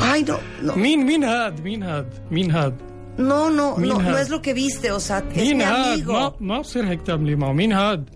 Ay, 0.00 0.24
no, 0.24 0.38
no. 0.62 0.76
مين 0.76 1.06
مين 1.06 1.24
هاد؟ 1.24 1.60
مين 1.60 1.82
هاد؟ 1.82 2.06
مين 2.30 2.50
هاد؟ 2.50 2.74
No, 3.18 3.50
no, 3.50 3.78
مين 3.78 3.92
no, 3.92 3.96
no 3.96 4.00
هاد؟ 4.00 4.26
es 4.26 4.30
lo 4.30 4.40
que 4.40 4.54
viste, 4.54 4.90
o 4.92 5.00
sea, 5.00 5.18
es 5.34 5.36
مين 5.38 5.58
mi 5.58 5.62
هاد؟ 5.64 6.00
amigo. 6.00 6.12
ما 6.12 6.32
ما 6.40 6.60
بصير 6.60 6.88
هيك 6.88 7.02
تعملي 7.02 7.34
معه، 7.36 7.52
مين 7.52 7.72
هاد؟ 7.72 8.10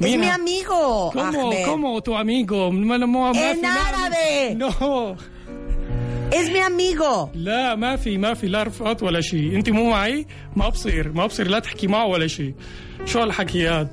Es 0.00 0.02
mi 0.02 0.06
هاد؟ 0.06 0.40
amigo, 0.40 1.10
¿Cómo, 1.12 1.20
Ahmed. 1.20 1.66
cómo 1.66 2.00
tu 2.02 2.14
amigo? 2.16 2.70
ما 2.70 2.96
ما 2.96 3.06
ما 3.06 3.32
En 3.32 3.54
في 3.56 3.62
لا- 3.62 3.68
árabe. 3.68 4.54
No. 4.54 5.16
Es 6.32 6.48
mi 6.50 6.60
amigo. 6.60 7.28
لا 7.34 7.74
ما 7.74 7.96
في 7.96 8.18
ما 8.18 8.34
في 8.34 8.46
لا 8.48 8.62
رفقات 8.62 9.02
ولا 9.02 9.20
شيء 9.20 9.54
انت 9.56 9.70
مو 9.70 9.90
معي 9.90 10.26
ما 10.56 10.68
بصير 10.68 11.12
ما 11.12 11.26
بصير 11.26 11.48
لا 11.48 11.58
تحكي 11.58 11.86
معه 11.86 12.06
ولا 12.06 12.26
شيء 12.26 12.54
شو 13.04 13.20
هالحكي 13.20 13.66
هاد 13.68 13.88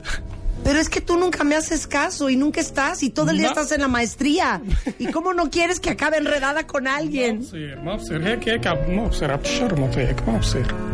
pero 0.64 0.78
es 0.78 0.88
que 0.88 1.00
tú 1.00 1.16
nunca 1.16 1.44
me 1.44 1.56
haces 1.56 1.86
caso 1.86 2.30
y 2.30 2.36
nunca 2.36 2.60
estás 2.60 3.02
y 3.02 3.10
todo 3.10 3.30
el 3.30 3.38
día 3.38 3.46
no. 3.46 3.52
estás 3.52 3.72
en 3.72 3.80
la 3.80 3.88
maestría. 3.88 4.60
¿Y 4.98 5.06
cómo 5.06 5.34
no 5.34 5.50
quieres 5.50 5.80
que 5.80 5.90
acabe 5.90 6.18
enredada 6.18 6.66
con 6.66 6.86
alguien? 6.86 7.44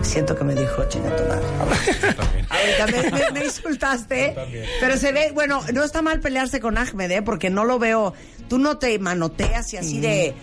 Siento 0.03 0.36
que 0.36 0.45
me 0.45 0.55
dijo 0.55 0.85
chinatomar. 0.89 1.40
Ahorita 2.49 2.86
me, 2.86 3.11
me, 3.11 3.31
me, 3.32 3.45
insultaste. 3.45 4.35
Pero 4.81 4.97
se 4.97 5.12
ve, 5.12 5.31
bueno, 5.35 5.62
no 5.73 5.85
está 5.85 6.03
mal 6.03 6.20
pelearse 6.20 6.61
con 6.61 6.78
Ahmed, 6.78 7.11
¿eh? 7.11 7.23
porque 7.23 7.51
no 7.51 7.65
lo 7.65 7.78
veo. 7.78 8.15
Tú 8.49 8.59
no 8.59 8.78
te 8.78 8.99
manoteas 8.99 9.73
y 9.74 9.77
así 9.77 10.01
de. 10.01 10.35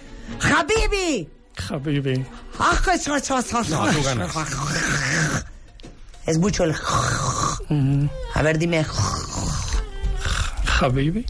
¡Habibi! 0.41 1.29
¡Habibi! 1.69 2.25
Ah, 2.59 2.79
no, 3.69 3.91
tú 3.91 4.03
ganas. 4.03 4.35
Es 6.25 6.37
mucho 6.37 6.63
el... 6.63 6.75
A 8.33 8.41
ver, 8.41 8.57
dime... 8.57 8.85
Habibi. 10.79 11.25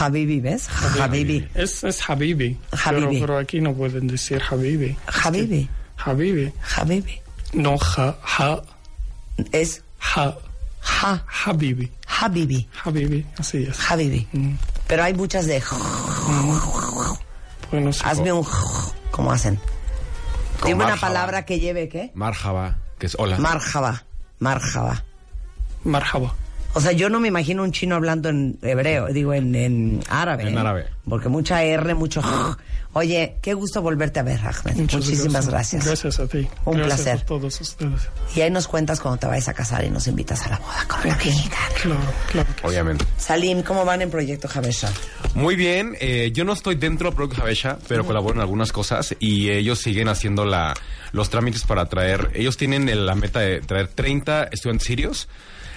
Habibi, 0.00 0.40
¿ves? 0.40 0.68
Habibi. 1.00 1.48
Es, 1.54 1.84
es 1.84 2.08
Habibi. 2.08 2.58
Habibi. 2.72 3.06
Pero, 3.06 3.20
pero, 3.20 3.38
aquí 3.38 3.60
no 3.60 3.74
pueden 3.74 4.08
decir 4.08 4.42
Habibi. 4.50 4.96
Habibi. 5.06 5.68
Habibi. 5.96 6.52
Habibi. 6.76 7.20
No, 7.52 7.76
ha, 7.96 8.16
ha. 8.22 8.62
Es. 9.52 9.82
Ha. 10.00 10.36
Ha. 10.82 11.24
Habibi. 11.44 11.90
Habibi. 12.06 12.68
Habibi, 12.84 13.24
así 13.38 13.64
es. 13.68 13.78
Habibi. 13.90 14.26
Mm. 14.32 14.54
Pero 14.88 15.04
hay 15.04 15.14
muchas 15.14 15.46
de. 15.46 15.60
Mm. 15.60 16.58
Bueno, 17.70 17.92
sí, 17.92 18.00
Hazme 18.04 18.32
un. 18.32 18.46
¿Cómo 19.10 19.30
hacen? 19.30 19.60
Dime 20.64 20.84
una 20.84 20.96
palabra 20.96 21.44
que 21.44 21.60
lleve, 21.60 21.88
¿qué? 21.88 22.10
Marjaba, 22.14 22.78
que 22.98 23.06
es 23.06 23.16
hola. 23.18 23.38
Marjaba. 23.38 24.04
Marjaba. 24.40 25.02
Marjaba. 25.84 26.34
O 26.74 26.80
sea, 26.80 26.92
yo 26.92 27.08
no 27.08 27.18
me 27.18 27.28
imagino 27.28 27.62
un 27.62 27.72
chino 27.72 27.94
hablando 27.96 28.28
en 28.28 28.58
hebreo, 28.62 29.06
digo 29.08 29.32
en, 29.34 29.54
en 29.54 30.00
árabe. 30.08 30.44
En 30.48 30.54
¿eh? 30.54 30.58
árabe. 30.60 30.86
Porque 31.08 31.28
mucha 31.28 31.62
R, 31.64 31.94
mucho. 31.94 32.20
Oye, 32.92 33.36
qué 33.42 33.54
gusto 33.54 33.80
volverte 33.82 34.20
a 34.20 34.22
ver, 34.22 34.40
Ahmed. 34.40 34.74
Muchas 34.76 35.00
Muchísimas 35.04 35.48
gracias. 35.48 35.84
gracias 35.86 36.18
a 36.20 36.26
ti 36.26 36.46
Un 36.64 36.78
gracias 36.78 37.00
placer. 37.02 37.20
a 37.22 37.26
todos 37.26 37.60
ustedes 37.60 38.08
Y 38.34 38.40
ahí 38.40 38.50
nos 38.50 38.66
cuentas 38.68 38.98
cuando 39.00 39.18
te 39.18 39.26
vayas 39.26 39.48
a 39.48 39.54
casar 39.54 39.84
y 39.84 39.90
nos 39.90 40.06
invitas 40.08 40.44
a 40.46 40.50
la 40.50 40.58
boda 40.58 40.84
con 40.88 41.00
una 41.00 41.16
mexicana. 41.16 41.68
claro 41.82 42.00
claro 42.30 42.48
Obviamente. 42.62 43.04
Salim, 43.16 43.62
¿cómo 43.62 43.84
van 43.84 44.02
en 44.02 44.10
Proyecto 44.10 44.48
Javesha? 44.48 44.90
Muy 45.34 45.54
bien, 45.56 45.96
eh, 46.00 46.30
yo 46.32 46.44
no 46.44 46.52
estoy 46.54 46.74
dentro 46.76 47.10
de 47.10 47.16
Proyecto 47.16 47.40
Javesha, 47.42 47.78
pero 47.88 48.04
colaboro 48.06 48.34
en 48.36 48.40
algunas 48.40 48.72
cosas 48.72 49.14
y 49.20 49.50
ellos 49.50 49.78
siguen 49.80 50.08
haciendo 50.08 50.44
la, 50.44 50.74
los 51.12 51.30
trámites 51.30 51.64
para 51.64 51.86
traer, 51.86 52.30
ellos 52.34 52.56
tienen 52.56 52.88
el- 52.88 53.06
la 53.06 53.14
meta 53.14 53.40
de 53.40 53.60
traer 53.60 53.88
30 53.88 54.44
estudiantes 54.50 54.86
sirios 54.86 55.28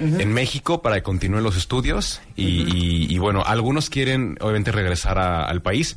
en 0.01 0.33
México 0.33 0.81
para 0.81 0.95
que 0.95 1.03
continúen 1.03 1.43
los 1.43 1.55
estudios 1.57 2.21
y, 2.35 2.45
y- 2.45 3.07
y, 3.13 3.17
bueno, 3.19 3.43
algunos 3.45 3.89
quieren 3.89 4.37
obviamente 4.41 4.71
regresar 4.71 5.19
a- 5.19 5.43
al 5.45 5.61
país, 5.61 5.95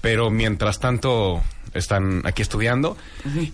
pero 0.00 0.30
mientras 0.30 0.80
tanto 0.80 1.42
están 1.74 2.22
aquí 2.24 2.40
estudiando. 2.42 2.96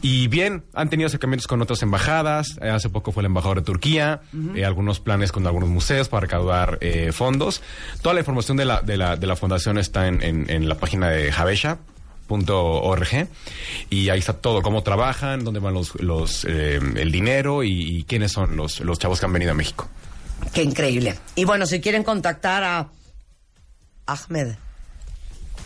Y 0.01 0.28
bien, 0.28 0.62
han 0.74 0.89
tenido 0.90 1.09
acercamientos 1.09 1.48
con 1.48 1.60
otras 1.60 1.82
embajadas, 1.82 2.56
eh, 2.62 2.69
hace 2.70 2.89
poco 2.89 3.10
fue 3.10 3.23
el 3.23 3.27
embajador 3.27 3.59
de 3.59 3.64
Turquía, 3.64 4.20
eh, 4.55 4.64
algunos 4.64 5.01
planes 5.01 5.32
con 5.32 5.44
algunos 5.47 5.69
museos 5.69 6.09
para 6.09 6.20
recaudar 6.23 6.78
eh, 6.81 7.10
fondos. 7.12 7.62
Toda 8.01 8.14
la 8.14 8.20
información 8.20 8.56
de 8.56 8.64
la, 8.64 8.81
de 8.81 8.97
la, 8.97 9.16
de 9.16 9.27
la 9.27 9.35
fundación 9.36 9.77
está 9.78 10.06
en, 10.06 10.23
en- 10.23 10.48
en 10.48 10.69
la 10.69 10.77
página 10.77 11.09
de 11.10 11.32
javesha.org 12.41 13.29
y 13.91 14.09
ahí 14.09 14.19
está 14.19 14.35
todo, 14.35 14.63
cómo 14.63 14.83
trabajan, 14.83 15.45
dónde 15.45 15.61
van 15.61 15.75
los, 15.75 16.01
los 16.01 16.45
eh, 16.45 16.81
el 16.97 17.13
dinero 17.13 17.63
y, 17.63 17.99
y 17.99 18.05
quiénes 18.05 18.33
son 18.33 18.57
los, 18.57 18.81
los 18.81 18.99
chavos 18.99 19.21
que 19.21 19.27
han 19.27 19.33
venido 19.33 19.53
a 19.53 19.55
México. 19.55 19.89
Qué 20.53 20.63
increíble. 20.63 21.19
Y 21.35 21.45
bueno, 21.45 21.67
si 21.67 21.81
quieren 21.81 22.03
contactar 22.03 22.65
a 22.65 22.89
Ahmed, 24.07 24.55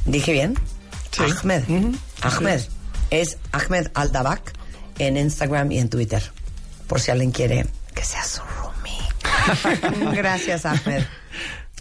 ¿dije 0.04 0.32
bien? 0.32 0.58
Ahmed. 1.18 1.64
Ahmed. 2.22 2.60
Es 3.10 3.38
Ahmed 3.52 3.88
Aldabak 3.94 4.52
en 4.98 5.16
Instagram 5.16 5.72
y 5.72 5.78
en 5.78 5.88
Twitter. 5.88 6.22
Por 6.86 7.00
si 7.00 7.10
alguien 7.10 7.30
quiere 7.30 7.66
que 7.94 8.04
sea 8.04 8.22
su 8.24 8.42
roomie. 8.42 10.12
Gracias, 10.16 10.66
Ahmed. 10.66 11.04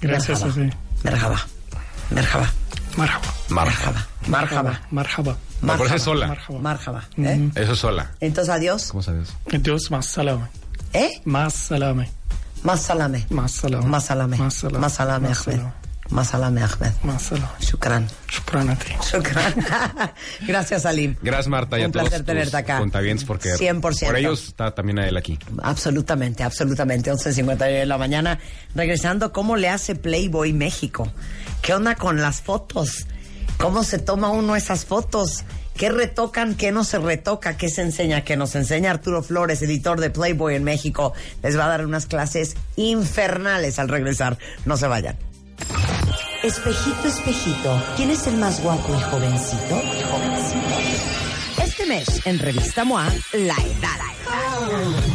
gracias 0.01 0.43
a 0.43 0.49
ti 0.49 0.69
Merhaba. 1.03 1.45
Merhaba. 2.09 2.51
Marjaba. 2.97 3.25
Marjaba. 3.49 4.07
Marjaba. 4.27 4.81
Marjaba. 4.91 5.37
Marjaba. 5.61 5.85
Eso 5.85 5.95
es 5.95 6.01
sola. 6.03 6.37
Marjaba. 6.61 7.03
¿eh? 7.17 7.49
Eso 7.55 7.73
es 7.73 7.79
sola. 7.79 8.11
Entonces, 8.19 8.53
adiós. 8.53 8.87
¿Cómo 8.91 9.03
adiós? 9.05 9.33
Entonces, 9.47 9.91
más 9.91 10.05
salame. 10.05 10.45
¿Eh? 10.93 11.21
Más 11.25 11.53
salame. 11.53 12.09
Más 12.63 12.81
salame. 12.81 13.25
Más 13.29 13.51
salame. 13.51 13.85
Más 13.85 14.05
salame. 14.05 14.37
Más 14.37 14.53
salame. 14.53 14.79
Más 14.79 14.93
salame, 14.93 15.35
más 16.09 16.27
Masalame 16.27 16.61
Ahmed. 16.61 16.91
Masalam. 17.03 17.49
Shukran. 17.59 18.07
Shukran 18.29 18.69
a 18.69 18.75
ti. 18.75 18.93
Gracias, 20.47 20.83
Salim. 20.83 21.15
Gracias, 21.21 21.47
Marta. 21.47 21.79
Y 21.79 21.81
Un 21.83 21.89
a 21.89 21.91
placer 21.91 22.11
todos 22.11 22.25
tenerte 22.25 22.57
acá. 22.57 22.77
Cuentavientes 22.77 23.25
porque 23.25 23.55
100%. 23.55 24.05
por 24.05 24.15
ellos 24.15 24.47
está 24.47 24.75
también 24.75 24.99
a 24.99 25.07
él 25.07 25.17
aquí. 25.17 25.39
Absolutamente, 25.63 26.43
absolutamente. 26.43 27.11
11.59 27.11 27.57
de 27.57 27.85
la 27.87 27.97
mañana. 27.97 28.39
Regresando, 28.75 29.31
¿cómo 29.33 29.55
le 29.55 29.69
hace 29.69 29.95
Playboy 29.95 30.53
México? 30.53 31.11
¿Qué 31.63 31.73
onda 31.73 31.95
con 31.95 32.21
las 32.21 32.41
fotos? 32.41 33.07
¿Cómo 33.57 33.83
se 33.83 33.97
toma 33.97 34.29
uno 34.29 34.55
esas 34.55 34.85
fotos? 34.85 35.43
¿Qué 35.75 35.89
retocan? 35.89 36.55
¿Qué 36.55 36.71
no 36.71 36.83
se 36.83 36.99
retoca? 36.99 37.57
¿Qué 37.57 37.69
se 37.69 37.81
enseña? 37.81 38.23
¿Qué 38.23 38.37
nos 38.37 38.55
enseña 38.55 38.91
Arturo 38.91 39.23
Flores, 39.23 39.61
editor 39.63 39.99
de 39.99 40.11
Playboy 40.11 40.55
en 40.55 40.63
México? 40.63 41.13
Les 41.41 41.57
va 41.57 41.65
a 41.65 41.69
dar 41.69 41.85
unas 41.85 42.05
clases 42.05 42.55
infernales 42.75 43.79
al 43.79 43.89
regresar. 43.89 44.37
No 44.65 44.77
se 44.77 44.87
vayan. 44.87 45.17
Espejito, 46.43 47.07
espejito, 47.07 47.83
¿quién 47.95 48.11
es 48.11 48.27
el 48.27 48.37
más 48.37 48.61
guapo 48.61 48.95
y 48.95 49.01
jovencito? 49.01 49.81
Este 51.63 51.85
mes, 51.85 52.25
en 52.25 52.39
Revista 52.39 52.83
MOA, 52.83 53.05
la 53.33 53.55
edad. 53.55 55.14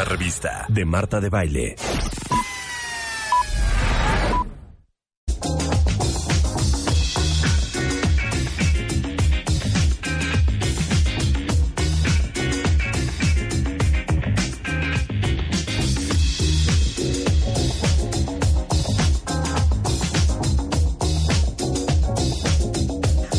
Una 0.00 0.08
revista 0.08 0.64
de 0.68 0.86
Marta 0.86 1.20
de 1.20 1.28
Baile. 1.28 1.76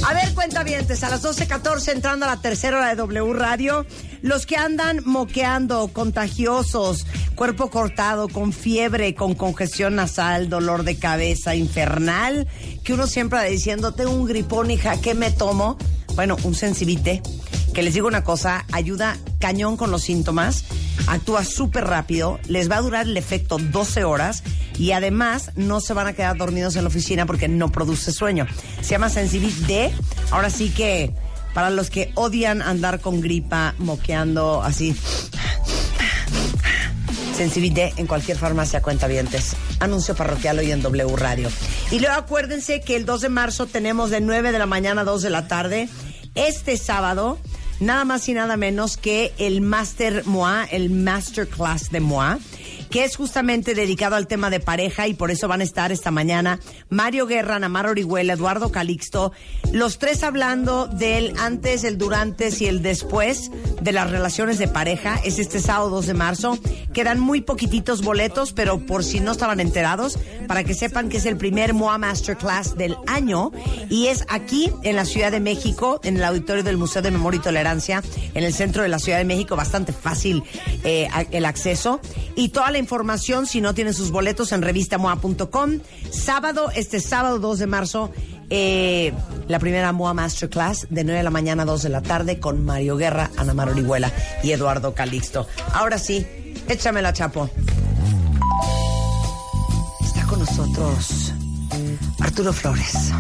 A 0.04 0.14
ver, 0.14 0.34
cuentavientes, 0.36 1.04
a 1.04 1.10
las 1.10 1.24
12.14 1.24 1.92
entrando 1.94 2.28
a 2.28 2.30
la 2.30 2.38
tercera 2.40 2.78
hora 2.78 2.90
de 2.90 2.96
W 2.98 3.34
Radio, 3.34 3.88
los 4.22 4.46
que 4.46 4.56
andan 4.56 5.02
moqueando, 5.06 5.90
contagiosos, 5.90 7.06
cuerpo 7.36 7.70
cortado, 7.70 8.28
con 8.28 8.54
fiebre, 8.54 9.16
con 9.16 9.36
congestión 9.36 9.96
nasal, 9.96 10.50
dolor 10.50 10.84
de 10.84 10.98
cabeza 10.98 11.56
infernal, 11.56 12.48
que 12.84 12.94
uno 12.94 13.08
siempre 13.08 13.40
va 13.40 13.46
diciendo, 13.46 13.94
tengo 13.94 14.12
un 14.12 14.26
gripón, 14.26 14.72
hija, 14.72 15.00
¿qué 15.02 15.14
me 15.14 15.32
tomo? 15.32 15.78
Bueno, 16.16 16.38
un 16.44 16.56
sensibite, 16.56 17.22
que 17.74 17.84
les 17.84 17.94
digo 17.94 18.08
una 18.08 18.24
cosa, 18.24 18.66
ayuda 18.72 19.18
cañón 19.40 19.78
con 19.78 19.92
los 19.92 20.04
síntomas, 20.04 20.66
actúa 21.08 21.44
súper 21.44 21.86
rápido, 21.86 22.40
les 22.48 22.70
va 22.70 22.78
a 22.78 22.82
durar 22.82 23.08
el 23.08 23.18
efecto 23.18 23.58
12 23.58 24.04
horas 24.04 24.44
y 24.78 24.92
además 24.92 25.52
no 25.56 25.80
se 25.80 25.94
van 25.94 26.08
a 26.08 26.14
quedar 26.14 26.38
dormidos 26.38 26.76
en 26.76 26.84
la 26.84 26.90
oficina 26.90 27.26
porque 27.26 27.48
no 27.48 27.72
produce 27.72 28.12
sueño. 28.12 28.46
Se 28.82 28.92
llama 28.92 29.10
Sensibit 29.10 29.56
D. 29.68 29.92
Ahora 30.32 30.50
sí 30.50 30.70
que 30.70 31.14
para 31.54 31.70
los 31.70 31.90
que 31.90 32.12
odian 32.16 32.62
andar 32.62 33.00
con 33.00 33.22
gripa, 33.22 33.76
moqueando 33.78 34.62
así. 34.62 34.96
Sensibit 37.36 37.74
D 37.74 37.94
en 37.98 38.08
cualquier 38.08 38.38
farmacia 38.38 38.82
cuenta 38.82 39.08
vientes. 39.08 39.56
Anuncio 39.80 40.16
parroquial 40.16 40.60
hoy 40.60 40.72
en 40.72 40.82
W 40.82 41.16
Radio. 41.16 41.50
Y 41.90 42.00
luego 42.00 42.16
acuérdense 42.16 42.82
que 42.82 42.96
el 42.96 43.06
2 43.06 43.22
de 43.22 43.30
marzo 43.30 43.66
tenemos 43.66 44.10
de 44.12 44.22
9 44.22 44.52
de 44.52 44.60
la 44.60 44.68
mañana 44.68 45.02
a 45.02 45.06
2 45.06 45.24
de 45.24 45.30
la 45.30 45.48
tarde. 45.48 45.90
Este 46.36 46.78
sábado, 46.78 47.40
nada 47.80 48.06
más 48.06 48.30
y 48.30 48.34
nada 48.34 48.58
menos 48.58 48.96
que 48.98 49.34
el 49.38 49.62
Master 49.62 50.24
MOA, 50.26 50.66
el 50.66 50.92
Masterclass 50.92 51.90
de 51.90 52.00
MOA 52.00 52.38
que 52.92 53.06
es 53.06 53.16
justamente 53.16 53.74
dedicado 53.74 54.16
al 54.16 54.28
tema 54.28 54.50
de 54.50 54.60
pareja 54.60 55.08
y 55.08 55.14
por 55.14 55.32
eso 55.32 55.48
van 55.48 55.62
a 55.62 55.64
estar 55.64 55.92
esta 55.92 56.12
mañana 56.12 56.60
Mario 56.90 57.26
Guerra, 57.26 57.58
Namar 57.58 57.88
Orihuela, 57.88 58.34
Eduardo 58.34 58.72
Calixto, 58.72 59.32
los 59.72 59.98
tres 59.98 60.24
hablando 60.24 60.88
del 60.88 61.34
antes, 61.40 61.84
el 61.84 61.98
durante 61.98 62.52
y 62.60 62.66
el 62.66 62.82
después 62.82 63.52
de 63.82 63.92
las 63.92 64.10
relaciones 64.10 64.58
de 64.58 64.68
pareja. 64.68 65.20
Es 65.24 65.40
este 65.40 65.60
sábado 65.60 65.90
2 65.90 66.08
de 66.08 66.14
marzo. 66.14 66.58
Quedan 66.94 67.20
muy 67.20 67.42
poquititos 67.42 68.02
boletos, 68.02 68.52
pero 68.52 68.80
por 68.80 69.04
si 69.04 69.20
no 69.20 69.32
estaban 69.32 69.60
enterados, 69.60 70.18
para 70.48 70.64
que 70.64 70.74
sepan 70.74 71.08
que 71.08 71.18
es 71.18 71.26
el 71.26 71.38
primer 71.38 71.74
MOA 71.74 71.98
Masterclass 71.98 72.76
del 72.76 72.98
año 73.08 73.52
y 73.90 74.08
es 74.08 74.26
aquí 74.28 74.72
en 74.84 74.96
la 74.96 75.06
Ciudad 75.06 75.32
de 75.32 75.40
México, 75.40 76.02
en 76.04 76.18
el 76.18 76.24
auditorio 76.24 76.64
del 76.64 76.78
Museo 76.78 77.02
de 77.02 77.12
Memoria 77.12 77.38
y 77.38 77.42
Tolerancia, 77.42 78.04
en 78.34 78.44
el 78.44 78.54
centro 78.54 78.84
de 78.84 78.90
la 78.90 79.00
Ciudad 79.00 79.20
de 79.20 79.26
México, 79.26 79.56
bastante 79.56 79.94
fácil 79.94 80.44
eh, 80.84 81.08
el 81.32 81.46
acceso. 81.46 82.02
Y 82.36 82.50
toda 82.50 82.72
la 82.72 82.78
información, 82.78 83.46
si 83.46 83.62
no 83.62 83.74
tienen 83.74 83.94
sus 83.94 84.12
boletos, 84.12 84.52
en 84.52 84.62
revistamoa.com. 84.62 85.80
Sábado, 86.12 86.72
este 86.76 87.00
sábado 87.00 87.40
2 87.40 87.60
de 87.60 87.68
marzo, 87.68 88.12
eh, 88.50 89.14
la 89.48 89.60
primera 89.60 89.92
MOA 89.92 90.14
Masterclass 90.14 90.88
de 90.90 91.04
9 91.04 91.18
de 91.20 91.24
la 91.24 91.30
mañana 91.30 91.64
a 91.64 91.66
2 91.66 91.84
de 91.84 91.90
la 91.90 92.02
tarde 92.02 92.40
con 92.40 92.64
Mario 92.66 92.98
Guerra, 92.98 93.32
Ana 93.38 93.54
Mar 93.54 93.70
Orihuela 93.70 94.12
y 94.44 94.52
Eduardo 94.52 94.94
Calixto. 94.94 95.48
Ahora 95.74 95.98
sí, 95.98 96.26
échamela, 96.68 97.14
Chapo. 97.14 97.50
Está 100.02 100.26
con 100.26 100.40
nosotros 100.40 101.34
Arturo 102.20 102.54
Flores. 102.54 103.12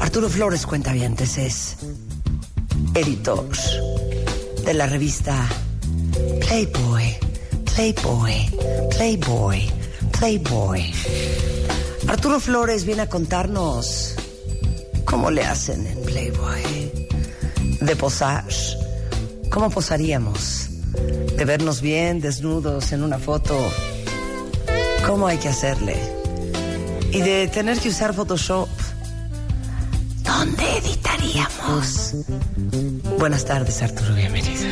Arturo 0.00 0.28
Flores, 0.28 0.66
cuentavientes, 0.66 1.38
es 1.38 1.76
editor 2.94 3.48
de 4.64 4.74
la 4.74 4.86
revista 4.86 5.48
Playboy, 6.40 7.16
Playboy, 7.74 8.50
Playboy, 8.96 9.70
Playboy. 10.16 10.92
Arturo 12.06 12.38
Flores 12.38 12.84
viene 12.84 13.02
a 13.02 13.08
contarnos 13.08 14.14
cómo 15.04 15.28
le 15.32 15.44
hacen 15.44 15.84
en 15.84 16.00
Playboy. 16.04 16.62
De 17.80 17.96
posar. 17.96 18.44
¿Cómo 19.50 19.70
posaríamos? 19.70 20.68
De 21.36 21.44
vernos 21.44 21.80
bien, 21.80 22.20
desnudos, 22.20 22.92
en 22.92 23.02
una 23.02 23.18
foto. 23.18 23.58
¿Cómo 25.04 25.26
hay 25.26 25.38
que 25.38 25.48
hacerle? 25.48 25.96
Y 27.10 27.22
de 27.22 27.48
tener 27.48 27.80
que 27.80 27.88
usar 27.88 28.14
Photoshop. 28.14 28.68
¿Dónde 30.22 30.78
editaríamos? 30.78 32.14
Buenas 33.18 33.44
tardes, 33.44 33.82
Arturo, 33.82 34.14
bienvenido. 34.14 34.62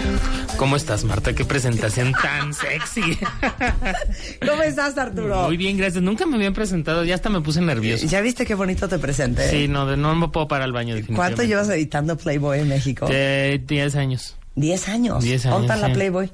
¿Cómo 0.56 0.76
estás, 0.76 1.02
Marta? 1.04 1.32
Qué 1.34 1.44
presentación 1.44 2.12
tan 2.22 2.54
sexy. 2.54 3.18
¿Cómo 4.46 4.62
estás, 4.62 4.96
Arturo? 4.96 5.44
Muy 5.44 5.56
bien, 5.56 5.76
gracias. 5.76 6.02
Nunca 6.02 6.24
me 6.24 6.36
habían 6.36 6.54
presentado, 6.54 7.04
ya 7.04 7.14
hasta 7.16 7.30
me 7.30 7.40
puse 7.40 7.60
nervioso. 7.60 8.06
¿Ya 8.06 8.20
viste 8.20 8.46
qué 8.46 8.54
bonito 8.54 8.88
te 8.88 8.98
presenté? 8.98 9.50
Sí, 9.50 9.66
no, 9.68 9.86
de- 9.86 9.96
no 9.96 10.14
me 10.14 10.28
puedo 10.28 10.46
parar 10.46 10.64
al 10.64 10.72
baño. 10.72 10.94
¿Cuánto 11.16 11.42
llevas 11.42 11.68
editando 11.70 12.16
Playboy 12.16 12.60
en 12.60 12.68
México? 12.68 13.06
De 13.08 13.60
10 13.66 13.96
años. 13.96 14.36
¿Diez 14.54 14.88
años? 14.88 15.24
10 15.24 15.46
años. 15.46 15.58
¿Dónde 15.58 15.72
está 15.72 15.80
la 15.80 15.88
sí. 15.88 15.94
Playboy? 15.94 16.30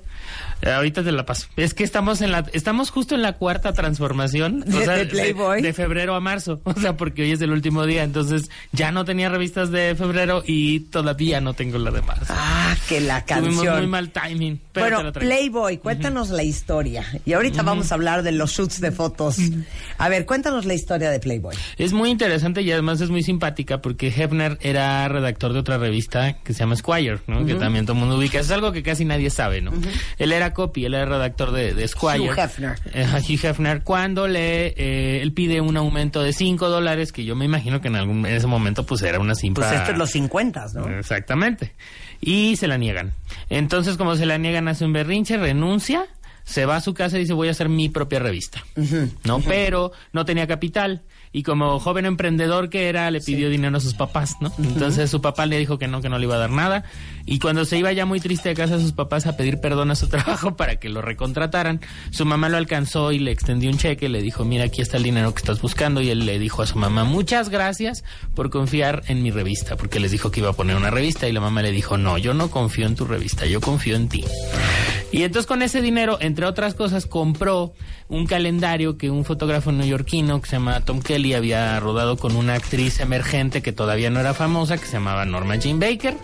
Eh, 0.63 0.71
ahorita 0.71 1.03
te 1.05 1.13
la 1.13 1.25
paso. 1.25 1.47
Es 1.57 1.73
que 1.75 1.85
estamos 1.85 2.21
en 2.21 2.33
la, 2.33 2.45
estamos 2.53 2.91
justo 2.91 3.15
en 3.15 3.23
la 3.23 3.35
cuarta 3.35 3.73
transformación. 3.73 4.61
¿De- 4.61 4.87
de 4.87 5.07
Playboy? 5.07 5.63
De, 5.63 5.73
febrero 5.73 6.15
a 6.15 6.21
marzo. 6.21 6.61
O 6.79 6.81
sea, 6.81 6.97
porque 6.97 7.23
hoy 7.23 7.33
es 7.33 7.41
el 7.41 7.51
último 7.51 7.87
día. 7.87 8.03
Entonces, 8.05 8.51
ya 8.73 8.93
no 8.93 9.05
tenía 9.05 9.29
revistas 9.29 9.71
de 9.71 9.95
febrero 9.97 10.43
y 10.47 10.81
todavía 10.81 11.41
no 11.41 11.55
tengo 11.55 11.79
la 11.79 11.91
de 11.91 12.03
marzo. 12.03 12.27
Ah, 12.37 12.77
que 12.89 13.01
la 13.01 13.25
Tuvimos 13.25 13.55
canción. 13.57 13.79
muy 13.79 13.87
mal 13.87 14.11
timing. 14.11 14.61
Pero 14.73 14.87
te 14.89 14.95
bueno, 14.95 15.13
traigo. 15.13 15.29
Playboy, 15.35 15.79
cuéntanos 15.79 16.31
la 16.31 16.43
historia. 16.43 17.05
Y 17.25 17.33
ahorita 17.33 17.63
vamos 17.63 17.91
a 17.91 17.95
hablar 17.95 18.23
de 18.23 18.33
los 18.33 18.53
shoots 18.53 18.81
de 18.81 18.93
fotos. 18.93 19.39
A 19.99 20.09
ver, 20.09 20.27
cuéntanos 20.27 20.65
la 20.67 20.75
historia 20.75 21.11
de 21.11 21.19
Playboy. 21.21 21.57
Es 21.77 21.93
muy 21.93 22.11
interesante 22.11 22.63
y 22.63 22.71
además 22.71 23.01
es 23.01 23.11
muy 23.11 23.23
simpática 23.23 23.81
porque 23.81 24.09
Hefner 24.09 24.59
era 24.61 25.09
redactor 25.09 25.53
de 25.53 25.59
otra 25.61 25.79
revista 25.79 26.35
que 26.45 26.53
se 26.53 26.61
llama 26.61 26.77
Squire, 26.77 27.19
¿no? 27.27 27.45
Que 27.47 27.55
también 27.55 27.85
todo 27.87 27.95
el 27.95 28.01
mundo 28.01 28.17
ubica. 28.19 28.39
Es 28.41 28.51
algo 28.51 28.73
que 28.73 28.83
casi 28.83 29.05
nadie 29.05 29.31
sabe, 29.31 29.61
¿no? 29.61 29.73
Él 30.19 30.33
era 30.33 30.48
copy, 30.53 30.85
él 30.85 30.95
era 30.95 31.07
redactor 31.07 31.53
de, 31.53 31.75
de 31.75 31.89
Squire. 31.89 32.31
Hugh 32.31 32.39
Hefner. 32.39 32.79
Eh, 32.93 33.07
Hugh 33.07 33.45
Hefner, 33.45 33.83
cuando 33.83 34.29
le, 34.29 34.75
eh, 34.77 35.23
él 35.23 35.33
pide 35.33 35.61
un 35.61 35.77
aumento 35.77 36.23
de 36.23 36.33
5 36.33 36.69
dólares, 36.69 37.13
que 37.13 37.25
yo 37.25 37.37
me 37.37 37.45
imagino 37.45 37.81
que 37.81 37.89
en 37.89 37.97
algún 37.97 38.27
en 38.27 38.35
ese 38.35 38.47
momento 38.47 38.85
pues 38.85 39.03
era 39.03 39.19
una 39.19 39.35
simple... 39.35 39.65
Pues 39.65 39.79
esto 39.79 39.93
es 39.93 39.99
los 39.99 40.11
50, 40.11 40.67
¿no? 40.75 40.99
Exactamente. 40.99 41.75
Y 42.21 42.57
se 42.57 42.67
la 42.67 42.79
niegan. 42.79 43.13
Entonces, 43.49 43.97
como 43.97 44.17
se 44.17 44.27
la 44.27 44.39
niegan, 44.39 44.69
hace 44.69 44.85
un 44.85 44.93
berrinche, 44.93 45.37
renuncia, 45.37 46.07
se 46.45 46.65
va 46.65 46.77
a 46.77 46.81
su 46.81 46.95
casa 46.95 47.19
y 47.19 47.21
dice, 47.21 47.35
voy 47.35 47.49
a 47.49 47.51
hacer 47.51 47.69
mi 47.69 47.91
propia 47.91 48.19
revista. 48.19 48.65
¿No? 49.25 49.41
Pero 49.41 49.93
no 50.13 50.25
tenía 50.25 50.47
capital. 50.47 51.03
Y 51.31 51.43
como 51.43 51.79
joven 51.79 52.07
emprendedor 52.07 52.71
que 52.71 52.89
era, 52.89 53.11
le 53.11 53.21
pidió 53.21 53.51
dinero 53.51 53.77
a 53.77 53.81
sus 53.81 53.93
papás, 53.93 54.37
¿no? 54.41 54.51
Entonces 54.59 55.11
su 55.11 55.21
papá 55.21 55.45
le 55.45 55.59
dijo 55.59 55.79
que 55.79 55.87
no, 55.87 56.01
que 56.01 56.09
no 56.09 56.19
le 56.19 56.25
iba 56.25 56.37
a 56.37 56.39
dar 56.39 56.51
nada. 56.51 56.85
Y 57.31 57.41
cuando 57.41 57.67
se 57.67 57.77
iba 57.77 57.93
ya 57.93 58.07
muy 58.07 58.21
triste 58.21 58.49
a 58.49 58.55
casa 58.55 58.79
de 58.79 58.83
sus 58.83 58.93
papás 58.93 59.27
a 59.27 59.37
pedir 59.37 59.61
perdón 59.61 59.91
a 59.91 59.95
su 59.95 60.09
trabajo 60.09 60.57
para 60.57 60.77
que 60.77 60.89
lo 60.89 61.03
recontrataran, 61.03 61.81
su 62.11 62.25
mamá 62.25 62.49
lo 62.49 62.57
alcanzó 62.57 63.13
y 63.13 63.19
le 63.19 63.31
extendió 63.31 63.71
un 63.71 63.77
cheque, 63.77 64.09
le 64.09 64.23
dijo, 64.23 64.47
mira, 64.47 64.65
aquí 64.65 64.81
está 64.81 64.97
el 64.97 65.03
dinero 65.03 65.35
que 65.35 65.41
estás 65.41 65.61
buscando. 65.61 66.01
Y 66.01 66.09
él 66.09 66.25
le 66.25 66.39
dijo 66.39 66.63
a 66.63 66.67
su 66.67 66.79
mamá, 66.79 67.05
muchas 67.05 67.51
gracias 67.51 68.03
por 68.35 68.49
confiar 68.49 69.03
en 69.09 69.23
mi 69.23 69.31
revista, 69.31 69.77
porque 69.77 70.01
les 70.01 70.11
dijo 70.11 70.31
que 70.31 70.41
iba 70.41 70.49
a 70.49 70.55
poner 70.55 70.77
una 70.77 70.91
revista 70.91 71.29
y 71.29 71.33
la 71.33 71.41
mamá 71.41 71.61
le 71.61 71.71
dijo, 71.71 71.99
no, 71.99 72.17
yo 72.17 72.33
no 72.33 72.51
confío 72.51 72.87
en 72.87 72.95
tu 72.95 73.05
revista, 73.05 73.45
yo 73.45 73.61
confío 73.61 73.97
en 73.97 74.09
ti. 74.09 74.25
Y 75.13 75.23
entonces 75.23 75.47
con 75.47 75.61
ese 75.61 75.83
dinero, 75.83 76.17
entre 76.21 76.47
otras 76.47 76.73
cosas, 76.73 77.05
compró 77.05 77.75
un 78.09 78.27
calendario 78.27 78.97
que 78.97 79.11
un 79.11 79.27
fotógrafo 79.27 79.71
neoyorquino 79.71 80.41
que 80.41 80.49
se 80.49 80.57
llama 80.57 80.81
Tom 80.81 81.01
Kelly 81.01 81.35
había 81.35 81.79
rodado 81.79 82.17
con 82.17 82.37
una 82.37 82.55
actriz 82.55 83.01
emergente 83.01 83.61
que 83.61 83.73
todavía 83.73 84.09
no 84.09 84.21
era 84.21 84.33
famosa, 84.33 84.79
que 84.79 84.87
se 84.87 84.93
llamaba 84.93 85.27
Norma 85.27 85.57
Jean 85.57 85.79
Baker. 85.79 86.17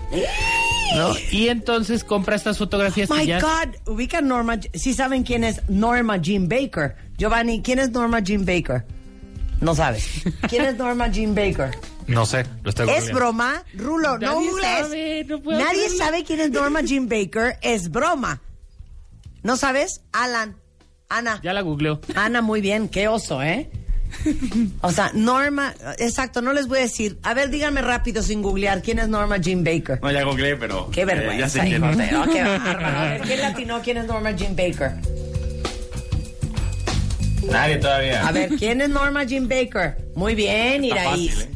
¿No? 0.96 1.12
Y 1.30 1.48
entonces 1.48 2.04
compra 2.04 2.36
estas 2.36 2.58
fotografías 2.58 3.10
My 3.10 3.20
que 3.20 3.26
ya... 3.26 3.40
God, 3.40 3.74
ubica 3.86 4.20
Norma. 4.20 4.58
Si 4.74 4.94
saben 4.94 5.22
quién 5.22 5.44
es 5.44 5.60
Norma 5.68 6.16
Jean 6.18 6.48
Baker. 6.48 6.96
Giovanni, 7.16 7.62
¿quién 7.62 7.78
es 7.78 7.90
Norma 7.90 8.20
Jean 8.20 8.44
Baker? 8.44 8.84
No 9.60 9.74
sabes. 9.74 10.06
¿Quién 10.48 10.64
es 10.64 10.76
Norma 10.76 11.08
Jean 11.08 11.34
Baker? 11.34 11.70
No 12.06 12.26
sé, 12.26 12.44
lo 12.62 12.70
estoy 12.70 12.86
Es 12.88 12.94
googleando. 12.96 13.14
broma, 13.18 13.62
Rulo, 13.74 14.18
no 14.18 14.34
Nadie 14.34 14.50
googles. 14.50 14.68
sabe, 14.80 15.24
no 15.26 15.40
puedo 15.42 15.58
Nadie 15.58 15.88
sabe 15.88 16.22
quién 16.24 16.40
es 16.40 16.50
Norma 16.50 16.82
Jean 16.82 17.08
Baker, 17.08 17.56
es 17.62 17.90
broma. 17.90 18.42
¿No 19.42 19.56
sabes? 19.56 20.02
Alan, 20.12 20.56
Ana. 21.08 21.40
Ya 21.42 21.52
la 21.54 21.62
googleo. 21.62 22.00
Ana, 22.14 22.42
muy 22.42 22.60
bien, 22.60 22.88
qué 22.88 23.08
oso, 23.08 23.42
¿eh? 23.42 23.70
O 24.80 24.90
sea, 24.90 25.10
Norma, 25.14 25.74
exacto, 25.98 26.42
no 26.42 26.52
les 26.52 26.66
voy 26.66 26.78
a 26.78 26.82
decir. 26.82 27.18
A 27.22 27.34
ver, 27.34 27.50
díganme 27.50 27.82
rápido 27.82 28.22
sin 28.22 28.42
googlear, 28.42 28.82
¿quién 28.82 28.98
es 28.98 29.08
Norma 29.08 29.36
Jean 29.38 29.64
Baker? 29.64 30.00
No, 30.02 30.10
ya 30.10 30.22
googleé, 30.24 30.56
pero. 30.56 30.90
Qué 30.90 31.02
eh, 31.02 31.06
ya 31.06 31.14
vergüenza, 31.14 31.48
sé 31.48 31.68
hijo 31.68 31.86
oh, 31.86 32.32
qué 32.32 32.42
bárbaro. 32.42 32.96
A 32.96 33.02
ver, 33.04 33.20
¿quién 33.22 33.40
latinó 33.40 33.82
quién 33.82 33.96
es 33.98 34.06
Norma 34.06 34.30
Jean 34.32 34.56
Baker? 34.56 34.92
Nadie 37.50 37.76
todavía. 37.76 38.26
A 38.26 38.32
ver, 38.32 38.50
¿quién 38.56 38.80
es 38.80 38.88
Norma 38.88 39.24
Jean 39.24 39.48
Baker? 39.48 39.96
Muy 40.14 40.34
bien, 40.34 40.84
Está 40.84 40.96
Iraí. 40.96 41.28
fácil, 41.28 41.42
¿eh? 41.42 41.50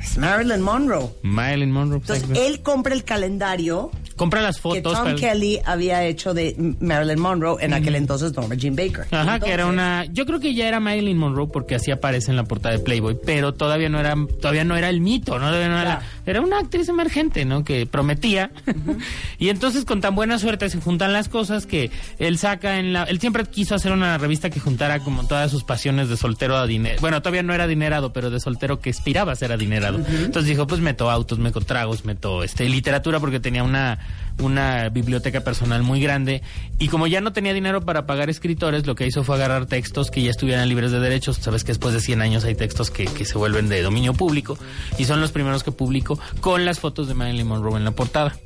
Es 0.00 0.18
Marilyn 0.18 0.60
Monroe. 0.60 1.10
Marilyn 1.22 1.70
Monroe. 1.70 1.98
Entonces, 1.98 2.28
él 2.34 2.62
compra 2.62 2.94
el 2.94 3.04
calendario 3.04 3.90
compra 4.16 4.40
las 4.40 4.56
que 4.56 4.62
fotos. 4.62 4.94
Tom 4.94 5.04
para- 5.04 5.14
Kelly 5.16 5.60
había 5.64 6.04
hecho 6.04 6.34
de 6.34 6.56
Marilyn 6.80 7.20
Monroe, 7.20 7.62
en 7.64 7.72
aquel 7.74 7.94
entonces 7.94 8.34
Norma 8.34 8.54
Jean 8.56 8.74
Baker. 8.74 9.06
Ajá, 9.10 9.38
que 9.40 9.52
era 9.52 9.66
una. 9.66 10.04
Yo 10.06 10.26
creo 10.26 10.40
que 10.40 10.54
ya 10.54 10.66
era 10.66 10.80
Marilyn 10.80 11.16
Monroe 11.18 11.48
porque 11.52 11.74
así 11.76 11.90
aparece 11.90 12.30
en 12.30 12.36
la 12.36 12.44
portada 12.44 12.76
de 12.76 12.82
Playboy, 12.82 13.18
pero 13.24 13.54
todavía 13.54 13.88
no 13.88 14.00
era, 14.00 14.14
todavía 14.40 14.64
no 14.64 14.76
era 14.76 14.88
el 14.88 15.00
mito, 15.00 15.38
¿no? 15.38 15.46
Todavía 15.48 15.68
no 15.68 15.80
era, 15.80 16.02
era 16.26 16.40
una 16.40 16.58
actriz 16.58 16.88
emergente, 16.88 17.44
¿no? 17.44 17.64
Que 17.64 17.86
prometía. 17.86 18.50
y 19.38 19.48
entonces 19.48 19.84
con 19.84 20.00
tan 20.00 20.14
buena 20.14 20.38
suerte 20.38 20.68
se 20.68 20.80
juntan 20.80 21.12
las 21.12 21.28
cosas 21.28 21.66
que 21.66 21.90
él 22.18 22.38
saca 22.38 22.78
en 22.78 22.92
la. 22.92 23.04
Él 23.04 23.20
siempre 23.20 23.44
quiso 23.44 23.74
hacer 23.74 23.92
una 23.92 24.18
revista 24.18 24.50
que 24.50 24.60
juntara 24.60 25.00
como 25.00 25.26
todas 25.26 25.50
sus 25.50 25.64
pasiones 25.64 26.08
de 26.08 26.16
soltero 26.16 26.56
a 26.56 26.66
dinero. 26.66 27.00
Bueno, 27.00 27.22
todavía 27.22 27.42
no 27.42 27.54
era 27.54 27.64
adinerado, 27.64 28.12
pero 28.12 28.30
de 28.30 28.40
soltero 28.40 28.80
que 28.80 28.90
aspiraba 28.90 29.32
a 29.32 29.36
ser 29.36 29.52
adinerado. 29.52 29.98
Entonces 29.98 30.46
dijo, 30.46 30.66
pues 30.66 30.80
meto 30.80 31.10
autos, 31.10 31.38
meto 31.38 31.60
tragos, 31.60 32.04
meto 32.04 32.42
este 32.42 32.68
literatura 32.68 33.20
porque 33.20 33.40
tenía 33.40 33.62
una 33.62 33.98
una 34.40 34.88
biblioteca 34.88 35.40
personal 35.42 35.82
muy 35.82 36.00
grande 36.00 36.42
y 36.78 36.88
como 36.88 37.06
ya 37.06 37.20
no 37.20 37.32
tenía 37.32 37.54
dinero 37.54 37.80
para 37.82 38.06
pagar 38.06 38.28
escritores, 38.30 38.86
lo 38.86 38.94
que 38.94 39.06
hizo 39.06 39.24
fue 39.24 39.36
agarrar 39.36 39.66
textos 39.66 40.10
que 40.10 40.22
ya 40.22 40.30
estuvieran 40.30 40.68
libres 40.68 40.92
de 40.92 41.00
derechos. 41.00 41.36
Sabes 41.36 41.64
que 41.64 41.68
después 41.68 41.94
de 41.94 42.00
100 42.00 42.20
años 42.20 42.44
hay 42.44 42.54
textos 42.54 42.90
que, 42.90 43.06
que 43.06 43.24
se 43.24 43.38
vuelven 43.38 43.68
de 43.68 43.82
dominio 43.82 44.12
público 44.12 44.58
y 44.98 45.04
son 45.04 45.20
los 45.20 45.32
primeros 45.32 45.62
que 45.64 45.72
publicó 45.72 46.18
con 46.40 46.64
las 46.64 46.80
fotos 46.80 47.08
de 47.08 47.14
Marilyn 47.14 47.46
Monroe 47.46 47.76
en 47.76 47.84
la 47.84 47.92
portada. 47.92 48.36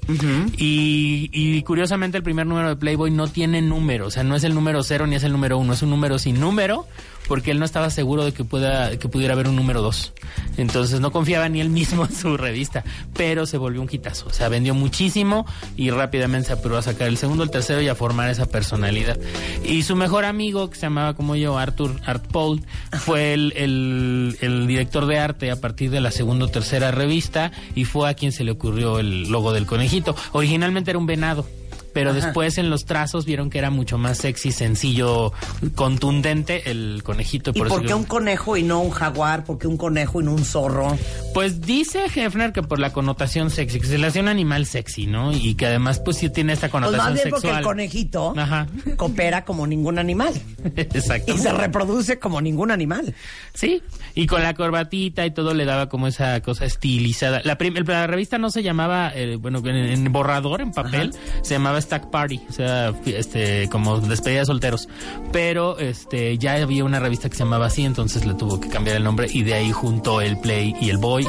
y, 0.56 1.30
y 1.32 1.62
curiosamente 1.62 2.16
el 2.16 2.22
primer 2.22 2.46
número 2.46 2.68
de 2.68 2.76
Playboy 2.76 3.10
no 3.10 3.28
tiene 3.28 3.62
número, 3.62 4.06
o 4.06 4.10
sea, 4.10 4.22
no 4.22 4.36
es 4.36 4.44
el 4.44 4.54
número 4.54 4.82
cero 4.82 5.06
ni 5.06 5.16
es 5.16 5.24
el 5.24 5.32
número 5.32 5.58
uno, 5.58 5.72
es 5.72 5.82
un 5.82 5.90
número 5.90 6.18
sin 6.18 6.40
número 6.40 6.86
porque 7.30 7.52
él 7.52 7.60
no 7.60 7.64
estaba 7.64 7.90
seguro 7.90 8.24
de 8.24 8.32
que 8.32 8.42
pueda 8.42 8.98
que 8.98 9.08
pudiera 9.08 9.34
haber 9.34 9.46
un 9.46 9.54
número 9.54 9.82
dos. 9.82 10.12
Entonces 10.56 10.98
no 10.98 11.12
confiaba 11.12 11.48
ni 11.48 11.60
él 11.60 11.70
mismo 11.70 12.04
en 12.10 12.12
su 12.12 12.36
revista, 12.36 12.82
pero 13.14 13.46
se 13.46 13.56
volvió 13.56 13.80
un 13.80 13.88
hitazo. 13.88 14.26
O 14.26 14.32
sea, 14.32 14.48
vendió 14.48 14.74
muchísimo 14.74 15.46
y 15.76 15.90
rápidamente 15.90 16.48
se 16.48 16.54
apuró 16.54 16.76
a 16.76 16.82
sacar 16.82 17.06
el 17.06 17.16
segundo, 17.18 17.44
el 17.44 17.50
tercero 17.50 17.80
y 17.82 17.86
a 17.86 17.94
formar 17.94 18.30
esa 18.30 18.46
personalidad. 18.46 19.16
Y 19.64 19.84
su 19.84 19.94
mejor 19.94 20.24
amigo, 20.24 20.70
que 20.70 20.74
se 20.74 20.82
llamaba 20.82 21.14
como 21.14 21.36
yo, 21.36 21.56
Arthur 21.56 22.00
Art 22.04 22.26
Paul, 22.32 22.62
fue 22.98 23.32
el, 23.32 23.52
el, 23.54 24.36
el 24.40 24.66
director 24.66 25.06
de 25.06 25.20
arte 25.20 25.52
a 25.52 25.60
partir 25.60 25.92
de 25.92 26.00
la 26.00 26.10
segunda 26.10 26.46
o 26.46 26.48
tercera 26.48 26.90
revista 26.90 27.52
y 27.76 27.84
fue 27.84 28.10
a 28.10 28.14
quien 28.14 28.32
se 28.32 28.42
le 28.42 28.50
ocurrió 28.50 28.98
el 28.98 29.30
logo 29.30 29.52
del 29.52 29.66
conejito. 29.66 30.16
Originalmente 30.32 30.90
era 30.90 30.98
un 30.98 31.06
venado. 31.06 31.46
Pero 31.92 32.10
Ajá. 32.10 32.20
después 32.20 32.58
en 32.58 32.70
los 32.70 32.84
trazos 32.84 33.24
vieron 33.24 33.50
que 33.50 33.58
era 33.58 33.70
mucho 33.70 33.98
más 33.98 34.18
sexy, 34.18 34.52
sencillo, 34.52 35.32
contundente 35.74 36.70
el 36.70 37.02
conejito. 37.02 37.50
¿Y 37.54 37.58
por 37.58 37.68
por 37.68 37.76
eso 37.78 37.80
qué 37.82 37.88
que- 37.88 37.94
un 37.94 38.04
conejo 38.04 38.56
y 38.56 38.62
no 38.62 38.80
un 38.80 38.90
jaguar? 38.90 39.44
¿Por 39.44 39.58
qué 39.58 39.66
un 39.66 39.76
conejo 39.76 40.20
y 40.20 40.24
no 40.24 40.32
un 40.32 40.44
zorro? 40.44 40.96
Pues 41.34 41.60
dice 41.60 42.04
Hefner 42.14 42.52
que 42.52 42.62
por 42.62 42.78
la 42.78 42.92
connotación 42.92 43.50
sexy, 43.50 43.80
que 43.80 43.86
se 43.86 43.98
le 43.98 44.06
hace 44.06 44.20
un 44.20 44.28
animal 44.28 44.66
sexy, 44.66 45.06
¿no? 45.06 45.32
Y 45.32 45.54
que 45.54 45.66
además 45.66 46.00
pues 46.04 46.18
sí 46.18 46.28
tiene 46.30 46.52
esta 46.52 46.68
Pues 46.68 46.72
connotación 46.72 47.04
más 47.06 47.14
bien 47.14 47.30
porque 47.30 47.48
el 47.48 47.54
sexual. 47.54 47.64
conejito 47.64 48.34
Ajá. 48.36 48.66
coopera 48.96 49.44
como 49.44 49.66
ningún 49.66 49.98
animal. 49.98 50.32
Exacto. 50.76 51.34
Y 51.34 51.38
se 51.38 51.52
reproduce 51.52 52.18
como 52.18 52.40
ningún 52.40 52.70
animal. 52.70 53.14
Sí, 53.54 53.82
y 54.14 54.26
con 54.26 54.42
la 54.42 54.54
corbatita 54.54 55.26
y 55.26 55.30
todo 55.32 55.54
le 55.54 55.64
daba 55.64 55.88
como 55.88 56.06
esa 56.06 56.40
cosa 56.40 56.64
estilizada. 56.66 57.40
La, 57.44 57.58
la 57.86 58.06
revista 58.06 58.38
no 58.38 58.50
se 58.50 58.62
llamaba, 58.62 59.12
eh, 59.14 59.36
bueno, 59.36 59.58
en, 59.64 59.76
en 59.76 60.12
borrador, 60.12 60.60
en 60.60 60.72
papel, 60.72 61.12
se 61.42 61.54
llamaba 61.54 61.78
Stack 61.80 62.10
Party, 62.10 62.40
o 62.48 62.52
sea, 62.52 62.94
este, 63.06 63.68
como 63.68 64.00
despedida 64.00 64.40
de 64.40 64.46
solteros. 64.46 64.88
Pero 65.32 65.78
este, 65.78 66.38
ya 66.38 66.54
había 66.54 66.84
una 66.84 67.00
revista 67.00 67.28
que 67.28 67.36
se 67.36 67.44
llamaba 67.44 67.66
así, 67.66 67.84
entonces 67.84 68.24
le 68.26 68.34
tuvo 68.34 68.60
que 68.60 68.68
cambiar 68.68 68.96
el 68.96 69.04
nombre 69.04 69.28
y 69.32 69.42
de 69.42 69.54
ahí 69.54 69.72
juntó 69.72 70.20
el 70.20 70.38
Play 70.38 70.74
y 70.80 70.90
el 70.90 70.98
Boy 70.98 71.26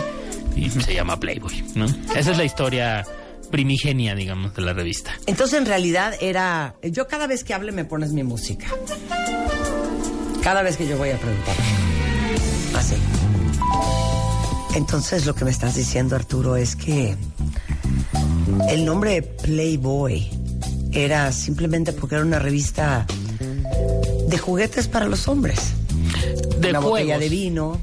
y 0.56 0.70
se 0.70 0.94
llama 0.94 1.20
Playboy, 1.20 1.64
¿no? 1.76 1.86
Esa 2.16 2.32
es 2.32 2.38
la 2.38 2.44
historia 2.44 3.06
primigenia, 3.52 4.16
digamos, 4.16 4.56
de 4.56 4.62
la 4.62 4.74
revista. 4.74 5.12
Entonces 5.28 5.60
en 5.60 5.66
realidad 5.66 6.16
era... 6.22 6.76
Yo 6.84 7.08
cada 7.08 7.28
vez 7.28 7.44
que 7.44 7.54
hable 7.54 7.72
me 7.72 7.86
pones 7.86 8.12
mi 8.14 8.24
música. 8.24 8.68
Cada 10.42 10.64
vez 10.64 10.78
que 10.78 10.88
yo 10.88 10.98
voy 10.98 11.10
a 11.10 11.18
preguntar. 11.18 11.56
Así. 12.76 12.96
Entonces 14.76 15.26
lo 15.26 15.36
que 15.36 15.46
me 15.46 15.52
estás 15.52 15.76
diciendo 15.76 16.16
Arturo 16.16 16.56
es 16.56 16.76
que 16.76 17.16
el 18.70 18.86
nombre 18.86 19.22
Playboy 19.22 20.30
era 20.92 21.32
simplemente 21.32 21.94
porque 21.94 22.16
era 22.16 22.24
una 22.24 22.40
revista 22.40 23.06
de 24.28 24.38
juguetes 24.38 24.88
para 24.88 25.06
los 25.06 25.28
hombres. 25.28 25.74
De 26.60 26.70
una 26.70 26.80
botella 26.80 27.18
de 27.18 27.30
vino. 27.30 27.82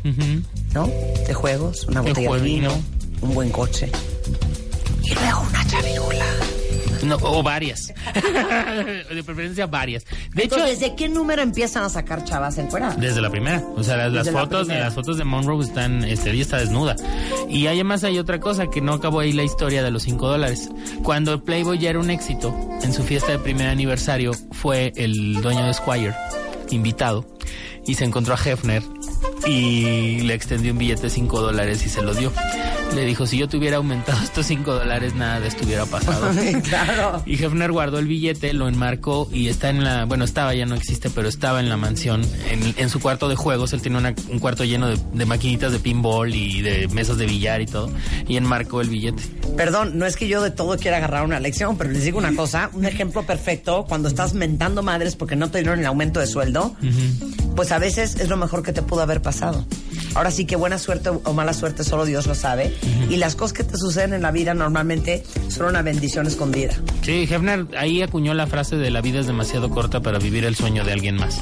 ¿no? 0.74 0.86
De 1.26 1.35
juegos, 1.35 1.86
una 1.86 2.01
botella 2.01 2.32
de 2.35 2.40
vino, 2.40 2.72
un 3.20 3.35
buen 3.35 3.51
coche. 3.51 3.90
Y 5.02 5.14
luego 5.14 5.40
una 5.48 5.66
chavirula. 5.66 6.48
No, 7.03 7.16
o 7.23 7.43
varias. 7.43 7.89
de 9.15 9.23
preferencia 9.25 9.66
varias. 9.66 10.05
De 10.05 10.45
hecho, 10.45 10.57
Entonces, 10.57 10.81
¿desde 10.81 10.95
qué 10.95 11.09
número 11.09 11.43
empiezan 11.43 11.85
a 11.85 11.89
sacar 11.89 12.25
chavas 12.25 12.59
encueradas? 12.59 12.99
Desde 12.99 13.20
la 13.20 13.31
primera. 13.31 13.62
O 13.77 13.83
sea, 13.83 13.97
las, 13.97 14.12
las 14.12 14.27
Desde 14.27 14.39
la 14.39 14.45
fotos, 14.45 14.69
las 14.69 14.95
fotos 14.95 15.19
de 15.19 15.25
Monroe 15.25 15.65
están, 15.65 16.05
este, 16.05 16.31
ella 16.31 16.43
está 16.43 16.59
desnuda. 16.59 16.97
Y 17.49 17.66
además 17.66 18.05
hay 18.05 18.19
otra 18.19 18.41
cosa 18.41 18.69
que 18.69 18.81
no 18.81 18.95
acabó 18.95 19.20
ahí 19.20 19.33
la 19.33 19.45
historia 19.45 19.83
de 19.83 19.91
los 19.91 20.03
5 20.03 20.29
dólares. 20.29 20.69
Cuando 21.03 21.45
Playboy 21.45 21.79
ya 21.79 21.91
era 21.91 22.01
un 22.01 22.11
éxito, 22.11 22.55
en 22.83 22.93
su 22.93 23.03
fiesta 23.03 23.33
de 23.33 23.39
primer 23.39 23.69
aniversario, 23.69 24.33
fue 24.53 24.93
el 24.97 25.41
dueño 25.41 25.65
de 25.66 25.75
Squire, 25.75 26.15
invitado, 26.70 27.27
y 27.87 27.95
se 27.95 28.05
encontró 28.05 28.35
a 28.35 28.39
Hefner 28.39 28.83
y 29.47 30.20
le 30.20 30.35
extendió 30.35 30.73
un 30.73 30.79
billete 30.79 31.03
de 31.03 31.11
5 31.11 31.41
dólares 31.41 31.85
y 31.85 31.89
se 31.89 32.03
lo 32.03 32.15
dio. 32.15 32.33
Le 32.94 33.05
dijo, 33.05 33.27
si 33.27 33.39
yo 33.39 33.48
te 33.48 33.56
hubiera 33.56 33.77
aumentado 33.77 34.20
estos 34.24 34.47
5 34.47 34.74
dólares, 34.74 35.15
nada 35.15 35.39
de 35.40 35.48
esto 35.48 35.65
hubiera 35.65 35.86
pasado. 35.86 36.31
claro. 36.65 37.23
Y 37.27 37.35
Hefner 37.43 37.70
guardó 37.70 37.98
el 38.01 38.06
billete, 38.09 38.52
lo 38.55 38.66
enmarcó 38.69 39.28
y 39.32 39.48
está 39.48 39.70
en 39.70 39.85
la, 39.85 40.05
bueno, 40.05 40.24
estaba, 40.24 40.52
ya 40.55 40.66
no 40.66 40.74
existe, 40.74 41.09
pero 41.10 41.28
estaba 41.28 41.60
en 41.60 41.69
la 41.69 41.77
mansión, 41.77 42.23
en, 42.51 42.74
en 42.77 42.89
su 42.90 42.98
cuarto 42.98 43.28
de 43.28 43.36
juegos. 43.36 43.73
Él 43.73 43.82
tiene 43.82 43.98
una- 43.98 44.15
un 44.31 44.39
cuarto 44.40 44.65
lleno 44.65 44.89
de, 44.89 44.98
de 45.12 45.27
maquinitas 45.27 45.70
de 45.70 45.78
pinball 45.78 46.35
y 46.35 46.60
de 46.62 46.89
mesas 46.89 47.19
de 47.19 47.27
billar 47.27 47.60
y 47.60 47.66
todo. 47.66 47.90
Y 48.27 48.36
enmarcó 48.36 48.81
el 48.81 48.89
billete. 48.89 49.23
Perdón, 49.56 49.97
no 49.98 50.05
es 50.06 50.16
que 50.16 50.27
yo 50.27 50.43
de 50.43 50.51
todo 50.51 50.77
quiera 50.77 50.97
agarrar 50.97 51.24
una 51.24 51.39
lección, 51.40 51.77
pero 51.78 51.90
les 51.90 52.05
digo 52.05 52.19
una 52.19 52.35
cosa, 52.35 52.70
un 52.73 52.85
ejemplo 52.85 53.23
perfecto, 53.24 53.85
cuando 53.89 54.09
estás 54.09 54.35
mentando 54.35 54.82
madres 54.82 55.15
porque 55.15 55.36
no 55.36 55.51
te 55.51 55.59
dieron 55.59 55.78
el 55.78 55.86
aumento 55.86 56.19
de 56.20 56.27
sueldo, 56.27 56.74
pues 57.55 57.70
a 57.70 57.78
veces 57.78 58.16
es 58.19 58.28
lo 58.28 58.36
mejor 58.36 58.62
que 58.65 58.73
te 58.73 58.82
pudo 58.82 59.02
haber 59.02 59.23
pasado. 59.23 59.65
Ahora 60.19 60.32
sí 60.32 60.47
que 60.47 60.57
buena 60.57 60.78
suerte 60.78 61.11
o 61.11 61.32
mala 61.32 61.53
suerte 61.55 61.85
solo 61.85 62.05
Dios 62.05 62.27
lo 62.27 62.35
sabe. 62.35 62.74
Y 63.09 63.19
las 63.19 63.36
cosas 63.36 63.53
que 63.57 63.62
te 63.62 63.77
suceden 63.77 64.15
en 64.15 64.23
la 64.23 64.32
vida 64.32 64.53
normalmente 64.53 65.23
son 65.49 65.66
una 65.66 65.81
bendición 65.82 66.27
escondida. 66.27 66.74
Sí, 67.03 67.28
Hefner 67.31 67.66
ahí 67.78 68.03
acuñó 68.03 68.35
la 68.35 68.49
frase 68.49 68.74
de 68.77 68.90
la 68.90 69.01
vida 69.01 69.20
es 69.20 69.28
demasiado 69.28 69.70
corta 69.70 70.01
para 70.03 70.19
vivir 70.19 70.45
el 70.45 70.57
sueño 70.57 70.85
de 70.85 70.93
alguien 70.93 71.15
más. 71.15 71.40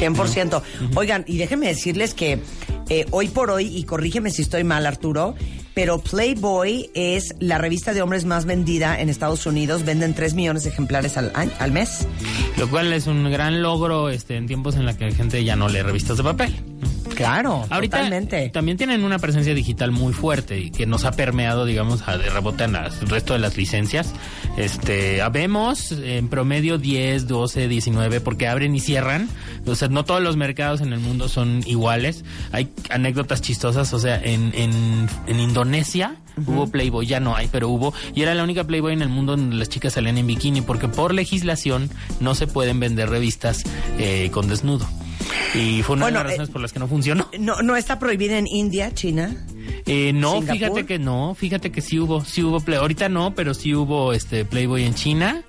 100%. 0.00 0.62
Oigan, 0.96 1.22
y 1.28 1.36
déjenme 1.38 1.68
decirles 1.68 2.12
que 2.12 2.40
eh, 2.88 3.06
hoy 3.12 3.28
por 3.28 3.50
hoy, 3.52 3.66
y 3.76 3.84
corrígeme 3.84 4.30
si 4.30 4.42
estoy 4.42 4.64
mal, 4.64 4.84
Arturo, 4.86 5.36
pero 5.74 5.98
Playboy 6.00 6.90
es 6.94 7.36
la 7.38 7.58
revista 7.58 7.94
de 7.94 8.02
hombres 8.02 8.24
más 8.24 8.46
vendida 8.46 9.00
en 9.00 9.08
Estados 9.10 9.46
Unidos. 9.46 9.84
Venden 9.84 10.14
3 10.14 10.34
millones 10.34 10.64
de 10.64 10.70
ejemplares 10.70 11.16
al, 11.16 11.30
año- 11.36 11.52
al 11.60 11.70
mes. 11.70 12.06
Lo 12.56 12.68
cual 12.68 12.92
es 12.92 13.06
un 13.06 13.30
gran 13.30 13.62
logro 13.62 14.08
este, 14.10 14.36
en 14.36 14.48
tiempos 14.48 14.74
en 14.74 14.86
los 14.86 14.96
que 14.96 15.04
la 15.08 15.14
gente 15.14 15.44
ya 15.44 15.54
no 15.54 15.68
lee 15.68 15.82
revistas 15.82 16.16
de 16.16 16.24
papel. 16.24 16.52
¿no? 16.80 17.07
Claro, 17.18 17.66
Ahorita 17.68 17.96
totalmente. 17.98 18.48
también 18.50 18.76
tienen 18.78 19.02
una 19.04 19.18
presencia 19.18 19.52
digital 19.54 19.90
muy 19.90 20.12
fuerte 20.12 20.58
y 20.60 20.70
que 20.70 20.86
nos 20.86 21.04
ha 21.04 21.10
permeado, 21.12 21.64
digamos, 21.66 22.06
a 22.06 22.16
de 22.16 22.30
rebote 22.30 22.64
en 22.64 22.72
las- 22.74 23.02
el 23.02 23.08
resto 23.08 23.32
de 23.32 23.40
las 23.40 23.56
licencias. 23.56 24.12
Este, 24.56 25.20
habemos 25.22 25.92
en 25.92 26.28
promedio 26.28 26.78
10, 26.78 27.26
12, 27.28 27.68
19 27.68 28.20
porque 28.20 28.46
abren 28.48 28.74
y 28.74 28.80
cierran. 28.80 29.28
O 29.66 29.74
sea, 29.74 29.88
no 29.88 30.04
todos 30.04 30.22
los 30.22 30.36
mercados 30.36 30.80
en 30.80 30.92
el 30.92 31.00
mundo 31.00 31.28
son 31.28 31.62
iguales. 31.66 32.24
Hay 32.52 32.68
anécdotas 32.90 33.42
chistosas, 33.42 33.92
o 33.92 33.98
sea, 33.98 34.20
en, 34.22 34.52
en, 34.54 35.08
en 35.26 35.40
Indonesia 35.40 36.16
hubo 36.46 36.68
Playboy, 36.70 37.04
ya 37.04 37.18
no 37.18 37.34
hay, 37.34 37.48
pero 37.50 37.68
hubo 37.68 37.92
y 38.14 38.22
era 38.22 38.32
la 38.32 38.44
única 38.44 38.62
Playboy 38.62 38.92
en 38.92 39.02
el 39.02 39.08
mundo 39.08 39.36
donde 39.36 39.56
las 39.56 39.68
chicas 39.68 39.94
salían 39.94 40.18
en 40.18 40.26
bikini 40.28 40.60
porque 40.60 40.86
por 40.86 41.12
legislación 41.12 41.90
no 42.20 42.36
se 42.36 42.46
pueden 42.46 42.78
vender 42.78 43.10
revistas 43.10 43.64
eh, 43.98 44.30
con 44.32 44.46
desnudo. 44.48 44.86
Y 45.54 45.82
fue 45.82 45.96
una 45.96 46.06
Bueno, 46.06 46.18
de 46.18 46.24
las 46.24 46.32
razones 46.32 46.48
eh, 46.48 46.52
por 46.52 46.62
las 46.62 46.72
que 46.72 46.78
no 46.78 46.88
funcionó. 46.88 47.28
No, 47.38 47.62
no 47.62 47.76
está 47.76 47.98
prohibida 47.98 48.38
en 48.38 48.46
India, 48.46 48.92
China. 48.94 49.34
Eh, 49.86 50.12
no, 50.12 50.32
¿Singapur? 50.34 50.54
fíjate 50.58 50.86
que 50.86 50.98
no, 50.98 51.34
fíjate 51.34 51.72
que 51.72 51.80
sí 51.80 51.98
hubo, 51.98 52.24
sí 52.24 52.42
hubo 52.42 52.60
Play, 52.60 52.78
ahorita 52.78 53.08
no, 53.08 53.34
pero 53.34 53.54
sí 53.54 53.74
hubo 53.74 54.12
este 54.12 54.44
Playboy 54.44 54.84
en 54.84 54.94
China. 54.94 55.42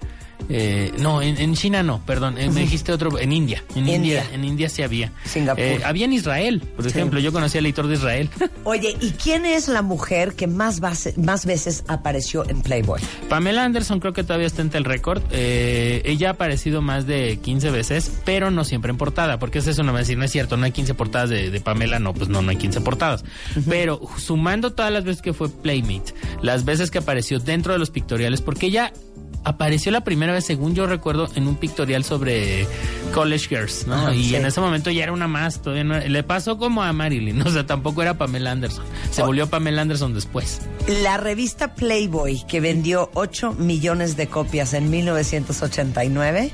Eh, 0.48 0.92
no, 1.00 1.22
en, 1.22 1.38
en 1.40 1.54
China 1.56 1.84
no, 1.84 2.02
perdón, 2.06 2.38
eh, 2.38 2.50
me 2.50 2.62
dijiste 2.62 2.92
otro, 2.92 3.20
en 3.20 3.32
India, 3.34 3.64
en 3.76 3.80
India, 3.80 3.96
India. 3.96 4.26
en 4.34 4.44
India 4.46 4.70
sí 4.70 4.82
había. 4.82 5.12
Singapur. 5.26 5.64
Eh, 5.64 5.82
había 5.84 6.06
en 6.06 6.14
Israel, 6.14 6.62
por 6.76 6.86
Sí. 6.86 6.92
ejemplo, 6.92 7.20
yo 7.20 7.32
conocí 7.32 7.58
al 7.58 7.66
editor 7.66 7.88
de 7.88 7.96
Israel. 7.96 8.30
Oye, 8.64 8.96
¿y 9.02 9.12
quién 9.12 9.46
es 9.46 9.68
la 9.68 9.82
mujer 9.82 10.34
que 10.36 10.48
más, 10.48 10.80
base- 10.80 11.14
más 11.18 11.46
veces 11.46 11.84
apareció 11.88 12.50
en 12.50 12.62
Playboy? 12.62 13.02
Pamela 13.28 13.64
Anderson 13.64 14.00
creo 14.00 14.14
que 14.14 14.24
todavía 14.24 14.48
está 14.48 14.62
entre 14.62 14.80
el 14.80 14.86
récord. 14.86 15.22
Eh, 15.32 16.02
ella 16.06 16.30
ha 16.30 16.32
aparecido 16.32 16.82
más 16.82 17.06
de 17.06 17.38
15 17.44 17.70
veces, 17.70 18.12
pero 18.26 18.50
no 18.50 18.64
siempre 18.64 18.90
en 18.92 18.98
portada, 18.98 19.38
porque 19.40 19.60
eso 19.60 19.70
es 19.70 19.78
una 19.78 19.92
decir, 19.94 20.18
no 20.18 20.24
es 20.26 20.32
cierto, 20.32 20.56
no 20.58 20.66
hay 20.66 20.72
15 20.72 20.94
portadas 20.94 21.30
de, 21.30 21.52
de 21.52 21.60
Pamela, 21.62 22.00
no, 22.00 22.14
pues 22.14 22.30
no, 22.30 22.42
no 22.42 22.50
hay 22.52 22.58
15 22.58 22.82
portadas. 22.82 23.24
Pero 23.68 24.00
sumando 24.18 24.72
todas 24.74 24.92
las 24.92 25.04
veces 25.04 25.22
que 25.22 25.34
fue 25.34 25.50
Playmate, 25.50 26.14
las 26.42 26.64
veces 26.66 26.90
que 26.92 26.98
apareció 27.00 27.40
dentro 27.40 27.74
de 27.74 27.80
los 27.80 27.90
pictoriales, 27.92 28.42
porque 28.42 28.68
ella 28.68 28.94
apareció 29.44 29.92
la 29.92 30.02
primera 30.02 30.34
vez, 30.34 30.46
según 30.46 30.76
yo 30.76 30.86
recuerdo, 30.88 31.28
en 31.36 31.48
un 31.48 31.56
pictorial 31.56 32.04
sobre 32.04 32.68
college 33.14 33.48
girls, 33.48 33.88
¿no? 33.88 33.96
Ajá, 33.96 34.16
y 34.16 34.26
sí. 34.30 34.36
en 34.36 34.46
ese 34.46 34.60
momento 34.62 34.90
ya 34.92 35.04
era 35.04 35.12
una 35.12 35.28
más, 35.28 35.62
todavía 35.62 35.84
no 35.84 35.96
era- 35.96 36.08
le 36.08 36.24
pasó 36.24 36.58
como 36.58 36.84
a 36.84 36.92
Marilyn, 36.94 37.42
o 37.46 37.50
sea, 37.50 37.66
tampoco 37.66 38.02
era 38.02 38.18
Pamela 38.18 38.52
Anderson, 38.52 38.84
se 39.12 39.24
volvió 39.24 39.48
Pamela 39.48 39.82
Anderson 39.82 40.14
después. 40.14 40.62
La 41.04 41.18
revista 41.18 41.76
Playboy, 41.76 42.44
que 42.48 42.60
vendió 42.62 43.10
8 43.14 43.54
millones 43.54 44.18
de 44.18 44.28
copias 44.28 44.74
en 44.74 44.90
1989. 44.90 46.52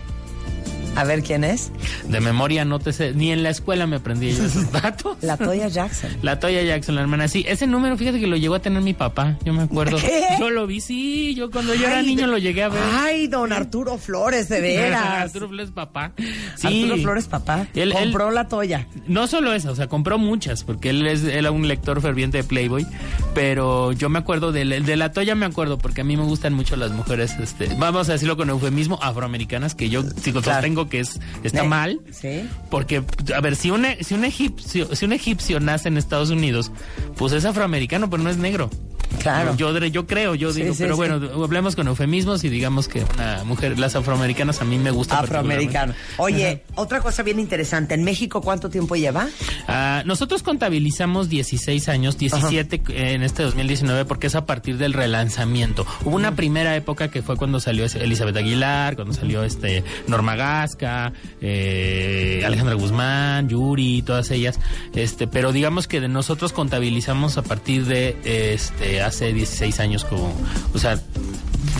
A 0.95 1.03
ver 1.03 1.23
quién 1.23 1.43
es. 1.43 1.71
De 2.07 2.19
memoria 2.21 2.63
no 2.65 2.79
te 2.79 2.93
sé, 2.93 3.13
ni 3.13 3.31
en 3.31 3.43
la 3.43 3.49
escuela 3.49 3.85
me 3.87 3.97
aprendí 3.97 4.31
yo 4.33 4.45
esos 4.45 4.71
datos. 4.83 5.17
La 5.21 5.37
Toya 5.37 5.67
Jackson. 5.67 6.09
La 6.21 6.39
Toya 6.39 6.61
Jackson, 6.63 6.95
la 6.95 7.01
hermana. 7.01 7.27
Sí, 7.27 7.43
ese 7.47 7.67
número, 7.67 7.97
fíjate 7.97 8.19
que 8.19 8.27
lo 8.27 8.37
llegó 8.37 8.55
a 8.55 8.59
tener 8.59 8.81
mi 8.81 8.93
papá, 8.93 9.37
yo 9.43 9.53
me 9.53 9.63
acuerdo. 9.63 9.97
¿Qué? 9.97 10.23
Yo 10.39 10.49
lo 10.49 10.65
vi, 10.67 10.79
sí, 10.81 11.35
yo 11.35 11.51
cuando 11.51 11.73
yo 11.75 11.85
era 11.87 12.01
niño 12.01 12.27
lo 12.27 12.37
llegué 12.37 12.63
a 12.63 12.69
ver. 12.69 12.81
Ay, 12.93 13.27
don 13.27 13.51
Arturo 13.51 13.97
Flores, 13.97 14.47
de 14.49 14.61
veras. 14.61 15.05
Arturo 15.23 15.49
Flores, 15.49 15.71
papá. 15.71 16.11
Sí. 16.55 16.83
Arturo 16.83 16.97
Flores, 17.01 17.25
papá. 17.27 17.67
Él- 17.73 17.91
él- 17.91 17.93
compró 17.93 18.31
la 18.31 18.47
Toya. 18.47 18.87
No 19.07 19.27
solo 19.27 19.53
eso, 19.53 19.71
o 19.71 19.75
sea, 19.75 19.87
compró 19.87 20.17
muchas, 20.17 20.63
porque 20.63 20.89
él 20.91 21.05
es 21.07 21.23
él 21.23 21.45
era 21.45 21.51
un 21.51 21.67
lector 21.67 22.01
ferviente 22.01 22.37
de 22.37 22.43
Playboy, 22.43 22.85
pero 23.33 23.91
yo 23.91 24.09
me 24.09 24.19
acuerdo 24.19 24.51
de, 24.51 24.65
de 24.65 24.95
la 24.95 25.11
Toya, 25.11 25.35
me 25.35 25.45
acuerdo, 25.45 25.77
porque 25.77 26.01
a 26.01 26.03
mí 26.03 26.15
me 26.17 26.23
gustan 26.23 26.53
mucho 26.53 26.75
las 26.75 26.91
mujeres, 26.91 27.35
este, 27.39 27.67
vamos 27.77 28.09
a 28.09 28.13
decirlo 28.13 28.37
con 28.37 28.49
eufemismo, 28.49 28.99
afroamericanas, 29.01 29.75
que 29.75 29.89
yo 29.89 30.03
Claro. 30.03 30.61
Que 30.89 30.99
es 30.99 31.19
está 31.43 31.63
mal, 31.63 31.99
Sí. 32.11 32.47
porque, 32.69 33.03
a 33.35 33.41
ver, 33.41 33.55
si 33.55 33.71
un, 33.71 33.85
e- 33.85 34.03
si 34.03 34.13
un 34.13 34.23
egipcio, 34.25 34.95
si 34.95 35.05
un 35.05 35.13
egipcio 35.13 35.59
nace 35.59 35.87
en 35.89 35.97
Estados 35.97 36.29
Unidos, 36.29 36.71
pues 37.17 37.33
es 37.33 37.45
afroamericano, 37.45 38.09
pero 38.09 38.21
no 38.23 38.29
es 38.29 38.37
negro. 38.37 38.69
Claro. 39.19 39.55
Yo, 39.55 39.77
yo 39.77 40.05
creo, 40.05 40.35
yo 40.35 40.53
digo, 40.53 40.73
sí, 40.73 40.79
pero 40.79 40.95
sí. 40.95 40.97
bueno, 40.97 41.43
hablemos 41.43 41.75
con 41.75 41.87
eufemismos 41.87 42.43
y 42.43 42.49
digamos 42.49 42.87
que 42.87 43.03
una 43.15 43.43
mujer, 43.43 43.79
las 43.79 43.95
afroamericanas 43.95 44.61
a 44.61 44.65
mí 44.65 44.77
me 44.77 44.91
gustan. 44.91 45.23
Afroamericano. 45.23 45.93
Oye, 46.17 46.63
otra 46.75 47.01
cosa 47.01 47.23
bien 47.23 47.39
interesante. 47.39 47.95
¿En 47.95 48.03
México 48.03 48.41
cuánto 48.41 48.69
tiempo 48.69 48.95
lleva? 48.95 49.27
Ah, 49.67 50.03
nosotros 50.05 50.43
contabilizamos 50.43 51.29
16 51.29 51.89
años, 51.89 52.17
17 52.17 52.81
en 52.89 53.23
este 53.23 53.43
2019, 53.43 54.05
porque 54.05 54.27
es 54.27 54.35
a 54.35 54.45
partir 54.45 54.77
del 54.77 54.93
relanzamiento. 54.93 55.85
Hubo 56.03 56.15
una 56.15 56.35
primera 56.35 56.75
época 56.75 57.09
que 57.09 57.21
fue 57.21 57.37
cuando 57.37 57.59
salió 57.59 57.85
Elizabeth 57.85 58.37
Aguilar, 58.37 58.95
cuando 58.95 59.13
salió 59.13 59.43
este 59.43 59.83
Norma 60.07 60.35
Gasca, 60.35 61.13
eh, 61.41 62.43
Alejandra 62.45 62.75
Guzmán, 62.75 63.49
Yuri, 63.49 64.01
todas 64.01 64.31
ellas. 64.31 64.59
Este, 64.93 65.27
pero 65.27 65.51
digamos 65.51 65.87
que 65.87 66.01
de 66.01 66.07
nosotros 66.07 66.53
contabilizamos 66.53 67.37
a 67.37 67.41
partir 67.41 67.85
de 67.85 68.15
este 68.23 68.94
hace 69.01 69.33
16 69.33 69.79
años 69.79 70.05
como, 70.05 70.33
o 70.73 70.77
sea, 70.77 70.99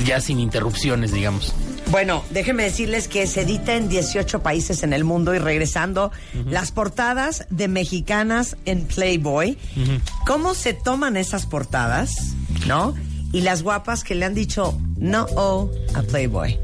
ya 0.06 0.20
sin 0.22 0.40
interrupciones, 0.40 1.12
digamos. 1.12 1.54
Bueno, 1.92 2.24
déjenme 2.32 2.64
decirles 2.64 3.08
que 3.08 3.28
se 3.28 3.42
edita 3.42 3.76
en 3.76 3.90
18 3.90 4.42
países 4.42 4.84
en 4.84 4.92
el 4.92 5.04
mundo 5.04 5.36
y 5.36 5.40
regresando, 5.40 6.12
las 6.50 6.72
portadas 6.72 7.46
de 7.50 7.68
mexicanas 7.68 8.58
en 8.66 8.86
Playboy. 8.86 9.58
¿Cómo 10.26 10.56
se 10.56 10.74
toman 10.74 11.16
esas 11.16 11.46
portadas? 11.46 12.34
¿No? 12.68 12.96
Y 13.36 13.42
las 13.42 13.64
guapas 13.64 14.04
que 14.06 14.16
le 14.16 14.24
han 14.24 14.34
dicho 14.34 14.80
no 14.98 15.26
oh, 15.36 15.70
a 15.94 16.02
Playboy. 16.04 16.58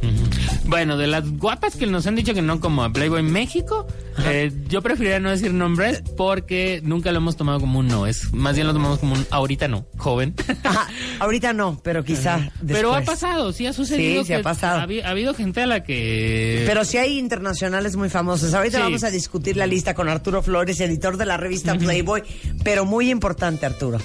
Bueno, 0.65 0.95
de 0.97 1.05
las 1.07 1.29
guapas 1.29 1.75
que 1.75 1.85
nos 1.85 2.07
han 2.07 2.15
dicho 2.15 2.33
que 2.33 2.41
no 2.41 2.61
como 2.61 2.83
a 2.85 2.93
Playboy 2.93 3.23
México, 3.23 3.85
eh, 4.23 4.51
yo 4.69 4.81
preferiría 4.81 5.19
no 5.19 5.31
decir 5.31 5.53
nombres 5.53 6.01
porque 6.15 6.79
nunca 6.83 7.11
lo 7.11 7.17
hemos 7.17 7.35
tomado 7.35 7.59
como 7.59 7.79
un 7.79 7.89
no. 7.89 8.07
Es 8.07 8.31
más 8.33 8.55
bien 8.55 8.67
lo 8.67 8.73
tomamos 8.73 8.99
como 8.99 9.15
un 9.15 9.27
ahorita 9.31 9.67
no, 9.67 9.85
joven. 9.97 10.33
Ajá, 10.63 10.87
ahorita 11.19 11.51
no, 11.51 11.77
pero 11.83 12.05
quizá 12.05 12.37
después. 12.37 12.67
Pero 12.67 12.95
ha 12.95 13.01
pasado, 13.01 13.51
sí 13.51 13.67
ha 13.67 13.73
sucedido. 13.73 14.21
Sí, 14.21 14.27
sí 14.27 14.33
ha 14.33 14.41
pasado. 14.41 14.79
Ha, 14.79 14.87
habi- 14.87 15.03
ha 15.03 15.09
habido 15.09 15.33
gente 15.33 15.61
a 15.63 15.67
la 15.67 15.83
que. 15.83 16.63
Pero 16.65 16.85
sí 16.85 16.95
hay 16.97 17.19
internacionales 17.19 17.97
muy 17.97 18.07
famosos. 18.09 18.53
Ahorita 18.53 18.77
Sí. 18.77 18.83
vamos 18.83 19.03
a 19.03 19.09
discutir 19.09 19.57
la 19.57 19.67
lista 19.67 19.93
con 19.93 20.07
Arturo 20.07 20.41
Flores, 20.41 20.79
editor 20.79 21.17
de 21.17 21.25
la 21.25 21.35
revista 21.35 21.75
Playboy. 21.75 22.23
Pero 22.63 22.85
muy 22.85 23.09
importante, 23.11 23.65
Arturo. 23.65 23.97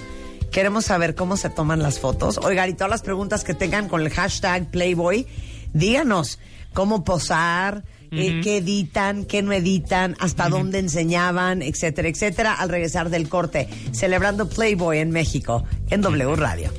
Queremos 0.51 0.87
saber 0.87 1.15
cómo 1.15 1.37
se 1.37 1.51
toman 1.51 1.83
las 1.83 1.99
fotos. 1.99 2.39
Oigan, 2.39 2.71
y 2.71 2.75
todas 2.75 2.91
las 2.91 3.03
preguntas 3.03 3.45
que 3.45 3.55
tengan 3.55 3.89
con 3.89 4.01
el 4.01 4.11
hashtag 4.11 4.71
Playboy, 4.71 5.27
díganos 5.73 6.39
cómo 6.73 7.05
posar, 7.05 7.85
eh, 8.13 8.41
qué 8.43 8.59
editan, 8.59 9.25
qué 9.25 9.43
no 9.43 9.53
editan, 9.53 10.17
hasta 10.21 10.49
dónde 10.49 10.79
enseñaban, 10.79 11.63
etcétera, 11.63 12.09
etcétera, 12.09 12.55
al 12.55 12.69
regresar 12.69 13.11
del 13.11 13.29
corte, 13.29 13.69
celebrando 13.93 14.49
Playboy 14.49 14.99
en 14.99 15.11
México, 15.11 15.65
en 15.91 16.01
W 16.01 16.37
Radio. 16.37 16.71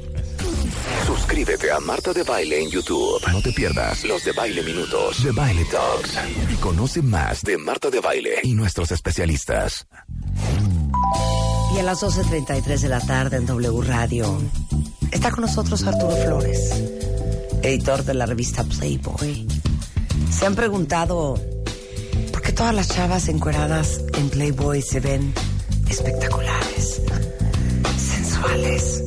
Suscríbete 1.05 1.71
a 1.71 1.79
Marta 1.79 2.13
de 2.13 2.23
Baile 2.23 2.63
en 2.63 2.69
YouTube. 2.69 3.21
No 3.31 3.41
te 3.41 3.51
pierdas 3.51 4.03
los 4.03 4.23
de 4.23 4.31
Baile 4.31 4.63
Minutos, 4.63 5.23
de 5.23 5.31
Baile 5.31 5.65
Talks. 5.65 6.17
Y 6.51 6.55
conoce 6.55 7.01
más 7.01 7.41
de 7.41 7.57
Marta 7.57 7.89
de 7.89 7.99
Baile 7.99 8.39
y 8.43 8.53
nuestros 8.53 8.91
especialistas. 8.91 9.87
Y 11.75 11.79
a 11.79 11.83
las 11.83 12.01
12.33 12.01 12.79
de 12.79 12.89
la 12.89 12.99
tarde 12.99 13.37
en 13.37 13.45
W 13.45 13.81
Radio 13.81 14.41
está 15.11 15.31
con 15.31 15.41
nosotros 15.41 15.83
Arturo 15.83 16.15
Flores, 16.15 16.71
editor 17.61 18.03
de 18.03 18.13
la 18.13 18.25
revista 18.25 18.63
Playboy. 18.63 19.47
Se 20.31 20.45
han 20.45 20.55
preguntado 20.55 21.39
por 22.31 22.41
qué 22.41 22.51
todas 22.51 22.73
las 22.73 22.89
chavas 22.89 23.27
encueradas 23.27 24.01
en 24.17 24.29
Playboy 24.29 24.81
se 24.81 24.99
ven 24.99 25.33
espectaculares, 25.89 27.01
sensuales, 27.97 29.03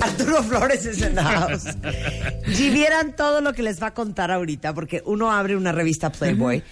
Arturo 0.00 0.42
Flores 0.42 0.86
es 0.86 1.02
en 1.02 1.14
the 1.14 1.22
house. 1.22 1.64
Si 2.52 2.70
vieran 2.70 3.14
todo 3.16 3.40
lo 3.40 3.52
que 3.52 3.62
les 3.62 3.82
va 3.82 3.88
a 3.88 3.94
contar 3.94 4.30
ahorita, 4.30 4.74
porque 4.74 5.02
uno 5.04 5.30
abre 5.30 5.56
una 5.56 5.72
revista 5.72 6.10
Playboy 6.10 6.62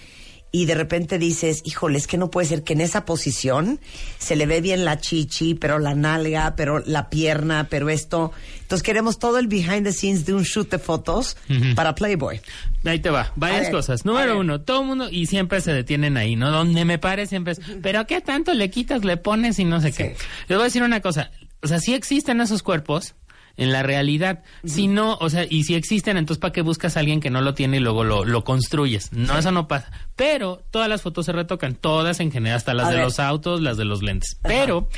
y 0.51 0.65
de 0.65 0.73
repente 0.73 1.19
dices, 1.19 1.61
híjole, 1.63 1.99
es 1.99 2.07
que 2.07 2.17
no 2.17 2.31
puede 2.31 2.47
ser 2.47 2.63
que 2.63 2.73
en 2.73 2.81
esa 2.81 3.05
posición 3.05 3.79
se 4.17 4.35
le 4.35 4.47
ve 4.47 4.61
bien 4.61 4.83
la 4.83 4.99
chichi, 4.99 5.53
pero 5.53 5.77
la 5.77 5.93
nalga, 5.93 6.55
pero 6.55 6.79
la 6.85 7.09
pierna, 7.09 7.67
pero 7.69 7.89
esto. 7.89 8.31
Entonces 8.61 8.83
queremos 8.83 9.19
todo 9.19 9.37
el 9.37 9.47
behind 9.47 9.83
the 9.83 9.93
scenes 9.93 10.25
de 10.25 10.33
un 10.33 10.43
shoot 10.43 10.71
de 10.71 10.79
fotos 10.79 11.37
para 11.75 11.93
Playboy. 11.93 12.41
Ahí 12.83 12.99
te 12.99 13.09
va, 13.09 13.31
varias 13.35 13.63
ver, 13.63 13.71
cosas. 13.71 14.05
Número 14.05 14.39
uno, 14.39 14.61
todo 14.61 14.81
el 14.81 14.87
mundo, 14.87 15.09
y 15.11 15.27
siempre 15.27 15.61
se 15.61 15.73
detienen 15.73 16.17
ahí, 16.17 16.35
¿no? 16.35 16.49
Donde 16.49 16.85
me 16.85 16.97
pare 16.97 17.27
siempre 17.27 17.53
es, 17.53 17.61
pero 17.83 18.07
¿qué 18.07 18.21
tanto 18.21 18.53
le 18.53 18.71
quitas, 18.71 19.03
le 19.03 19.17
pones 19.17 19.59
y 19.59 19.65
no 19.65 19.81
sé 19.81 19.91
qué? 19.91 20.15
Les 20.47 20.57
voy 20.57 20.61
a 20.61 20.63
decir 20.63 20.81
una 20.81 21.01
cosa, 21.01 21.29
o 21.61 21.67
sea, 21.67 21.79
sí 21.79 21.93
existen 21.93 22.41
esos 22.41 22.63
cuerpos, 22.63 23.15
en 23.57 23.71
la 23.71 23.83
realidad. 23.83 24.43
Si 24.65 24.87
no, 24.87 25.17
o 25.19 25.29
sea, 25.29 25.45
y 25.49 25.63
si 25.63 25.75
existen, 25.75 26.17
entonces 26.17 26.39
¿para 26.39 26.51
qué 26.51 26.61
buscas 26.61 26.97
a 26.97 26.99
alguien 27.01 27.19
que 27.19 27.29
no 27.29 27.41
lo 27.41 27.53
tiene 27.53 27.77
y 27.77 27.79
luego 27.79 28.03
lo, 28.03 28.25
lo 28.25 28.43
construyes? 28.43 29.11
No, 29.13 29.37
eso 29.37 29.51
no 29.51 29.67
pasa. 29.67 29.91
Pero 30.15 30.61
todas 30.71 30.89
las 30.89 31.01
fotos 31.01 31.25
se 31.25 31.31
retocan, 31.31 31.75
todas 31.75 32.19
en 32.19 32.31
general, 32.31 32.57
hasta 32.57 32.73
las 32.73 32.87
A 32.87 32.89
de 32.89 32.95
ver. 32.97 33.05
los 33.05 33.19
autos, 33.19 33.61
las 33.61 33.77
de 33.77 33.85
los 33.85 34.03
lentes. 34.03 34.37
Pero 34.43 34.89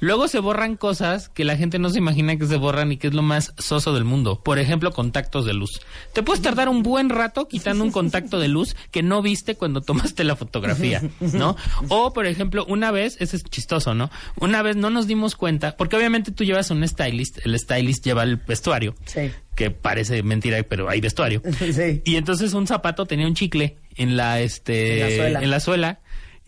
luego 0.00 0.28
se 0.28 0.38
borran 0.38 0.76
cosas 0.76 1.28
que 1.28 1.44
la 1.44 1.56
gente 1.56 1.78
no 1.78 1.90
se 1.90 1.98
imagina 1.98 2.36
que 2.36 2.46
se 2.46 2.56
borran 2.56 2.92
y 2.92 2.96
que 2.96 3.08
es 3.08 3.14
lo 3.14 3.22
más 3.22 3.52
soso 3.58 3.92
del 3.92 4.04
mundo. 4.04 4.40
Por 4.42 4.58
ejemplo, 4.58 4.92
contactos 4.92 5.44
de 5.44 5.54
luz. 5.54 5.80
Te 6.12 6.22
puedes 6.22 6.42
tardar 6.42 6.68
un 6.68 6.82
buen 6.82 7.08
rato 7.08 7.48
quitando 7.48 7.82
un 7.84 7.90
contacto 7.90 8.38
de 8.38 8.48
luz 8.48 8.76
que 8.90 9.02
no 9.02 9.22
viste 9.22 9.56
cuando 9.56 9.80
tomaste 9.80 10.24
la 10.24 10.36
fotografía, 10.36 11.02
¿no? 11.20 11.56
O, 11.88 12.12
por 12.12 12.26
ejemplo, 12.26 12.64
una 12.68 12.90
vez, 12.90 13.16
ese 13.20 13.36
es 13.36 13.44
chistoso, 13.44 13.94
¿no? 13.94 14.10
Una 14.36 14.62
vez 14.62 14.76
no 14.76 14.90
nos 14.90 15.06
dimos 15.06 15.34
cuenta, 15.34 15.76
porque 15.76 15.96
obviamente 15.96 16.30
tú 16.32 16.44
llevas 16.44 16.70
un 16.70 16.86
stylist, 16.86 17.38
el 17.44 17.58
stylist 17.58 18.06
lleva 18.08 18.22
el 18.24 18.36
vestuario, 18.36 18.94
Sí. 19.06 19.30
que 19.54 19.70
parece 19.70 20.22
mentira, 20.22 20.62
pero 20.68 20.88
hay 20.88 21.00
vestuario. 21.00 21.42
Y 22.04 22.16
entonces 22.16 22.52
un 22.54 22.66
zapato 22.66 23.06
tenía 23.06 23.26
un 23.26 23.34
chicle 23.34 23.76
en 23.96 24.16
la, 24.16 24.40
este, 24.40 24.94
En 24.94 25.00
la 25.00 25.16
suela. 25.16 25.40
en 25.42 25.50
la 25.50 25.60
suela, 25.60 26.00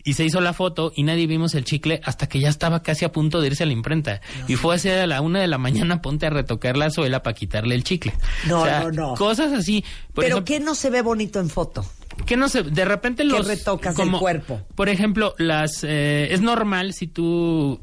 y 0.03 0.13
se 0.13 0.25
hizo 0.25 0.41
la 0.41 0.53
foto 0.53 0.91
y 0.95 1.03
nadie 1.03 1.27
vimos 1.27 1.53
el 1.53 1.63
chicle 1.63 2.01
hasta 2.03 2.27
que 2.27 2.39
ya 2.39 2.49
estaba 2.49 2.81
casi 2.81 3.05
a 3.05 3.11
punto 3.11 3.39
de 3.39 3.47
irse 3.47 3.61
a 3.63 3.67
la 3.67 3.73
imprenta. 3.73 4.19
Y 4.47 4.55
fue 4.55 4.73
hacia 4.75 5.05
la 5.05 5.21
una 5.21 5.39
de 5.41 5.47
la 5.47 5.59
mañana 5.59 6.01
ponte 6.01 6.25
a 6.25 6.31
retocar 6.31 6.75
la 6.75 6.89
suela 6.89 7.21
para 7.21 7.35
quitarle 7.35 7.75
el 7.75 7.83
chicle. 7.83 8.11
No, 8.47 8.61
O 8.61 8.65
sea, 8.65 8.79
no, 8.85 8.91
no. 8.91 9.13
Cosas 9.13 9.53
así. 9.53 9.85
Por 10.13 10.23
Pero 10.25 10.37
ejemplo, 10.37 10.45
¿qué 10.45 10.59
no 10.59 10.73
se 10.73 10.89
ve 10.89 11.01
bonito 11.03 11.39
en 11.39 11.49
foto? 11.49 11.85
que 12.25 12.35
no 12.35 12.49
sé, 12.49 12.63
de 12.63 12.83
repente 12.85 13.23
los 13.23 13.47
retocas 13.47 13.95
del 13.95 14.11
cuerpo? 14.11 14.61
Por 14.75 14.89
ejemplo, 14.89 15.33
las 15.37 15.83
eh, 15.83 16.33
es 16.33 16.41
normal 16.41 16.93
si 16.93 17.05
tú 17.07 17.79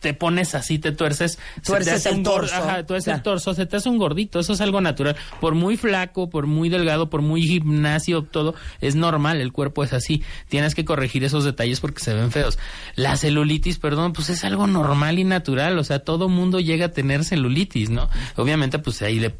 te 0.00 0.14
pones 0.14 0.54
así, 0.54 0.78
te 0.78 0.92
tuerces, 0.92 1.38
te 1.56 1.60
Tuerces 1.62 2.06
el 2.06 2.22
torso. 2.22 2.54
ajá, 2.54 2.86
tuerces 2.86 3.04
Claro. 3.04 3.16
el 3.18 3.22
torso, 3.22 3.54
se 3.54 3.66
te 3.66 3.76
hace 3.76 3.88
un 3.88 3.98
gordito, 3.98 4.38
eso 4.40 4.52
es 4.52 4.60
algo 4.60 4.80
natural. 4.80 5.16
Por 5.40 5.54
muy 5.54 5.76
flaco, 5.76 6.30
por 6.30 6.46
muy 6.46 6.68
delgado, 6.68 7.10
por 7.10 7.20
muy 7.22 7.42
gimnasio, 7.42 8.22
todo, 8.22 8.54
es 8.80 8.94
normal, 8.94 9.40
el 9.40 9.52
cuerpo 9.52 9.82
es 9.82 9.92
así. 9.92 10.22
Tienes 10.48 10.74
que 10.74 10.84
corregir 10.84 11.24
esos 11.24 11.44
detalles 11.44 11.80
porque 11.80 12.00
se 12.00 12.14
ven 12.14 12.30
feos. 12.30 12.58
La 12.94 13.16
celulitis, 13.16 13.78
perdón, 13.78 14.12
pues 14.12 14.30
es 14.30 14.44
algo 14.44 14.66
normal 14.66 15.18
y 15.18 15.24
natural, 15.24 15.78
o 15.78 15.84
sea, 15.84 15.98
todo 16.00 16.28
mundo 16.28 16.60
llega 16.60 16.86
a 16.86 16.90
tener 16.92 17.24
celulitis, 17.24 17.90
¿no? 17.90 18.08
Obviamente, 18.36 18.78
pues 18.78 19.02
ahí 19.02 19.18
le... 19.18 19.34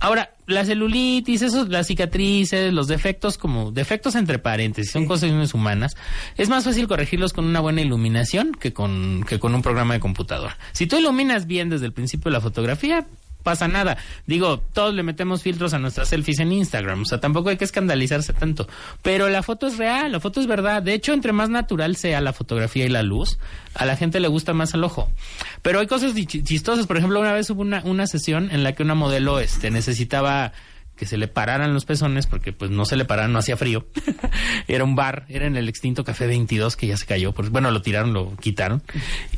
Ahora, 0.00 0.33
la 0.46 0.64
celulitis, 0.64 1.42
esos, 1.42 1.68
las 1.68 1.86
cicatrices, 1.86 2.72
los 2.72 2.86
defectos 2.86 3.38
como 3.38 3.70
defectos 3.70 4.14
entre 4.14 4.38
paréntesis, 4.38 4.92
son 4.92 5.06
cosas 5.06 5.54
humanas. 5.54 5.96
Es 6.36 6.48
más 6.48 6.64
fácil 6.64 6.86
corregirlos 6.88 7.32
con 7.32 7.44
una 7.44 7.60
buena 7.60 7.80
iluminación 7.80 8.52
que 8.52 8.72
con, 8.72 9.24
que 9.28 9.38
con 9.38 9.54
un 9.54 9.62
programa 9.62 9.94
de 9.94 10.00
computadora. 10.00 10.58
Si 10.72 10.86
tú 10.86 10.96
iluminas 10.96 11.46
bien 11.46 11.70
desde 11.70 11.86
el 11.86 11.92
principio 11.92 12.30
de 12.30 12.34
la 12.34 12.40
fotografía, 12.40 13.06
pasa 13.44 13.68
nada. 13.68 13.96
Digo, 14.26 14.58
todos 14.58 14.92
le 14.94 15.04
metemos 15.04 15.42
filtros 15.44 15.72
a 15.74 15.78
nuestras 15.78 16.08
selfies 16.08 16.40
en 16.40 16.50
Instagram, 16.50 17.02
o 17.02 17.04
sea, 17.04 17.20
tampoco 17.20 17.50
hay 17.50 17.56
que 17.56 17.64
escandalizarse 17.64 18.32
tanto. 18.32 18.66
Pero 19.02 19.28
la 19.28 19.44
foto 19.44 19.68
es 19.68 19.78
real, 19.78 20.10
la 20.10 20.18
foto 20.18 20.40
es 20.40 20.48
verdad. 20.48 20.82
De 20.82 20.94
hecho, 20.94 21.12
entre 21.12 21.32
más 21.32 21.48
natural 21.50 21.94
sea 21.94 22.20
la 22.20 22.32
fotografía 22.32 22.84
y 22.84 22.88
la 22.88 23.02
luz, 23.04 23.38
a 23.74 23.84
la 23.84 23.96
gente 23.96 24.18
le 24.18 24.26
gusta 24.28 24.52
más 24.54 24.74
el 24.74 24.82
ojo. 24.82 25.12
Pero 25.62 25.78
hay 25.78 25.86
cosas 25.86 26.14
chi- 26.14 26.42
chistosas. 26.42 26.86
Por 26.88 26.96
ejemplo, 26.96 27.20
una 27.20 27.32
vez 27.32 27.48
hubo 27.50 27.60
una, 27.62 27.82
una 27.84 28.06
sesión 28.08 28.48
en 28.50 28.64
la 28.64 28.72
que 28.72 28.82
una 28.82 28.94
modelo 28.94 29.38
este, 29.38 29.70
necesitaba 29.70 30.52
que 30.96 31.06
se 31.06 31.16
le 31.18 31.26
pararan 31.28 31.74
los 31.74 31.84
pezones 31.84 32.26
porque 32.26 32.52
pues 32.52 32.70
no 32.70 32.84
se 32.84 32.96
le 32.96 33.04
pararan, 33.04 33.32
no 33.32 33.38
hacía 33.40 33.56
frío. 33.56 33.86
era 34.68 34.84
un 34.84 34.94
bar, 34.94 35.24
era 35.28 35.46
en 35.46 35.56
el 35.56 35.68
extinto 35.68 36.04
Café 36.04 36.26
22 36.26 36.76
que 36.76 36.86
ya 36.86 36.96
se 36.96 37.06
cayó, 37.06 37.32
pues, 37.32 37.50
bueno, 37.50 37.70
lo 37.70 37.82
tiraron, 37.82 38.12
lo 38.12 38.36
quitaron. 38.36 38.82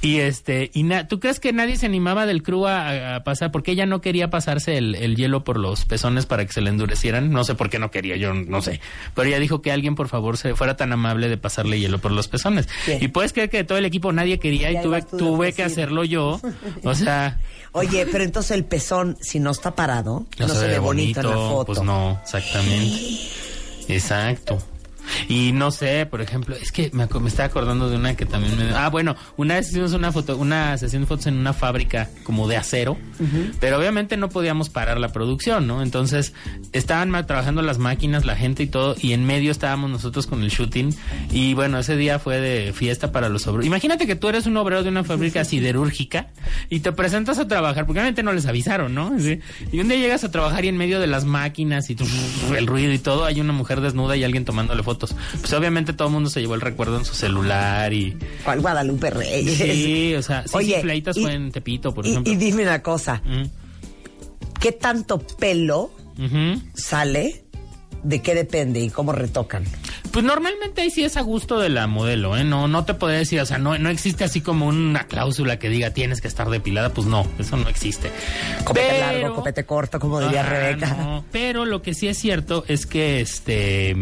Y 0.02 0.18
este, 0.18 0.70
y 0.74 0.82
na- 0.82 1.08
¿tú 1.08 1.18
crees 1.20 1.40
que 1.40 1.52
nadie 1.52 1.76
se 1.76 1.86
animaba 1.86 2.26
del 2.26 2.42
crew 2.42 2.66
a, 2.66 3.16
a 3.16 3.24
pasar? 3.24 3.50
Porque 3.52 3.72
ella 3.72 3.86
no 3.86 4.00
quería 4.00 4.28
pasarse 4.30 4.76
el, 4.76 4.94
el 4.96 5.16
hielo 5.16 5.44
por 5.44 5.58
los 5.58 5.84
pezones 5.86 6.26
para 6.26 6.44
que 6.44 6.52
se 6.52 6.60
le 6.60 6.70
endurecieran. 6.70 7.30
No 7.30 7.44
sé 7.44 7.54
por 7.54 7.70
qué 7.70 7.78
no 7.78 7.90
quería, 7.90 8.16
yo 8.16 8.34
no 8.34 8.60
sé. 8.60 8.80
Pero 9.14 9.28
ella 9.28 9.38
dijo 9.38 9.62
que 9.62 9.72
alguien 9.72 9.94
por 9.94 10.08
favor 10.08 10.36
se 10.36 10.54
fuera 10.54 10.76
tan 10.76 10.92
amable 10.92 11.28
de 11.28 11.36
pasarle 11.38 11.80
hielo 11.80 11.98
por 11.98 12.12
los 12.12 12.28
pezones. 12.28 12.68
Y 13.00 13.08
puedes 13.08 13.32
creer 13.32 13.48
que 13.50 13.58
de 13.58 13.64
todo 13.64 13.78
el 13.78 13.84
equipo 13.86 14.12
nadie 14.12 14.38
quería 14.38 14.70
Y 14.72 14.82
tuve, 14.82 15.02
tuve 15.02 15.52
que 15.52 15.62
hacerlo 15.62 16.04
yo. 16.04 16.40
O 16.82 16.94
sea, 16.94 17.38
Oye, 17.76 18.06
pero 18.10 18.24
entonces 18.24 18.52
el 18.52 18.64
pezón, 18.64 19.18
si 19.20 19.38
no 19.38 19.50
está 19.50 19.74
parado, 19.74 20.24
no, 20.38 20.48
se, 20.48 20.66
ve 20.66 20.78
bonito, 20.78 21.20
en 21.20 21.28
la 21.28 21.36
foto. 21.36 21.66
Pues 21.66 21.82
no, 21.82 22.18
exactamente. 22.22 22.98
Exacto. 23.88 24.58
Y 25.28 25.52
no 25.52 25.70
sé, 25.70 26.06
por 26.06 26.20
ejemplo, 26.20 26.54
es 26.56 26.72
que 26.72 26.90
me, 26.92 27.06
me 27.20 27.28
estaba 27.28 27.46
acordando 27.46 27.88
de 27.90 27.96
una 27.96 28.14
que 28.16 28.26
también 28.26 28.56
me... 28.58 28.70
Ah, 28.74 28.88
bueno, 28.90 29.16
una 29.36 29.54
vez 29.54 29.68
hicimos 29.70 29.92
una 29.92 30.12
foto, 30.12 30.36
una 30.36 30.76
sesión 30.78 31.02
de 31.02 31.06
fotos 31.08 31.26
en 31.26 31.34
una 31.36 31.52
fábrica 31.52 32.08
como 32.24 32.48
de 32.48 32.56
acero, 32.56 32.96
pero 33.60 33.78
obviamente 33.78 34.16
no 34.16 34.28
podíamos 34.28 34.68
parar 34.68 34.98
la 34.98 35.08
producción, 35.12 35.66
¿no? 35.66 35.82
Entonces 35.82 36.32
estaban 36.72 37.10
trabajando 37.26 37.62
las 37.62 37.78
máquinas, 37.78 38.24
la 38.24 38.36
gente 38.36 38.62
y 38.62 38.66
todo, 38.66 38.94
y 39.00 39.12
en 39.12 39.24
medio 39.24 39.50
estábamos 39.50 39.90
nosotros 39.90 40.26
con 40.26 40.42
el 40.42 40.50
shooting, 40.50 40.94
y 41.30 41.54
bueno, 41.54 41.78
ese 41.78 41.96
día 41.96 42.18
fue 42.18 42.40
de 42.40 42.72
fiesta 42.72 43.12
para 43.12 43.28
los 43.28 43.46
obreros. 43.46 43.66
Imagínate 43.66 44.06
que 44.06 44.16
tú 44.16 44.28
eres 44.28 44.46
un 44.46 44.56
obrero 44.56 44.82
de 44.82 44.88
una 44.88 45.04
fábrica 45.04 45.44
siderúrgica 45.44 46.28
y 46.68 46.80
te 46.80 46.92
presentas 46.92 47.38
a 47.38 47.48
trabajar, 47.48 47.86
porque 47.86 48.00
obviamente 48.00 48.22
no 48.22 48.32
les 48.32 48.46
avisaron, 48.46 48.94
¿no? 48.94 49.12
Sí. 49.18 49.40
Y 49.72 49.80
un 49.80 49.88
día 49.88 49.98
llegas 49.98 50.24
a 50.24 50.30
trabajar 50.30 50.64
y 50.64 50.68
en 50.68 50.76
medio 50.76 51.00
de 51.00 51.06
las 51.06 51.24
máquinas 51.24 51.90
y 51.90 51.94
tu- 51.94 52.06
el 52.56 52.66
ruido 52.66 52.92
y 52.92 52.98
todo, 52.98 53.24
hay 53.24 53.40
una 53.40 53.52
mujer 53.52 53.80
desnuda 53.80 54.16
y 54.16 54.24
alguien 54.24 54.44
tomándole 54.44 54.82
fotos. 54.96 55.14
Pues 55.40 55.52
obviamente 55.52 55.92
todo 55.92 56.08
el 56.08 56.14
mundo 56.14 56.30
se 56.30 56.40
llevó 56.40 56.54
el 56.54 56.60
recuerdo 56.60 56.96
en 56.98 57.04
su 57.04 57.14
celular 57.14 57.92
y... 57.92 58.16
¿Cuál 58.44 58.60
Guadalupe 58.60 59.10
Reyes? 59.10 59.58
Sí, 59.58 60.14
o 60.14 60.22
sea, 60.22 60.42
sí, 60.44 60.50
Oye, 60.54 60.74
sí, 60.76 60.80
Fleitas 60.82 61.16
y- 61.16 61.22
fue 61.22 61.34
en 61.34 61.52
Tepito, 61.52 61.92
por 61.94 62.06
y, 62.06 62.10
ejemplo. 62.10 62.32
y 62.32 62.36
dime 62.36 62.62
una 62.62 62.82
cosa, 62.82 63.22
¿qué 64.60 64.72
tanto 64.72 65.18
pelo 65.18 65.90
sale? 66.74 67.42
¿De 68.02 68.22
qué 68.22 68.34
depende 68.34 68.80
y 68.80 68.90
cómo 68.90 69.12
retocan? 69.12 69.64
Pues 70.12 70.24
normalmente 70.24 70.80
ahí 70.82 70.90
sí 70.90 71.02
es 71.02 71.16
a 71.16 71.20
gusto 71.22 71.58
de 71.58 71.68
la 71.68 71.86
modelo, 71.88 72.36
¿eh? 72.36 72.44
No, 72.44 72.68
no 72.68 72.84
te 72.84 72.94
podría 72.94 73.18
decir, 73.18 73.40
o 73.40 73.46
sea, 73.46 73.58
no, 73.58 73.76
no 73.78 73.90
existe 73.90 74.22
así 74.24 74.40
como 74.40 74.66
una 74.68 75.08
cláusula 75.08 75.58
que 75.58 75.68
diga 75.68 75.90
tienes 75.90 76.20
que 76.20 76.28
estar 76.28 76.48
depilada, 76.48 76.90
pues 76.94 77.06
no, 77.06 77.26
eso 77.38 77.56
no 77.56 77.68
existe. 77.68 78.10
Copete 78.64 78.86
Pero- 78.90 79.00
largo, 79.20 79.34
copete 79.36 79.64
corto, 79.66 79.98
como 79.98 80.20
diría 80.20 80.40
Ah, 80.42 80.48
Rebeca. 80.48 80.94
no, 80.94 81.24
Pero 81.32 81.64
lo 81.64 81.82
que 81.82 81.94
sí 81.94 82.06
es 82.06 82.16
cierto 82.16 82.64
es 82.68 82.86
que 82.86 83.20
este 83.20 83.96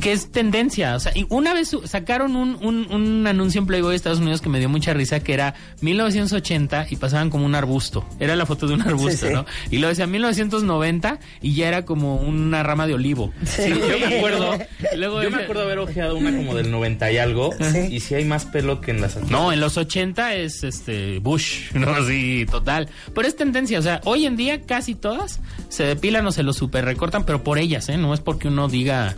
que 0.00 0.12
es 0.12 0.30
tendencia, 0.30 0.94
o 0.94 1.00
sea, 1.00 1.12
y 1.14 1.26
una 1.30 1.52
vez 1.54 1.68
su- 1.68 1.86
sacaron 1.86 2.36
un, 2.36 2.56
un, 2.62 2.92
un 2.92 3.26
anuncio 3.26 3.60
en 3.60 3.66
Playboy 3.66 3.90
de 3.90 3.96
Estados 3.96 4.18
Unidos 4.20 4.40
que 4.40 4.48
me 4.48 4.58
dio 4.58 4.68
mucha 4.68 4.92
risa, 4.94 5.20
que 5.20 5.32
era 5.34 5.54
1980 5.80 6.86
y 6.90 6.96
pasaban 6.96 7.30
como 7.30 7.44
un 7.46 7.54
arbusto, 7.54 8.04
era 8.18 8.36
la 8.36 8.46
foto 8.46 8.66
de 8.66 8.74
un 8.74 8.82
arbusto, 8.82 9.26
sí. 9.28 9.32
¿no? 9.32 9.46
Y 9.70 9.76
luego 9.78 9.88
decía 9.90 10.06
1990 10.06 11.18
y 11.42 11.54
ya 11.54 11.68
era 11.68 11.84
como 11.84 12.16
una 12.16 12.62
rama 12.62 12.86
de 12.86 12.94
olivo. 12.94 13.32
Sí, 13.44 13.68
yo 13.68 14.08
me 14.08 14.16
acuerdo. 14.18 14.58
Luego 14.96 15.22
yo 15.22 15.30
me 15.30 15.42
acuerdo 15.42 15.62
haber 15.62 15.78
ojeado 15.78 16.16
una 16.16 16.34
como 16.36 16.54
del 16.54 16.70
90 16.70 17.12
y 17.12 17.18
algo. 17.18 17.50
Y 17.90 18.00
si 18.00 18.14
hay 18.14 18.24
más 18.24 18.44
pelo 18.46 18.80
que 18.80 18.90
en 18.90 19.00
las 19.00 19.16
No, 19.30 19.52
en 19.52 19.60
los 19.60 19.76
80 19.76 20.34
es 20.34 20.64
este 20.64 21.18
Bush, 21.20 21.70
no 21.74 21.90
así 21.90 22.46
total. 22.50 22.88
Pero 23.14 23.26
es 23.28 23.36
tendencia, 23.36 23.78
o 23.78 23.82
sea, 23.82 24.00
hoy 24.04 24.26
en 24.26 24.36
día 24.36 24.62
casi 24.62 24.94
todas 24.94 25.40
se 25.68 25.84
depilan 25.84 26.26
o 26.26 26.32
se 26.32 26.42
lo 26.42 26.52
super 26.52 26.84
recortan, 26.84 27.24
pero 27.24 27.42
por 27.44 27.58
ellas, 27.58 27.88
¿eh? 27.88 27.96
No 27.96 28.14
es 28.14 28.20
porque 28.20 28.48
uno 28.48 28.68
diga, 28.68 29.16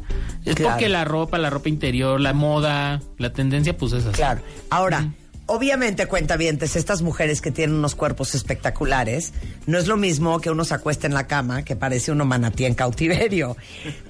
es 0.52 0.56
Claro. 0.58 0.72
porque 0.74 0.88
la 0.88 1.04
ropa, 1.04 1.38
la 1.38 1.50
ropa 1.50 1.68
interior, 1.68 2.20
la 2.20 2.32
moda, 2.32 3.00
la 3.18 3.32
tendencia, 3.32 3.76
pues 3.76 3.92
es 3.92 4.06
así. 4.06 4.16
Claro. 4.16 4.40
Ahora, 4.70 5.12
obviamente, 5.46 6.06
cuentavientes, 6.06 6.76
estas 6.76 7.02
mujeres 7.02 7.40
que 7.40 7.50
tienen 7.50 7.76
unos 7.76 7.94
cuerpos 7.94 8.34
espectaculares, 8.34 9.32
no 9.66 9.78
es 9.78 9.86
lo 9.86 9.96
mismo 9.96 10.40
que 10.40 10.50
uno 10.50 10.64
se 10.64 10.74
acuesta 10.74 11.06
en 11.06 11.14
la 11.14 11.26
cama, 11.26 11.64
que 11.64 11.76
parece 11.76 12.12
uno 12.12 12.24
manatí 12.24 12.64
en 12.64 12.74
cautiverio. 12.74 13.56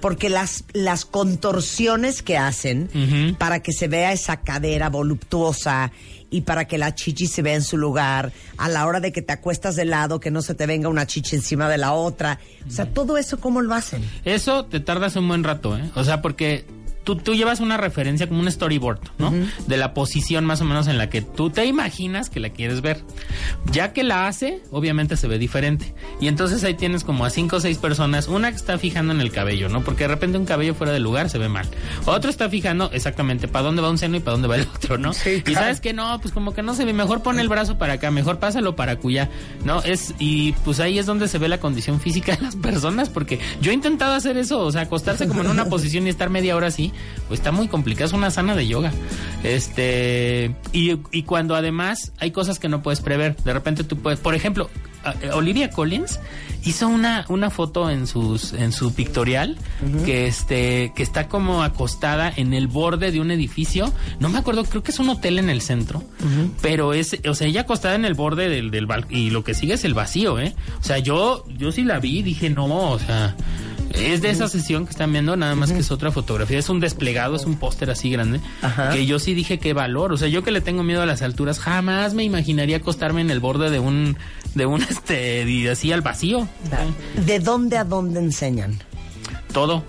Porque 0.01 0.29
las, 0.29 0.65
las 0.73 1.05
contorsiones 1.05 2.23
que 2.23 2.39
hacen 2.39 3.37
para 3.39 3.61
que 3.61 3.73
se 3.73 3.89
vea 3.89 4.13
esa 4.13 4.39
cadera 4.39 4.89
voluptuosa 4.89 5.93
y 6.31 6.43
para 6.43 6.67
que 6.67 6.79
la 6.79 6.95
chichi 6.95 7.27
se 7.27 7.43
vea 7.43 7.55
en 7.55 7.63
su 7.63 7.77
lugar, 7.77 8.33
a 8.57 8.69
la 8.69 8.87
hora 8.87 9.01
de 9.01 9.13
que 9.13 9.21
te 9.21 9.35
acuestas 9.35 9.77
de 9.77 9.85
lado, 9.85 10.19
que 10.19 10.31
no 10.31 10.41
se 10.41 10.55
te 10.55 10.67
venga 10.67 10.89
una 10.89 11.07
chichi 11.07 11.37
encima 11.37 11.69
de 11.69 11.77
la 11.77 11.93
otra. 11.93 12.41
O 12.67 12.71
sea, 12.71 12.87
todo 12.87 13.19
eso, 13.19 13.39
¿cómo 13.39 13.61
lo 13.61 13.75
hacen? 13.75 14.03
Eso 14.25 14.65
te 14.65 14.81
tardas 14.81 15.15
un 15.17 15.29
buen 15.29 15.45
rato, 15.45 15.77
¿eh? 15.77 15.91
O 15.95 16.05
sea, 16.05 16.23
porque 16.23 16.65
tú, 17.05 17.17
tú 17.17 17.35
llevas 17.35 17.61
una 17.61 17.77
referencia 17.77 18.29
como 18.29 18.41
un 18.41 18.51
storyboard, 18.51 19.01
¿no? 19.19 19.33
De 19.67 19.77
la 19.77 19.95
posición 19.95 20.45
más 20.45 20.61
o 20.61 20.65
menos 20.65 20.87
en 20.87 20.99
la 20.99 21.09
que 21.11 21.23
tú 21.23 21.51
te 21.51 21.65
imaginas 21.67 22.31
que 22.31 22.41
la 22.41 22.51
quieres 22.51 22.81
ver. 22.81 23.03
Ya 23.71 23.93
que 23.93 24.03
la 24.03 24.27
hace, 24.27 24.63
obviamente 24.71 25.17
se 25.17 25.29
ve 25.29 25.39
diferente. 25.39 25.95
Y 26.21 26.29
entonces 26.29 26.63
ahí 26.65 26.75
tienes 26.75 27.05
como 27.05 27.25
a 27.25 27.31
cinco 27.31 27.57
o 27.57 27.61
seis 27.61 27.79
personas, 27.79 28.29
una 28.29 28.51
que 28.51 28.57
está 28.57 28.79
fijando 28.79 29.13
en 29.13 29.21
el 29.21 29.31
cabello, 29.31 29.69
¿no? 29.69 29.83
Porque 29.83 30.05
de 30.05 30.09
repente 30.09 30.39
un 30.39 30.45
cabello 30.45 30.75
fuera 30.75 30.93
de 30.93 31.01
lugar 31.01 31.31
se 31.31 31.39
ve 31.39 31.49
mal. 31.49 31.67
Otro 32.07 32.31
está 32.31 32.49
fijando 32.49 32.91
exactamente 32.93 33.49
para 33.49 33.65
dónde 33.65 33.83
va 33.83 33.91
un 33.91 33.99
seno 33.99 34.17
y 34.17 34.21
para 34.21 34.33
dónde 34.33 34.49
va 34.49 34.57
el 34.57 34.63
otro, 34.75 34.99
¿no? 34.99 35.13
y 35.13 35.43
claro. 35.43 35.61
sabes 35.61 35.81
que 35.81 35.93
no, 35.93 36.21
pues 36.21 36.33
como 36.33 36.53
que 36.55 36.63
no 36.63 36.75
se 36.75 36.85
ve, 36.85 36.93
mejor 36.93 37.23
pone 37.23 37.43
el 37.43 37.49
brazo 37.49 37.79
para 37.79 37.95
acá, 37.95 38.11
mejor 38.11 38.39
pásalo 38.39 38.77
para 38.77 38.97
cuya, 38.97 39.31
¿no? 39.65 39.83
Es, 39.83 40.15
y 40.19 40.53
pues 40.65 40.81
ahí 40.81 40.99
es 40.99 41.07
donde 41.07 41.29
se 41.29 41.39
ve 41.39 41.49
la 41.49 41.59
condición 41.59 42.01
física 42.01 42.37
de 42.37 42.43
las 42.43 42.57
personas, 42.57 43.09
porque 43.09 43.39
yo 43.61 43.71
he 43.71 43.75
intentado 43.75 44.15
hacer 44.15 44.37
eso, 44.37 44.61
o 44.61 44.73
sea, 44.73 44.83
acostarse 44.83 45.29
como 45.29 45.43
en 45.43 45.49
una 45.49 45.65
posición 45.69 46.07
y 46.07 46.11
estar 46.11 46.31
media 46.31 46.57
hora 46.57 46.69
así, 46.69 46.92
pues 47.29 47.41
está 47.41 47.53
muy 47.53 47.69
complicado, 47.69 48.07
es 48.07 48.13
una 48.13 48.31
sana 48.31 48.55
de 48.55 48.67
yoga. 48.67 48.93
Este, 49.43 50.55
y, 50.73 50.99
y 51.11 51.23
cuando 51.23 51.55
además 51.55 52.13
hay 52.19 52.31
cosas 52.31 52.59
que 52.59 52.69
no 52.69 52.83
puedes 52.83 53.01
prever, 53.01 53.37
de 53.37 53.53
repente 53.53 53.85
tú 53.85 53.99
puedes, 53.99 54.21
por 54.21 54.35
ejemplo, 54.35 54.71
eh, 55.21 55.31
Olivia 55.33 55.71
Collins 55.71 56.21
hizo 56.65 56.87
una, 56.89 57.25
una 57.29 57.51
foto 57.51 57.91
en 57.91 58.07
sus, 58.07 58.53
en 58.53 58.73
su 58.73 58.95
pictorial 58.95 59.59
que 60.05 60.27
este, 60.27 60.93
que 60.95 61.03
está 61.03 61.29
como 61.29 61.63
acostada 61.63 62.33
en 62.35 62.55
el 62.55 62.69
borde 62.69 63.11
de 63.11 63.21
un 63.21 63.31
edificio. 63.33 63.93
No 64.21 64.29
me 64.29 64.39
acuerdo, 64.39 64.65
creo 64.65 64.83
que 64.83 64.93
es 64.93 64.99
un 65.01 65.09
hotel 65.09 65.39
en 65.39 65.51
el 65.51 65.61
centro. 65.61 66.05
Pero 66.61 66.93
es, 66.93 67.19
o 67.29 67.35
sea, 67.35 67.49
ella 67.49 67.63
acostada 67.63 67.97
en 67.97 68.05
el 68.05 68.15
borde 68.15 68.49
del, 68.49 68.71
del 68.71 68.87
y 69.11 69.31
lo 69.31 69.43
que 69.43 69.55
sigue 69.55 69.75
es 69.75 69.85
el 69.85 69.95
vacío, 69.95 70.39
¿eh? 70.39 70.55
O 70.81 70.85
sea, 70.85 70.99
yo, 70.99 71.45
yo 71.57 71.73
sí 71.73 71.83
la 71.83 71.99
vi 71.99 72.23
dije, 72.23 72.49
no, 72.51 72.91
o 72.91 72.99
sea, 72.99 73.35
es 73.95 74.23
de 74.23 74.31
esa 74.31 74.49
sesión 74.49 74.85
que 74.85 74.91
están 74.91 75.13
viendo, 75.13 75.37
nada 75.37 75.55
más 75.55 75.73
que 75.73 75.79
es 75.79 75.91
otra 75.91 76.11
fotografía. 76.11 76.59
Es 76.59 76.69
un 76.69 76.81
desplegado, 76.81 77.37
es 77.37 77.45
un 77.45 77.57
póster 77.57 77.91
así 77.91 78.11
grande. 78.11 78.41
Que 78.93 79.07
yo 79.07 79.19
sí 79.19 79.35
dije 79.35 79.59
qué 79.59 79.73
valor. 79.73 80.13
O 80.13 80.17
sea, 80.17 80.29
yo 80.29 80.43
que 80.43 80.51
le 80.51 80.61
tengo 80.61 80.83
miedo 80.83 81.03
a 81.03 81.07
las 81.07 81.23
alturas, 81.23 81.59
jamás 81.59 82.15
me 82.15 82.25
imaginaría 82.25 82.79
acostarme 82.79 83.21
en 83.21 83.31
el 83.31 83.41
borde 83.41 83.71
de 83.71 83.79
un, 83.79 84.17
de 84.55 84.67
un 84.67 84.83
este, 84.91 85.49
y 85.49 85.67
así 85.69 85.93
al 85.93 86.03
vacío. 86.03 86.49
¿De 87.27 87.39
dónde 87.39 87.77
a 87.77 87.85
dónde 87.85 88.21
enseñan? 88.21 88.79
Todo. 89.53 89.85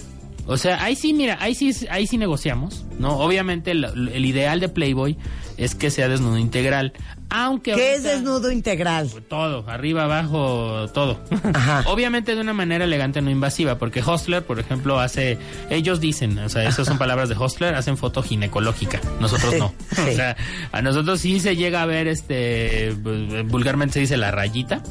O 0.46 0.58
sea, 0.58 0.84
ahí 0.84 0.96
sí, 0.96 1.14
mira, 1.14 1.38
ahí 1.40 1.56
sí, 1.56 1.74
ahí 1.90 2.06
sí 2.06 2.18
negociamos, 2.18 2.86
¿no? 3.00 3.18
Obviamente 3.20 3.72
el, 3.72 3.86
el 3.86 4.26
ideal 4.26 4.60
de 4.60 4.68
Playboy 4.68 5.18
es 5.58 5.76
que 5.76 5.90
sea 5.90 6.10
desnudo 6.10 6.38
integral. 6.38 6.94
Aunque 7.36 7.74
¿Qué 7.74 7.96
es 7.96 8.04
desnudo 8.04 8.52
integral? 8.52 9.10
todo, 9.28 9.68
arriba, 9.68 10.04
abajo, 10.04 10.88
todo. 10.94 11.20
Obviamente 11.88 12.36
de 12.36 12.42
una 12.42 12.54
manera 12.54 12.86
elegante, 12.86 13.22
no 13.24 13.32
invasiva, 13.32 13.80
porque 13.80 14.02
Hostler, 14.06 14.46
por 14.46 14.60
ejemplo, 14.60 15.00
hace, 15.00 15.40
ellos 15.72 16.00
dicen, 16.00 16.38
o 16.38 16.48
sea, 16.50 16.64
esas 16.70 16.86
son 16.88 17.00
palabras 17.00 17.30
de 17.30 17.36
Hostler, 17.36 17.74
hacen 17.74 17.98
foto 17.98 18.22
ginecológica, 18.22 19.02
nosotros 19.20 19.56
no. 19.58 19.74
sí. 19.96 20.02
O 20.12 20.16
sea, 20.16 20.36
a 20.72 20.82
nosotros 20.84 21.20
sí 21.22 21.40
se 21.40 21.56
llega 21.56 21.82
a 21.82 21.86
ver, 21.88 22.08
este, 22.08 22.96
pues, 23.02 23.48
vulgarmente 23.48 23.94
se 23.96 24.00
dice 24.02 24.18
la 24.18 24.30
rayita, 24.30 24.84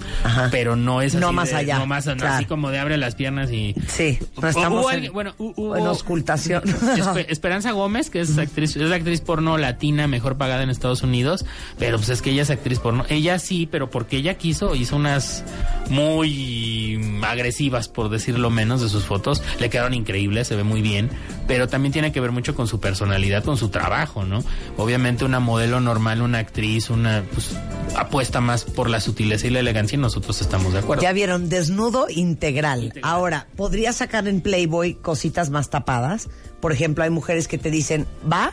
pero 0.51 0.74
no 0.74 1.01
es 1.01 1.14
así. 1.14 1.20
No 1.20 1.32
más 1.32 1.51
de- 1.51 1.56
allá, 1.56 1.78
No 1.78 1.86
más, 1.86 2.06
no, 2.06 2.16
claro. 2.16 2.35
así 2.35 2.44
como 2.47 2.70
de 2.70 2.78
abre 2.81 2.97
las 2.97 3.14
piernas 3.14 3.52
y... 3.52 3.74
Sí, 3.86 4.19
no 4.40 4.48
estamos 4.48 4.86
alguien- 4.90 5.06
en, 5.06 5.12
bueno, 5.12 5.35
hu- 5.39 5.55
hubo- 5.56 5.77
en 5.77 5.86
auscultación. 5.86 6.62
Espe- 6.64 7.27
Esperanza 7.28 7.70
Gómez, 7.70 8.10
que 8.10 8.20
es 8.20 8.36
actriz, 8.36 8.74
es 8.74 8.89
la 8.89 8.97
actriz 8.97 9.20
porno 9.20 9.59
latina 9.59 10.09
mejor 10.09 10.36
pagada 10.39 10.64
en 10.64 10.70
Estados 10.70 11.02
Unidos, 11.02 11.44
pero 11.78 11.98
pues 11.98 12.09
es 12.09 12.20
que 12.20 12.31
ella 12.32 12.42
es 12.42 12.50
actriz 12.50 12.78
porno. 12.78 13.04
Ella 13.09 13.38
sí, 13.38 13.68
pero 13.70 13.90
porque 13.90 14.16
ella 14.16 14.34
quiso, 14.34 14.74
hizo 14.74 14.96
unas 14.96 15.44
muy 15.90 17.00
agresivas, 17.22 17.88
por 17.88 18.09
decirlo 18.09 18.50
menos, 18.50 18.80
de 18.80 18.88
sus 18.88 19.04
fotos. 19.04 19.42
Le 19.60 19.70
quedaron 19.70 19.94
increíbles, 19.94 20.48
se 20.48 20.56
ve 20.56 20.64
muy 20.64 20.82
bien, 20.82 21.10
pero 21.46 21.68
también 21.68 21.92
tiene 21.92 22.12
que 22.12 22.20
ver 22.20 22.32
mucho 22.32 22.54
con 22.54 22.66
su 22.66 22.80
personalidad, 22.80 23.44
con 23.44 23.56
su 23.56 23.68
trabajo, 23.68 24.24
¿no? 24.24 24.42
Obviamente 24.76 25.24
una 25.24 25.40
modelo 25.40 25.80
normal, 25.80 26.22
una 26.22 26.38
actriz, 26.38 26.90
una 26.90 27.22
pues, 27.32 27.56
apuesta 27.96 28.40
más 28.40 28.64
por 28.64 28.88
la 28.90 29.00
sutileza 29.00 29.46
y 29.46 29.50
la 29.50 29.60
elegancia 29.60 29.96
y 29.96 30.00
nosotros 30.00 30.40
estamos 30.40 30.72
de 30.72 30.80
acuerdo. 30.80 31.02
Ya 31.02 31.12
vieron, 31.12 31.48
desnudo 31.48 32.06
integral. 32.09 32.92
Ahora, 33.02 33.46
¿podría 33.56 33.92
sacar 33.92 34.26
en 34.28 34.40
Playboy 34.40 34.94
cositas 34.94 35.50
más 35.50 35.70
tapadas? 35.70 36.28
Por 36.60 36.72
ejemplo, 36.72 37.04
hay 37.04 37.10
mujeres 37.10 37.48
que 37.48 37.59
te 37.59 37.70
dicen, 37.70 38.06
va, 38.30 38.52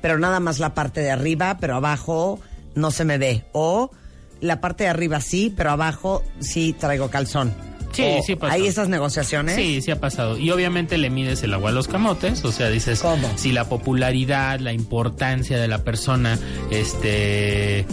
pero 0.00 0.18
nada 0.18 0.40
más 0.40 0.58
la 0.58 0.74
parte 0.74 1.00
de 1.00 1.10
arriba, 1.10 1.58
pero 1.60 1.76
abajo 1.76 2.40
no 2.74 2.90
se 2.90 3.04
me 3.04 3.18
ve. 3.18 3.44
O 3.52 3.90
la 4.40 4.60
parte 4.60 4.84
de 4.84 4.90
arriba 4.90 5.20
sí, 5.20 5.52
pero 5.56 5.70
abajo 5.70 6.22
sí 6.40 6.72
traigo 6.78 7.10
calzón. 7.10 7.52
Sí, 7.92 8.02
O 8.04 8.22
sí 8.22 8.36
pasó. 8.36 8.52
¿Hay 8.52 8.68
esas 8.68 8.88
negociaciones? 8.88 9.56
Sí, 9.56 9.82
sí 9.82 9.90
ha 9.90 9.98
pasado. 10.00 10.38
Y 10.38 10.52
obviamente 10.52 10.96
le 10.96 11.10
mides 11.10 11.42
el 11.42 11.52
agua 11.54 11.70
a 11.70 11.72
los 11.72 11.88
camotes, 11.88 12.44
o 12.44 12.52
sea, 12.52 12.68
dices 12.68 13.02
si 13.34 13.50
la 13.50 13.64
popularidad, 13.68 14.60
la 14.60 14.72
importancia 14.72 15.58
de 15.58 15.66
la 15.66 15.82
persona, 15.82 16.38
este 16.70 17.84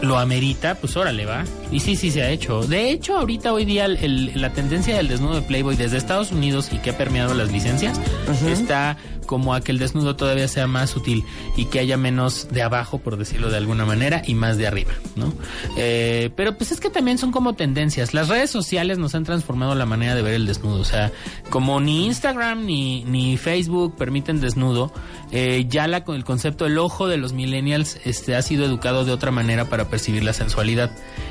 lo 0.00 0.18
amerita, 0.18 0.74
pues 0.76 0.96
órale, 0.96 1.26
va. 1.26 1.44
Y 1.70 1.78
sí, 1.80 1.94
sí 1.96 2.10
se 2.10 2.22
ha 2.22 2.30
hecho. 2.30 2.62
De 2.62 2.90
hecho, 2.90 3.16
ahorita 3.18 3.52
hoy 3.52 3.64
día 3.64 3.84
el- 3.84 3.98
el- 3.98 4.40
la 4.40 4.52
tendencia 4.52 4.96
del 4.96 5.06
desnudo 5.08 5.36
de 5.36 5.42
Playboy 5.42 5.76
desde 5.76 5.96
Estados 5.98 6.32
Unidos 6.32 6.70
y 6.72 6.78
que 6.78 6.90
ha 6.90 6.98
permeado 6.98 7.34
las 7.34 7.52
licencias 7.52 8.00
está 8.48 8.96
como 9.26 9.54
a 9.54 9.60
que 9.60 9.72
el 9.72 9.78
desnudo 9.78 10.16
todavía 10.16 10.48
sea 10.48 10.66
más 10.66 10.90
sutil 10.90 11.24
y 11.56 11.66
que 11.66 11.78
haya 11.78 11.96
menos 11.96 12.48
de 12.50 12.62
abajo, 12.62 12.98
por 12.98 13.16
decirlo 13.16 13.50
de 13.50 13.56
alguna 13.56 13.84
manera, 13.84 14.22
y 14.26 14.34
más 14.34 14.58
de 14.58 14.66
arriba, 14.66 14.92
¿no? 15.16 15.32
Eh, 15.76 16.30
pero 16.36 16.56
pues 16.56 16.72
es 16.72 16.80
que 16.80 16.90
también 16.90 17.18
son 17.18 17.32
como 17.32 17.54
tendencias. 17.54 18.14
Las 18.14 18.28
redes 18.28 18.50
sociales 18.50 18.98
nos 18.98 19.14
han 19.14 19.24
transformado 19.24 19.74
la 19.74 19.86
manera 19.86 20.14
de 20.14 20.22
ver 20.22 20.34
el 20.34 20.46
desnudo. 20.46 20.80
O 20.80 20.84
sea, 20.84 21.12
como 21.50 21.80
ni 21.80 22.06
Instagram 22.06 22.64
ni, 22.66 23.04
ni 23.04 23.36
Facebook 23.36 23.96
permiten 23.96 24.40
desnudo, 24.40 24.92
eh, 25.30 25.66
ya 25.68 25.86
la, 25.88 26.04
el 26.08 26.24
concepto, 26.24 26.66
el 26.66 26.78
ojo 26.78 27.08
de 27.08 27.16
los 27.16 27.32
millennials 27.32 27.98
este, 28.04 28.36
ha 28.36 28.42
sido 28.42 28.64
educado 28.64 29.04
de 29.04 29.12
otra 29.12 29.30
manera 29.30 29.68
para 29.68 29.88
percibir 29.88 30.24
la 30.24 30.32
sensualidad. 30.32 30.90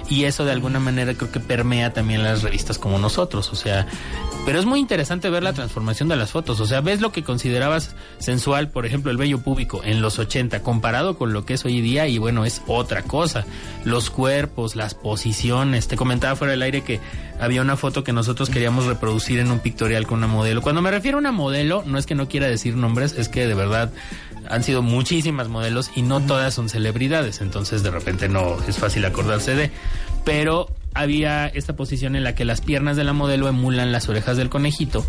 Y 0.09 0.25
eso 0.25 0.43
de 0.43 0.51
alguna 0.51 0.79
manera 0.79 1.13
creo 1.13 1.31
que 1.31 1.39
permea 1.39 1.93
también 1.93 2.23
las 2.23 2.41
revistas 2.43 2.77
como 2.77 2.99
nosotros. 2.99 3.51
O 3.51 3.55
sea, 3.55 3.87
pero 4.45 4.59
es 4.59 4.65
muy 4.65 4.79
interesante 4.79 5.29
ver 5.29 5.43
la 5.43 5.53
transformación 5.53 6.09
de 6.09 6.15
las 6.15 6.31
fotos. 6.31 6.59
O 6.59 6.65
sea, 6.65 6.81
ves 6.81 7.01
lo 7.01 7.11
que 7.11 7.23
considerabas 7.23 7.80
sensual, 8.19 8.69
por 8.69 8.85
ejemplo, 8.85 9.11
el 9.11 9.17
vello 9.17 9.39
púbico 9.39 9.81
en 9.83 10.01
los 10.01 10.19
80, 10.19 10.61
comparado 10.61 11.17
con 11.17 11.33
lo 11.33 11.45
que 11.45 11.55
es 11.55 11.65
hoy 11.65 11.81
día, 11.81 12.07
y 12.07 12.17
bueno, 12.17 12.45
es 12.45 12.61
otra 12.67 13.03
cosa. 13.03 13.45
Los 13.83 14.09
cuerpos, 14.09 14.75
las 14.75 14.93
posiciones. 14.93 15.87
Te 15.87 15.95
comentaba 15.95 16.35
fuera 16.35 16.51
del 16.51 16.61
aire 16.61 16.81
que 16.81 16.99
había 17.39 17.61
una 17.61 17.77
foto 17.77 18.03
que 18.03 18.13
nosotros 18.13 18.49
queríamos 18.49 18.85
reproducir 18.85 19.39
en 19.39 19.51
un 19.51 19.59
pictorial 19.59 20.05
con 20.05 20.19
una 20.19 20.27
modelo. 20.27 20.61
Cuando 20.61 20.81
me 20.81 20.91
refiero 20.91 21.17
a 21.17 21.19
una 21.19 21.31
modelo, 21.31 21.83
no 21.85 21.97
es 21.97 22.05
que 22.05 22.15
no 22.15 22.27
quiera 22.27 22.47
decir 22.47 22.75
nombres, 22.75 23.15
es 23.17 23.29
que 23.29 23.47
de 23.47 23.55
verdad 23.55 23.91
han 24.49 24.63
sido 24.63 24.81
muchísimas 24.81 25.47
modelos 25.47 25.91
y 25.95 26.01
no 26.01 26.21
todas 26.21 26.53
son 26.53 26.69
celebridades, 26.69 27.41
entonces 27.41 27.83
de 27.83 27.91
repente 27.91 28.27
no 28.27 28.57
es 28.67 28.77
fácil 28.77 29.05
acordarse 29.05 29.55
de. 29.55 29.71
Pero 30.23 30.67
había 30.93 31.47
esta 31.47 31.75
posición 31.75 32.15
en 32.15 32.23
la 32.23 32.35
que 32.35 32.43
las 32.45 32.61
piernas 32.61 32.97
de 32.97 33.03
la 33.03 33.13
modelo 33.13 33.47
emulan 33.47 33.91
las 33.91 34.09
orejas 34.09 34.37
del 34.37 34.49
conejito 34.49 35.05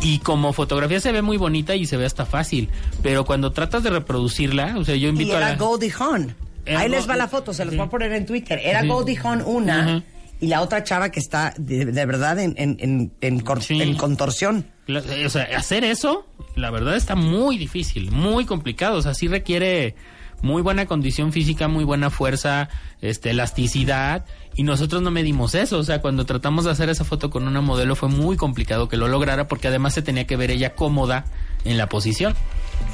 y 0.00 0.18
como 0.20 0.52
fotografía 0.52 1.00
se 1.00 1.12
ve 1.12 1.22
muy 1.22 1.36
bonita 1.36 1.74
y 1.74 1.86
se 1.86 1.96
ve 1.96 2.06
hasta 2.06 2.24
fácil, 2.26 2.68
pero 3.02 3.24
cuando 3.24 3.52
tratas 3.52 3.82
de 3.82 3.90
reproducirla, 3.90 4.76
o 4.78 4.84
sea, 4.84 4.96
yo 4.96 5.08
Y 5.08 5.10
invito 5.10 5.34
a 5.34 5.38
era 5.38 5.48
la... 5.50 5.56
Goldie 5.56 5.92
Hawn. 5.98 6.34
Ahí 6.66 6.88
les 6.88 7.08
va 7.08 7.16
la 7.16 7.28
foto, 7.28 7.52
se 7.52 7.64
los 7.64 7.76
voy 7.76 7.86
a 7.86 7.90
poner 7.90 8.12
en 8.12 8.26
Twitter. 8.26 8.58
Era 8.62 8.82
Sí. 8.82 8.88
Goldie 8.88 9.18
Hawn 9.22 9.42
una 9.46 10.02
y 10.40 10.48
la 10.48 10.60
otra 10.62 10.82
chava 10.84 11.10
que 11.10 11.20
está 11.20 11.54
de, 11.58 11.84
de 11.86 12.06
verdad 12.06 12.38
en, 12.40 12.54
en, 12.58 12.76
en, 12.80 13.12
en 13.20 13.40
cor- 13.40 13.62
en 13.70 13.94
contorsión. 13.94 14.66
La- 14.86 15.02
o 15.24 15.28
sea, 15.28 15.46
hacer 15.56 15.84
eso, 15.84 16.26
la 16.56 16.70
verdad 16.70 16.96
está 16.96 17.14
muy 17.14 17.56
difícil, 17.58 18.10
muy 18.10 18.44
complicado. 18.46 18.98
O 18.98 19.02
sea, 19.02 19.14
sí 19.14 19.28
requiere 19.28 19.94
muy 20.42 20.60
buena 20.60 20.86
condición 20.86 21.32
física, 21.32 21.68
muy 21.68 21.84
buena 21.84 22.10
fuerza, 22.10 22.68
este, 23.00 23.30
elasticidad. 23.30 24.24
Y 24.56 24.62
nosotros 24.62 25.02
no 25.02 25.10
medimos 25.10 25.54
eso. 25.54 25.78
O 25.78 25.84
sea, 25.84 26.00
cuando 26.00 26.24
tratamos 26.24 26.64
de 26.64 26.70
hacer 26.70 26.88
esa 26.88 27.04
foto 27.04 27.28
con 27.28 27.46
una 27.46 27.60
modelo 27.60 27.94
fue 27.94 28.08
muy 28.08 28.36
complicado 28.36 28.88
que 28.88 28.96
lo 28.96 29.06
lograra 29.06 29.46
porque 29.48 29.68
además 29.68 29.94
se 29.94 30.02
tenía 30.02 30.26
que 30.26 30.36
ver 30.36 30.50
ella 30.50 30.74
cómoda 30.74 31.26
en 31.64 31.76
la 31.76 31.88
posición. 31.88 32.34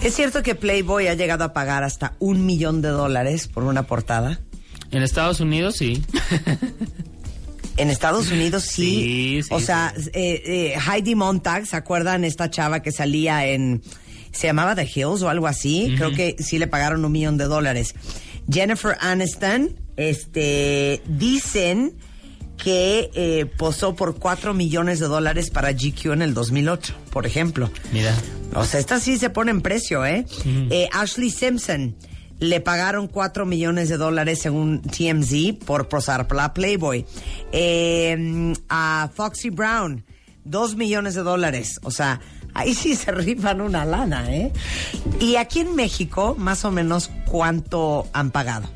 ¿Es 0.02 0.14
cierto 0.14 0.42
que 0.42 0.56
Playboy 0.56 1.06
ha 1.06 1.14
llegado 1.14 1.44
a 1.44 1.52
pagar 1.52 1.84
hasta 1.84 2.14
un 2.18 2.44
millón 2.44 2.82
de 2.82 2.88
dólares 2.88 3.46
por 3.46 3.62
una 3.62 3.84
portada? 3.84 4.40
En 4.90 5.02
Estados 5.02 5.40
Unidos 5.40 5.76
sí. 5.76 6.02
En 7.76 7.90
Estados 7.90 8.30
Unidos 8.30 8.64
sí. 8.64 9.40
Sí, 9.40 9.42
sí, 9.44 9.48
o 9.54 9.60
sea, 9.60 9.94
eh, 10.12 10.42
eh, 10.44 10.74
Heidi 10.78 11.14
Montag, 11.14 11.66
¿se 11.66 11.76
acuerdan 11.76 12.24
esta 12.24 12.50
chava 12.50 12.80
que 12.80 12.92
salía 12.92 13.46
en... 13.46 13.82
Se 14.32 14.46
llamaba 14.46 14.74
The 14.74 14.84
Hills 14.84 15.22
o 15.22 15.28
algo 15.28 15.46
así? 15.46 15.94
Creo 15.96 16.12
que 16.12 16.36
sí 16.38 16.58
le 16.58 16.66
pagaron 16.66 17.04
un 17.04 17.12
millón 17.12 17.36
de 17.36 17.44
dólares. 17.44 17.94
Jennifer 18.50 18.96
Aniston, 19.00 19.74
este, 19.96 21.02
dicen 21.06 21.94
que 22.56 23.10
eh, 23.14 23.46
posó 23.58 23.96
por 23.96 24.18
cuatro 24.18 24.54
millones 24.54 25.00
de 25.00 25.06
dólares 25.06 25.50
para 25.50 25.72
GQ 25.72 26.12
en 26.12 26.22
el 26.22 26.34
2008, 26.34 26.94
por 27.10 27.26
ejemplo. 27.26 27.70
Mira. 27.92 28.14
O 28.54 28.64
sea, 28.64 28.78
esta 28.78 29.00
sí 29.00 29.18
se 29.18 29.30
pone 29.30 29.50
en 29.50 29.62
precio, 29.62 30.04
¿eh? 30.04 30.26
Eh, 30.44 30.88
Ashley 30.92 31.30
Simpson 31.30 31.96
le 32.38 32.60
pagaron 32.60 33.06
4 33.06 33.46
millones 33.46 33.88
de 33.88 33.96
dólares 33.96 34.40
según 34.40 34.82
TMZ 34.82 35.64
por 35.64 35.88
posar 35.88 36.26
para 36.26 36.52
Playboy. 36.52 37.06
Eh, 37.52 38.52
a 38.68 39.10
Foxy 39.14 39.50
Brown, 39.50 40.04
2 40.44 40.76
millones 40.76 41.14
de 41.14 41.22
dólares. 41.22 41.78
O 41.84 41.90
sea, 41.90 42.20
ahí 42.52 42.74
sí 42.74 42.96
se 42.96 43.12
rifan 43.12 43.60
una 43.60 43.84
lana, 43.84 44.34
¿eh? 44.34 44.52
Y 45.20 45.36
aquí 45.36 45.60
en 45.60 45.76
México, 45.76 46.34
más 46.36 46.64
o 46.64 46.72
menos, 46.72 47.10
¿cuánto 47.26 48.08
han 48.12 48.32
pagado? 48.32 48.68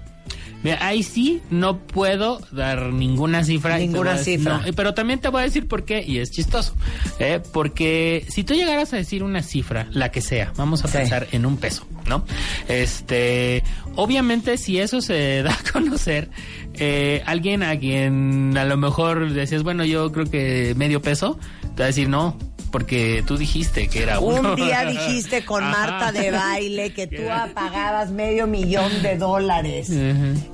Mira, 0.63 0.85
ahí 0.85 1.03
sí 1.05 1.43
no 1.51 1.79
puedo 1.79 2.41
dar 2.51 2.93
ninguna 2.93 3.45
cifra. 3.45 3.79
Ninguna 3.79 4.15
decir- 4.17 4.39
cifra. 4.39 4.59
no, 4.67 4.73
pero 4.75 4.95
también 4.95 5.21
te 5.21 5.29
voy 5.29 5.43
a 5.43 5.45
decir 5.45 5.69
por 5.69 5.85
qué, 5.85 6.03
y 6.05 6.19
es 6.19 6.31
chistoso. 6.33 6.75
¿eh? 7.21 7.41
Porque 7.53 8.25
si 8.29 8.43
tú 8.43 8.55
llegaras 8.55 8.93
a 8.93 8.97
decir 8.97 9.23
una 9.23 9.43
cifra, 9.43 9.87
la 9.93 10.11
que 10.11 10.21
sea, 10.21 10.53
vamos 10.57 10.85
a 10.85 10.89
pensar 10.89 11.29
en 11.33 11.47
un 11.47 11.57
peso, 11.57 11.87
¿no? 12.09 12.25
Este, 12.69 13.63
obviamente, 13.95 14.59
si 14.59 14.79
eso 14.79 15.01
se 15.01 15.43
da 15.45 15.53
a 15.53 15.73
conocer, 15.73 16.31
eh, 16.75 17.23
alguien 17.27 17.63
a 17.63 17.79
quien 17.79 18.57
a 18.59 18.65
lo 18.65 18.77
mejor 18.77 19.33
decías, 19.33 19.63
bueno, 19.63 19.85
yo 19.85 20.11
creo 20.11 20.27
que 20.27 20.75
medio 20.77 21.01
peso, 21.01 21.39
te 21.77 21.83
va 21.83 21.85
a 21.85 21.89
decir 21.89 22.09
no. 22.09 22.37
Porque 22.77 23.25
tú 23.27 23.39
dijiste 23.39 23.89
que 23.89 24.03
era 24.03 24.21
uno. 24.21 24.51
Un 24.51 24.57
día 24.57 24.85
dijiste 24.85 25.47
con. 25.47 25.65
Marta 25.65 26.13
de 26.13 26.31
baile 26.31 26.93
que 26.93 27.07
tú 27.07 27.23
pagabas 27.55 28.11
medio 28.11 28.47
millón 28.47 29.03
de 29.03 29.17
dólares. 29.17 29.91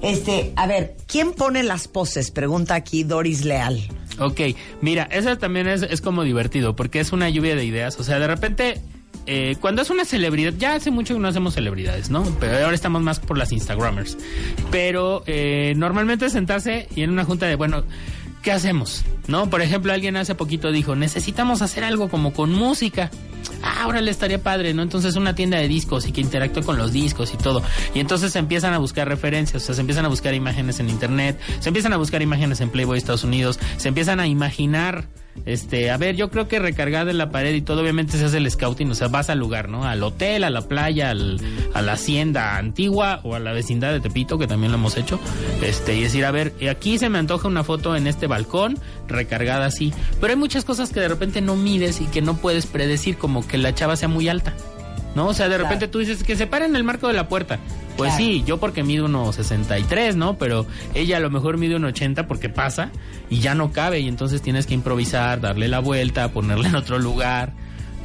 Este, 0.02 0.52
a 0.54 0.68
ver, 0.68 0.96
¿quién 1.08 1.32
pone 1.32 1.64
las 1.64 1.88
poses? 1.88 2.30
Pregunta 2.30 2.76
aquí 2.76 3.02
Doris 3.02 3.44
Leal. 3.44 3.80
Ok, 4.20 4.40
mira, 4.80 5.08
eso 5.10 5.36
también 5.36 5.66
es, 5.66 5.82
es 5.82 6.00
como 6.00 6.22
divertido, 6.22 6.76
porque 6.76 7.00
es 7.00 7.10
una 7.10 7.28
lluvia 7.28 7.56
de 7.56 7.64
ideas. 7.64 7.98
O 7.98 8.04
sea, 8.04 8.20
de 8.20 8.28
repente, 8.28 8.80
eh, 9.26 9.56
cuando 9.60 9.82
es 9.82 9.90
una 9.90 10.04
celebridad, 10.04 10.52
ya 10.56 10.76
hace 10.76 10.92
mucho 10.92 11.14
que 11.14 11.20
no 11.20 11.26
hacemos 11.26 11.54
celebridades, 11.54 12.08
¿no? 12.08 12.22
Pero 12.38 12.56
ahora 12.56 12.76
estamos 12.76 13.02
más 13.02 13.18
por 13.18 13.36
las 13.36 13.50
Instagramers. 13.50 14.16
Pero 14.70 15.24
eh, 15.26 15.72
normalmente 15.74 16.30
sentarse 16.30 16.86
y 16.94 17.02
en 17.02 17.10
una 17.10 17.24
junta 17.24 17.46
de, 17.46 17.56
bueno, 17.56 17.82
¿qué 18.42 18.52
hacemos? 18.52 19.04
¿No? 19.28 19.48
Por 19.48 19.62
ejemplo, 19.62 19.92
alguien 19.92 20.16
hace 20.16 20.34
poquito 20.34 20.72
dijo, 20.72 20.96
necesitamos 20.96 21.62
hacer 21.62 21.84
algo 21.84 22.08
como 22.08 22.32
con 22.32 22.52
música. 22.52 23.10
Ah, 23.62 23.84
ahora 23.84 24.00
le 24.00 24.10
estaría 24.10 24.42
padre, 24.42 24.74
¿no? 24.74 24.82
Entonces 24.82 25.14
una 25.16 25.34
tienda 25.34 25.58
de 25.58 25.68
discos 25.68 26.06
y 26.06 26.12
que 26.12 26.20
interactúe 26.20 26.62
con 26.62 26.76
los 26.76 26.92
discos 26.92 27.32
y 27.32 27.36
todo. 27.36 27.62
Y 27.94 28.00
entonces 28.00 28.32
se 28.32 28.40
empiezan 28.40 28.74
a 28.74 28.78
buscar 28.78 29.08
referencias, 29.08 29.62
o 29.62 29.66
sea, 29.66 29.74
se 29.74 29.80
empiezan 29.80 30.04
a 30.04 30.08
buscar 30.08 30.34
imágenes 30.34 30.80
en 30.80 30.90
internet, 30.90 31.38
se 31.60 31.68
empiezan 31.68 31.92
a 31.92 31.96
buscar 31.96 32.22
imágenes 32.22 32.60
en 32.60 32.70
Playboy 32.70 32.98
Estados 32.98 33.24
Unidos, 33.24 33.60
se 33.76 33.88
empiezan 33.88 34.18
a 34.18 34.26
imaginar, 34.26 35.06
este, 35.46 35.90
a 35.90 35.96
ver, 35.96 36.14
yo 36.16 36.30
creo 36.30 36.46
que 36.48 36.58
recargada 36.58 37.10
en 37.10 37.18
la 37.18 37.30
pared 37.30 37.52
y 37.54 37.62
todo, 37.62 37.80
obviamente 37.82 38.16
se 38.16 38.24
hace 38.24 38.36
el 38.38 38.50
scouting, 38.50 38.90
o 38.90 38.94
sea, 38.94 39.08
vas 39.08 39.28
al 39.30 39.38
lugar, 39.38 39.68
¿no? 39.68 39.84
Al 39.84 40.02
hotel, 40.02 40.44
a 40.44 40.50
la 40.50 40.62
playa, 40.62 41.10
al- 41.10 41.40
a 41.74 41.82
la 41.82 41.92
hacienda 41.94 42.56
antigua 42.58 43.20
o 43.24 43.34
a 43.34 43.38
la 43.40 43.52
vecindad 43.52 43.92
de 43.92 44.00
Tepito, 44.00 44.38
que 44.38 44.46
también 44.46 44.72
lo 44.72 44.78
hemos 44.78 44.96
hecho, 44.96 45.18
este, 45.62 45.96
y 45.96 46.02
decir, 46.02 46.24
a 46.24 46.30
ver, 46.30 46.52
aquí 46.70 46.98
se 46.98 47.08
me 47.08 47.18
antoja 47.18 47.48
una 47.48 47.64
foto 47.64 47.96
en 47.96 48.06
este 48.06 48.26
balcón, 48.26 48.78
recargada 49.08 49.66
así. 49.66 49.92
Pero 50.20 50.32
hay 50.32 50.38
muchas 50.38 50.64
cosas 50.64 50.90
que 50.90 51.00
de 51.00 51.08
repente 51.08 51.40
no 51.40 51.56
mides 51.56 52.00
y 52.00 52.06
que 52.06 52.22
no 52.22 52.36
puedes 52.36 52.66
predecir, 52.66 53.16
como 53.18 53.46
que 53.46 53.58
la 53.58 53.74
chava 53.74 53.96
sea 53.96 54.08
muy 54.08 54.28
alta. 54.28 54.54
¿No? 55.14 55.26
O 55.26 55.34
sea, 55.34 55.50
de 55.50 55.58
repente 55.58 55.88
tú 55.88 55.98
dices 55.98 56.24
que 56.24 56.36
se 56.36 56.46
para 56.46 56.64
en 56.64 56.74
el 56.74 56.84
marco 56.84 57.06
de 57.06 57.12
la 57.12 57.28
puerta. 57.28 57.58
Pues 57.96 58.10
Claro. 58.14 58.24
sí, 58.24 58.42
yo 58.46 58.58
porque 58.58 58.82
mido 58.82 59.04
unos 59.04 59.36
63, 59.36 60.16
¿no? 60.16 60.38
Pero 60.38 60.66
ella 60.94 61.18
a 61.18 61.20
lo 61.20 61.30
mejor 61.30 61.58
mide 61.58 61.76
un 61.76 61.84
80 61.84 62.26
porque 62.26 62.48
pasa 62.48 62.90
y 63.28 63.40
ya 63.40 63.54
no 63.54 63.70
cabe 63.72 64.00
y 64.00 64.08
entonces 64.08 64.40
tienes 64.42 64.66
que 64.66 64.74
improvisar, 64.74 65.40
darle 65.40 65.68
la 65.68 65.78
vuelta, 65.80 66.28
ponerla 66.32 66.68
en 66.68 66.74
otro 66.76 66.98
lugar. 66.98 67.52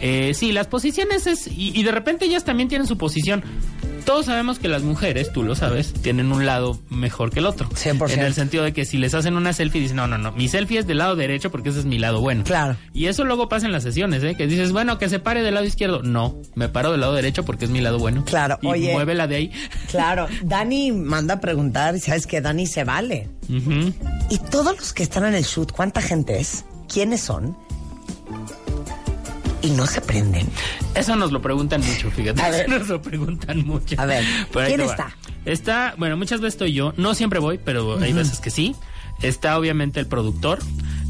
Eh, 0.02 0.34
sí, 0.34 0.52
las 0.52 0.68
posiciones 0.68 1.28
es... 1.28 1.48
Y, 1.48 1.78
y 1.78 1.84
de 1.84 1.92
repente 1.92 2.26
ellas 2.26 2.44
también 2.44 2.70
tienen 2.70 2.88
su 2.88 2.98
posición. 2.98 3.44
Todos 4.08 4.28
sabemos 4.28 4.58
que 4.58 4.70
las 4.70 4.84
mujeres, 4.84 5.34
tú 5.34 5.44
lo 5.44 5.54
sabes, 5.54 5.92
tienen 5.92 6.32
un 6.32 6.46
lado 6.46 6.80
mejor 6.90 7.30
que 7.30 7.40
el 7.40 7.46
otro. 7.46 7.68
100%. 7.68 8.12
En 8.12 8.22
el 8.22 8.34
sentido 8.34 8.64
de 8.64 8.72
que 8.72 8.86
si 8.86 8.98
les 8.98 9.14
hacen 9.14 9.36
una 9.36 9.52
selfie, 9.52 9.82
dicen, 9.82 9.98
no, 9.98 10.08
no, 10.08 10.18
no, 10.18 10.32
mi 10.32 10.48
selfie 10.48 10.80
es 10.80 10.88
del 10.88 11.00
lado 11.00 11.18
derecho 11.18 11.52
porque 11.52 11.70
ese 11.70 11.80
es 11.80 11.86
mi 11.86 12.00
lado 12.00 12.22
bueno. 12.22 12.46
Claro. 12.46 12.78
Y 12.94 13.08
eso 13.08 13.26
luego 13.26 13.50
pasa 13.50 13.66
en 13.66 13.74
las 13.74 13.84
sesiones, 13.84 14.24
¿eh? 14.24 14.36
Que 14.36 14.48
dices, 14.48 14.72
bueno, 14.72 14.98
que 14.98 15.10
se 15.10 15.20
pare 15.20 15.44
del 15.44 15.56
lado 15.56 15.66
izquierdo. 15.66 16.04
No, 16.04 16.38
me 16.56 16.70
paro 16.70 16.94
del 16.94 17.02
lado 17.02 17.16
derecho 17.16 17.44
porque 17.44 17.66
es 17.66 17.72
mi 17.72 17.82
lado 17.82 18.00
bueno. 18.00 18.24
Claro, 18.24 18.58
y 18.62 18.68
oye. 18.68 18.94
muévela 18.94 19.28
de 19.28 19.36
ahí. 19.36 19.52
Claro, 19.92 20.28
Dani 20.42 20.94
manda 20.94 21.34
a 21.34 21.42
preguntar, 21.42 22.00
¿sabes 22.00 22.28
que 22.28 22.40
Dani 22.40 22.66
se 22.66 22.86
vale? 22.86 23.28
Y 24.30 24.38
todos 24.50 24.78
los 24.78 24.94
que 24.94 25.04
están 25.04 25.26
en 25.26 25.36
el 25.36 25.44
shoot, 25.44 25.74
¿cuánta 25.74 26.02
gente 26.02 26.40
es? 26.40 26.64
¿Quiénes 26.88 27.20
son? 27.20 27.58
Y 29.62 29.72
no 29.72 29.88
se 29.88 30.02
prenden. 30.02 30.48
Eso 30.96 31.16
nos 31.16 31.32
lo 31.32 31.42
preguntan 31.42 31.82
mucho, 31.82 32.12
fíjate. 32.12 32.42
A 32.42 32.50
ver. 32.50 32.70
Nos 32.78 32.88
lo 32.88 33.02
preguntan 33.02 33.66
mucho. 33.66 33.96
A 34.00 34.06
ver, 34.06 34.24
¿quién 34.52 34.82
está? 34.82 35.16
Está, 35.46 35.96
bueno, 35.98 36.18
muchas 36.18 36.42
veces 36.42 36.56
estoy 36.56 36.74
yo. 36.74 36.94
No 36.98 37.16
siempre 37.16 37.40
voy, 37.40 37.58
pero 37.58 37.98
hay 38.00 38.14
veces 38.14 38.40
que 38.40 38.50
sí. 38.50 38.76
Está 39.22 39.58
obviamente 39.58 40.00
el 40.00 40.08
productor. 40.08 40.60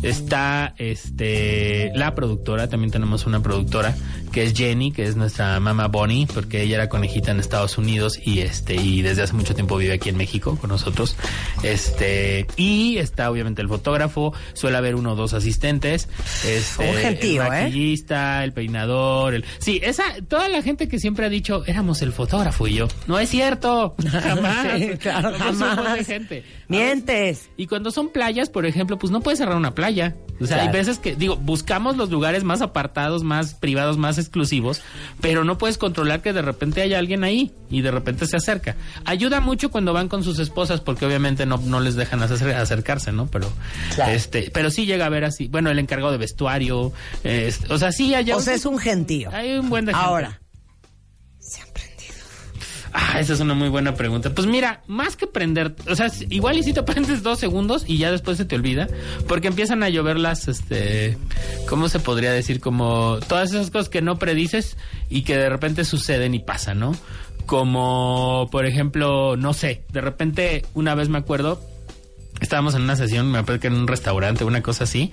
Está 0.04 0.74
este 0.78 1.92
la 1.96 2.14
productora, 2.16 2.70
también 2.70 2.92
tenemos 2.92 3.26
una 3.26 3.42
productora 3.42 3.96
que 4.32 4.44
es 4.44 4.54
Jenny, 4.54 4.92
que 4.92 5.04
es 5.04 5.16
nuestra 5.16 5.60
mamá 5.60 5.88
Bonnie, 5.88 6.28
porque 6.32 6.62
ella 6.62 6.76
era 6.76 6.90
conejita 6.90 7.32
en 7.32 7.40
Estados 7.40 7.78
Unidos 7.78 8.20
y 8.24 8.42
este 8.42 8.76
y 8.76 9.02
desde 9.02 9.24
hace 9.24 9.34
mucho 9.34 9.56
tiempo 9.56 9.78
vive 9.78 9.94
aquí 9.94 10.10
en 10.10 10.18
México 10.18 10.58
con 10.60 10.70
nosotros. 10.70 11.16
Este 11.64 12.46
y 12.56 12.98
está 12.98 13.32
obviamente 13.32 13.62
el 13.62 13.68
fotógrafo, 13.68 14.34
suele 14.54 14.78
haber 14.78 14.96
uno 14.96 15.14
o 15.14 15.16
dos 15.16 15.34
asistentes, 15.34 16.08
este 16.46 16.90
Un 16.90 16.96
gentío, 16.98 17.42
el 17.44 17.48
¿eh? 17.48 17.64
maquillista, 17.64 18.44
el 18.44 18.54
peinador, 18.54 19.34
el 19.34 19.46
Sí, 19.60 19.80
esa 19.84 20.04
toda 20.28 20.48
la 20.50 20.62
gente 20.62 20.88
que 20.88 21.00
siempre 21.00 21.26
ha 21.26 21.30
dicho, 21.30 21.64
éramos 21.66 22.02
el 22.02 22.12
fotógrafo 22.12 22.68
y 22.68 22.76
yo. 22.76 22.88
No 23.08 23.20
es 23.20 23.30
cierto. 23.30 23.96
Jamás. 24.10 24.68
Sí, 24.78 24.90
claro, 24.98 25.34
jamás. 25.40 26.06
gente. 26.06 26.44
Mientes. 26.68 27.50
Y 27.58 27.68
cuando 27.68 27.90
son 27.92 28.10
playas, 28.10 28.50
por 28.50 28.66
ejemplo, 28.66 28.98
pues 28.98 29.12
no 29.12 29.22
puedes 29.22 29.40
cerrar 29.40 29.56
una 29.56 29.74
playa. 29.74 29.97
O 30.40 30.46
sea, 30.46 30.62
hay 30.62 30.70
veces 30.70 31.00
que, 31.00 31.16
digo, 31.16 31.36
buscamos 31.36 31.98
los 31.98 32.12
lugares 32.12 32.44
más 32.44 32.62
apartados, 32.62 33.24
más 33.24 33.56
privados, 33.56 33.98
más 33.98 34.20
exclusivos, 34.20 34.82
pero 35.20 35.44
no 35.44 35.58
puedes 35.58 35.80
controlar 35.80 36.22
que 36.22 36.32
de 36.32 36.44
repente 36.44 36.84
haya 36.84 37.00
alguien 37.00 37.24
ahí 37.24 37.54
y 37.72 37.82
de 37.82 37.90
repente 37.90 38.28
se 38.28 38.38
acerca. 38.38 38.76
Ayuda 39.04 39.40
mucho 39.42 39.72
cuando 39.72 39.94
van 39.94 40.10
con 40.10 40.24
sus 40.24 40.38
esposas 40.38 40.80
porque 40.80 41.08
obviamente 41.08 41.48
no, 41.48 41.58
no 41.58 41.80
les 41.80 41.96
dejan 41.96 42.20
acer- 42.22 42.54
acercarse, 42.56 43.12
¿no? 43.12 43.26
Pero, 43.28 43.50
Claro. 43.96 44.12
este, 44.12 44.52
pero 44.54 44.70
sí 44.70 44.86
llega 44.86 45.08
a 45.08 45.10
ver 45.10 45.26
así, 45.26 45.48
bueno, 45.48 45.72
el 45.72 45.80
encargado 45.80 46.12
de 46.12 46.20
vestuario, 46.20 46.94
este, 47.24 47.74
o 47.74 47.80
sea, 47.80 47.92
sí 47.92 48.14
hay 48.14 48.32
O 48.32 48.40
sea, 48.40 48.54
es 48.54 48.68
un 48.68 48.78
gentío. 48.78 49.32
Hay 49.34 49.58
un 49.58 49.70
buen 49.72 49.86
de 49.86 49.94
gente. 49.94 50.06
Ahora, 50.06 50.40
Ah, 52.94 53.20
esa 53.20 53.34
es 53.34 53.40
una 53.40 53.54
muy 53.54 53.70
buena 53.70 53.96
pregunta. 53.96 54.34
Pues 54.34 54.48
mira, 54.48 54.82
más 54.88 55.16
que 55.16 55.28
prender, 55.28 55.76
o 55.90 55.96
sea, 55.96 56.12
igual 56.30 56.58
y 56.58 56.64
si 56.64 56.74
te 56.74 56.84
prendes 56.84 57.24
dos 57.24 57.40
segundos 57.40 57.84
y 57.88 57.98
ya 57.98 58.12
después 58.12 58.38
se 58.38 58.46
te 58.46 58.56
olvida, 58.56 58.88
porque 59.28 59.48
empiezan 59.48 59.84
a 59.84 59.90
llover 59.90 60.18
las, 60.18 60.48
este, 60.48 61.18
¿cómo 61.68 61.90
se 61.90 62.00
podría 62.00 62.32
decir? 62.32 62.60
Como 62.60 63.20
todas 63.28 63.52
esas 63.52 63.70
cosas 63.70 63.90
que 63.90 64.02
no 64.02 64.18
predices 64.20 64.78
y 65.10 65.24
que 65.24 65.38
de 65.38 65.50
repente 65.50 65.86
suceden 65.86 66.34
y 66.34 66.40
pasan, 66.40 66.80
¿no? 66.80 66.96
Como, 67.46 68.50
por 68.52 68.66
ejemplo, 68.66 69.38
no 69.38 69.54
sé, 69.54 69.84
de 69.92 70.02
repente 70.02 70.66
una 70.74 70.96
vez 70.96 71.08
me 71.08 71.18
acuerdo, 71.18 71.62
estábamos 72.42 72.76
en 72.76 72.84
una 72.84 72.96
sesión, 72.96 73.32
me 73.32 73.40
acuerdo 73.40 73.62
que 73.62 73.68
en 73.68 73.74
un 73.74 73.88
restaurante, 73.88 74.44
una 74.44 74.62
cosa 74.62 74.84
así, 74.84 75.12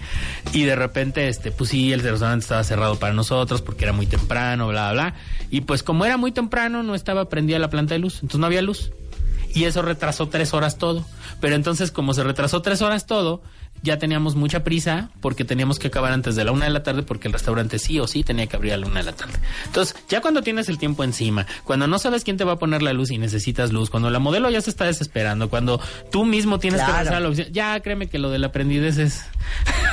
y 0.52 0.64
de 0.64 0.76
repente, 0.76 1.28
este, 1.28 1.50
pues 1.50 1.70
sí, 1.70 1.92
el 1.92 2.00
restaurante 2.00 2.42
estaba 2.42 2.64
cerrado 2.64 2.98
para 2.98 3.12
nosotros 3.12 3.62
porque 3.62 3.84
era 3.84 3.92
muy 3.92 4.06
temprano, 4.06 4.68
bla, 4.68 4.92
bla, 4.92 5.10
bla. 5.10 5.14
Y 5.50 5.62
pues 5.62 5.82
como 5.82 6.04
era 6.04 6.16
muy 6.16 6.32
temprano, 6.32 6.82
no 6.82 6.94
estaba 6.94 7.28
prendida 7.28 7.58
la 7.58 7.70
planta 7.70 7.94
de 7.94 8.00
luz, 8.00 8.16
entonces 8.16 8.40
no 8.40 8.46
había 8.46 8.62
luz. 8.62 8.90
Y 9.54 9.64
eso 9.64 9.82
retrasó 9.82 10.28
tres 10.28 10.52
horas 10.52 10.78
todo. 10.78 11.04
Pero 11.40 11.54
entonces, 11.54 11.92
como 11.92 12.12
se 12.12 12.24
retrasó 12.24 12.60
tres 12.60 12.82
horas 12.82 13.06
todo, 13.06 13.40
ya 13.84 13.98
teníamos 13.98 14.34
mucha 14.34 14.64
prisa 14.64 15.10
porque 15.20 15.44
teníamos 15.44 15.78
que 15.78 15.88
acabar 15.88 16.12
antes 16.12 16.34
de 16.34 16.44
la 16.44 16.52
una 16.52 16.64
de 16.64 16.70
la 16.70 16.82
tarde 16.82 17.02
porque 17.02 17.28
el 17.28 17.34
restaurante 17.34 17.78
sí 17.78 18.00
o 18.00 18.06
sí 18.06 18.24
tenía 18.24 18.46
que 18.46 18.56
abrir 18.56 18.72
a 18.72 18.78
la 18.78 18.86
una 18.86 19.00
de 19.00 19.06
la 19.06 19.12
tarde. 19.12 19.34
Entonces, 19.66 19.94
ya 20.08 20.22
cuando 20.22 20.42
tienes 20.42 20.70
el 20.70 20.78
tiempo 20.78 21.04
encima, 21.04 21.46
cuando 21.64 21.86
no 21.86 21.98
sabes 21.98 22.24
quién 22.24 22.38
te 22.38 22.44
va 22.44 22.52
a 22.52 22.58
poner 22.58 22.82
la 22.82 22.94
luz 22.94 23.10
y 23.10 23.18
necesitas 23.18 23.72
luz, 23.72 23.90
cuando 23.90 24.08
la 24.08 24.18
modelo 24.18 24.48
ya 24.48 24.62
se 24.62 24.70
está 24.70 24.86
desesperando, 24.86 25.50
cuando 25.50 25.80
tú 26.10 26.24
mismo 26.24 26.58
tienes 26.58 26.80
que 26.80 26.86
regresar 26.86 27.14
a 27.14 27.20
la 27.20 27.28
oficina, 27.28 27.48
ya 27.52 27.80
créeme 27.80 28.06
que 28.08 28.18
lo 28.18 28.30
del 28.30 28.44
aprendiz 28.44 28.96
es... 28.96 29.22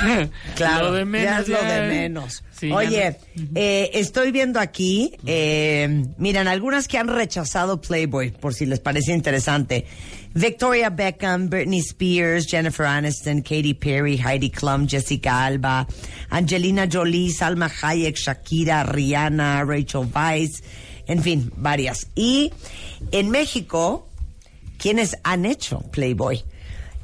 claro, 0.56 0.86
lo 0.88 0.92
de 0.94 1.04
menos, 1.04 1.30
ya 1.30 1.40
es 1.40 1.48
lo 1.48 1.60
ya. 1.60 1.80
de 1.80 1.88
menos. 1.88 2.42
Sí, 2.50 2.72
Oye, 2.72 3.18
eh, 3.54 3.90
estoy 3.94 4.32
viendo 4.32 4.58
aquí, 4.58 5.16
eh, 5.26 6.04
miren, 6.16 6.48
algunas 6.48 6.88
que 6.88 6.96
han 6.96 7.08
rechazado 7.08 7.80
Playboy, 7.80 8.30
por 8.30 8.54
si 8.54 8.64
les 8.64 8.80
parece 8.80 9.12
interesante. 9.12 9.86
Victoria 10.34 10.90
Beckham, 10.90 11.48
Britney 11.48 11.82
Spears, 11.82 12.46
Jennifer 12.46 12.84
Aniston, 12.84 13.44
Katy 13.44 13.74
Perry, 13.74 14.16
Heidi 14.16 14.50
Klum, 14.50 14.86
Jessica 14.86 15.28
Alba, 15.30 15.86
Angelina 16.30 16.86
Jolie, 16.86 17.28
Salma 17.28 17.68
Hayek, 17.68 18.16
Shakira, 18.16 18.86
Rihanna, 18.86 19.66
Rachel 19.66 20.04
Weisz, 20.04 20.62
en 21.06 21.22
fin, 21.22 21.52
varias. 21.56 22.06
Y 22.16 22.50
en 23.12 23.30
México, 23.30 24.06
¿quiénes 24.78 25.16
han 25.22 25.44
hecho 25.44 25.80
Playboy? 25.90 26.42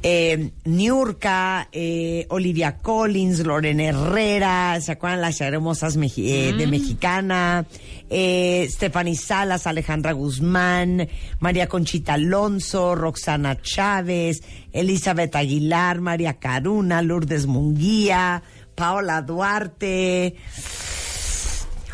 Eh, 0.00 0.50
Niurka, 0.64 1.68
eh, 1.72 2.26
Olivia 2.30 2.76
Collins, 2.78 3.40
Lorena 3.40 3.84
Herrera, 3.84 4.80
¿se 4.80 4.92
acuerdan 4.92 5.20
las 5.20 5.40
hermosas 5.40 5.96
eh, 5.96 6.54
de 6.56 6.66
Mexicana? 6.68 7.66
Eh, 8.08 8.68
Stephanie 8.70 9.16
Salas, 9.16 9.66
Alejandra 9.66 10.12
Guzmán, 10.12 11.08
María 11.40 11.66
Conchita 11.66 12.14
Alonso, 12.14 12.94
Roxana 12.94 13.60
Chávez, 13.60 14.42
Elizabeth 14.72 15.34
Aguilar, 15.34 16.00
María 16.00 16.34
Caruna, 16.34 17.02
Lourdes 17.02 17.46
Munguía, 17.46 18.42
Paola 18.76 19.20
Duarte. 19.22 20.36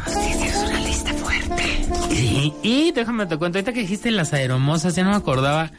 es 0.06 0.56
una 0.56 0.80
lista 0.80 1.14
fuerte. 1.14 1.62
Y, 2.12 2.52
y 2.62 2.92
déjame 2.92 3.24
te 3.24 3.38
cuento, 3.38 3.58
ahorita 3.58 3.72
que 3.72 3.80
dijiste 3.80 4.10
las 4.10 4.34
aeromosas, 4.34 4.94
ya 4.94 5.04
no 5.04 5.10
me 5.10 5.16
acordaba. 5.16 5.72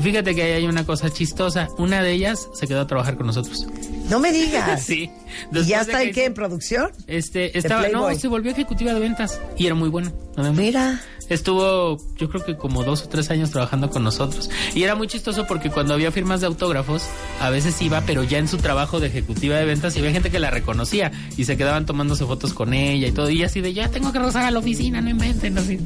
Fíjate 0.00 0.34
que 0.34 0.42
ahí 0.42 0.52
hay 0.52 0.66
una 0.66 0.84
cosa 0.84 1.10
chistosa. 1.10 1.68
Una 1.78 2.02
de 2.02 2.12
ellas 2.12 2.48
se 2.54 2.66
quedó 2.66 2.80
a 2.80 2.86
trabajar 2.86 3.16
con 3.16 3.26
nosotros. 3.26 3.66
No 4.08 4.20
me 4.20 4.32
digas. 4.32 4.82
sí. 4.84 5.10
¿Y 5.52 5.64
ya 5.64 5.82
está 5.82 6.02
en 6.02 6.12
qué? 6.12 6.24
¿En 6.26 6.34
producción? 6.34 6.90
Este, 7.06 7.56
estaba, 7.58 7.88
no, 7.88 8.14
se 8.14 8.28
volvió 8.28 8.52
ejecutiva 8.52 8.94
de 8.94 9.00
ventas 9.00 9.40
y 9.56 9.66
era 9.66 9.74
muy 9.74 9.88
buena. 9.88 10.12
Mira. 10.54 11.00
Estuvo, 11.28 11.98
yo 12.16 12.28
creo 12.28 12.44
que 12.44 12.56
como 12.56 12.84
dos 12.84 13.02
o 13.02 13.08
tres 13.08 13.30
años 13.30 13.50
trabajando 13.50 13.90
con 13.90 14.02
nosotros. 14.04 14.50
Y 14.74 14.82
era 14.82 14.94
muy 14.94 15.08
chistoso 15.08 15.46
porque 15.46 15.70
cuando 15.70 15.94
había 15.94 16.10
firmas 16.10 16.40
de 16.40 16.46
autógrafos, 16.46 17.04
a 17.40 17.50
veces 17.50 17.80
iba, 17.82 18.00
pero 18.02 18.22
ya 18.24 18.38
en 18.38 18.48
su 18.48 18.58
trabajo 18.58 19.00
de 19.00 19.08
ejecutiva 19.08 19.56
de 19.56 19.64
ventas, 19.64 19.96
y 19.96 19.98
había 20.00 20.12
gente 20.12 20.30
que 20.30 20.38
la 20.38 20.50
reconocía 20.50 21.12
y 21.36 21.44
se 21.44 21.56
quedaban 21.56 21.86
tomándose 21.86 22.24
fotos 22.24 22.54
con 22.54 22.72
ella 22.74 23.08
y 23.08 23.12
todo. 23.12 23.30
Y 23.30 23.42
así 23.42 23.60
de, 23.60 23.72
ya 23.72 23.88
tengo 23.88 24.12
que 24.12 24.18
regresar 24.18 24.44
a 24.44 24.50
la 24.50 24.58
oficina, 24.58 25.00
no 25.00 25.10
inventen, 25.10 25.58
así. 25.58 25.78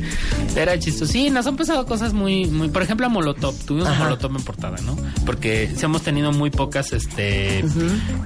Era 0.56 0.78
chistoso. 0.78 1.12
Sí, 1.12 1.31
nos 1.31 1.47
han 1.47 1.56
pasado 1.56 1.86
cosas 1.86 2.12
muy, 2.12 2.47
muy, 2.47 2.69
por 2.69 2.82
ejemplo, 2.82 3.06
a 3.06 3.09
Molotov. 3.09 3.55
Tuvimos 3.64 3.89
a 3.89 3.93
Ajá. 3.93 4.05
Molotov 4.05 4.36
en 4.36 4.43
portada, 4.43 4.77
¿no? 4.82 4.97
Porque 5.27 5.70
hemos 5.81 6.02
tenido 6.02 6.32
muy 6.32 6.51
pocas, 6.51 6.93
este, 6.93 7.64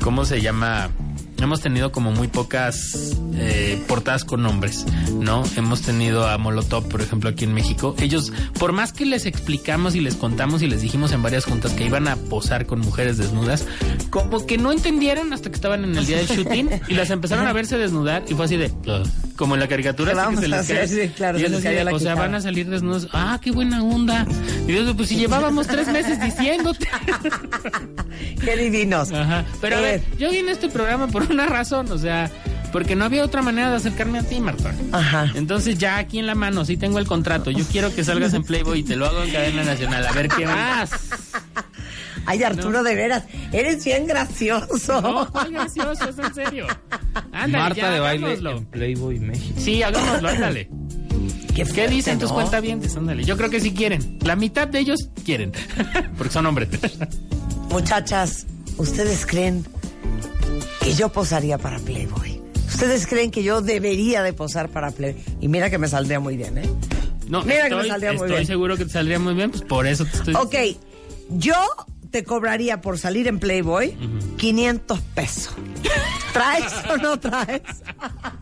¿cómo 0.02 0.24
se 0.24 0.40
llama? 0.40 0.90
Hemos 1.38 1.60
tenido 1.60 1.92
como 1.92 2.12
muy 2.12 2.28
pocas 2.28 3.14
eh, 3.34 3.80
portadas 3.86 4.24
con 4.24 4.42
nombres, 4.42 4.86
¿no? 5.12 5.44
Hemos 5.56 5.82
tenido 5.82 6.26
a 6.26 6.38
Molotov, 6.38 6.88
por 6.88 7.02
ejemplo, 7.02 7.28
aquí 7.30 7.44
en 7.44 7.52
México. 7.52 7.94
Ellos, 8.00 8.32
por 8.58 8.72
más 8.72 8.92
que 8.92 9.04
les 9.04 9.26
explicamos 9.26 9.94
y 9.94 10.00
les 10.00 10.14
contamos 10.16 10.62
y 10.62 10.66
les 10.66 10.80
dijimos 10.80 11.12
en 11.12 11.22
varias 11.22 11.44
juntas 11.44 11.72
que 11.72 11.84
iban 11.84 12.08
a 12.08 12.16
posar 12.16 12.66
con 12.66 12.80
mujeres 12.80 13.18
desnudas, 13.18 13.66
como 14.10 14.46
que 14.46 14.56
no 14.58 14.72
entendieron 14.72 15.32
hasta 15.32 15.50
que 15.50 15.56
estaban 15.56 15.84
en 15.84 15.96
el 15.96 16.06
día 16.06 16.16
del 16.16 16.26
shooting 16.26 16.70
y 16.88 16.94
las 16.94 17.10
empezaron 17.10 17.46
a 17.46 17.52
verse 17.52 17.76
desnudar 17.76 18.24
y 18.28 18.34
fue 18.34 18.46
así 18.46 18.56
de, 18.56 18.72
como 19.36 19.54
en 19.54 19.60
la 19.60 19.68
caricatura, 19.68 20.12
¿Qué 20.14 20.18
así 20.18 20.20
que 20.20 20.26
vamos 20.26 20.40
se 20.40 20.48
les 20.48 20.58
hacer? 20.60 20.76
cae. 20.78 20.88
Sí, 20.88 21.12
claro, 21.14 21.38
Y 21.38 21.40
se 21.42 21.46
es 21.46 21.50
les 21.52 21.58
así 21.58 21.64
cae 21.68 21.76
de, 21.76 21.84
la 21.84 21.90
o 21.94 21.98
sea, 21.98 22.12
quitada. 22.12 22.26
van 22.28 22.34
a 22.34 22.40
salir 22.40 22.68
desnudos. 22.68 23.08
Ah, 23.12 23.38
qué 23.42 23.50
buena 23.50 23.82
onda. 23.82 24.26
Y 24.66 24.72
yo, 24.74 24.96
pues 24.96 25.08
si 25.10 25.16
llevábamos 25.16 25.66
tres 25.66 25.88
meses 25.88 26.20
diciéndote. 26.20 26.88
Qué 28.42 28.56
divinos. 28.56 29.12
Ajá. 29.12 29.44
Pero 29.60 29.76
a 29.76 29.80
ver, 29.80 30.02
yo 30.18 30.30
vine 30.30 30.50
a 30.50 30.52
este 30.52 30.68
programa 30.68 31.06
por 31.08 31.25
una 31.30 31.46
razón, 31.46 31.90
o 31.90 31.98
sea, 31.98 32.30
porque 32.72 32.96
no 32.96 33.04
había 33.04 33.24
otra 33.24 33.42
manera 33.42 33.70
de 33.70 33.76
acercarme 33.76 34.18
a 34.18 34.22
ti, 34.22 34.40
Marta. 34.40 34.74
Ajá. 34.92 35.32
Entonces 35.34 35.78
ya 35.78 35.98
aquí 35.98 36.18
en 36.18 36.26
la 36.26 36.34
mano, 36.34 36.64
sí 36.64 36.76
tengo 36.76 36.98
el 36.98 37.06
contrato. 37.06 37.50
Yo 37.50 37.64
quiero 37.66 37.94
que 37.94 38.04
salgas 38.04 38.34
en 38.34 38.42
Playboy 38.42 38.80
y 38.80 38.82
te 38.82 38.96
lo 38.96 39.06
hago 39.06 39.22
en 39.22 39.32
cadena 39.32 39.64
nacional. 39.64 40.06
A 40.06 40.12
ver 40.12 40.28
qué 40.28 40.46
más. 40.46 40.90
Ay, 42.28 42.42
Arturo, 42.42 42.82
de 42.82 42.94
veras, 42.96 43.22
eres 43.52 43.84
bien 43.84 44.06
gracioso. 44.06 45.00
No, 45.00 45.30
¿cuál 45.30 45.52
gracioso? 45.52 46.08
Es 46.08 46.18
en 46.18 46.34
serio. 46.34 46.66
Ándale, 47.32 47.52
Marta 47.58 47.80
ya, 47.82 47.90
de 47.92 48.00
baile 48.00 48.26
hagámoslo. 48.26 48.56
en 48.56 48.64
Playboy 48.66 49.20
México. 49.20 49.60
Sí, 49.60 49.82
hagámoslo, 49.82 50.28
ándale. 50.28 50.68
Qué, 51.54 51.64
¿Qué 51.64 51.86
dicen 51.88 52.18
tus 52.18 52.30
¿no? 52.30 52.34
cuentavientes? 52.34 52.96
Ándale. 52.96 53.24
Yo 53.24 53.36
creo 53.36 53.48
que 53.48 53.60
sí 53.60 53.72
quieren. 53.72 54.18
La 54.22 54.34
mitad 54.34 54.66
de 54.66 54.80
ellos 54.80 55.08
quieren. 55.24 55.52
Porque 56.18 56.32
son 56.32 56.46
hombres. 56.46 56.68
Muchachas, 57.70 58.44
¿ustedes 58.76 59.24
creen 59.24 59.64
que 60.86 60.94
yo 60.94 61.08
posaría 61.08 61.58
para 61.58 61.80
Playboy? 61.80 62.40
¿Ustedes 62.68 63.08
creen 63.08 63.32
que 63.32 63.42
yo 63.42 63.60
debería 63.60 64.22
de 64.22 64.32
posar 64.32 64.68
para 64.68 64.92
Playboy? 64.92 65.20
Y 65.40 65.48
mira 65.48 65.68
que 65.68 65.78
me 65.78 65.88
saldría 65.88 66.20
muy 66.20 66.36
bien, 66.36 66.58
¿eh? 66.58 66.70
No, 67.28 67.42
Mira 67.42 67.64
que 67.68 67.74
me 67.74 67.80
estoy, 67.80 67.88
saldría 67.90 68.12
muy 68.12 68.16
estoy 68.18 68.30
bien. 68.36 68.46
seguro 68.46 68.76
que 68.76 68.84
te 68.84 68.90
saldría 68.92 69.18
muy 69.18 69.34
bien, 69.34 69.50
pues 69.50 69.62
por 69.62 69.84
eso 69.88 70.04
te 70.04 70.16
estoy 70.16 70.34
Ok, 70.36 70.54
yo 71.30 71.54
te 72.12 72.22
cobraría 72.22 72.80
por 72.80 72.98
salir 72.98 73.26
en 73.26 73.40
Playboy 73.40 73.96
500 74.36 75.00
pesos. 75.00 75.54
¿Traes 76.36 76.72
o 76.90 76.96
no 76.98 77.18
traes? 77.18 77.62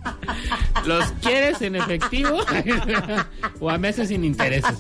¿Los 0.87 1.11
quieres 1.23 1.61
en 1.63 1.77
efectivo? 1.77 2.39
o 3.61 3.71
a 3.71 3.79
meses 3.79 4.09
sin 4.09 4.25
intereses. 4.25 4.75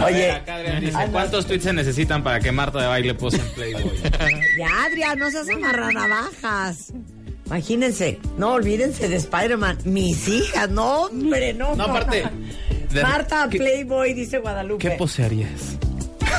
A 0.00 0.04
ver, 0.06 0.30
acá 0.32 0.56
Adrián 0.56 0.80
dice, 0.80 0.98
¿cuántos 1.12 1.46
tweets 1.46 1.64
se 1.64 1.72
necesitan 1.72 2.22
para 2.22 2.40
que 2.40 2.52
Marta 2.52 2.80
de 2.80 2.86
baile 2.86 3.14
pose 3.14 3.36
en 3.38 3.48
Playboy? 3.50 3.92
Ya, 4.58 4.84
Adrián, 4.86 5.18
no 5.18 5.30
seas 5.30 5.48
amarranavajas. 5.50 6.92
Imagínense, 7.46 8.18
no 8.38 8.52
olvídense 8.54 9.08
de 9.08 9.16
Spider-Man. 9.16 9.78
Mis 9.84 10.26
hijas, 10.28 10.70
no, 10.70 11.02
hombre, 11.02 11.52
no. 11.54 11.76
No, 11.76 11.84
aparte, 11.84 12.24
de- 12.90 13.02
Marta 13.02 13.46
¿qué- 13.50 13.58
Playboy, 13.58 14.14
dice 14.14 14.38
Guadalupe. 14.38 14.88
¿Qué 14.88 14.96
posearías? 14.96 15.76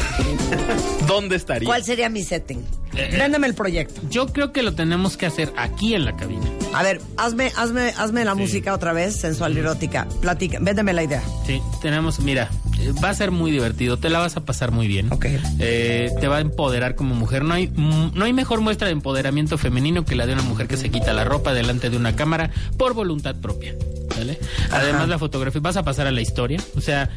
¿Dónde 1.07 1.36
estaría? 1.36 1.68
¿Cuál 1.68 1.84
sería 1.84 2.10
mi 2.10 2.24
setting? 2.24 2.64
Eh, 2.95 3.15
Véndeme 3.18 3.48
el 3.48 3.53
proyecto. 3.53 4.02
Yo 4.10 4.28
creo 4.28 4.52
que 4.52 4.64
lo 4.64 4.74
tenemos 4.74 5.18
que 5.18 5.26
hacer 5.26 5.53
aquí 5.56 5.94
en 5.94 6.06
la 6.06 6.15
cabina. 6.15 6.45
A 6.74 6.84
ver, 6.84 7.02
hazme, 7.18 7.52
hazme, 7.56 7.94
hazme 7.98 8.26
la 8.26 8.36
música 8.36 8.74
otra 8.74 8.94
vez, 8.94 9.15
sensual 9.15 9.56
y 9.56 9.60
erótica. 9.60 10.07
Platica, 10.22 10.57
véndeme 10.61 10.94
la 10.94 11.03
idea. 11.03 11.22
Sí, 11.45 11.61
tenemos, 11.82 12.19
mira, 12.19 12.49
eh, 12.80 12.91
va 13.03 13.10
a 13.10 13.14
ser 13.14 13.32
muy 13.32 13.52
divertido, 13.52 13.98
te 13.98 14.10
la 14.10 14.19
vas 14.19 14.36
a 14.36 14.41
pasar 14.45 14.72
muy 14.72 14.88
bien. 14.88 15.11
Ok. 15.11 15.26
Eh, 15.60 16.11
te 16.19 16.28
va 16.28 16.38
a 16.38 16.41
empoderar 16.41 16.95
como 16.95 17.14
mujer. 17.15 17.44
No 17.44 17.53
hay, 17.53 17.68
mm, 17.68 18.11
no 18.15 18.26
hay 18.26 18.34
mejor 18.34 18.61
muestra 18.61 18.88
de 18.88 18.94
empoderamiento 18.94 19.57
femenino 19.57 20.03
que 20.06 20.15
la 20.15 20.26
de 20.26 20.34
una 20.34 20.44
mujer 20.44 20.68
que 20.68 20.78
se 20.78 20.90
quita 20.90 21.14
la 21.14 21.24
ropa 21.24 21.53
delante 21.53 21.90
de 21.90 21.98
una 21.98 22.15
cámara 22.15 22.52
por 22.78 22.94
voluntad 22.94 23.36
propia. 23.36 23.76
¿vale? 24.18 24.40
Además, 24.72 25.07
la 25.07 25.19
fotografía, 25.19 25.61
vas 25.61 25.78
a 25.78 25.84
pasar 25.84 26.07
a 26.07 26.11
la 26.11 26.22
historia. 26.22 26.60
O 26.76 26.82
sea, 26.82 27.10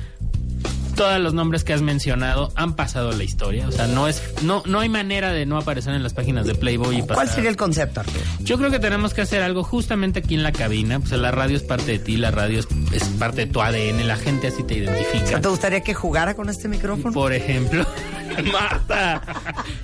todos 0.95 1.19
los 1.21 1.35
nombres 1.35 1.65
que 1.65 1.73
has 1.73 1.83
mencionado 1.83 2.53
han 2.57 2.75
pasado 2.75 3.11
a 3.11 3.15
la 3.15 3.23
historia. 3.25 3.67
O 3.69 3.73
sea, 3.73 3.87
no 3.87 4.09
es, 4.09 4.23
no, 4.43 4.63
no 4.67 4.81
hay 4.81 4.89
manera 4.89 5.33
de 5.33 5.47
no 5.47 5.59
aparecer 5.59 5.95
en 5.95 6.03
las 6.03 6.13
páginas 6.15 6.47
de 6.47 6.55
Playboy 6.55 6.97
y 6.99 7.01
pasar. 7.03 7.15
¿Cuál 7.17 7.29
sería 7.29 7.51
el 7.51 7.57
concepto, 7.57 8.01
Arturo? 8.01 8.21
Yo 8.41 8.59
creo 8.59 8.71
que 8.71 8.79
tenemos 8.79 9.15
que 9.15 9.23
hacer 9.23 9.43
algo 9.43 9.63
justamente 9.63 10.21
aquí 10.21 10.35
en 10.35 10.43
la 10.43 10.53
cabina. 10.53 11.01
Pues 11.01 11.13
la 11.13 11.31
radio 11.31 11.57
es 11.57 11.63
parte 11.63 11.93
de 11.93 11.99
ti, 11.99 12.17
la 12.17 12.31
radio 12.31 12.61
es, 12.61 12.69
es 12.93 13.05
parte 13.19 13.47
de 13.47 13.53
tu 13.53 13.61
ADN, 13.61 14.07
la 14.07 14.17
gente 14.17 14.49
así 14.49 14.63
te 14.63 14.75
identifica. 14.75 15.41
¿Te 15.41 15.49
gustaría 15.49 15.81
que 15.81 15.95
jugara 15.95 16.35
con 16.35 16.49
este 16.49 16.69
micrófono? 16.69 17.13
Por 17.13 17.33
ejemplo. 17.33 17.87
Marta. 18.53 19.21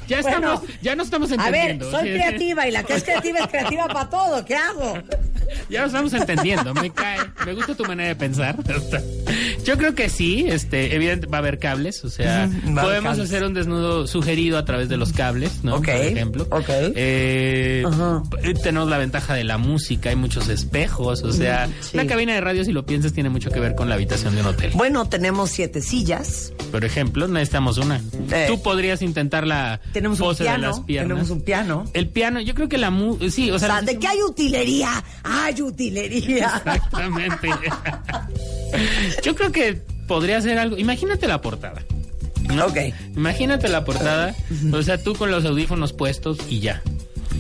Ya 0.07 0.21
Bueno, 0.23 0.55
estamos, 0.55 0.63
ya 0.83 0.97
no 0.97 1.03
estamos 1.03 1.33
A 1.33 1.37
ver, 1.51 1.71
entendiendo. 1.73 1.91
soy 1.91 2.09
Sí, 2.09 2.15
creativa 2.15 2.69
y 2.69 2.71
la 2.71 2.83
que 2.85 2.95
es 2.95 3.03
creativa 3.03 3.41
es 3.41 3.47
creativa 3.49 3.89
para 3.89 4.09
todo. 4.09 4.45
¿Qué 4.45 4.55
hago? 4.57 4.99
Ya 5.69 5.81
lo 5.83 5.87
estamos 5.87 6.13
entendiendo, 6.13 6.73
me 6.75 6.91
cae. 6.91 7.19
Me 7.45 7.55
gusta 7.55 7.75
tu 7.75 7.85
manera 7.85 8.09
de 8.11 8.17
pensar. 8.17 8.57
Yo 9.65 9.77
creo 9.77 9.95
que 9.95 10.09
sí, 10.09 10.47
este, 10.49 10.95
va 11.15 11.39
a 11.39 11.41
haber 11.41 11.59
cables, 11.59 12.05
o 12.05 12.11
sea, 12.11 12.49
podemos 12.63 13.13
cables. 13.17 13.21
hacer 13.31 13.45
un 13.45 13.55
desnudo 13.55 14.07
sugerido 14.07 14.59
a 14.59 14.65
través 14.65 14.89
de 14.89 14.97
los 14.97 15.13
cables, 15.13 15.63
¿no? 15.65 15.77
Por 15.77 15.89
ejemplo. 15.91 16.47
ok. 16.51 16.69
Eh, 16.95 17.85
tenemos 18.63 18.89
la 18.89 18.99
ventaja 18.99 19.35
de 19.35 19.45
la 19.45 19.59
música, 19.59 20.11
hay 20.11 20.17
muchos 20.17 20.49
espejos, 20.49 21.23
o 21.23 21.33
sea, 21.33 21.69
Sí. 21.81 21.91
una 21.95 22.07
cabina 22.07 22.35
de 22.35 22.41
radio, 22.41 22.65
si 22.65 22.73
lo 22.73 22.85
piensas, 22.87 23.13
tiene 23.13 23.29
mucho 23.31 23.51
que 23.51 23.61
ver 23.61 23.75
con 23.75 23.89
la 23.89 23.95
habitación 23.95 24.35
de 24.35 24.41
un 24.43 24.49
hotel. 24.49 24.71
Bueno, 24.75 25.09
tenemos 25.09 25.51
siete 25.51 25.81
sillas. 25.81 26.53
Por 26.73 26.85
ejemplo, 26.85 27.29
necesitamos 27.29 27.79
una. 27.79 28.01
Eh. 28.33 28.47
Tú 28.49 28.61
podrías 28.63 29.03
intentar 29.03 29.47
la 29.47 29.81
Tenemos 29.93 30.21
un 30.21 30.27
pose 30.27 30.43
de 30.45 30.51
piano. 30.51 30.69
las 30.69 30.81
piernas. 30.81 31.09
Tenemos 31.09 31.31
un 31.31 31.41
piano. 31.43 31.85
El 31.95 32.09
piano, 32.09 32.41
yo 32.41 32.55
creo 32.55 32.69
que 32.69 32.79
la 32.79 32.91
mu 32.91 33.19
sí, 33.31 33.51
o 33.51 33.55
O 33.55 33.59
sea, 33.59 33.69
sea, 33.69 33.83
¿de 33.83 33.99
qué 33.99 34.07
hay 34.09 34.23
utilería? 34.23 35.03
Hay 35.23 35.61
utilería. 35.63 36.47
Exactamente. 36.65 37.49
Yo 39.23 39.35
creo 39.35 39.53
que 39.53 39.81
podría 40.07 40.41
ser 40.41 40.59
algo. 40.59 40.77
Imagínate 40.77 41.27
la 41.27 41.41
portada. 41.41 41.83
¿no? 42.55 42.67
Ok. 42.67 42.79
Imagínate 43.17 43.69
la 43.69 43.85
portada. 43.85 44.35
O 44.73 44.83
sea, 44.83 45.03
tú 45.03 45.15
con 45.15 45.31
los 45.31 45.45
audífonos 45.45 45.93
puestos 45.93 46.39
y 46.49 46.61
ya. 46.61 46.83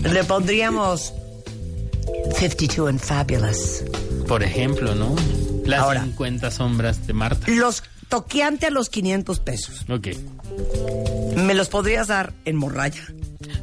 Le 0.02 0.24
pondríamos 0.24 1.12
52 2.38 2.88
and 2.88 3.00
Fabulous. 3.00 3.84
Por 4.26 4.42
ejemplo, 4.42 4.94
¿no? 4.94 5.14
Las 5.64 5.80
Ahora. 5.80 6.02
50 6.04 6.50
sombras 6.50 7.06
de 7.06 7.12
Marta. 7.12 7.46
Los 7.50 7.82
toqueante 8.08 8.66
a 8.66 8.70
los 8.70 8.88
500 8.88 9.40
pesos. 9.40 9.84
Ok. 9.88 10.08
¿Me 11.36 11.54
los 11.54 11.68
podrías 11.68 12.08
dar 12.08 12.32
en 12.44 12.56
morralla? 12.56 13.02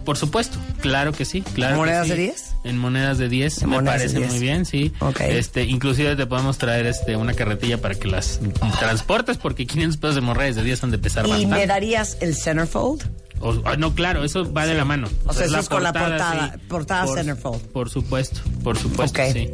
Por 0.05 0.17
supuesto, 0.17 0.57
claro 0.81 1.13
que 1.13 1.25
sí, 1.25 1.41
claro. 1.41 1.75
que 1.75 1.80
¿Monedas 1.80 2.07
sí. 2.07 2.11
de 2.11 2.17
10? 2.17 2.52
En 2.64 2.77
monedas 2.77 3.18
de 3.18 3.27
10, 3.27 3.64
En 3.64 3.69
me 3.72 3.84
parece 3.84 4.18
10. 4.19 4.30
muy 4.31 4.40
bien, 4.40 4.65
sí. 4.65 4.94
Ok. 4.99 5.19
Este, 5.22 5.64
inclusive 5.65 6.15
te 6.15 6.26
podemos 6.26 6.57
traer 6.57 6.85
este 6.85 7.15
una 7.18 7.34
carretilla 7.34 7.80
para 7.81 7.95
que 7.95 8.07
las 8.07 8.40
transportes 8.80 9.38
porque 9.38 9.65
500 9.68 9.98
pesos 9.98 10.15
de 10.15 10.22
monedas 10.22 10.56
de 10.56 10.64
10 10.64 10.84
han 10.84 10.91
de 10.91 10.98
pesar 10.98 11.26
¿Y 11.26 11.30
bastante. 11.30 11.56
me 11.57 11.68
darías 11.68 12.18
el 12.22 12.35
centerfold? 12.35 13.03
O- 13.41 13.61
ah, 13.65 13.76
no, 13.76 13.94
claro, 13.94 14.23
eso 14.23 14.52
va 14.53 14.65
de 14.65 14.73
la 14.76 14.85
mano. 14.85 15.10
O 15.26 15.34
sea, 15.34 15.44
Es 15.45 15.52
eso 15.52 15.60
es 15.60 15.68
con 15.69 15.84
la 15.84 15.91
portada- 15.91 16.53
sí. 16.53 16.60
portada 16.69 17.06
por, 17.06 17.18
centerfold. 17.18 17.61
Por 17.68 17.90
supuesto, 17.90 18.40
por 18.64 18.77
supuesto, 18.77 19.22
Ok. 19.22 19.27
sí. 19.34 19.49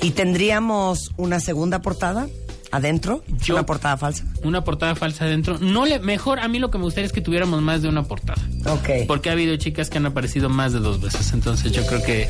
¿Y 0.00 0.10
tendríamos 0.12 1.10
una 1.18 1.40
segunda 1.40 1.80
portada 1.82 2.26
adentro? 2.74 3.22
Yo- 3.40 3.54
¿Una 3.54 3.66
portada 3.66 3.96
falsa? 3.96 4.24
Una 4.42 4.64
portada 4.64 4.94
falsa 4.94 5.24
adentro. 5.24 5.58
No 5.60 5.86
le, 5.86 5.98
mejor, 6.00 6.40
a 6.40 6.48
mí 6.48 6.58
lo 6.58 6.70
que 6.70 6.78
me 6.78 6.84
gustaría 6.84 7.06
es 7.06 7.12
que 7.12 7.20
tuviéramos 7.20 7.62
más 7.62 7.82
de 7.82 7.88
una 7.88 8.02
portada. 8.02 8.40
Ok. 8.66 9.06
Porque 9.06 9.28
ha 9.30 9.32
habido 9.32 9.54
chicas 9.56 9.90
que 9.90 9.98
han 9.98 10.06
aparecido 10.06 10.48
más 10.48 10.72
de 10.72 10.80
dos 10.80 11.00
veces. 11.00 11.32
Entonces 11.32 11.72
yo 11.72 11.86
creo 11.86 12.02
que 12.02 12.28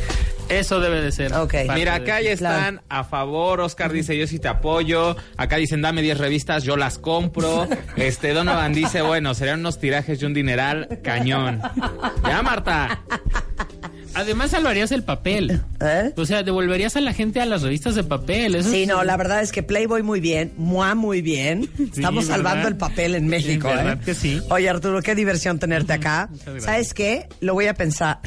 eso 0.49 0.81
debe 0.81 1.01
de 1.01 1.13
ser. 1.13 1.33
parte 1.33 1.69
Mira, 1.75 1.95
acá 1.95 2.21
ya 2.21 2.31
están 2.31 2.83
a 2.89 3.05
favor. 3.05 3.61
Oscar 3.61 3.93
dice, 3.93 4.17
yo 4.19 4.27
sí 4.27 4.39
te 4.39 4.49
apoyo. 4.49 5.17
Acá 5.37 5.57
dicen, 5.57 5.81
dame 5.83 6.03
10 6.03 6.19
revistas, 6.19 6.63
yo 6.65 6.77
las 6.77 6.99
compro. 6.99 7.67
Este, 7.97 8.33
Donovan 8.35 8.73
dice, 8.75 9.03
bueno, 9.03 9.35
serían 9.35 9.61
unos 9.61 9.79
tirajes 9.79 10.21
y 10.21 10.25
un 10.25 10.35
dineral 10.35 10.99
cañón. 11.03 11.61
Ya, 12.27 12.43
Marta. 12.43 13.01
Además 14.15 14.51
salvarías 14.53 14.93
el 14.93 15.03
papel. 15.03 15.61
O 16.17 16.25
sea, 16.27 16.43
devolverías 16.43 16.97
a 16.97 17.01
la 17.01 17.13
gente 17.13 17.41
a 17.41 17.47
las 17.47 17.63
revistas 17.63 17.95
de 17.95 18.05
papel. 18.05 18.55
Eso 18.55 18.69
¿Eh? 18.69 18.73
Sí, 18.73 18.83
es- 18.83 18.89
no, 18.89 19.03
la 19.05 19.17
verdad 19.17 19.43
es 19.43 19.51
que 19.53 19.63
Playboy 19.63 20.03
muy 20.03 20.21
bien, 20.21 20.53
Mua 20.57 20.95
muy 20.95 21.21
bien. 21.23 21.69
Estamos 21.79 22.25
¿verdad? 22.27 22.37
salvando 22.37 22.69
el 22.69 22.77
papel 22.77 23.15
en 23.15 23.27
México, 23.27 23.69
Sí, 23.71 23.77
¿verdad 23.77 23.99
¿eh? 24.01 24.05
que 24.05 24.15
sí? 24.15 24.41
Oye, 24.51 24.69
Arturo, 24.69 25.03
qué 25.03 25.15
diversión 25.15 25.59
tenerte 25.59 25.93
acá. 25.93 26.29
¿Sabes 26.61 26.95
qué? 26.95 27.29
Lo 27.41 27.55
voy 27.55 27.67
a 27.67 27.75
pensar, 27.75 28.19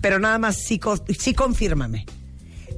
pero 0.00 0.18
nada 0.18 0.38
más 0.38 0.56
sí, 0.56 0.80
sí 1.18 1.34
confírmame. 1.34 2.06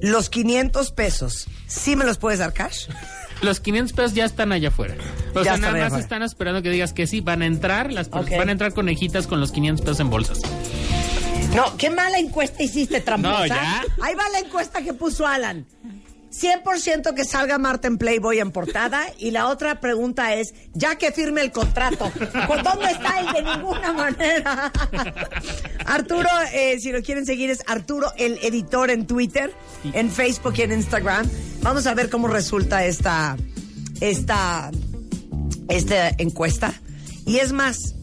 Los 0.01 0.29
500 0.31 0.91
pesos, 0.91 1.47
¿sí 1.69 1.95
me 1.95 2.05
los 2.05 2.19
puedes 2.19 2.41
dar 2.41 2.53
cash? 2.53 2.89
los 3.43 3.61
500 3.61 3.93
pesos 3.93 4.15
ya 4.15 4.25
están 4.25 4.51
allá 4.51 4.69
afuera. 4.69 4.97
O 5.35 5.39
Ya 5.45 5.57
sea, 5.57 5.57
nada 5.73 5.89
más 5.91 6.01
están 6.01 6.23
esperando 6.23 6.61
que 6.63 6.71
digas 6.71 6.93
que 6.93 7.07
sí, 7.07 7.21
van 7.21 7.43
a 7.43 7.47
entrar, 7.47 7.93
las 7.93 8.11
van 8.11 8.49
a 8.49 8.53
entrar 8.53 8.73
conejitas 8.75 9.27
con 9.29 9.39
los 9.39 9.53
500 9.53 9.85
pesos 9.85 10.01
en 10.01 10.11
bolsas. 10.11 10.41
No, 11.55 11.77
qué 11.77 11.91
mala 11.91 12.19
encuesta 12.19 12.63
hiciste, 12.63 13.01
tramposa. 13.01 13.39
No, 13.41 13.47
ya. 13.47 13.85
Ahí 14.03 14.15
va 14.15 14.29
la 14.31 14.41
encuesta 14.41 14.83
que 14.83 14.95
puso 14.95 15.27
Alan. 15.27 15.67
100% 16.33 17.15
que 17.15 17.25
salga 17.25 17.59
Marta 17.59 17.89
en 17.89 17.99
Playboy 17.99 18.39
en 18.39 18.53
portada. 18.53 19.05
Y 19.19 19.31
la 19.31 19.49
otra 19.49 19.81
pregunta 19.81 20.35
es, 20.35 20.55
ya 20.73 20.97
que 20.97 21.13
firme 21.13 21.43
el 21.43 21.53
contrato, 21.53 22.11
¿por 22.47 22.63
dónde 22.63 22.87
está 22.87 23.21
él? 23.21 23.27
De 23.35 23.43
ninguna 23.43 23.93
manera. 23.93 24.73
Arturo, 25.87 26.29
eh, 26.53 26.79
si 26.81 26.91
lo 26.91 27.03
quieren 27.03 27.27
seguir, 27.27 27.51
es 27.51 27.63
Arturo 27.67 28.13
el 28.17 28.39
editor 28.43 28.91
en 28.91 29.07
Twitter, 29.07 29.53
en 29.93 30.11
Facebook 30.11 30.55
y 30.57 30.63
en 30.63 30.73
Instagram. 30.73 31.29
Vamos 31.61 31.87
a 31.87 31.95
ver 31.95 32.09
cómo 32.09 32.29
resulta 32.29 32.85
esta, 32.85 33.37
esta, 34.01 34.71
esta 35.69 36.09
encuesta. 36.17 36.73
Y 37.27 37.39
es 37.39 37.53
más, 37.53 37.95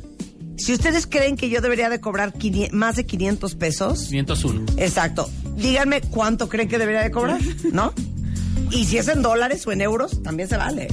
si 0.60 0.74
ustedes 0.74 1.08
creen 1.08 1.38
que 1.38 1.50
yo 1.50 1.62
debería 1.62 1.90
de 1.90 2.00
cobrar 2.00 2.34
más 2.72 2.96
de 2.96 3.06
500 3.06 3.56
pesos, 3.56 4.08
501. 4.10 4.66
Exacto. 4.78 5.30
Díganme 5.56 6.02
cuánto 6.02 6.50
creen 6.50 6.70
que 6.70 6.78
debería 6.78 7.02
de 7.02 7.12
cobrar, 7.12 7.40
¿no? 7.72 7.94
Y 8.72 8.86
si 8.86 8.98
es 8.98 9.08
en 9.08 9.22
dólares 9.22 9.66
o 9.66 9.72
en 9.72 9.82
euros, 9.82 10.22
también 10.22 10.48
se 10.48 10.58
vale. 10.58 10.88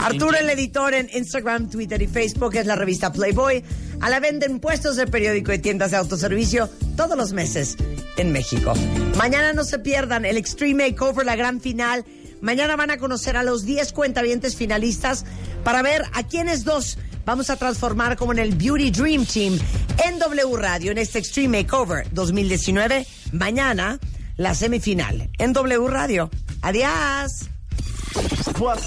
Arturo, 0.00 0.36
el 0.38 0.48
editor 0.48 0.94
en 0.94 1.10
Instagram, 1.12 1.68
Twitter 1.68 2.00
y 2.00 2.06
Facebook, 2.06 2.54
es 2.56 2.66
la 2.66 2.76
revista 2.76 3.12
Playboy. 3.12 3.62
A 4.00 4.08
la 4.10 4.20
venta 4.20 4.46
en 4.46 4.58
puestos 4.58 4.96
de 4.96 5.06
periódico 5.06 5.52
y 5.52 5.58
tiendas 5.58 5.90
de 5.90 5.98
autoservicio 5.98 6.68
todos 6.96 7.16
los 7.16 7.32
meses 7.32 7.76
en 8.16 8.32
México. 8.32 8.72
Mañana 9.16 9.52
no 9.52 9.64
se 9.64 9.78
pierdan 9.78 10.24
el 10.24 10.36
Extreme 10.36 10.90
Makeover, 10.90 11.26
la 11.26 11.36
gran 11.36 11.60
final. 11.60 12.04
Mañana 12.40 12.76
van 12.76 12.90
a 12.90 12.98
conocer 12.98 13.36
a 13.36 13.42
los 13.42 13.64
10 13.64 13.92
cuentavientes 13.92 14.56
finalistas 14.56 15.24
para 15.64 15.82
ver 15.82 16.02
a 16.12 16.22
quiénes 16.22 16.64
dos 16.64 16.98
vamos 17.24 17.50
a 17.50 17.56
transformar 17.56 18.16
como 18.16 18.32
en 18.32 18.38
el 18.38 18.54
Beauty 18.54 18.90
Dream 18.90 19.26
Team 19.26 19.58
en 20.04 20.18
W 20.18 20.56
Radio 20.56 20.92
en 20.92 20.98
este 20.98 21.18
Extreme 21.18 21.62
Makeover 21.62 22.06
2019. 22.12 23.06
Mañana 23.32 23.98
la 24.36 24.54
semifinal 24.54 25.30
en 25.38 25.52
W 25.52 25.88
Radio. 25.88 26.30
Adiós. 26.62 27.48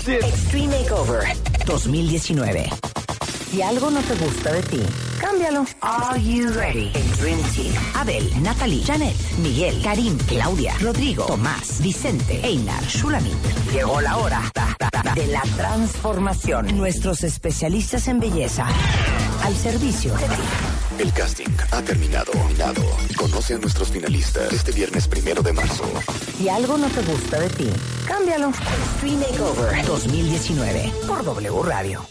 Extreme 0.08 0.80
Makeover 0.80 1.24
2019. 1.66 2.97
Si 3.50 3.62
algo 3.62 3.90
no 3.90 4.02
te 4.02 4.14
gusta 4.16 4.52
de 4.52 4.62
ti, 4.64 4.82
cámbialo. 5.22 5.66
Are 5.82 6.22
you 6.22 6.52
ready? 6.52 6.92
El 6.94 7.12
Dream 7.18 7.42
Team. 7.54 7.74
Abel, 7.96 8.44
Natalie, 8.44 8.84
Janet, 8.84 9.16
Miguel, 9.38 9.82
Karim, 9.82 10.18
Claudia, 10.28 10.76
Rodrigo, 10.82 11.26
Tomás, 11.26 11.82
Vicente, 11.82 12.42
Einar, 12.46 12.84
Shulamit. 12.86 13.34
Llegó 13.72 14.02
la 14.02 14.18
hora 14.18 14.52
de 15.16 15.28
la 15.28 15.42
transformación. 15.56 16.76
Nuestros 16.78 17.24
especialistas 17.24 18.10
en 18.10 18.20
belleza 18.20 18.68
al 19.44 19.56
servicio 19.56 20.14
de 20.16 20.26
ti. 20.26 20.42
El 21.00 21.14
casting 21.14 21.56
ha 21.72 21.82
terminado. 21.82 22.34
Conoce 23.16 23.54
a 23.54 23.60
nuestros 23.60 23.90
finalistas 23.90 24.52
este 24.52 24.74
viernes 24.74 25.08
primero 25.08 25.42
de 25.42 25.54
marzo. 25.54 25.86
Si 26.38 26.50
algo 26.50 26.78
no 26.78 26.90
te 26.90 27.02
gusta 27.04 27.40
de 27.40 27.50
ti, 27.50 27.70
cámbialo. 28.08 28.50
Extreme 28.50 29.26
Makeover 29.30 29.86
2019 29.86 30.92
por 31.08 31.24
W 31.24 31.64
Radio. 31.64 32.06